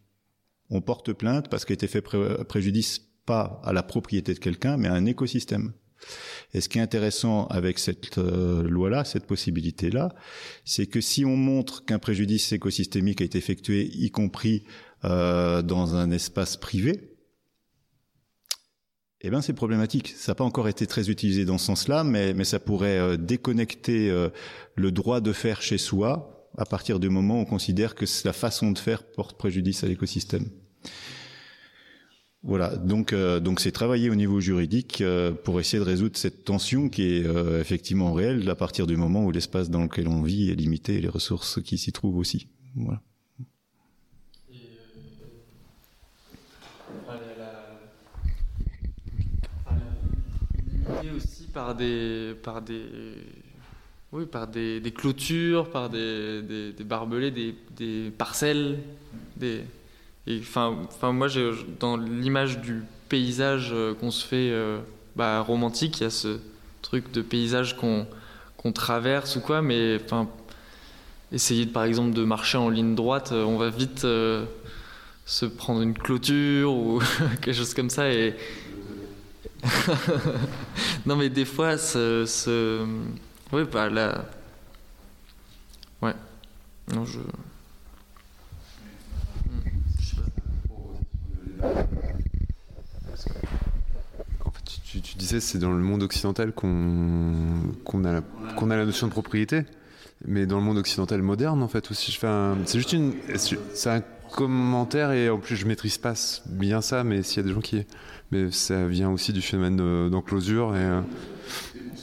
On 0.69 0.79
porte 0.79 1.11
plainte 1.11 1.49
parce 1.49 1.65
qu'a 1.65 1.73
été 1.73 1.87
fait 1.87 2.01
pré 2.01 2.43
préjudice 2.45 3.08
pas 3.29 3.61
à 3.63 3.73
la 3.73 3.83
propriété 3.83 4.33
de 4.33 4.39
quelqu'un, 4.39 4.75
mais 4.75 4.87
à 4.87 4.93
un 4.95 5.05
écosystème. 5.05 5.71
Et 6.55 6.61
ce 6.61 6.67
qui 6.67 6.79
est 6.79 6.81
intéressant 6.81 7.45
avec 7.45 7.77
cette 7.77 8.17
euh, 8.17 8.63
loi-là, 8.63 9.05
cette 9.05 9.27
possibilité-là, 9.27 10.15
c'est 10.65 10.87
que 10.87 10.99
si 10.99 11.25
on 11.25 11.37
montre 11.37 11.85
qu'un 11.85 11.99
préjudice 11.99 12.51
écosystémique 12.51 13.21
a 13.21 13.25
été 13.25 13.37
effectué, 13.37 13.87
y 13.93 14.09
compris 14.09 14.63
euh, 15.05 15.61
dans 15.61 15.93
un 15.93 16.09
espace 16.09 16.57
privé, 16.57 17.13
eh 19.21 19.29
ben 19.29 19.43
c'est 19.43 19.53
problématique. 19.53 20.07
Ça 20.17 20.31
n'a 20.31 20.35
pas 20.35 20.43
encore 20.43 20.67
été 20.67 20.87
très 20.87 21.11
utilisé 21.11 21.45
dans 21.45 21.59
ce 21.59 21.67
sens-là, 21.67 22.03
mais, 22.03 22.43
ça 22.45 22.59
pourrait 22.59 22.97
euh, 22.97 23.15
déconnecter 23.15 24.09
le 24.75 24.91
droit 24.91 25.21
de 25.21 25.33
faire 25.33 25.61
chez 25.61 25.77
soi 25.77 26.49
à 26.57 26.65
partir 26.65 26.99
du 26.99 27.09
moment 27.09 27.35
où 27.35 27.41
on 27.41 27.45
considère 27.45 27.93
que 27.93 28.05
la 28.25 28.33
façon 28.33 28.71
de 28.71 28.79
faire 28.79 29.03
porte 29.03 29.37
préjudice 29.37 29.83
à 29.83 29.87
l'écosystème. 29.87 30.49
Voilà, 32.41 32.77
donc 32.77 33.11
euh, 33.11 33.41
donc 33.41 33.59
c'est 33.59 33.71
travailler 33.73 34.09
au 34.09 34.15
niveau 34.15 34.39
juridique 34.39 35.01
euh, 35.01 35.33
pour 35.33 35.59
essayer 35.59 35.83
de 35.83 35.87
résoudre 35.87 36.15
cette 36.15 36.45
tension 36.45 36.87
qui 36.87 37.03
est 37.03 37.25
euh, 37.25 37.59
effectivement 37.59 38.13
réelle 38.13 38.49
à 38.49 38.55
partir 38.55 38.87
du 38.87 38.95
moment 38.95 39.25
où 39.25 39.31
l'espace 39.31 39.69
dans 39.69 39.83
lequel 39.83 40.07
on 40.07 40.21
vit 40.21 40.49
est 40.49 40.55
limité 40.55 40.95
et 40.95 41.01
les 41.01 41.09
ressources 41.09 41.61
qui 41.61 41.77
s'y 41.77 41.91
trouvent 41.91 42.17
aussi. 42.17 42.47
Voilà. 42.75 43.01
aussi 51.15 51.47
par 51.53 51.75
des 51.75 52.35
par 52.43 52.61
des 52.61 52.83
oui 54.11 54.25
par 54.25 54.47
des, 54.47 54.81
clôtures 54.95 55.69
par 55.69 55.89
des 55.89 56.73
barbelés 56.85 57.31
des, 57.31 57.55
des, 57.75 58.11
parcelles 58.11 58.79
des 59.37 59.63
enfin 60.27 61.11
moi 61.11 61.27
dans 61.79 61.97
l'image 61.97 62.59
du 62.59 62.83
paysage 63.07 63.73
qu'on 63.99 64.11
se 64.11 64.25
fait 64.25 64.49
euh, 64.51 64.79
bah, 65.15 65.41
romantique 65.41 65.99
il 65.99 66.03
y 66.03 66.05
a 66.05 66.09
ce 66.09 66.39
truc 66.81 67.11
de 67.11 67.21
paysage 67.21 67.75
qu'on 67.77 68.05
traverse 68.73 69.35
ou 69.35 69.41
quoi 69.41 69.61
mais 69.61 69.99
enfin 70.03 70.27
essayer 71.31 71.65
par 71.65 71.83
exemple 71.83 72.13
de 72.13 72.23
marcher 72.23 72.57
en 72.57 72.69
ligne 72.69 72.95
droite 72.95 73.31
on 73.31 73.57
va 73.57 73.69
vite 73.69 74.05
euh, 74.05 74.45
se 75.25 75.45
prendre 75.45 75.81
une 75.81 75.93
clôture 75.93 76.73
ou 76.73 77.01
quelque 77.41 77.53
chose 77.53 77.73
comme 77.73 77.89
ça 77.89 78.11
et 78.11 78.35
non, 81.05 81.15
mais 81.15 81.29
des 81.29 81.45
fois, 81.45 81.77
ce. 81.77 82.25
ce... 82.25 82.85
Oui, 83.51 83.63
bah 83.71 83.89
là. 83.89 84.25
Ouais. 86.01 86.13
Non, 86.93 87.05
je. 87.05 87.19
En 94.45 94.51
fait, 94.51 94.63
tu, 94.83 95.01
tu 95.01 95.17
disais 95.17 95.39
c'est 95.39 95.59
dans 95.59 95.71
le 95.71 95.79
monde 95.79 96.03
occidental 96.03 96.51
qu'on 96.53 97.33
qu'on 97.83 98.05
a, 98.05 98.21
qu'on 98.55 98.71
a 98.71 98.77
la 98.77 98.85
notion 98.85 99.07
de 99.07 99.11
propriété, 99.11 99.63
mais 100.25 100.45
dans 100.45 100.57
le 100.57 100.63
monde 100.63 100.77
occidental 100.77 101.21
moderne, 101.21 101.61
en 101.61 101.67
fait, 101.67 101.91
aussi. 101.91 102.17
C'est 102.65 102.77
juste 102.77 102.93
une. 102.93 103.13
C'est 103.35 103.89
un 103.89 104.03
commentaire 104.31 105.11
et 105.11 105.29
en 105.29 105.39
plus 105.39 105.55
je 105.55 105.65
maîtrise 105.65 105.97
pas 105.97 106.13
bien 106.45 106.81
ça, 106.81 107.03
mais 107.03 107.23
s'il 107.23 107.37
y 107.37 107.39
a 107.39 107.47
des 107.47 107.53
gens 107.53 107.61
qui 107.61 107.83
mais 108.31 108.51
ça 108.51 108.87
vient 108.87 109.09
aussi 109.09 109.33
du 109.33 109.41
phénomène 109.41 110.09
d'enclosure 110.09 110.75
et 110.75 111.01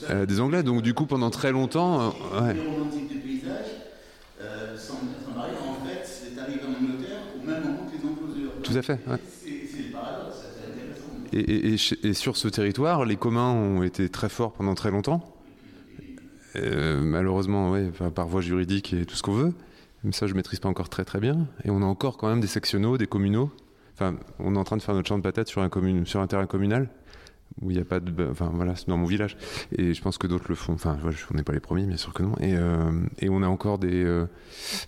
euh, 0.09 0.25
des 0.25 0.41
Anglais. 0.41 0.63
Donc 0.63 0.81
du 0.81 0.93
coup, 0.93 1.05
pendant 1.05 1.29
très 1.29 1.51
longtemps, 1.51 2.01
euh, 2.01 2.41
ouais. 2.41 2.55
Tout 8.63 8.73
à 8.75 8.81
fait. 8.81 8.99
Ouais. 9.07 9.17
Et, 11.33 11.77
sur 11.77 12.37
ce 12.37 12.47
territoire, 12.47 13.05
les 13.05 13.15
communs 13.15 13.51
ont 13.51 13.83
été 13.83 14.09
très 14.09 14.29
forts 14.29 14.53
pendant 14.53 14.75
très 14.75 14.91
longtemps. 14.91 15.23
Euh, 16.55 17.01
malheureusement, 17.01 17.71
ouais, 17.71 17.91
par 18.13 18.27
voie 18.27 18.41
juridique 18.41 18.93
et 18.93 19.05
tout 19.05 19.15
ce 19.15 19.23
qu'on 19.23 19.33
veut. 19.33 19.53
Mais 20.03 20.11
ça, 20.11 20.27
je 20.27 20.33
maîtrise 20.33 20.59
pas 20.59 20.69
encore 20.69 20.89
très 20.89 21.05
très 21.05 21.19
bien. 21.19 21.47
Et 21.63 21.69
on 21.69 21.81
a 21.81 21.85
encore 21.85 22.17
quand 22.17 22.29
même 22.29 22.41
des 22.41 22.47
sectionnaux, 22.47 22.97
des 22.97 23.07
communaux 23.07 23.51
Enfin, 23.99 24.15
on 24.37 24.55
est 24.55 24.59
en 24.59 24.63
train 24.63 24.77
de 24.77 24.81
faire 24.83 24.93
notre 24.93 25.07
champ 25.07 25.17
de 25.17 25.23
patates 25.23 25.47
sur 25.47 25.61
un, 25.63 25.69
terrain 26.27 26.45
communal 26.45 26.87
où 27.61 27.71
il 27.71 27.77
n'y 27.77 27.81
a 27.81 27.85
pas 27.85 27.99
de. 27.99 28.27
Enfin, 28.29 28.51
voilà, 28.53 28.75
c'est 28.75 28.87
dans 28.87 28.97
mon 28.97 29.07
village. 29.07 29.37
Et 29.75 29.95
je 29.95 30.01
pense 30.03 30.19
que 30.19 30.27
d'autres 30.27 30.45
le 30.49 30.55
font. 30.55 30.73
Enfin, 30.73 30.99
on 31.31 31.35
n'est 31.35 31.43
pas 31.43 31.53
les 31.53 31.59
premiers, 31.59 31.85
bien 31.85 31.97
sûr 31.97 32.13
que 32.13 32.21
non. 32.21 32.35
Et, 32.39 32.53
euh, 32.55 32.91
on 33.27 33.41
a 33.41 33.47
encore 33.47 33.79
des, 33.79 34.03
euh, 34.03 34.27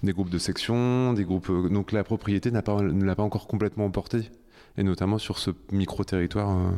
des 0.04 0.14
groupes 0.14 0.30
de 0.30 0.38
sections, 0.38 1.14
des 1.14 1.24
groupes. 1.24 1.52
Donc 1.72 1.92
la 1.92 2.04
propriété 2.04 2.52
pas, 2.52 2.82
ne 2.84 3.04
l'a 3.04 3.16
pas 3.16 3.24
encore 3.24 3.48
complètement 3.48 3.86
emporté. 3.86 4.30
Et 4.78 4.84
notamment 4.84 5.18
sur 5.18 5.38
ce 5.38 5.52
micro-territoire 5.72 6.50
euh, 6.50 6.72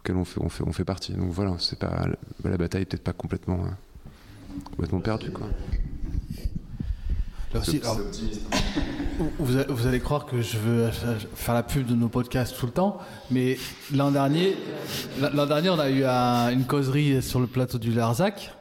auquel 0.00 0.16
on 0.16 0.24
fait, 0.24 0.40
on, 0.40 0.48
fait, 0.48 0.64
on 0.66 0.72
fait 0.72 0.84
partie. 0.84 1.12
Donc 1.12 1.30
voilà, 1.30 1.54
c'est 1.58 1.78
pas, 1.78 2.06
la, 2.44 2.50
la 2.50 2.56
bataille 2.56 2.86
peut-être 2.86 3.04
pas 3.04 3.12
complètement, 3.12 3.64
complètement 4.70 5.00
perdue, 5.00 5.30
alors, 7.54 8.00
vous, 9.38 9.58
vous, 9.68 9.86
allez 9.86 10.00
croire 10.00 10.26
que 10.26 10.42
je 10.42 10.58
veux 10.58 10.90
faire 11.34 11.54
la 11.54 11.62
pub 11.62 11.86
de 11.86 11.94
nos 11.94 12.08
podcasts 12.08 12.56
tout 12.58 12.66
le 12.66 12.72
temps, 12.72 12.98
mais 13.30 13.56
l'an 13.94 14.10
dernier, 14.10 14.56
dernier, 15.20 15.70
on 15.70 15.78
a 15.78 15.90
eu 15.90 16.04
un, 16.04 16.50
une 16.50 16.64
causerie 16.64 17.22
sur 17.22 17.40
le 17.40 17.46
plateau 17.46 17.78
du 17.78 17.92
Larzac. 17.92 18.55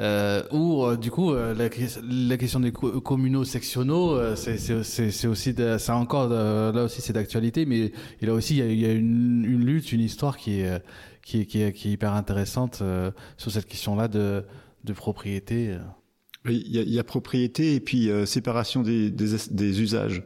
Euh, 0.00 0.42
où 0.50 0.82
euh, 0.82 0.96
du 0.96 1.10
coup 1.10 1.32
euh, 1.34 1.52
la, 1.54 1.68
question 2.38 2.60
des 2.60 2.72
co 2.72 3.02
communaux 3.02 3.44
sectionnaux 3.44 4.16
euh, 4.16 4.34
c'est 4.34 5.26
aussi 5.26 5.54
encore 5.90 6.30
de, 6.30 6.74
là 6.74 6.84
aussi 6.84 7.02
c'est 7.02 7.12
d'actualité 7.12 7.66
mais 7.66 7.92
et 8.22 8.26
là 8.26 8.32
aussi 8.32 8.56
il 8.56 8.80
y 8.80 8.86
a, 8.86 8.92
une, 8.92 9.44
lutte 9.62 9.92
une 9.92 10.00
histoire 10.00 10.38
qui 10.38 10.60
est 10.60 10.82
qui 11.22 11.42
est, 11.42 11.44
qui 11.44 11.62
est, 11.62 11.84
hyper 11.84 12.14
intéressante 12.14 12.78
euh, 12.80 13.10
sur 13.36 13.50
cette 13.50 13.66
question 13.66 13.94
là 13.94 14.08
de, 14.08 14.42
de 14.84 14.92
propriété 14.94 15.76
il 16.48 16.90
y, 16.90 16.98
a, 16.98 17.04
propriété 17.04 17.74
et 17.74 17.80
puis 17.80 18.10
euh, 18.10 18.24
séparation 18.24 18.82
des, 18.82 19.10
des 19.10 19.82
usages. 19.82 20.22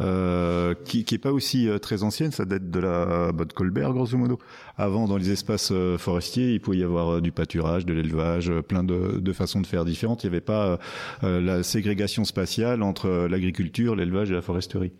Euh, 0.00 0.74
qui, 0.84 1.04
qui 1.04 1.16
est 1.16 1.18
pas 1.18 1.32
aussi 1.32 1.68
euh, 1.68 1.78
très 1.78 2.04
ancienne, 2.04 2.30
ça 2.30 2.44
date 2.44 2.70
de 2.70 2.78
la 2.78 3.32
bah, 3.32 3.44
de 3.44 3.52
Colbert 3.52 3.92
grosso 3.92 4.16
modo. 4.16 4.38
Avant, 4.76 5.08
dans 5.08 5.16
les 5.16 5.30
espaces 5.30 5.70
euh, 5.72 5.98
forestiers, 5.98 6.52
il 6.52 6.60
pouvait 6.60 6.78
y 6.78 6.84
avoir 6.84 7.14
euh, 7.14 7.20
du 7.20 7.32
pâturage, 7.32 7.84
de 7.84 7.92
l'élevage, 7.92 8.52
plein 8.68 8.84
de, 8.84 9.18
de, 9.18 9.32
façons 9.32 9.60
de 9.60 9.66
faire 9.66 9.84
différentes. 9.84 10.22
Il 10.22 10.30
n'y 10.30 10.36
avait 10.36 10.40
pas 10.40 10.78
la 11.22 11.62
ségrégation 11.62 12.24
spatiale 12.24 12.82
entre 12.82 13.26
l'agriculture, 13.28 13.96
l'élevage 13.96 14.30
et 14.30 14.34
la 14.34 14.42
foresterie. 14.42 14.92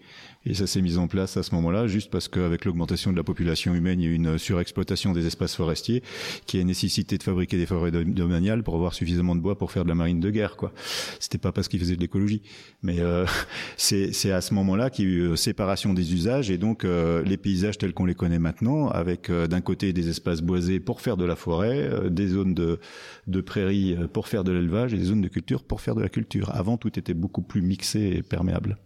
Et 0.46 0.54
ça 0.54 0.66
s'est 0.66 0.80
mis 0.80 0.96
en 0.98 1.08
place 1.08 1.36
à 1.36 1.42
ce 1.42 1.54
moment-là, 1.54 1.86
juste 1.86 2.10
parce 2.10 2.28
qu'avec 2.28 2.64
l'augmentation 2.64 3.12
de 3.12 3.16
la 3.16 3.24
population 3.24 3.74
humaine, 3.74 4.00
il 4.00 4.08
y 4.08 4.12
a 4.12 4.14
une 4.14 4.38
surexploitation 4.38 5.12
des 5.12 5.26
espaces 5.26 5.54
forestiers 5.54 6.02
qui 6.46 6.60
a 6.60 6.64
nécessité 6.64 7.18
de 7.18 7.22
fabriquer 7.22 7.56
des 7.58 7.66
forêts 7.66 7.90
domaniales 7.90 8.62
pour 8.62 8.74
avoir 8.74 8.94
suffisamment 8.94 9.34
de 9.34 9.40
bois 9.40 9.58
pour 9.58 9.72
faire 9.72 9.84
de 9.84 9.88
la 9.88 9.94
marine 9.94 10.20
de 10.20 10.30
guerre. 10.30 10.56
quoi. 10.56 10.72
C'était 11.20 11.38
pas 11.38 11.52
parce 11.52 11.68
qu'ils 11.68 11.80
faisaient 11.80 11.96
de 11.96 12.00
l'écologie, 12.00 12.42
mais 12.82 13.00
euh, 13.00 13.26
c'est 13.76 14.32
à 14.32 14.40
ce 14.40 14.54
moment-là 14.54 14.90
qu'il 14.90 15.04
y 15.04 15.08
a 15.08 15.32
eu 15.32 15.36
séparation 15.36 15.94
des 15.94 16.14
usages 16.14 16.50
et 16.50 16.58
donc 16.58 16.84
euh, 16.84 17.22
les 17.22 17.36
paysages 17.36 17.78
tels 17.78 17.92
qu'on 17.92 18.04
les 18.04 18.14
connaît 18.14 18.38
maintenant, 18.38 18.88
avec 18.88 19.30
euh, 19.30 19.46
d'un 19.46 19.60
côté 19.60 19.92
des 19.92 20.08
espaces 20.08 20.40
boisés 20.40 20.80
pour 20.80 21.00
faire 21.00 21.16
de 21.16 21.24
la 21.24 21.36
forêt, 21.36 21.82
euh, 21.82 22.08
des 22.08 22.28
zones 22.28 22.54
de, 22.54 22.80
de 23.26 23.40
prairies 23.40 23.96
pour 24.12 24.28
faire 24.28 24.44
de 24.44 24.52
l'élevage 24.52 24.94
et 24.94 24.98
des 24.98 25.04
zones 25.04 25.20
de 25.20 25.28
culture 25.28 25.64
pour 25.64 25.80
faire 25.80 25.94
de 25.94 26.02
la 26.02 26.08
culture. 26.08 26.54
Avant, 26.54 26.76
tout 26.76 26.98
était 26.98 27.14
beaucoup 27.14 27.42
plus 27.42 27.62
mixé 27.62 28.00
et 28.16 28.22
perméable 28.22 28.78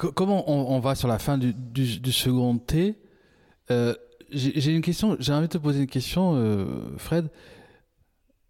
comment 0.00 0.50
on, 0.50 0.80
va 0.80 0.94
sur 0.94 1.08
la 1.08 1.18
fin 1.18 1.38
du, 1.38 2.12
second 2.12 2.58
T? 2.58 2.96
Euh, 3.70 3.94
J'ai 4.30 4.72
une 4.72 4.82
question, 4.82 5.16
j'ai 5.18 5.32
envie 5.32 5.48
de 5.48 5.52
te 5.52 5.58
poser 5.58 5.80
une 5.80 5.86
question, 5.86 6.34
euh, 6.34 6.64
Fred. 6.96 7.28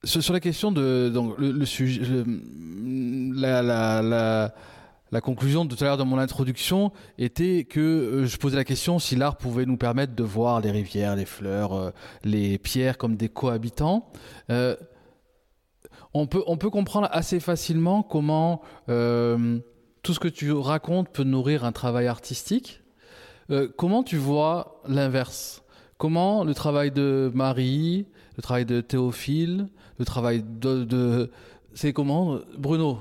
Sur, 0.03 0.33
la 0.33 0.41
question 0.41 0.73
de 0.73 1.11
donc 1.13 1.35
le, 1.39 1.65
sujet, 1.67 2.01
la, 3.35 4.51
conclusion 5.23 5.67
de 5.67 5.75
tout 5.75 5.85
à 5.85 5.89
l'heure 5.89 5.99
de 5.99 6.05
mon 6.05 6.17
introduction 6.17 6.91
était 7.19 7.65
que 7.65 7.81
euh, 7.81 8.27
je 8.27 8.39
posais 8.39 8.57
la 8.57 8.65
question 8.65 8.99
si 8.99 9.15
l'art 9.15 9.37
pouvait 9.37 9.67
nous 9.67 9.77
permettre 9.77 10.15
de 10.15 10.23
voir 10.23 10.63
les 10.63 10.71
rivières, 10.71 11.17
les 11.17 11.27
fleurs, 11.27 11.93
les 12.25 12.57
pierres 12.57 12.97
comme 12.97 13.17
des 13.17 13.29
cohabitants. 13.29 14.11
On, 16.13 16.27
peut, 16.27 16.43
on 16.47 16.57
peut 16.57 16.71
comprendre 16.71 17.09
assez 17.13 17.39
facilement 17.39 18.03
comment 18.03 18.63
tout 20.03 20.15
ce 20.15 20.21
que 20.21 20.29
tu 20.29 20.53
racontes 20.53 21.09
peut 21.11 21.25
nourrir 21.25 21.65
un 21.65 21.73
travail 21.73 22.07
artistique. 22.07 22.83
comment 23.77 24.03
tu 24.03 24.17
vois 24.17 24.81
l'inverse? 24.87 25.63
Comment 25.99 26.45
le 26.45 26.55
travail 26.55 26.91
de 26.91 27.31
Marie, 27.35 28.07
le 28.37 28.43
travail 28.43 28.65
de 28.65 28.81
Théophile, 28.81 29.69
le 29.99 30.05
travail 30.05 30.43
de 30.43 31.31
c'est 31.75 31.93
comment, 31.93 32.39
Bruno? 32.59 32.99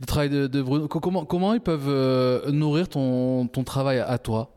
Le 0.00 0.06
travail 0.06 0.28
de, 0.28 0.62
Bruno. 0.62 0.88
Comment, 0.88 1.54
ils 1.54 1.60
peuvent 1.60 1.88
euh, 1.88 2.50
nourrir 2.50 2.88
ton, 2.88 3.48
travail 3.64 4.00
à 4.00 4.18
toi? 4.18 4.54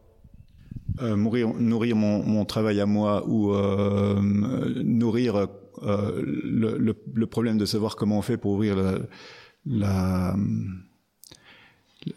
Euh, 1.01 1.15
nourrir, 1.15 1.95
mon, 1.95 2.45
travail 2.45 2.81
à 2.81 2.85
moi 2.85 3.23
ou 3.27 3.53
euh, 3.53 4.19
nourrir 4.84 5.47
le, 5.81 7.26
problème 7.26 7.57
de 7.57 7.65
savoir 7.65 7.95
comment 7.95 8.18
on 8.18 8.22
fait 8.22 8.38
pour 8.38 8.53
ouvrir 8.53 8.76
la, 9.65 10.35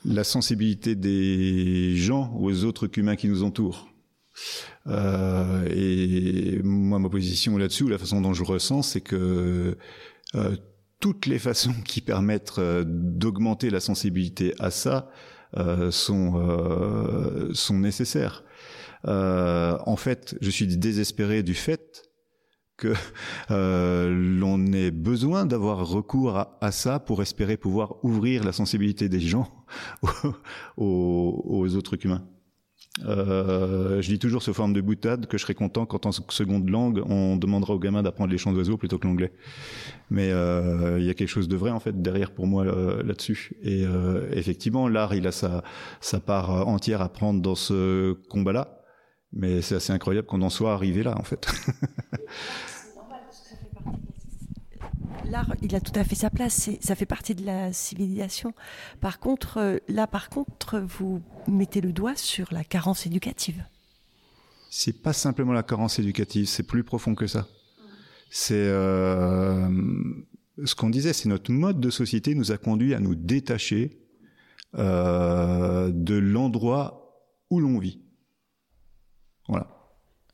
la 0.05 0.24
sensibilité 0.24 0.94
des 0.94 1.97
gens 1.97 2.35
aux 2.39 2.65
autres 2.65 2.89
humains 2.97 3.16
qui 3.16 3.28
nous 3.28 3.43
entourent. 3.43 3.89
et 4.86 6.61
moi, 6.62 6.98
ma 6.98 7.09
position 7.09 7.59
là-dessus, 7.59 7.89
la 7.89 7.98
façon 7.98 8.20
dont 8.20 8.32
je 8.32 8.44
ressens, 8.44 8.82
c'est 8.82 9.01
que 9.01 9.77
toutes 11.05 11.27
les 11.27 11.39
façons 11.39 11.74
qui 11.85 12.01
permettent 12.01 12.59
euh, 12.59 12.82
d'augmenter 12.86 13.69
la 13.69 13.81
sensibilité 13.81 14.55
à 14.59 14.70
ça 14.70 15.11
euh, 15.55 15.90
sont 15.90 16.32
euh, 16.36 17.52
sont 17.52 17.78
nécessaires. 17.78 18.43
en 19.05 19.97
fait, 19.97 20.35
je 20.40 20.48
suis 20.48 20.66
désespéré 20.78 21.43
du 21.43 21.52
fait 21.52 22.11
que 22.78 22.94
l'on 23.51 24.73
ait 24.73 24.90
besoin 24.90 25.44
d'avoir 25.44 25.86
recours 25.86 26.39
à, 26.39 26.73
ça 26.73 26.98
pour 27.01 27.20
espérer 27.20 27.59
pouvoir 27.59 28.02
ouvrir 28.02 28.43
la 28.43 28.52
sensibilité 28.52 29.11
des 29.11 29.20
gens 29.20 29.48
aux 30.77 31.77
autres 31.77 31.97
humains. 32.05 32.27
Euh, 33.05 34.01
je 34.01 34.09
dis 34.09 34.20
toujours 34.20 34.43
sous 34.43 34.55
forme 34.55 34.73
de 34.73 34.81
boutade 34.81 35.27
que 35.27 35.36
je 35.36 35.43
serais 35.43 35.55
content 35.55 35.85
quand 35.85 36.07
en 36.07 36.12
seconde 36.12 36.70
langue 36.70 37.03
on 37.07 37.36
demandera 37.36 37.74
aux 37.74 37.78
gamins 37.81 38.05
d'apprendre 38.05 38.31
les 38.31 38.39
chants 38.39 38.53
d'oiseaux 38.53 38.77
plutôt 38.77 38.99
que 38.99 39.07
l'anglais. 39.07 39.32
Mais 40.11 40.31
euh, 40.31 41.01
il 41.01 41.05
y 41.05 41.11
a 41.11 41.15
quelque 41.15 41.28
chose 41.28 41.49
de 41.49 41.57
vrai 41.57 41.70
en 41.70 41.81
fait 41.81 42.01
derrière 42.01 42.32
pour 42.32 42.47
moi 42.47 42.65
euh, 42.65 43.03
là-dessus. 43.03 43.57
Et 43.62 43.85
effectivement, 44.32 44.89
l'art 44.89 45.15
il 45.15 45.27
a 45.27 45.32
sa, 45.32 45.65
sa 46.01 46.20
part 46.20 46.69
entière 46.69 47.03
à 47.03 47.09
prendre 47.09 47.41
dans 47.43 47.57
ce 47.57 48.12
combat-là. 48.28 48.81
Mais 49.36 49.62
c'est 49.62 49.74
assez 49.74 49.93
incroyable 49.93 50.28
qu'on 50.28 50.43
en 50.43 50.51
soit 50.51 50.73
arrivé 50.73 51.03
là 51.03 51.19
en 51.19 51.24
fait. 51.24 51.49
l'art, 55.31 55.55
il 55.63 55.75
a 55.75 55.81
tout 55.81 55.99
à 55.99 56.05
fait 56.05 56.15
sa 56.15 56.31
place. 56.31 56.71
Ça 56.81 56.95
fait 56.95 57.07
partie 57.07 57.35
de 57.35 57.45
la 57.45 57.73
civilisation. 57.73 58.55
Par 59.01 59.19
contre, 59.19 59.59
euh, 59.59 59.79
là, 59.89 60.07
par 60.07 60.29
contre, 60.29 60.79
vous 60.81 61.23
mettez 61.47 61.81
le 61.81 61.93
doigt 61.93 62.17
sur 62.17 62.53
la 62.53 62.65
carence 62.65 63.07
éducative. 63.07 63.63
C'est 64.71 65.03
pas 65.03 65.13
simplement 65.13 65.53
la 65.53 65.63
carence 65.63 65.99
éducative, 65.99 66.47
c'est 66.47 66.65
plus 66.65 66.83
profond 66.83 67.15
que 67.15 67.27
ça. 67.27 67.47
C'est 68.31 68.55
euh, 68.55 69.69
ce 70.65 70.75
qu'on 70.75 70.91
disait, 70.91 71.13
c'est 71.13 71.29
notre 71.29 71.53
mode 71.53 71.81
de 71.81 71.91
société 71.91 72.35
nous 72.35 72.51
a 72.51 72.59
conduit 72.59 72.95
à 72.95 73.01
nous 73.01 73.15
détacher 73.15 74.01
euh, 74.77 75.93
de 75.95 76.17
l'endroit 76.17 77.23
où 77.51 77.61
l'on 77.61 77.79
vit. 77.79 78.01
Voilà. 79.49 79.84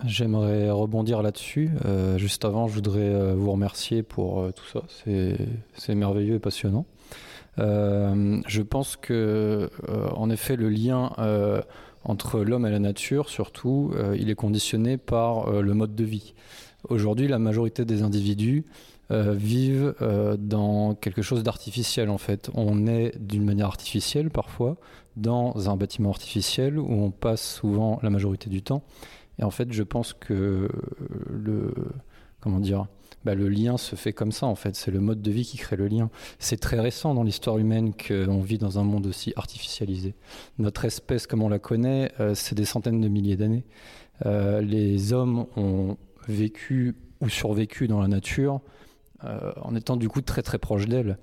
J'aimerais 0.06 0.70
rebondir 0.70 1.22
là-dessus. 1.22 1.70
Euh, 1.84 2.16
juste 2.16 2.44
avant, 2.44 2.68
je 2.68 2.74
voudrais 2.74 3.00
euh, 3.00 3.34
vous 3.36 3.52
remercier 3.52 4.02
pour 4.02 4.40
euh, 4.40 4.52
tout 4.52 4.64
ça. 4.66 4.82
C'est 5.74 5.94
merveilleux 5.94 6.36
et 6.36 6.38
passionnant. 6.38 6.86
je 7.58 8.62
pense 8.62 8.96
que, 8.96 9.70
en 10.14 10.30
effet, 10.30 10.56
le 10.56 10.68
lien 10.70 11.12
entre 12.04 12.40
l'homme 12.40 12.66
et 12.66 12.70
la 12.70 12.78
nature, 12.78 13.28
surtout, 13.28 13.92
il 14.16 14.30
est 14.30 14.34
conditionné 14.34 14.96
par 14.96 15.50
le 15.50 15.74
mode 15.74 15.94
de 15.94 16.04
vie. 16.04 16.34
Aujourd'hui, 16.88 17.28
la 17.28 17.38
majorité 17.38 17.84
des 17.84 18.02
individus 18.02 18.64
vivent 19.10 19.94
dans 20.38 20.94
quelque 20.94 21.22
chose 21.22 21.42
d'artificiel, 21.42 22.08
en 22.08 22.18
fait. 22.18 22.50
On 22.54 22.86
est 22.86 23.18
d'une 23.18 23.44
manière 23.44 23.66
artificielle, 23.66 24.30
parfois, 24.30 24.76
dans 25.16 25.68
un 25.68 25.76
bâtiment 25.76 26.10
artificiel 26.10 26.78
où 26.78 26.90
on 26.90 27.10
passe 27.10 27.56
souvent 27.56 27.98
la 28.02 28.10
majorité 28.10 28.48
du 28.48 28.62
temps. 28.62 28.82
Et 29.38 29.44
en 29.44 29.50
fait, 29.50 29.72
je 29.72 29.82
pense 29.82 30.12
que 30.12 30.68
le, 31.28 31.72
comment 32.40 32.60
dire, 32.60 32.86
bah, 33.24 33.34
le 33.34 33.48
lien 33.48 33.76
se 33.76 33.96
fait 33.96 34.12
comme 34.12 34.32
ça 34.32 34.46
en 34.46 34.54
fait. 34.54 34.74
C'est 34.74 34.90
le 34.90 35.00
mode 35.00 35.20
de 35.20 35.30
vie 35.30 35.44
qui 35.44 35.58
crée 35.58 35.76
le 35.76 35.88
lien. 35.88 36.10
C'est 36.38 36.58
très 36.58 36.80
récent 36.80 37.14
dans 37.14 37.22
l'histoire 37.22 37.58
humaine 37.58 37.92
qu'on 37.92 38.40
vit 38.40 38.58
dans 38.58 38.78
un 38.78 38.84
monde 38.84 39.06
aussi 39.06 39.32
artificialisé. 39.36 40.14
Notre 40.58 40.84
espèce, 40.84 41.26
comme 41.26 41.42
on 41.42 41.48
la 41.48 41.58
connaît, 41.58 42.12
euh, 42.20 42.34
c'est 42.34 42.54
des 42.54 42.64
centaines 42.64 43.00
de 43.00 43.08
milliers 43.08 43.36
d'années. 43.36 43.64
Euh, 44.26 44.60
les 44.60 45.12
hommes 45.12 45.46
ont 45.56 45.96
vécu 46.28 46.96
ou 47.20 47.28
survécu 47.28 47.88
dans 47.88 48.00
la 48.00 48.08
nature 48.08 48.60
euh, 49.24 49.52
en 49.60 49.74
étant 49.74 49.96
du 49.96 50.08
coup 50.08 50.22
très 50.22 50.42
très 50.42 50.58
proches 50.58 50.86
d'elle. 50.86 51.18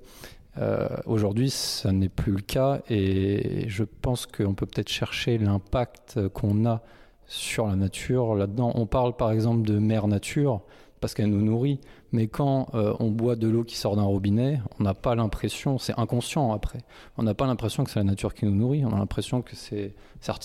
Aujourd'hui, 1.06 1.50
ça 1.50 1.92
n'est 1.92 2.08
plus 2.08 2.32
le 2.32 2.40
cas 2.40 2.80
et 2.90 3.68
je 3.68 3.84
pense 3.84 4.26
qu'on 4.26 4.54
peut 4.54 4.66
peut-être 4.66 4.88
chercher 4.88 5.38
l'impact 5.38 6.26
qu'on 6.30 6.66
a 6.66 6.82
sur 7.28 7.66
la 7.66 7.76
nature. 7.76 8.34
Là-dedans, 8.34 8.72
on 8.74 8.86
parle 8.86 9.14
par 9.16 9.30
exemple 9.30 9.62
de 9.62 9.78
mère 9.78 10.08
nature 10.08 10.62
parce 11.00 11.14
qu'elle 11.14 11.30
nous 11.30 11.42
nourrit, 11.42 11.80
mais 12.10 12.26
quand 12.26 12.68
euh, 12.74 12.94
on 12.98 13.10
boit 13.10 13.36
de 13.36 13.48
l'eau 13.48 13.64
qui 13.64 13.76
sort 13.76 13.96
d'un 13.96 14.02
robinet, 14.02 14.60
on 14.78 14.82
n'a 14.82 14.94
pas 14.94 15.14
l'impression, 15.14 15.78
c'est 15.78 15.98
inconscient 15.98 16.52
après, 16.52 16.80
on 17.16 17.22
n'a 17.22 17.34
pas 17.34 17.46
l'impression 17.46 17.84
que 17.84 17.90
c'est 17.90 18.00
la 18.00 18.04
nature 18.04 18.34
qui 18.34 18.46
nous 18.46 18.54
nourrit, 18.54 18.84
on 18.84 18.92
a 18.92 18.98
l'impression 18.98 19.42
que 19.42 19.54
c'est 19.54 19.94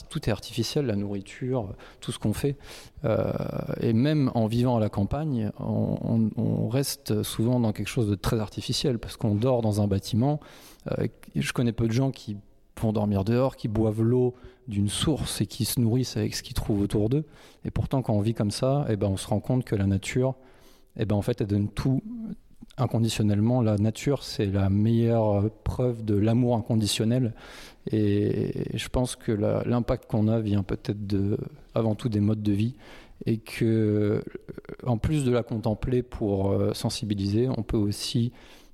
tout 0.09 0.29
est 0.29 0.31
artificiel, 0.31 0.85
la 0.85 0.95
nourriture, 0.95 1.73
tout 1.99 2.11
ce 2.11 2.19
qu'on 2.19 2.33
fait. 2.33 2.57
Euh, 3.05 3.33
et 3.79 3.93
même 3.93 4.29
en 4.35 4.45
vivant 4.45 4.77
à 4.77 4.79
la 4.79 4.89
campagne, 4.89 5.51
on, 5.59 6.69
reste 6.69 7.23
souvent 7.23 7.59
dans 7.59 7.71
quelque 7.71 7.87
chose 7.87 8.07
de 8.07 8.15
très 8.15 8.39
artificiel 8.39 8.99
parce 8.99 9.17
qu'on 9.17 9.35
dort 9.35 9.61
dans 9.61 9.81
un 9.81 9.87
bâtiment. 9.87 10.39
Euh, 10.91 11.07
je 11.35 11.53
connais 11.53 11.71
peu 11.71 11.87
de 11.87 11.91
gens 11.91 12.11
qui 12.11 12.37
vont 12.81 12.93
dormir 12.93 13.23
dehors, 13.23 13.55
qui 13.55 13.67
boivent 13.67 14.01
l'eau 14.01 14.35
d'une 14.67 14.89
source 14.89 15.41
et 15.41 15.45
qui 15.45 15.65
se 15.65 15.79
nourrissent 15.79 16.17
avec 16.17 16.35
ce 16.35 16.43
qu'ils 16.43 16.53
trouvent 16.53 16.81
autour 16.81 17.09
d'eux. 17.09 17.25
Et 17.65 17.71
pourtant, 17.71 18.01
quand 18.01 18.13
on 18.13 18.21
vit 18.21 18.33
comme 18.33 18.51
ça, 18.51 18.85
eh 18.89 18.95
ben, 18.95 19.07
on 19.07 19.17
se 19.17 19.27
rend 19.27 19.39
compte 19.39 19.63
que 19.65 19.75
la 19.75 19.85
nature, 19.85 20.35
eh 20.97 21.05
ben, 21.05 21.15
en 21.15 21.21
fait, 21.21 21.41
elle 21.41 21.47
donne 21.47 21.69
tout 21.69 22.01
inconditionnellement. 22.77 23.61
La 23.61 23.77
nature, 23.77 24.23
c'est 24.23 24.45
la 24.45 24.69
meilleure 24.69 25.49
preuve 25.63 26.03
de 26.03 26.15
l'amour 26.15 26.55
inconditionnel. 26.55 27.33
Et 27.91 28.77
je 28.77 28.87
pense 28.89 29.15
que 29.15 29.31
l'impact 29.31 30.09
qu'on 30.09 30.27
a 30.27 30.39
vient 30.39 30.63
peut-être 30.63 31.15
avant 31.75 31.95
tout 31.95 32.09
des 32.09 32.19
modes 32.19 32.41
de 32.41 32.53
vie. 32.53 32.75
Et 33.25 33.37
que, 33.37 34.23
en 34.85 34.97
plus 34.97 35.23
de 35.23 35.31
la 35.31 35.43
contempler 35.43 36.03
pour 36.03 36.51
euh, 36.51 36.73
sensibiliser, 36.73 37.47
on 37.47 37.63
peut 37.63 37.77
aussi 37.77 38.33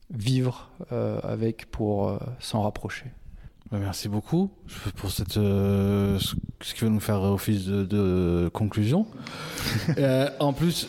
vivre 0.10 0.72
euh, 0.92 1.20
avec 1.22 1.70
pour 1.70 2.10
euh, 2.10 2.18
s'en 2.40 2.64
rapprocher. 2.64 3.06
Bah, 3.72 3.78
merci 3.80 4.10
beaucoup 4.10 4.50
pour 4.96 5.12
cette, 5.12 5.38
euh, 5.38 6.18
ce 6.20 6.74
qui 6.74 6.82
va 6.82 6.90
nous 6.90 7.00
faire 7.00 7.22
office 7.22 7.68
de, 7.68 8.50
conclusion. 8.54 9.06
Euh, 9.98 10.30
en 10.40 10.54
plus, 10.54 10.88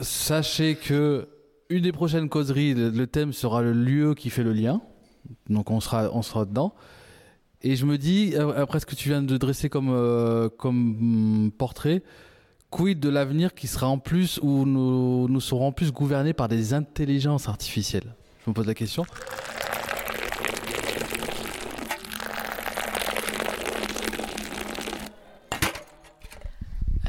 sachez 0.00 0.74
que 0.74 1.28
une 1.70 1.82
des 1.82 1.92
prochaines 1.92 2.28
causeries, 2.28 2.74
le, 2.74 3.06
thème 3.06 3.32
sera 3.32 3.62
le 3.62 3.72
lieu 3.72 4.14
qui 4.14 4.30
fait 4.30 4.42
le 4.42 4.52
lien. 4.52 4.80
Donc 5.48 5.70
on 5.70 5.80
sera, 5.80 6.10
on 6.12 6.22
sera 6.22 6.44
dedans. 6.44 6.74
Et 7.62 7.76
je 7.76 7.86
me 7.86 7.96
dis, 7.96 8.34
euh, 8.34 8.60
après 8.60 8.80
ce 8.80 8.86
que 8.86 8.94
tu 8.94 9.08
viens 9.08 9.22
de 9.22 9.36
dresser 9.36 9.68
comme, 9.68 10.50
comme 10.58 11.50
portrait, 11.56 12.02
quid 12.70 13.00
de 13.00 13.08
l'avenir 13.08 13.54
qui 13.54 13.66
sera 13.66 13.88
en 13.88 13.98
plus, 13.98 14.38
où 14.42 14.66
nous, 14.66 15.28
nous 15.28 15.40
serons 15.40 15.68
en 15.68 15.72
plus 15.72 15.92
gouvernés 15.92 16.32
par 16.32 16.48
des 16.48 16.74
intelligences 16.74 17.48
artificielles? 17.48 18.14
Je 18.44 18.50
me 18.50 18.54
pose 18.54 18.66
la 18.66 18.74
question. 18.74 19.04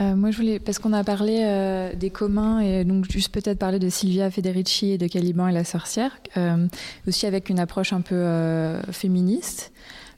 Euh, 0.02 0.16
moi, 0.16 0.32
je 0.32 0.38
voulais, 0.38 0.60
parce 0.60 0.80
qu'on 0.80 0.94
a 0.94 1.04
parlé 1.04 1.42
euh, 1.44 1.94
des 1.94 2.10
communs, 2.10 2.62
et 2.62 2.86
donc 2.86 3.10
juste 3.12 3.34
peut-être 3.34 3.60
parler 3.60 3.80
de 3.80 3.90
Silvia 3.90 4.32
Federici 4.32 4.92
et 4.92 4.98
de 4.98 5.08
Caliban 5.08 5.48
et 5.48 5.52
la 5.52 5.66
sorcière, 5.66 6.18
euh, 6.38 6.68
aussi 7.08 7.26
avec 7.26 7.50
une 7.50 7.60
approche 7.60 7.92
un 7.92 8.02
peu 8.02 8.78
féministe. 8.92 9.72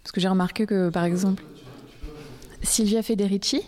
Parce 0.03 0.11
que 0.11 0.21
j'ai 0.21 0.27
remarqué 0.27 0.65
que, 0.65 0.89
par 0.89 1.03
exemple, 1.03 1.43
Silvia 2.61 3.01
Federici, 3.01 3.61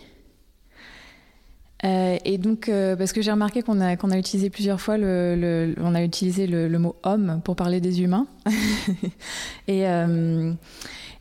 et 1.82 2.38
donc, 2.38 2.70
parce 2.96 3.12
que 3.12 3.20
j'ai 3.20 3.30
remarqué 3.30 3.60
qu'on 3.60 3.78
a, 3.82 3.96
qu'on 3.96 4.10
a 4.10 4.16
utilisé 4.16 4.48
plusieurs 4.48 4.80
fois 4.80 4.96
le, 4.96 5.74
on 5.78 5.94
a 5.94 6.02
utilisé 6.02 6.46
le, 6.46 6.78
mot 6.78 6.96
homme 7.02 7.42
pour 7.44 7.56
parler 7.56 7.78
des 7.78 8.00
humains. 8.00 8.26
et, 9.68 9.82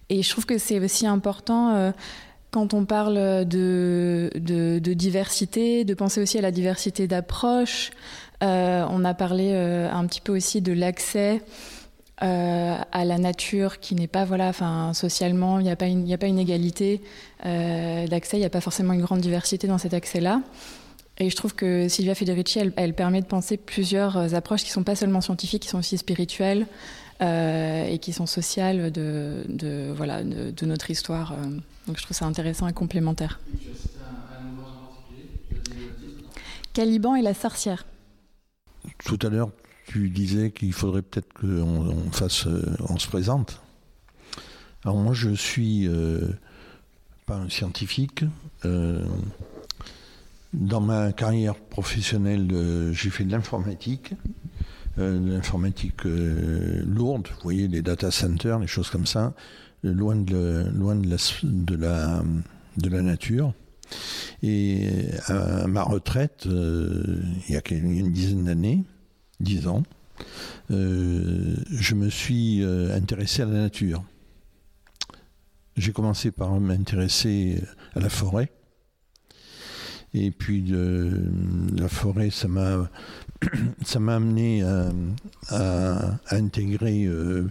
Et 0.09 0.21
je 0.21 0.29
trouve 0.29 0.45
que 0.45 0.57
c'est 0.57 0.79
aussi 0.79 1.05
important 1.05 1.93
quand 2.53 2.73
on 2.73 2.85
parle 2.85 3.45
de, 3.45 4.29
diversité, 4.79 5.83
de 5.83 5.93
penser 5.93 6.21
aussi 6.21 6.37
à 6.37 6.41
la 6.41 6.51
diversité 6.51 7.07
d'approche. 7.07 7.91
on 8.41 9.05
a 9.05 9.13
parlé 9.13 9.53
un 9.53 10.05
petit 10.05 10.21
peu 10.21 10.35
aussi 10.35 10.61
de 10.61 10.71
l'accès 10.71 11.41
euh, 12.23 12.77
à 12.91 13.05
la 13.05 13.17
nature 13.17 13.79
qui 13.79 13.95
n'est 13.95 14.07
pas, 14.07 14.23
voilà, 14.23 14.47
enfin, 14.47 14.93
socialement, 14.93 15.59
il 15.59 15.63
n'y 15.63 15.71
a, 15.71 15.75
pas 15.75 15.87
une, 15.87 16.39
égalité 16.39 17.01
euh, 17.45 18.07
d'accès, 18.07 18.37
il 18.37 18.41
n'y 18.41 18.45
a 18.45 18.51
pas 18.51 18.61
forcément 18.61 18.93
une 18.93 19.01
grande 19.01 19.19
diversité 19.19 19.67
dans 19.67 19.79
cet 19.79 19.93
accès-là. 19.93 20.41
Et 21.17 21.29
je 21.29 21.35
trouve 21.35 21.53
que 21.53 21.89
Silvia 21.89 22.15
Federici, 22.15 22.59
elle, 22.77 22.93
permet 22.93 23.19
de 23.19 23.25
penser 23.25 23.57
plusieurs 23.57 24.35
approches 24.35 24.61
qui 24.61 24.69
ne 24.69 24.73
sont 24.73 24.83
pas 24.83 24.95
seulement 24.95 25.21
scientifiques, 25.21 25.63
qui 25.63 25.69
sont 25.69 25.79
aussi 25.79 25.97
spirituelles 25.97 26.65
euh, 27.21 27.87
et 27.87 27.97
qui 27.97 28.13
sont 28.13 28.25
sociales 28.25 28.91
de, 28.91 29.43
notre 30.61 30.91
histoire. 30.91 31.35
Donc 31.87 31.97
je 31.97 32.03
trouve 32.03 32.15
ça 32.15 32.25
intéressant 32.25 32.67
et 32.67 32.73
complémentaire. 32.73 33.39
Caliban 36.73 37.15
et 37.15 37.21
la 37.21 37.33
sorcière. 37.33 37.85
Tout 39.05 39.19
à 39.21 39.29
l'heure, 39.29 39.51
tu 39.85 40.09
disais 40.09 40.51
qu'il 40.51 40.73
faudrait 40.73 41.01
peut-être 41.01 41.31
qu'on 41.33 42.11
fasse, 42.11 42.47
euh, 42.47 42.75
on 42.89 42.97
se 42.97 43.07
présente. 43.07 43.61
Alors 44.83 44.97
moi, 44.97 45.13
je 45.13 45.29
suis 45.29 45.87
euh, 45.87 46.29
pas 47.25 47.35
un 47.35 47.49
scientifique. 47.49 48.25
Euh, 48.65 49.05
dans 50.53 50.81
ma 50.81 51.13
carrière 51.13 51.55
professionnelle, 51.55 52.47
j'ai 52.91 53.09
fait 53.09 53.23
de 53.23 53.31
l'informatique, 53.31 54.13
de 54.97 55.31
l'informatique 55.33 56.03
lourde. 56.03 57.27
Vous 57.27 57.41
voyez, 57.41 57.67
les 57.67 57.81
data 57.81 58.11
centers, 58.11 58.59
les 58.59 58.67
choses 58.67 58.91
comme 58.91 59.07
ça, 59.07 59.33
loin 59.83 60.15
de, 60.15 60.65
la, 61.75 62.23
de 62.77 62.89
la, 62.89 63.01
nature. 63.01 63.53
Et 64.41 65.05
à 65.27 65.67
ma 65.67 65.83
retraite, 65.83 66.45
il 66.45 67.33
y 67.49 67.55
a 67.55 67.61
une 67.71 68.11
dizaine 68.11 68.45
d'années, 68.45 68.83
10 69.39 69.67
ans, 69.67 69.83
euh, 70.71 71.55
je 71.71 71.95
me 71.95 72.09
suis 72.09 72.63
euh, 72.63 72.95
intéressé 72.95 73.41
à 73.41 73.45
la 73.45 73.53
nature. 73.53 74.03
J'ai 75.75 75.91
commencé 75.91 76.31
par 76.31 76.59
m'intéresser 76.59 77.61
à 77.95 77.99
la 77.99 78.09
forêt. 78.09 78.51
Et 80.13 80.29
puis 80.29 80.63
la 81.75 81.89
forêt, 81.89 82.29
ça 82.29 82.47
m'a 82.47 82.87
amené 84.15 84.63
à, 85.49 86.19
intégrer 86.29 87.05
euh, 87.05 87.49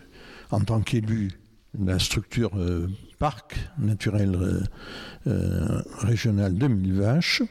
en 0.53 0.61
tant 0.61 0.81
qu'élu 0.81 1.33
la 1.79 1.99
structure 1.99 2.53
parc 3.19 3.57
naturel 3.79 4.67
régional 5.25 6.57
de 6.57 6.67
Mille 6.67 6.95
Vaches. 6.95 7.43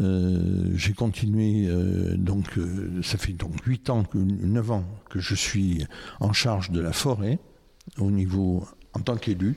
Euh, 0.00 0.70
j'ai 0.74 0.92
continué, 0.92 1.66
euh, 1.66 2.16
donc 2.16 2.56
euh, 2.56 3.02
ça 3.02 3.18
fait 3.18 3.32
donc 3.32 3.64
8 3.64 3.90
ans, 3.90 4.04
9 4.14 4.70
ans 4.70 4.84
que 5.10 5.18
je 5.18 5.34
suis 5.34 5.84
en 6.20 6.32
charge 6.32 6.70
de 6.70 6.80
la 6.80 6.92
forêt 6.92 7.38
au 7.98 8.10
niveau 8.10 8.66
en 8.94 9.00
tant 9.00 9.16
qu'élu, 9.16 9.56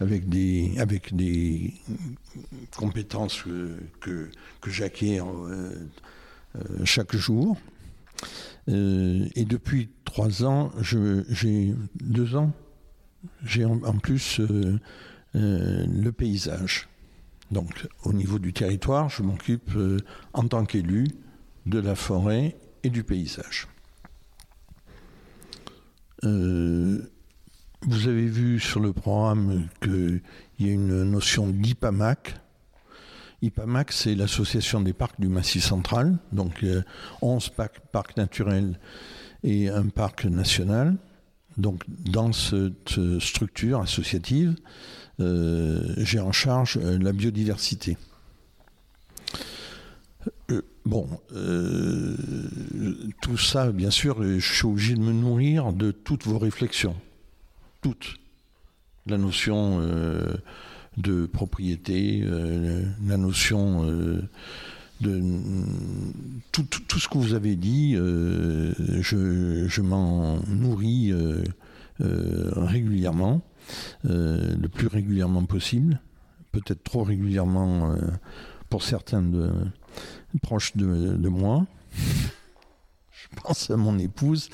avec 0.00 0.28
des, 0.28 0.74
avec 0.78 1.14
des 1.14 1.74
compétences 2.76 3.44
que, 4.00 4.28
que 4.60 4.70
j'acquiers 4.70 5.20
chaque 6.84 7.14
jour. 7.14 7.56
et 8.66 9.44
depuis 9.44 9.90
3 10.04 10.44
ans, 10.44 10.72
j'ai 10.80 11.74
2 12.00 12.36
ans, 12.36 12.52
j'ai 13.44 13.64
en, 13.64 13.78
plus 13.98 14.40
le 15.34 16.10
paysage. 16.10 16.88
Donc 17.50 17.88
au 18.04 18.12
niveau 18.12 18.38
du 18.38 18.52
territoire, 18.52 19.08
je 19.08 19.22
m'occupe 19.22 19.74
euh, 19.76 19.98
en 20.32 20.46
tant 20.46 20.64
qu'élu 20.64 21.06
de 21.66 21.78
la 21.78 21.94
forêt 21.94 22.56
et 22.82 22.90
du 22.90 23.02
paysage. 23.02 23.66
Euh, 26.24 27.10
vous 27.82 28.08
avez 28.08 28.26
vu 28.26 28.60
sur 28.60 28.80
le 28.80 28.92
programme 28.92 29.68
qu'il 29.80 30.22
y 30.58 30.68
a 30.68 30.72
une 30.72 31.02
notion 31.04 31.48
d'IPAMAC. 31.48 32.36
IPAMAC, 33.42 33.90
c'est 33.92 34.14
l'association 34.14 34.82
des 34.82 34.92
parcs 34.92 35.18
du 35.18 35.28
Massif 35.28 35.64
central, 35.64 36.18
donc 36.30 36.64
11 37.22 37.48
parcs, 37.50 37.80
parcs 37.90 38.16
naturels 38.18 38.78
et 39.42 39.70
un 39.70 39.88
parc 39.88 40.26
national. 40.26 40.96
Donc 41.56 41.82
dans 41.88 42.32
cette 42.32 42.98
structure 43.20 43.80
associative, 43.80 44.54
euh, 45.20 45.94
j'ai 45.98 46.20
en 46.20 46.32
charge 46.32 46.78
euh, 46.78 46.98
la 46.98 47.12
biodiversité. 47.12 47.96
Euh, 50.50 50.62
bon, 50.84 51.08
tout 53.20 53.36
ça, 53.36 53.70
bien 53.70 53.90
sûr, 53.90 54.22
je 54.22 54.54
suis 54.54 54.66
obligé 54.66 54.94
de 54.94 55.00
me 55.00 55.12
nourrir 55.12 55.72
de 55.72 55.90
toutes 55.90 56.26
vos 56.26 56.38
réflexions. 56.38 56.96
Toutes. 57.82 58.16
La 59.06 59.18
notion 59.18 59.80
de 60.98 61.26
propriété, 61.26 62.22
la 63.06 63.16
notion 63.16 63.86
de 65.00 65.22
tout, 66.52 66.66
ce 66.98 67.08
que 67.08 67.18
vous 67.18 67.34
avez 67.34 67.56
dit, 67.56 67.94
je, 67.94 69.64
je 69.68 69.80
m'en 69.80 70.38
nourris 70.46 71.12
régulièrement. 71.98 73.42
Euh, 74.06 74.54
le 74.56 74.68
plus 74.68 74.86
régulièrement 74.86 75.44
possible, 75.44 76.00
peut-être 76.52 76.82
trop 76.82 77.04
régulièrement 77.04 77.92
euh, 77.92 77.96
pour 78.68 78.82
certains 78.82 79.22
de, 79.22 79.50
proches 80.42 80.76
de, 80.76 81.28
moi. 81.28 81.66
je 81.92 83.26
pense 83.42 83.70
à 83.70 83.76
mon 83.76 83.98
épouse 83.98 84.48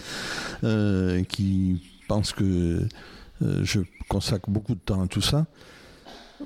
euh, 0.64 1.22
qui 1.24 1.82
pense 2.08 2.32
que 2.32 2.88
je 3.40 3.80
consacre 4.08 4.50
beaucoup 4.50 4.74
de 4.74 4.80
temps 4.80 5.02
à 5.02 5.06
tout 5.06 5.20
ça. 5.20 5.46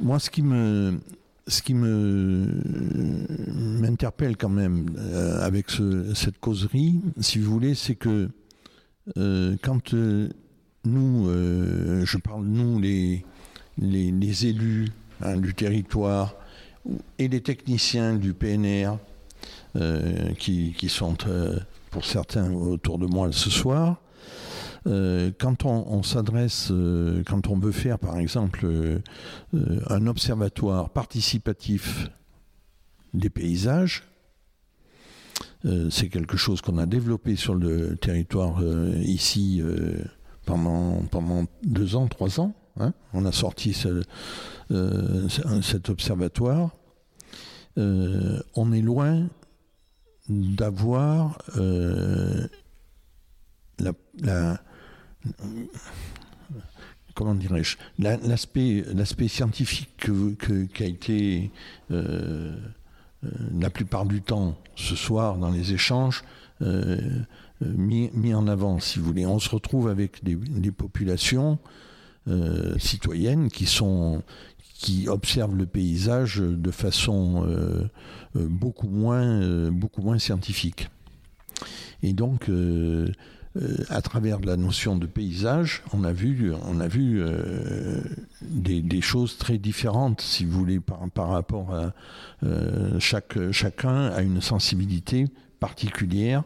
Moi, 0.00 0.18
ce 0.18 0.30
qui 0.30 0.42
me, 0.42 1.00
ce 1.46 1.62
qui 1.62 1.74
m'interpelle 1.74 4.36
quand 4.36 4.48
même 4.48 4.86
avec 5.40 5.66
cette 6.14 6.38
causerie, 6.38 7.00
si 7.20 7.38
vous 7.38 7.50
voulez, 7.50 7.74
c'est 7.74 7.96
que 7.96 8.28
quand 9.62 9.94
nous, 10.84 11.28
euh, 11.28 12.04
je 12.04 12.18
parle 12.18 12.44
nous, 12.44 12.80
les, 12.80 13.24
les, 13.78 14.46
élus 14.46 14.88
hein, 15.20 15.36
du 15.36 15.54
territoire 15.54 16.34
et 17.18 17.28
les 17.28 17.40
techniciens 17.40 18.14
du 18.14 18.32
PNR 18.32 18.96
euh, 19.76 20.32
qui, 20.38 20.74
sont 20.88 21.16
euh, 21.26 21.58
pour 21.90 22.04
certains 22.04 22.50
autour 22.52 22.98
de 22.98 23.06
moi 23.06 23.30
ce 23.32 23.50
soir. 23.50 24.00
Quand 24.84 25.64
on, 25.64 26.02
s'adresse, 26.02 26.72
quand 27.26 27.48
on 27.48 27.58
veut 27.58 27.72
faire 27.72 27.98
par 27.98 28.18
exemple 28.18 28.66
un 29.52 30.06
observatoire 30.06 30.90
participatif 30.90 32.08
des 33.12 33.30
paysages, 33.30 34.04
c'est 35.90 36.08
quelque 36.08 36.36
chose 36.36 36.62
qu'on 36.62 36.78
a 36.78 36.86
développé 36.86 37.36
sur 37.36 37.54
le 37.54 37.96
territoire 37.96 38.62
ici 39.02 39.62
pendant, 40.46 41.02
pendant 41.10 41.44
deux 41.62 41.96
ans, 41.96 42.08
trois 42.08 42.40
ans. 42.40 42.54
Hein. 42.78 42.92
On 43.12 43.24
a 43.26 43.32
sorti 43.32 43.76
euh, 44.70 45.28
cet 45.62 45.88
observatoire. 45.88 46.70
Euh, 47.78 48.40
on 48.54 48.72
est 48.72 48.82
loin 48.82 49.28
d'avoir 50.28 51.38
euh, 51.56 52.46
la, 53.78 54.60
comment 57.14 57.34
dirais-je? 57.34 57.76
L'aspect 57.98 59.28
scientifique 59.28 60.10
qui 60.74 60.82
a 60.82 60.86
été 60.86 61.50
la 63.52 63.70
plupart 63.70 64.06
du 64.06 64.22
temps 64.22 64.56
ce 64.76 64.96
soir 64.96 65.36
dans 65.36 65.50
les 65.50 65.72
échanges 65.72 66.24
euh, 66.62 66.98
mis, 67.60 68.34
en 68.34 68.46
avant, 68.48 68.80
si 68.80 68.98
vous 68.98 69.04
voulez. 69.04 69.26
On 69.26 69.38
se 69.38 69.50
retrouve 69.50 69.88
avec 69.88 70.24
des, 70.24 70.70
populations 70.70 71.58
euh, 72.28 72.78
citoyennes 72.78 73.50
qui 73.50 73.66
sont 73.66 74.22
qui 74.74 75.08
observent 75.08 75.56
le 75.56 75.66
paysage 75.66 76.38
de 76.38 76.70
façon 76.70 77.44
euh, 77.46 77.86
beaucoup 78.34 78.88
moins 78.88 79.70
beaucoup 79.70 80.00
moins 80.00 80.18
scientifique. 80.18 80.88
Et 82.02 82.14
donc 82.14 82.50
à 83.88 84.00
travers 84.00 84.40
la 84.40 84.56
notion 84.56 84.96
de 84.96 85.06
paysage, 85.06 85.82
on 85.92 86.04
a 86.04 86.12
vu, 86.12 86.52
on 86.66 86.78
a 86.78 86.86
vu 86.86 87.20
des, 88.42 89.00
choses 89.00 89.38
très 89.38 89.58
différentes, 89.58 90.20
si 90.20 90.44
vous 90.44 90.56
voulez, 90.56 90.78
par, 90.80 91.28
rapport 91.28 91.74
à 91.74 91.92
chaque, 93.00 93.50
chacun 93.50 94.06
a 94.10 94.22
une 94.22 94.40
sensibilité 94.40 95.26
particulière 95.58 96.44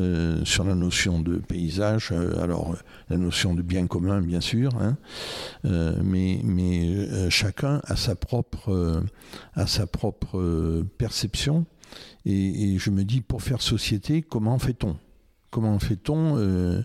euh, 0.00 0.42
sur 0.46 0.64
la 0.64 0.74
notion 0.74 1.20
de 1.20 1.36
paysage, 1.36 2.12
euh, 2.12 2.42
alors 2.42 2.74
la 3.10 3.18
notion 3.18 3.52
de 3.52 3.60
bien 3.60 3.86
commun 3.86 4.22
bien 4.22 4.40
sûr, 4.40 4.74
hein, 4.80 4.96
euh, 5.66 6.00
mais, 6.02 6.40
mais 6.44 7.28
chacun 7.28 7.82
a 7.84 7.94
sa 7.96 8.14
propre, 8.14 9.02
a 9.54 9.66
sa 9.66 9.86
propre 9.86 10.82
perception. 10.96 11.66
Et, 12.24 12.78
je 12.78 12.88
me 12.88 13.04
dis, 13.04 13.20
pour 13.20 13.42
faire 13.42 13.60
société, 13.60 14.22
comment 14.22 14.58
fait-on? 14.58 14.96
Comment 15.52 15.78
fait-on 15.78 16.82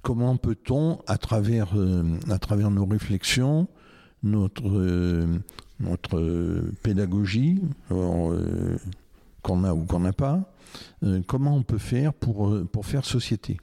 Comment 0.00 0.36
peut-on, 0.38 1.00
à 1.06 1.18
travers, 1.18 1.74
à 2.30 2.38
travers 2.38 2.70
nos 2.70 2.86
réflexions, 2.86 3.68
notre, 4.22 5.26
notre 5.80 6.64
pédagogie, 6.82 7.60
qu'on 9.42 9.64
a 9.64 9.74
ou 9.74 9.84
qu'on 9.84 10.00
n'a 10.00 10.12
pas, 10.12 10.52
euh, 11.02 11.20
comment 11.26 11.56
on 11.56 11.62
peut 11.62 11.78
faire 11.78 12.14
pour, 12.14 12.48
euh, 12.48 12.68
faire 12.82 13.04
société? 13.04 13.58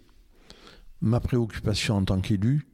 Ma 1.01 1.19
préoccupation 1.19 1.95
en 1.95 2.03
tant 2.03 2.19
qu'élu, 2.19 2.67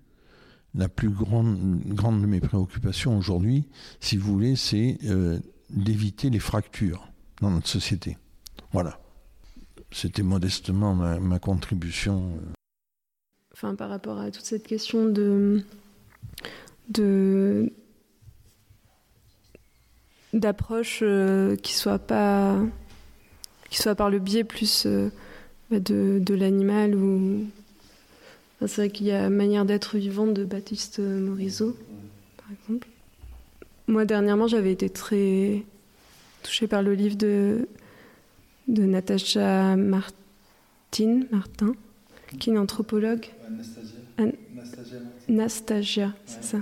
la 0.74 0.90
plus 0.90 1.10
grande, 1.10 1.80
de 1.84 2.26
mes 2.26 2.42
préoccupations 2.42 3.18
aujourd'hui, 3.18 3.68
si 4.00 4.18
vous 4.18 4.34
voulez, 4.34 4.56
c'est 4.56 4.98
euh, 5.06 5.40
d'éviter 5.70 6.30
les 6.30 6.40
fractures 6.40 7.08
dans 7.42 7.52
notre 7.52 7.68
société. 7.68 8.18
Voilà. 8.72 9.00
C'était 9.92 10.24
modestement 10.24 10.94
ma, 10.94 11.40
contribution. 11.40 12.32
Enfin, 13.54 13.76
par 13.76 13.90
rapport 13.90 14.20
à 14.20 14.32
toute 14.32 14.44
cette 14.44 14.68
question 14.68 15.06
de, 15.06 15.64
d'approche 20.34 21.04
qui 21.62 21.74
soit 21.74 22.00
pas 22.00 22.60
soit 23.78 23.96
par 23.96 24.10
le 24.10 24.20
biais 24.20 24.44
plus 24.44 24.86
euh, 24.86 25.10
bah, 25.70 25.80
de, 25.80 26.20
de 26.22 26.34
l'animal 26.34 26.96
ou. 26.96 27.46
c'est 28.62 28.76
vrai 28.76 28.90
qu'il 28.90 29.08
y 29.08 29.12
a 29.12 29.30
Manière 29.30 29.66
d'être 29.66 29.98
vivante 29.98 30.34
de 30.34 30.46
Baptiste 30.46 31.00
Morisot, 31.00 31.76
par 32.38 32.48
exemple. 32.52 32.88
Moi, 33.88 34.06
dernièrement, 34.06 34.48
j'avais 34.48 34.72
été 34.72 34.90
très 34.90 35.64
touchée 36.44 36.68
par 36.68 36.82
le 36.82 36.94
livre 36.94 37.16
de, 37.16 37.68
de 38.68 38.84
Natacha 38.84 39.76
Martin, 39.76 41.22
Martin, 41.32 41.74
qui 42.40 42.50
est 42.50 42.54
une 42.54 42.60
anthropologue. 42.60 43.28
Anastasia. 44.18 44.98
Anastasia, 45.30 46.14
c'est 46.26 46.44
ça. 46.44 46.58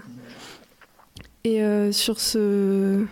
Et 1.43 1.61
euh, 1.61 1.91
sur 1.91 2.19
ce. 2.19 3.05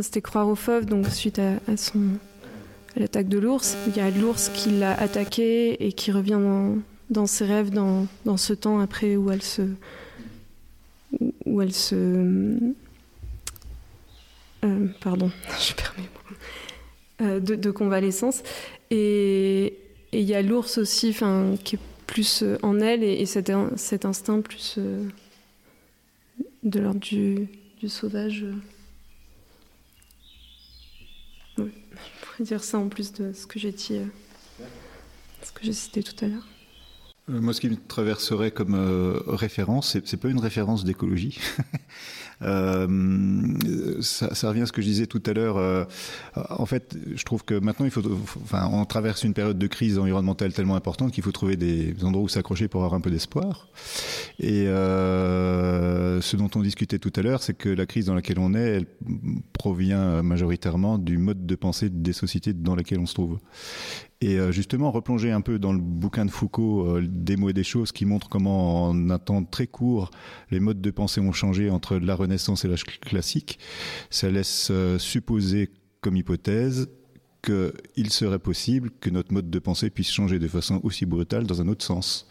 C'était 0.00 0.22
Croire 0.22 0.48
au 0.48 0.54
fauve, 0.54 0.86
donc 0.86 1.08
suite 1.08 1.38
à 1.38 1.76
son 1.76 2.00
l'attaque 2.96 3.28
de 3.28 3.38
l'ours. 3.38 3.76
Il 3.86 3.96
y 3.96 4.00
a 4.00 4.10
l'ours 4.10 4.50
qui 4.50 4.70
l'a 4.70 4.98
attaqué 4.98 5.86
et 5.86 5.92
qui 5.92 6.12
revient 6.12 6.40
dans, 7.10 7.26
ses 7.26 7.44
rêves 7.44 7.70
dans, 7.70 8.06
dans, 8.24 8.36
ce 8.36 8.52
temps 8.52 8.80
après 8.80 9.16
où 9.16 9.30
elle 9.30 9.42
se. 9.42 9.62
où 11.44 11.62
elle 11.62 11.72
se. 11.72 11.94
Euh, 14.64 14.86
pardon, 15.00 15.30
je 15.60 15.74
perds 15.74 15.94
mes 15.96 16.02
mots. 16.02 16.19
Euh, 17.20 17.40
de, 17.40 17.70
convalescence. 17.70 18.42
Et 18.90 19.76
il 20.12 20.22
y 20.22 20.34
a 20.34 20.42
l'ours 20.42 20.78
aussi 20.78 21.14
qui 21.64 21.76
est 21.76 21.80
plus 22.06 22.42
euh, 22.42 22.56
en 22.62 22.80
elle 22.80 23.04
et, 23.04 23.26
cet, 23.26 23.50
instinct 23.50 24.40
plus 24.40 24.78
de 26.62 26.80
l'ordre 26.80 27.00
du, 27.00 27.48
sauvage. 27.88 28.46
dire 32.40 32.64
ça 32.64 32.78
en 32.78 32.88
plus 32.88 33.12
de 33.12 33.32
ce 33.32 33.46
que 33.46 33.58
j'ai 33.58 33.72
dit, 33.72 33.96
euh, 33.96 34.04
ce 35.42 35.52
que 35.52 35.60
j'ai 35.62 35.72
cité 35.72 36.02
tout 36.02 36.24
à 36.24 36.28
l'heure. 36.28 36.46
Euh, 37.28 37.40
moi, 37.40 37.52
ce 37.52 37.60
qui 37.60 37.68
me 37.68 37.76
traverserait 37.76 38.50
comme 38.50 38.74
euh, 38.74 39.20
référence, 39.26 39.92
c'est, 39.92 40.06
c'est 40.06 40.16
pas 40.16 40.28
une 40.28 40.40
référence 40.40 40.84
d'écologie. 40.84 41.38
Euh, 42.42 43.56
ça, 44.00 44.34
ça, 44.34 44.48
revient 44.48 44.62
à 44.62 44.66
ce 44.66 44.72
que 44.72 44.80
je 44.82 44.86
disais 44.86 45.06
tout 45.06 45.22
à 45.26 45.32
l'heure. 45.32 45.58
Euh, 45.58 45.84
en 46.34 46.66
fait, 46.66 46.96
je 47.14 47.22
trouve 47.24 47.44
que 47.44 47.54
maintenant, 47.54 47.84
il 47.84 47.90
faut, 47.90 48.02
enfin, 48.42 48.68
on 48.72 48.84
traverse 48.84 49.24
une 49.24 49.34
période 49.34 49.58
de 49.58 49.66
crise 49.66 49.98
environnementale 49.98 50.52
tellement 50.52 50.76
importante 50.76 51.12
qu'il 51.12 51.22
faut 51.22 51.32
trouver 51.32 51.56
des 51.56 51.94
endroits 52.02 52.24
où 52.24 52.28
s'accrocher 52.28 52.68
pour 52.68 52.80
avoir 52.80 52.94
un 52.94 53.00
peu 53.00 53.10
d'espoir. 53.10 53.68
Et 54.38 54.66
euh, 54.68 56.20
ce 56.20 56.36
dont 56.36 56.50
on 56.54 56.60
discutait 56.60 56.98
tout 56.98 57.12
à 57.16 57.22
l'heure, 57.22 57.42
c'est 57.42 57.54
que 57.54 57.68
la 57.68 57.86
crise 57.86 58.06
dans 58.06 58.14
laquelle 58.14 58.38
on 58.38 58.54
est, 58.54 58.58
elle 58.76 58.86
provient 59.52 60.22
majoritairement 60.22 60.98
du 60.98 61.18
mode 61.18 61.46
de 61.46 61.54
pensée 61.54 61.90
des 61.90 62.12
sociétés 62.12 62.52
dans 62.52 62.74
lesquelles 62.74 63.00
on 63.00 63.06
se 63.06 63.14
trouve. 63.14 63.38
Et 64.22 64.38
euh, 64.38 64.52
justement, 64.52 64.90
replonger 64.90 65.30
un 65.30 65.40
peu 65.40 65.58
dans 65.58 65.72
le 65.72 65.78
bouquin 65.78 66.26
de 66.26 66.30
Foucault, 66.30 66.86
euh, 66.86 67.06
des 67.08 67.36
mots 67.36 67.48
et 67.48 67.54
des 67.54 67.64
choses, 67.64 67.90
qui 67.90 68.04
montre 68.04 68.28
comment 68.28 68.88
en 68.88 69.10
un 69.10 69.18
temps 69.18 69.42
très 69.44 69.66
court, 69.66 70.10
les 70.50 70.60
modes 70.60 70.82
de 70.82 70.90
pensée 70.90 71.22
ont 71.22 71.32
changé 71.32 71.70
entre 71.70 71.96
la 71.96 72.14
Renaissance 72.14 72.64
et 72.64 72.68
l'âge 72.68 72.84
classique. 72.84 73.58
Ça 74.10 74.30
laisse 74.30 74.68
euh, 74.70 74.98
supposer 74.98 75.70
comme 76.02 76.16
hypothèse 76.16 76.90
qu'il 77.42 78.10
serait 78.10 78.38
possible 78.38 78.90
que 79.00 79.08
notre 79.08 79.32
mode 79.32 79.48
de 79.48 79.58
pensée 79.58 79.88
puisse 79.88 80.10
changer 80.10 80.38
de 80.38 80.48
façon 80.48 80.78
aussi 80.82 81.06
brutale 81.06 81.46
dans 81.46 81.62
un 81.62 81.68
autre 81.68 81.82
sens. 81.82 82.26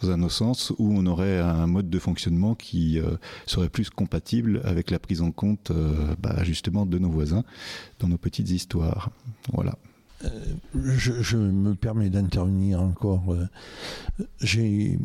Dans 0.00 0.10
un 0.10 0.22
autre 0.22 0.32
sens 0.32 0.72
où 0.78 0.90
on 0.96 1.04
aurait 1.04 1.38
un 1.38 1.66
mode 1.66 1.90
de 1.90 1.98
fonctionnement 1.98 2.54
qui 2.54 2.98
serait 3.44 3.68
plus 3.68 3.90
compatible 3.90 4.62
avec 4.64 4.90
la 4.90 4.98
prise 4.98 5.20
en 5.20 5.32
compte 5.32 5.70
bah, 6.18 6.42
justement 6.44 6.86
de 6.86 6.98
nos 6.98 7.10
voisins 7.10 7.44
dans 7.98 8.08
nos 8.08 8.16
petites 8.16 8.48
histoires. 8.48 9.10
Voilà. 9.52 9.76
Euh, 10.24 10.30
je, 10.74 11.36
me 11.36 11.74
permets 11.74 12.10
d'intervenir 12.10 12.80
encore. 12.82 13.32
Euh, 13.32 13.46
j'ai 14.40 14.96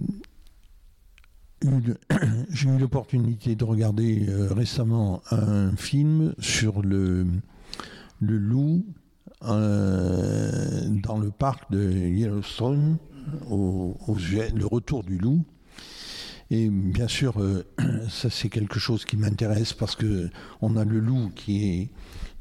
eu 1.61 2.77
l'opportunité 2.79 3.55
de 3.55 3.63
regarder 3.63 4.27
euh, 4.27 4.53
récemment 4.53 5.21
un 5.31 5.75
film 5.75 6.33
sur 6.39 6.81
le, 6.81 7.25
loup 8.21 8.85
dans 9.41 11.17
le 11.19 11.31
parc 11.31 11.71
de 11.71 11.91
Yellowstone, 11.91 12.97
au, 13.49 13.95
le 14.07 14.65
retour 14.65 15.03
du 15.03 15.17
loup. 15.17 15.45
Et 16.49 16.69
bien 16.69 17.07
sûr, 17.07 17.35
ça 18.09 18.29
c'est 18.29 18.49
quelque 18.49 18.79
chose 18.79 19.05
qui 19.05 19.17
m'intéresse 19.17 19.73
parce 19.73 19.95
que 19.95 20.29
on 20.61 20.75
a 20.75 20.85
le 20.85 20.99
loup 20.99 21.31
qui 21.35 21.65
est 21.65 21.89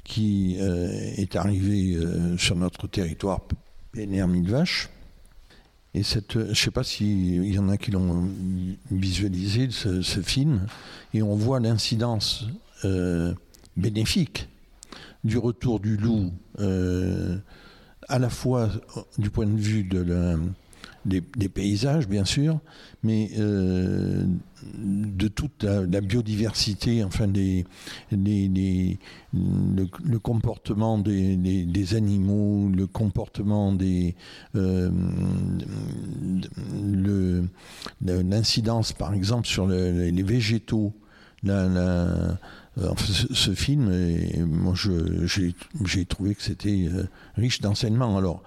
qui 0.04 0.56
euh, 0.60 0.88
est 1.16 1.36
arrivé 1.36 1.94
euh, 1.94 2.36
sur 2.36 2.56
notre 2.56 2.86
territoire 2.86 3.40
PNR 3.92 4.26
Vaches. 4.44 4.88
Et 5.94 6.02
cette, 6.02 6.32
je 6.32 6.48
ne 6.48 6.54
sais 6.54 6.70
pas 6.70 6.84
s'il 6.84 7.44
y 7.44 7.58
en 7.58 7.68
a 7.68 7.76
qui 7.76 7.90
l'ont 7.90 8.26
visualisé, 8.90 9.68
ce, 9.70 10.00
film, 10.22 10.66
et 11.12 11.22
on 11.22 11.36
voit 11.36 11.60
l'incidence 11.60 12.46
euh, 12.84 13.34
bénéfique 13.76 14.48
du 15.22 15.36
retour 15.36 15.80
du 15.80 15.98
loup, 15.98 16.32
à 18.08 18.18
la 18.18 18.30
fois 18.30 18.70
du 19.18 19.28
point 19.28 19.46
de 19.46 19.60
vue 19.60 19.84
de 19.84 20.00
la, 20.00 20.36
des, 21.04 21.48
paysages, 21.48 22.08
bien 22.08 22.24
sûr, 22.24 22.60
mais 23.02 23.30
euh, 23.38 24.24
de 24.74 25.28
toute 25.28 25.64
la, 25.64 26.00
biodiversité, 26.00 27.04
enfin 27.04 27.28
des, 27.28 27.64
le, 28.12 30.18
comportement 30.18 30.98
des, 30.98 31.94
animaux, 31.94 32.70
le 32.74 32.86
comportement 32.86 33.72
des 33.72 34.14
euh, 34.54 34.90
l'incidence, 38.00 38.92
par 38.92 39.14
exemple, 39.14 39.46
sur 39.46 39.66
les 39.66 40.22
végétaux. 40.22 40.92
La, 41.44 42.38
ce, 42.96 43.52
film, 43.52 43.90
moi, 44.46 44.74
j'ai 44.74 46.04
trouvé 46.04 46.34
que 46.34 46.42
c'était 46.42 46.88
euh, 46.92 47.04
riche 47.36 47.60
d'enseignements. 47.60 48.16
Alors, 48.16 48.42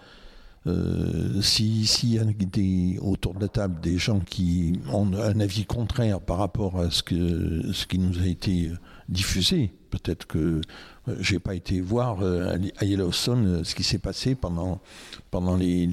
euh, 0.68 1.42
s'il 1.42 2.14
y 2.14 2.18
a 2.18 2.24
des, 2.24 2.98
autour 3.00 3.36
de 3.36 3.42
la 3.42 3.48
table 3.48 3.80
des 3.82 4.00
gens 4.00 4.20
qui 4.20 4.80
ont 4.92 5.14
un 5.14 5.40
avis 5.40 5.66
contraire 5.66 6.20
par 6.20 6.38
rapport 6.38 6.80
à 6.80 6.90
ce, 6.90 7.04
que, 7.04 7.72
ce 7.72 7.86
qui 7.86 8.00
nous 8.00 8.20
a 8.20 8.26
été 8.26 8.72
diffusé, 9.08 9.72
peut-être 9.92 10.26
que 10.26 10.62
euh, 11.08 11.16
j'ai 11.20 11.38
pas 11.38 11.54
été 11.54 11.82
voir 11.82 12.22
euh, 12.22 12.58
à 12.78 12.86
Yellowstone 12.86 13.64
ce 13.64 13.76
qui 13.76 13.84
s'est 13.84 14.00
passé 14.00 14.34
pendant, 14.34 14.82
pendant 15.30 15.56
les, 15.56 15.86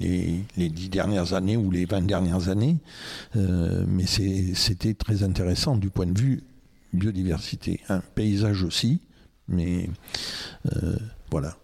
les, 0.57 0.69
dix 0.71 0.89
dernières 0.89 1.35
années 1.35 1.59
ou 1.59 1.71
les 1.71 1.85
vingt 1.85 2.07
dernières 2.07 2.49
années, 2.49 2.79
mais 3.35 4.07
c'était 4.07 4.95
très 4.95 5.23
intéressant 5.23 5.77
du 5.77 5.91
point 5.91 6.07
de 6.07 6.19
vue 6.19 6.43
biodiversité, 6.95 7.81
un 7.91 8.01
paysage 8.15 8.63
aussi, 8.63 9.01
mais 9.49 9.91
voilà. 11.31 11.57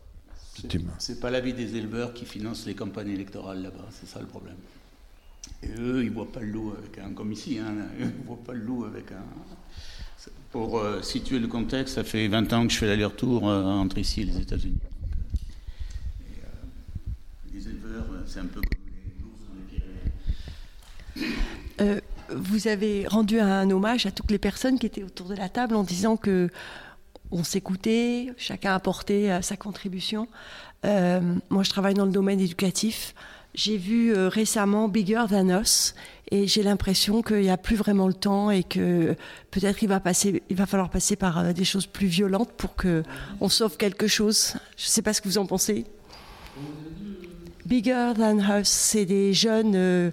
C'est 0.99 1.21
pas 1.21 1.31
l'avis 1.31 1.53
des 1.53 1.77
éleveurs 1.77 2.13
qui 2.15 2.25
financent 2.25 2.67
les 2.67 2.75
campagnes 2.75 3.11
électorales 3.11 3.63
là-bas, 3.63 3.89
c'est 3.91 4.09
ça 4.09 4.21
le 4.21 4.27
problème. 4.27 4.57
Et 5.63 5.69
eux, 5.79 6.05
ils 6.05 6.11
voient 6.11 6.31
pas 6.31 6.41
le 6.41 6.51
loup 6.51 6.73
avec 6.77 6.99
un, 6.99 7.13
comme 7.13 7.33
ici, 7.33 7.59
hein, 7.59 7.75
ils 8.01 8.27
voient 8.27 8.43
pas 8.45 8.53
le 8.53 8.61
loup 8.61 8.85
avec 8.85 9.13
un. 9.13 9.25
Pour 10.51 10.79
euh, 10.79 11.03
situer 11.03 11.39
le 11.39 11.47
contexte, 11.47 11.97
ça 11.97 12.05
fait 12.05 12.27
20 12.27 12.53
ans 12.53 12.67
que 12.67 12.73
je 12.73 12.79
fais 12.79 12.87
l'aller-retour 12.87 13.49
euh, 13.49 13.63
entre 13.65 13.99
ici 13.99 14.23
et 14.23 14.25
les 14.25 14.39
États-Unis. 14.39 14.79
Euh, 17.55 18.23
c'est 18.27 18.41
un 18.41 18.47
peu 18.47 18.61
comme 18.61 18.87
les 18.87 19.25
ours 19.25 19.41
dans 19.47 19.55
les 21.19 21.27
Pyrénées. 21.77 22.01
vous 22.31 22.69
avez 22.69 23.07
rendu 23.07 23.41
un 23.41 23.71
hommage 23.71 24.07
à 24.07 24.11
toutes 24.11 24.31
les 24.31 24.39
personnes 24.39 24.79
qui 24.79 24.87
étaient 24.87 25.03
autour 25.03 25.29
de 25.29 25.35
la 25.35 25.49
table 25.49 25.75
en 25.75 25.83
disant 25.83 26.17
que 26.17 26.49
on 27.31 27.45
s'écoutait, 27.45 28.33
chacun 28.37 28.75
apportait 28.75 29.43
sa 29.43 29.57
contribution. 29.57 30.29
moi, 30.85 31.63
je 31.63 31.71
travaille 31.71 31.95
dans 31.95 32.07
le 32.07 32.13
domaine 32.13 32.41
éducatif. 32.41 33.15
J'ai 33.55 33.77
vu 33.77 34.15
récemment 34.15 34.89
Bigger 34.89 35.25
Than 35.31 35.61
Us 35.61 35.95
et 36.31 36.47
j'ai 36.47 36.63
l'impression 36.63 37.23
qu'il 37.23 37.41
n'y 37.41 37.51
a 37.51 37.57
plus 37.57 37.77
vraiment 37.77 38.07
le 38.07 38.15
temps 38.15 38.51
et 38.51 38.63
que 38.63 39.17
peut-être 39.51 39.83
il 39.83 39.89
va 39.89 40.67
falloir 40.67 40.91
passer 40.91 41.17
par 41.17 41.39
euh, 41.39 41.53
des 41.53 41.65
choses 41.65 41.87
plus 41.87 42.07
violentes 42.07 42.53
pour 42.53 42.77
que 42.77 43.03
on 43.41 43.49
sauve 43.49 43.77
quelque 43.77 44.07
chose. 44.07 44.55
Je 44.77 44.85
ne 44.85 44.89
sais 44.89 45.03
pas 45.03 45.15
ce 45.15 45.23
que 45.23 45.29
vous 45.29 45.39
en 45.39 45.47
pensez. 45.47 45.87
Bigger 47.65 48.13
Than 48.17 48.39
Us, 48.39 48.69
c'est 48.69 49.07
des 49.07 49.33
jeunes 49.33 49.75
euh, 49.75 50.11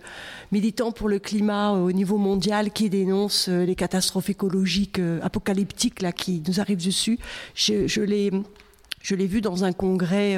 militants 0.56 0.94
pour 0.94 1.10
le 1.10 1.20
climat 1.20 1.74
au 1.74 1.92
niveau 1.92 2.18
mondial 2.18 2.72
qui 2.72 2.90
dénoncent 2.90 3.50
euh, 3.50 3.66
les 3.66 3.76
catastrophes 3.76 4.30
écologiques 4.30 5.02
apocalyptiques 5.22 6.02
là 6.02 6.14
qui 6.14 6.42
nous 6.48 6.62
arrivent 6.62 6.86
dessus. 6.86 7.20
Je, 7.56 7.88
je 7.88 8.02
l'ai, 8.02 9.28
vu 9.28 9.42
dans 9.42 9.66
un 9.66 9.74
congrès. 9.74 10.38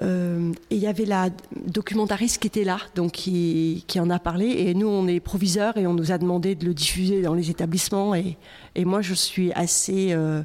Euh, 0.00 0.52
et 0.70 0.76
il 0.76 0.80
y 0.80 0.86
avait 0.86 1.04
la 1.04 1.30
documentariste 1.66 2.40
qui 2.40 2.46
était 2.46 2.64
là, 2.64 2.78
donc 2.94 3.12
qui, 3.12 3.84
en 3.96 4.08
a 4.08 4.18
parlé. 4.18 4.46
Et 4.46 4.74
nous, 4.74 4.88
on 4.88 5.06
est 5.06 5.20
proviseurs 5.20 5.76
et 5.76 5.86
on 5.86 5.94
nous 5.94 6.12
a 6.12 6.18
demandé 6.18 6.54
de 6.54 6.64
le 6.64 6.74
diffuser 6.74 7.22
dans 7.22 7.34
les 7.34 7.50
établissements. 7.50 8.14
Et, 8.14 8.36
et 8.74 8.84
moi, 8.84 9.02
je 9.02 9.14
suis 9.14 9.52
assez. 9.52 10.12
Euh, 10.12 10.42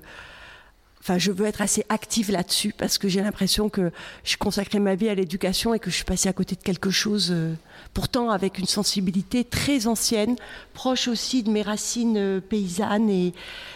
enfin, 1.08 1.18
je 1.18 1.32
veux 1.32 1.46
être 1.46 1.62
assez 1.62 1.86
active 1.90 2.32
là-dessus 2.32 2.74
parce 2.78 2.98
que 2.98 3.08
j'ai 3.08 3.22
l'impression 3.22 3.70
que 3.70 3.92
je 4.24 4.36
consacrais 4.38 4.80
ma 4.80 4.96
vie 4.96 5.08
à 5.08 5.16
l'éducation 5.16 5.74
et 5.74 5.80
que 5.80 5.90
je 5.90 5.96
suis 5.96 6.06
passée 6.06 6.28
à 6.28 6.34
côté 6.34 6.56
de 6.56 6.62
quelque 6.62 6.90
chose, 6.90 7.30
euh, 7.32 7.54
pourtant 7.94 8.30
avec 8.30 8.60
une 8.60 8.66
sensibilité 8.66 9.46
très 9.46 9.88
ancienne, 9.88 10.36
proche 10.74 11.08
aussi 11.08 11.44
de 11.44 11.50
mes 11.50 11.62
racines 11.62 12.42
paysannes. 12.42 13.10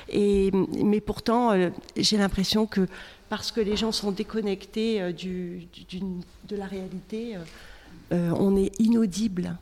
Et, 0.10 0.52
mais 0.52 1.00
pourtant, 1.00 1.54
j'ai 1.96 2.18
l'impression 2.18 2.66
que 2.66 2.88
parce 3.32 3.54
que 3.54 3.62
les 3.62 3.78
gens 3.78 3.94
sont 3.94 4.12
déconnectés 4.12 5.02
euh, 5.02 5.14
de 5.14 6.56
la 6.58 6.66
réalité, 6.66 7.38
euh, 7.38 7.40
euh, 8.12 8.36
on 8.38 8.58
est 8.58 8.78
inaudible. 8.78 9.56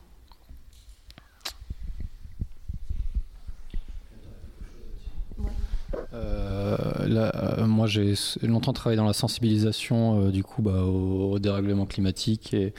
Moi, 6.13 7.87
j'ai 7.87 8.13
longtemps 8.41 8.73
travaillé 8.73 8.97
dans 8.97 9.05
la 9.05 9.13
sensibilisation 9.13 10.29
du 10.29 10.43
coup 10.43 10.61
bah, 10.61 10.83
au, 10.83 11.39
dérèglement 11.39 11.85
climatique 11.85 12.53
et, 12.53 12.73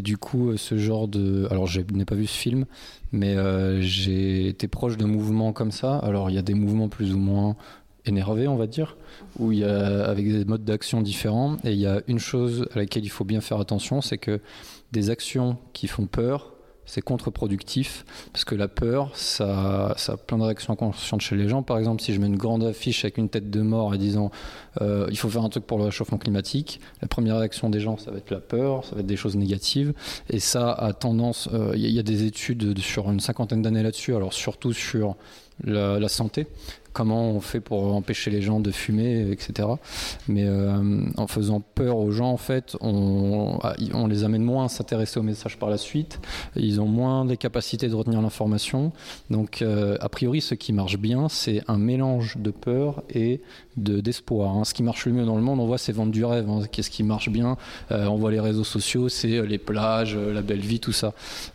du 0.00 0.16
coup 0.16 0.56
ce 0.56 0.78
genre 0.78 1.08
de. 1.08 1.46
Alors, 1.50 1.66
je 1.66 1.80
n'ai 1.80 2.04
pas 2.04 2.14
vu 2.14 2.26
ce 2.26 2.36
film, 2.36 2.64
mais 3.12 3.36
j'ai 3.82 4.48
été 4.48 4.68
proche 4.68 4.96
de 4.96 5.04
mouvements 5.04 5.52
comme 5.52 5.70
ça. 5.70 5.98
Alors, 5.98 6.30
il 6.30 6.34
y 6.34 6.38
a 6.38 6.42
des 6.42 6.54
mouvements 6.54 6.88
plus 6.88 7.14
ou 7.14 7.18
moins 7.18 7.56
énervé, 8.06 8.48
on 8.48 8.56
va 8.56 8.66
dire, 8.66 8.96
où 9.38 9.52
il 9.52 9.58
y 9.58 9.64
a, 9.64 10.04
avec 10.04 10.30
des 10.30 10.44
modes 10.44 10.64
d'action 10.64 11.00
différents. 11.00 11.56
Et 11.64 11.72
il 11.72 11.78
y 11.78 11.86
a 11.86 12.02
une 12.08 12.18
chose 12.18 12.66
à 12.74 12.78
laquelle 12.78 13.04
il 13.04 13.10
faut 13.10 13.24
bien 13.24 13.40
faire 13.40 13.60
attention, 13.60 14.00
c'est 14.00 14.18
que 14.18 14.40
des 14.92 15.10
actions 15.10 15.56
qui 15.72 15.86
font 15.86 16.06
peur, 16.06 16.51
c'est 16.92 17.00
contre-productif 17.00 18.04
parce 18.34 18.44
que 18.44 18.54
la 18.54 18.68
peur, 18.68 19.16
ça, 19.16 19.94
ça 19.96 20.12
a 20.12 20.16
plein 20.18 20.36
de 20.36 20.42
réactions 20.42 20.74
inconscientes 20.74 21.22
chez 21.22 21.36
les 21.36 21.48
gens. 21.48 21.62
Par 21.62 21.78
exemple, 21.78 22.02
si 22.02 22.12
je 22.12 22.20
mets 22.20 22.26
une 22.26 22.36
grande 22.36 22.64
affiche 22.64 23.06
avec 23.06 23.16
une 23.16 23.30
tête 23.30 23.48
de 23.50 23.62
mort 23.62 23.94
et 23.94 23.98
disant 23.98 24.30
euh, 24.82 25.06
il 25.08 25.16
faut 25.16 25.30
faire 25.30 25.42
un 25.42 25.48
truc 25.48 25.66
pour 25.66 25.78
le 25.78 25.84
réchauffement 25.84 26.18
climatique, 26.18 26.80
la 27.00 27.08
première 27.08 27.38
réaction 27.38 27.70
des 27.70 27.80
gens, 27.80 27.96
ça 27.96 28.10
va 28.10 28.18
être 28.18 28.30
la 28.30 28.40
peur, 28.40 28.84
ça 28.84 28.94
va 28.94 29.00
être 29.00 29.06
des 29.06 29.16
choses 29.16 29.36
négatives. 29.36 29.94
Et 30.28 30.38
ça 30.38 30.70
a 30.70 30.92
tendance, 30.92 31.48
euh, 31.54 31.72
il 31.74 31.88
y, 31.88 31.98
a 31.98 32.02
des 32.02 32.24
études 32.24 32.78
sur 32.78 33.10
une 33.10 33.20
cinquantaine 33.20 33.62
d'années 33.62 33.82
là-dessus, 33.82 34.14
alors 34.14 34.34
surtout 34.34 34.74
sur 34.74 35.16
la, 35.64 35.98
la 35.98 36.08
santé 36.08 36.46
comment 36.92 37.30
on 37.30 37.40
fait 37.40 37.60
pour 37.60 37.94
empêcher 37.94 38.30
les 38.30 38.42
gens 38.42 38.60
de 38.60 38.70
fumer, 38.70 39.30
etc. 39.30 39.68
Mais 40.28 40.44
euh, 40.46 41.04
en 41.16 41.26
faisant 41.26 41.60
peur 41.60 41.96
aux 41.98 42.10
gens, 42.10 42.30
en 42.30 42.36
fait, 42.36 42.76
on, 42.80 43.58
les 44.08 44.24
amène 44.24 44.42
moins 44.42 44.66
à 44.66 44.68
s'intéresser 44.68 45.18
au 45.20 45.22
message 45.22 45.58
par 45.58 45.70
la 45.70 45.78
suite. 45.78 46.20
Ils 46.56 46.80
ont 46.80 46.86
moins 46.86 47.24
les 47.24 47.36
capacités 47.36 47.88
de 47.88 47.94
retenir 47.94 48.20
l'information. 48.20 48.92
Donc, 49.30 49.62
euh, 49.62 49.96
a 50.00 50.08
priori, 50.08 50.40
ce 50.40 50.54
qui 50.54 50.72
marche 50.72 50.98
bien, 50.98 51.28
c'est 51.28 51.62
un 51.68 51.78
mélange 51.78 52.36
de 52.38 52.50
peur 52.50 53.02
et 53.12 53.40
d'espoir. 53.76 54.56
Hein. 54.56 54.64
Ce 54.64 54.74
qui 54.74 54.82
marche 54.82 55.06
le 55.06 55.12
mieux 55.12 55.24
dans 55.24 55.36
le 55.36 55.42
monde, 55.42 55.60
on 55.60 55.66
voit, 55.66 55.78
c'est 55.78 55.92
vendre 55.92 56.12
du 56.12 56.24
rêve. 56.24 56.48
Hein. 56.48 56.62
Qu'est-ce 56.70 56.90
qui 56.90 57.02
marche 57.02 57.30
bien 57.30 57.56
euh, 57.90 58.06
On 58.06 58.16
voit 58.16 58.30
les 58.30 58.40
réseaux 58.40 58.64
sociaux, 58.64 59.08
c'est 59.08 59.42
les 59.42 59.58
plages, 59.58 60.16
la 60.16 60.42
belle 60.42 60.60
vie, 60.60 60.80
tout 60.80 60.92
ça. 60.92 61.14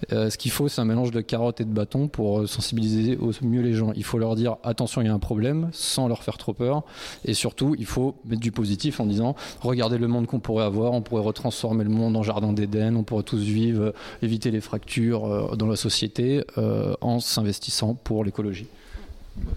ce 0.09 0.35
qu'il 0.37 0.51
faut, 0.51 0.67
c'est 0.67 0.81
un 0.81 0.85
mélange 0.85 1.11
de 1.11 1.21
carottes 1.21 1.61
et 1.61 1.65
de 1.65 1.73
bâtons 1.73 2.07
pour 2.07 2.47
sensibiliser 2.47 3.17
au 3.17 3.31
mieux 3.41 3.61
les 3.61 3.73
gens. 3.73 3.91
Il 3.95 4.03
faut 4.03 4.17
leur 4.17 4.35
dire 4.35 4.57
attention, 4.63 5.01
il 5.01 5.05
y 5.05 5.09
a 5.09 5.13
un 5.13 5.19
problème 5.19 5.69
sans 5.71 6.07
leur 6.07 6.23
faire 6.23 6.37
trop 6.37 6.53
peur. 6.53 6.83
Et 7.25 7.33
surtout, 7.33 7.75
il 7.77 7.85
faut 7.85 8.15
mettre 8.25 8.41
du 8.41 8.51
positif 8.51 8.99
en 8.99 9.05
disant 9.05 9.35
regardez 9.61 9.97
le 9.97 10.07
monde 10.07 10.27
qu'on 10.27 10.39
pourrait 10.39 10.65
avoir, 10.65 10.93
on 10.93 11.01
pourrait 11.01 11.23
retransformer 11.23 11.83
le 11.83 11.89
monde 11.89 12.15
en 12.15 12.23
jardin 12.23 12.53
d'Éden, 12.53 12.95
on 12.95 13.03
pourrait 13.03 13.23
tous 13.23 13.41
vivre, 13.41 13.83
euh, 13.83 13.91
éviter 14.21 14.51
les 14.51 14.61
fractures 14.61 15.25
euh, 15.25 15.55
dans 15.55 15.67
la 15.67 15.75
société 15.75 16.43
euh, 16.57 16.93
en 17.01 17.19
s'investissant 17.19 17.93
pour 17.95 18.23
l'écologie. 18.23 18.67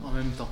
En 0.04 0.12
même 0.12 0.30
temps. 0.36 0.48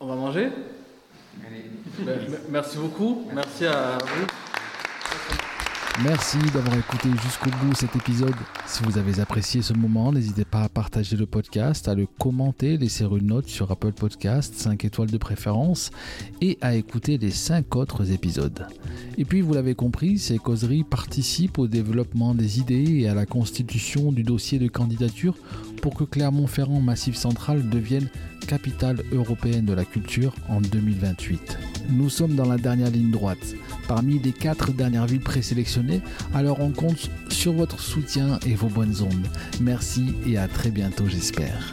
On 0.00 0.06
va 0.06 0.14
manger? 0.16 0.50
Ben, 2.00 2.16
Merci 2.50 2.78
beaucoup. 2.78 3.28
Merci 3.32 3.66
à 3.66 3.98
vous. 3.98 4.51
Merci 6.00 6.38
d'avoir 6.54 6.78
écouté 6.78 7.10
jusqu'au 7.22 7.50
bout 7.50 7.74
cet 7.74 7.94
épisode. 7.94 8.34
Si 8.66 8.82
vous 8.82 8.96
avez 8.96 9.20
apprécié 9.20 9.60
ce 9.60 9.74
moment, 9.74 10.10
n'hésitez 10.10 10.46
pas 10.46 10.62
à 10.62 10.68
partager 10.70 11.16
le 11.16 11.26
podcast, 11.26 11.86
à 11.86 11.94
le 11.94 12.06
commenter, 12.18 12.78
laisser 12.78 13.04
une 13.04 13.26
note 13.26 13.46
sur 13.46 13.70
Apple 13.70 13.92
Podcast, 13.92 14.54
5 14.54 14.86
étoiles 14.86 15.10
de 15.10 15.18
préférence, 15.18 15.90
et 16.40 16.56
à 16.62 16.74
écouter 16.74 17.18
les 17.18 17.30
5 17.30 17.76
autres 17.76 18.10
épisodes. 18.10 18.66
Et 19.18 19.26
puis, 19.26 19.42
vous 19.42 19.52
l'avez 19.52 19.74
compris, 19.74 20.18
ces 20.18 20.38
causeries 20.38 20.82
participent 20.82 21.58
au 21.58 21.68
développement 21.68 22.34
des 22.34 22.58
idées 22.58 23.00
et 23.00 23.08
à 23.08 23.14
la 23.14 23.26
constitution 23.26 24.12
du 24.12 24.22
dossier 24.22 24.58
de 24.58 24.68
candidature 24.68 25.36
pour 25.82 25.94
que 25.94 26.04
Clermont-Ferrand 26.04 26.80
Massif 26.80 27.16
Central 27.16 27.68
devienne 27.68 28.08
capitale 28.46 29.02
européenne 29.12 29.64
de 29.64 29.72
la 29.72 29.84
culture 29.84 30.34
en 30.48 30.60
2028. 30.60 31.58
Nous 31.90 32.10
sommes 32.10 32.34
dans 32.34 32.48
la 32.48 32.56
dernière 32.56 32.90
ligne 32.90 33.10
droite, 33.10 33.54
parmi 33.88 34.18
les 34.18 34.32
quatre 34.32 34.72
dernières 34.72 35.06
villes 35.06 35.20
présélectionnées, 35.20 36.00
alors 36.34 36.60
on 36.60 36.70
compte 36.70 37.10
sur 37.28 37.52
votre 37.52 37.80
soutien 37.80 38.38
et 38.46 38.54
vos 38.54 38.68
bonnes 38.68 39.02
ondes. 39.02 39.26
Merci 39.60 40.14
et 40.26 40.38
à 40.38 40.48
très 40.48 40.70
bientôt 40.70 41.08
j'espère. 41.08 41.72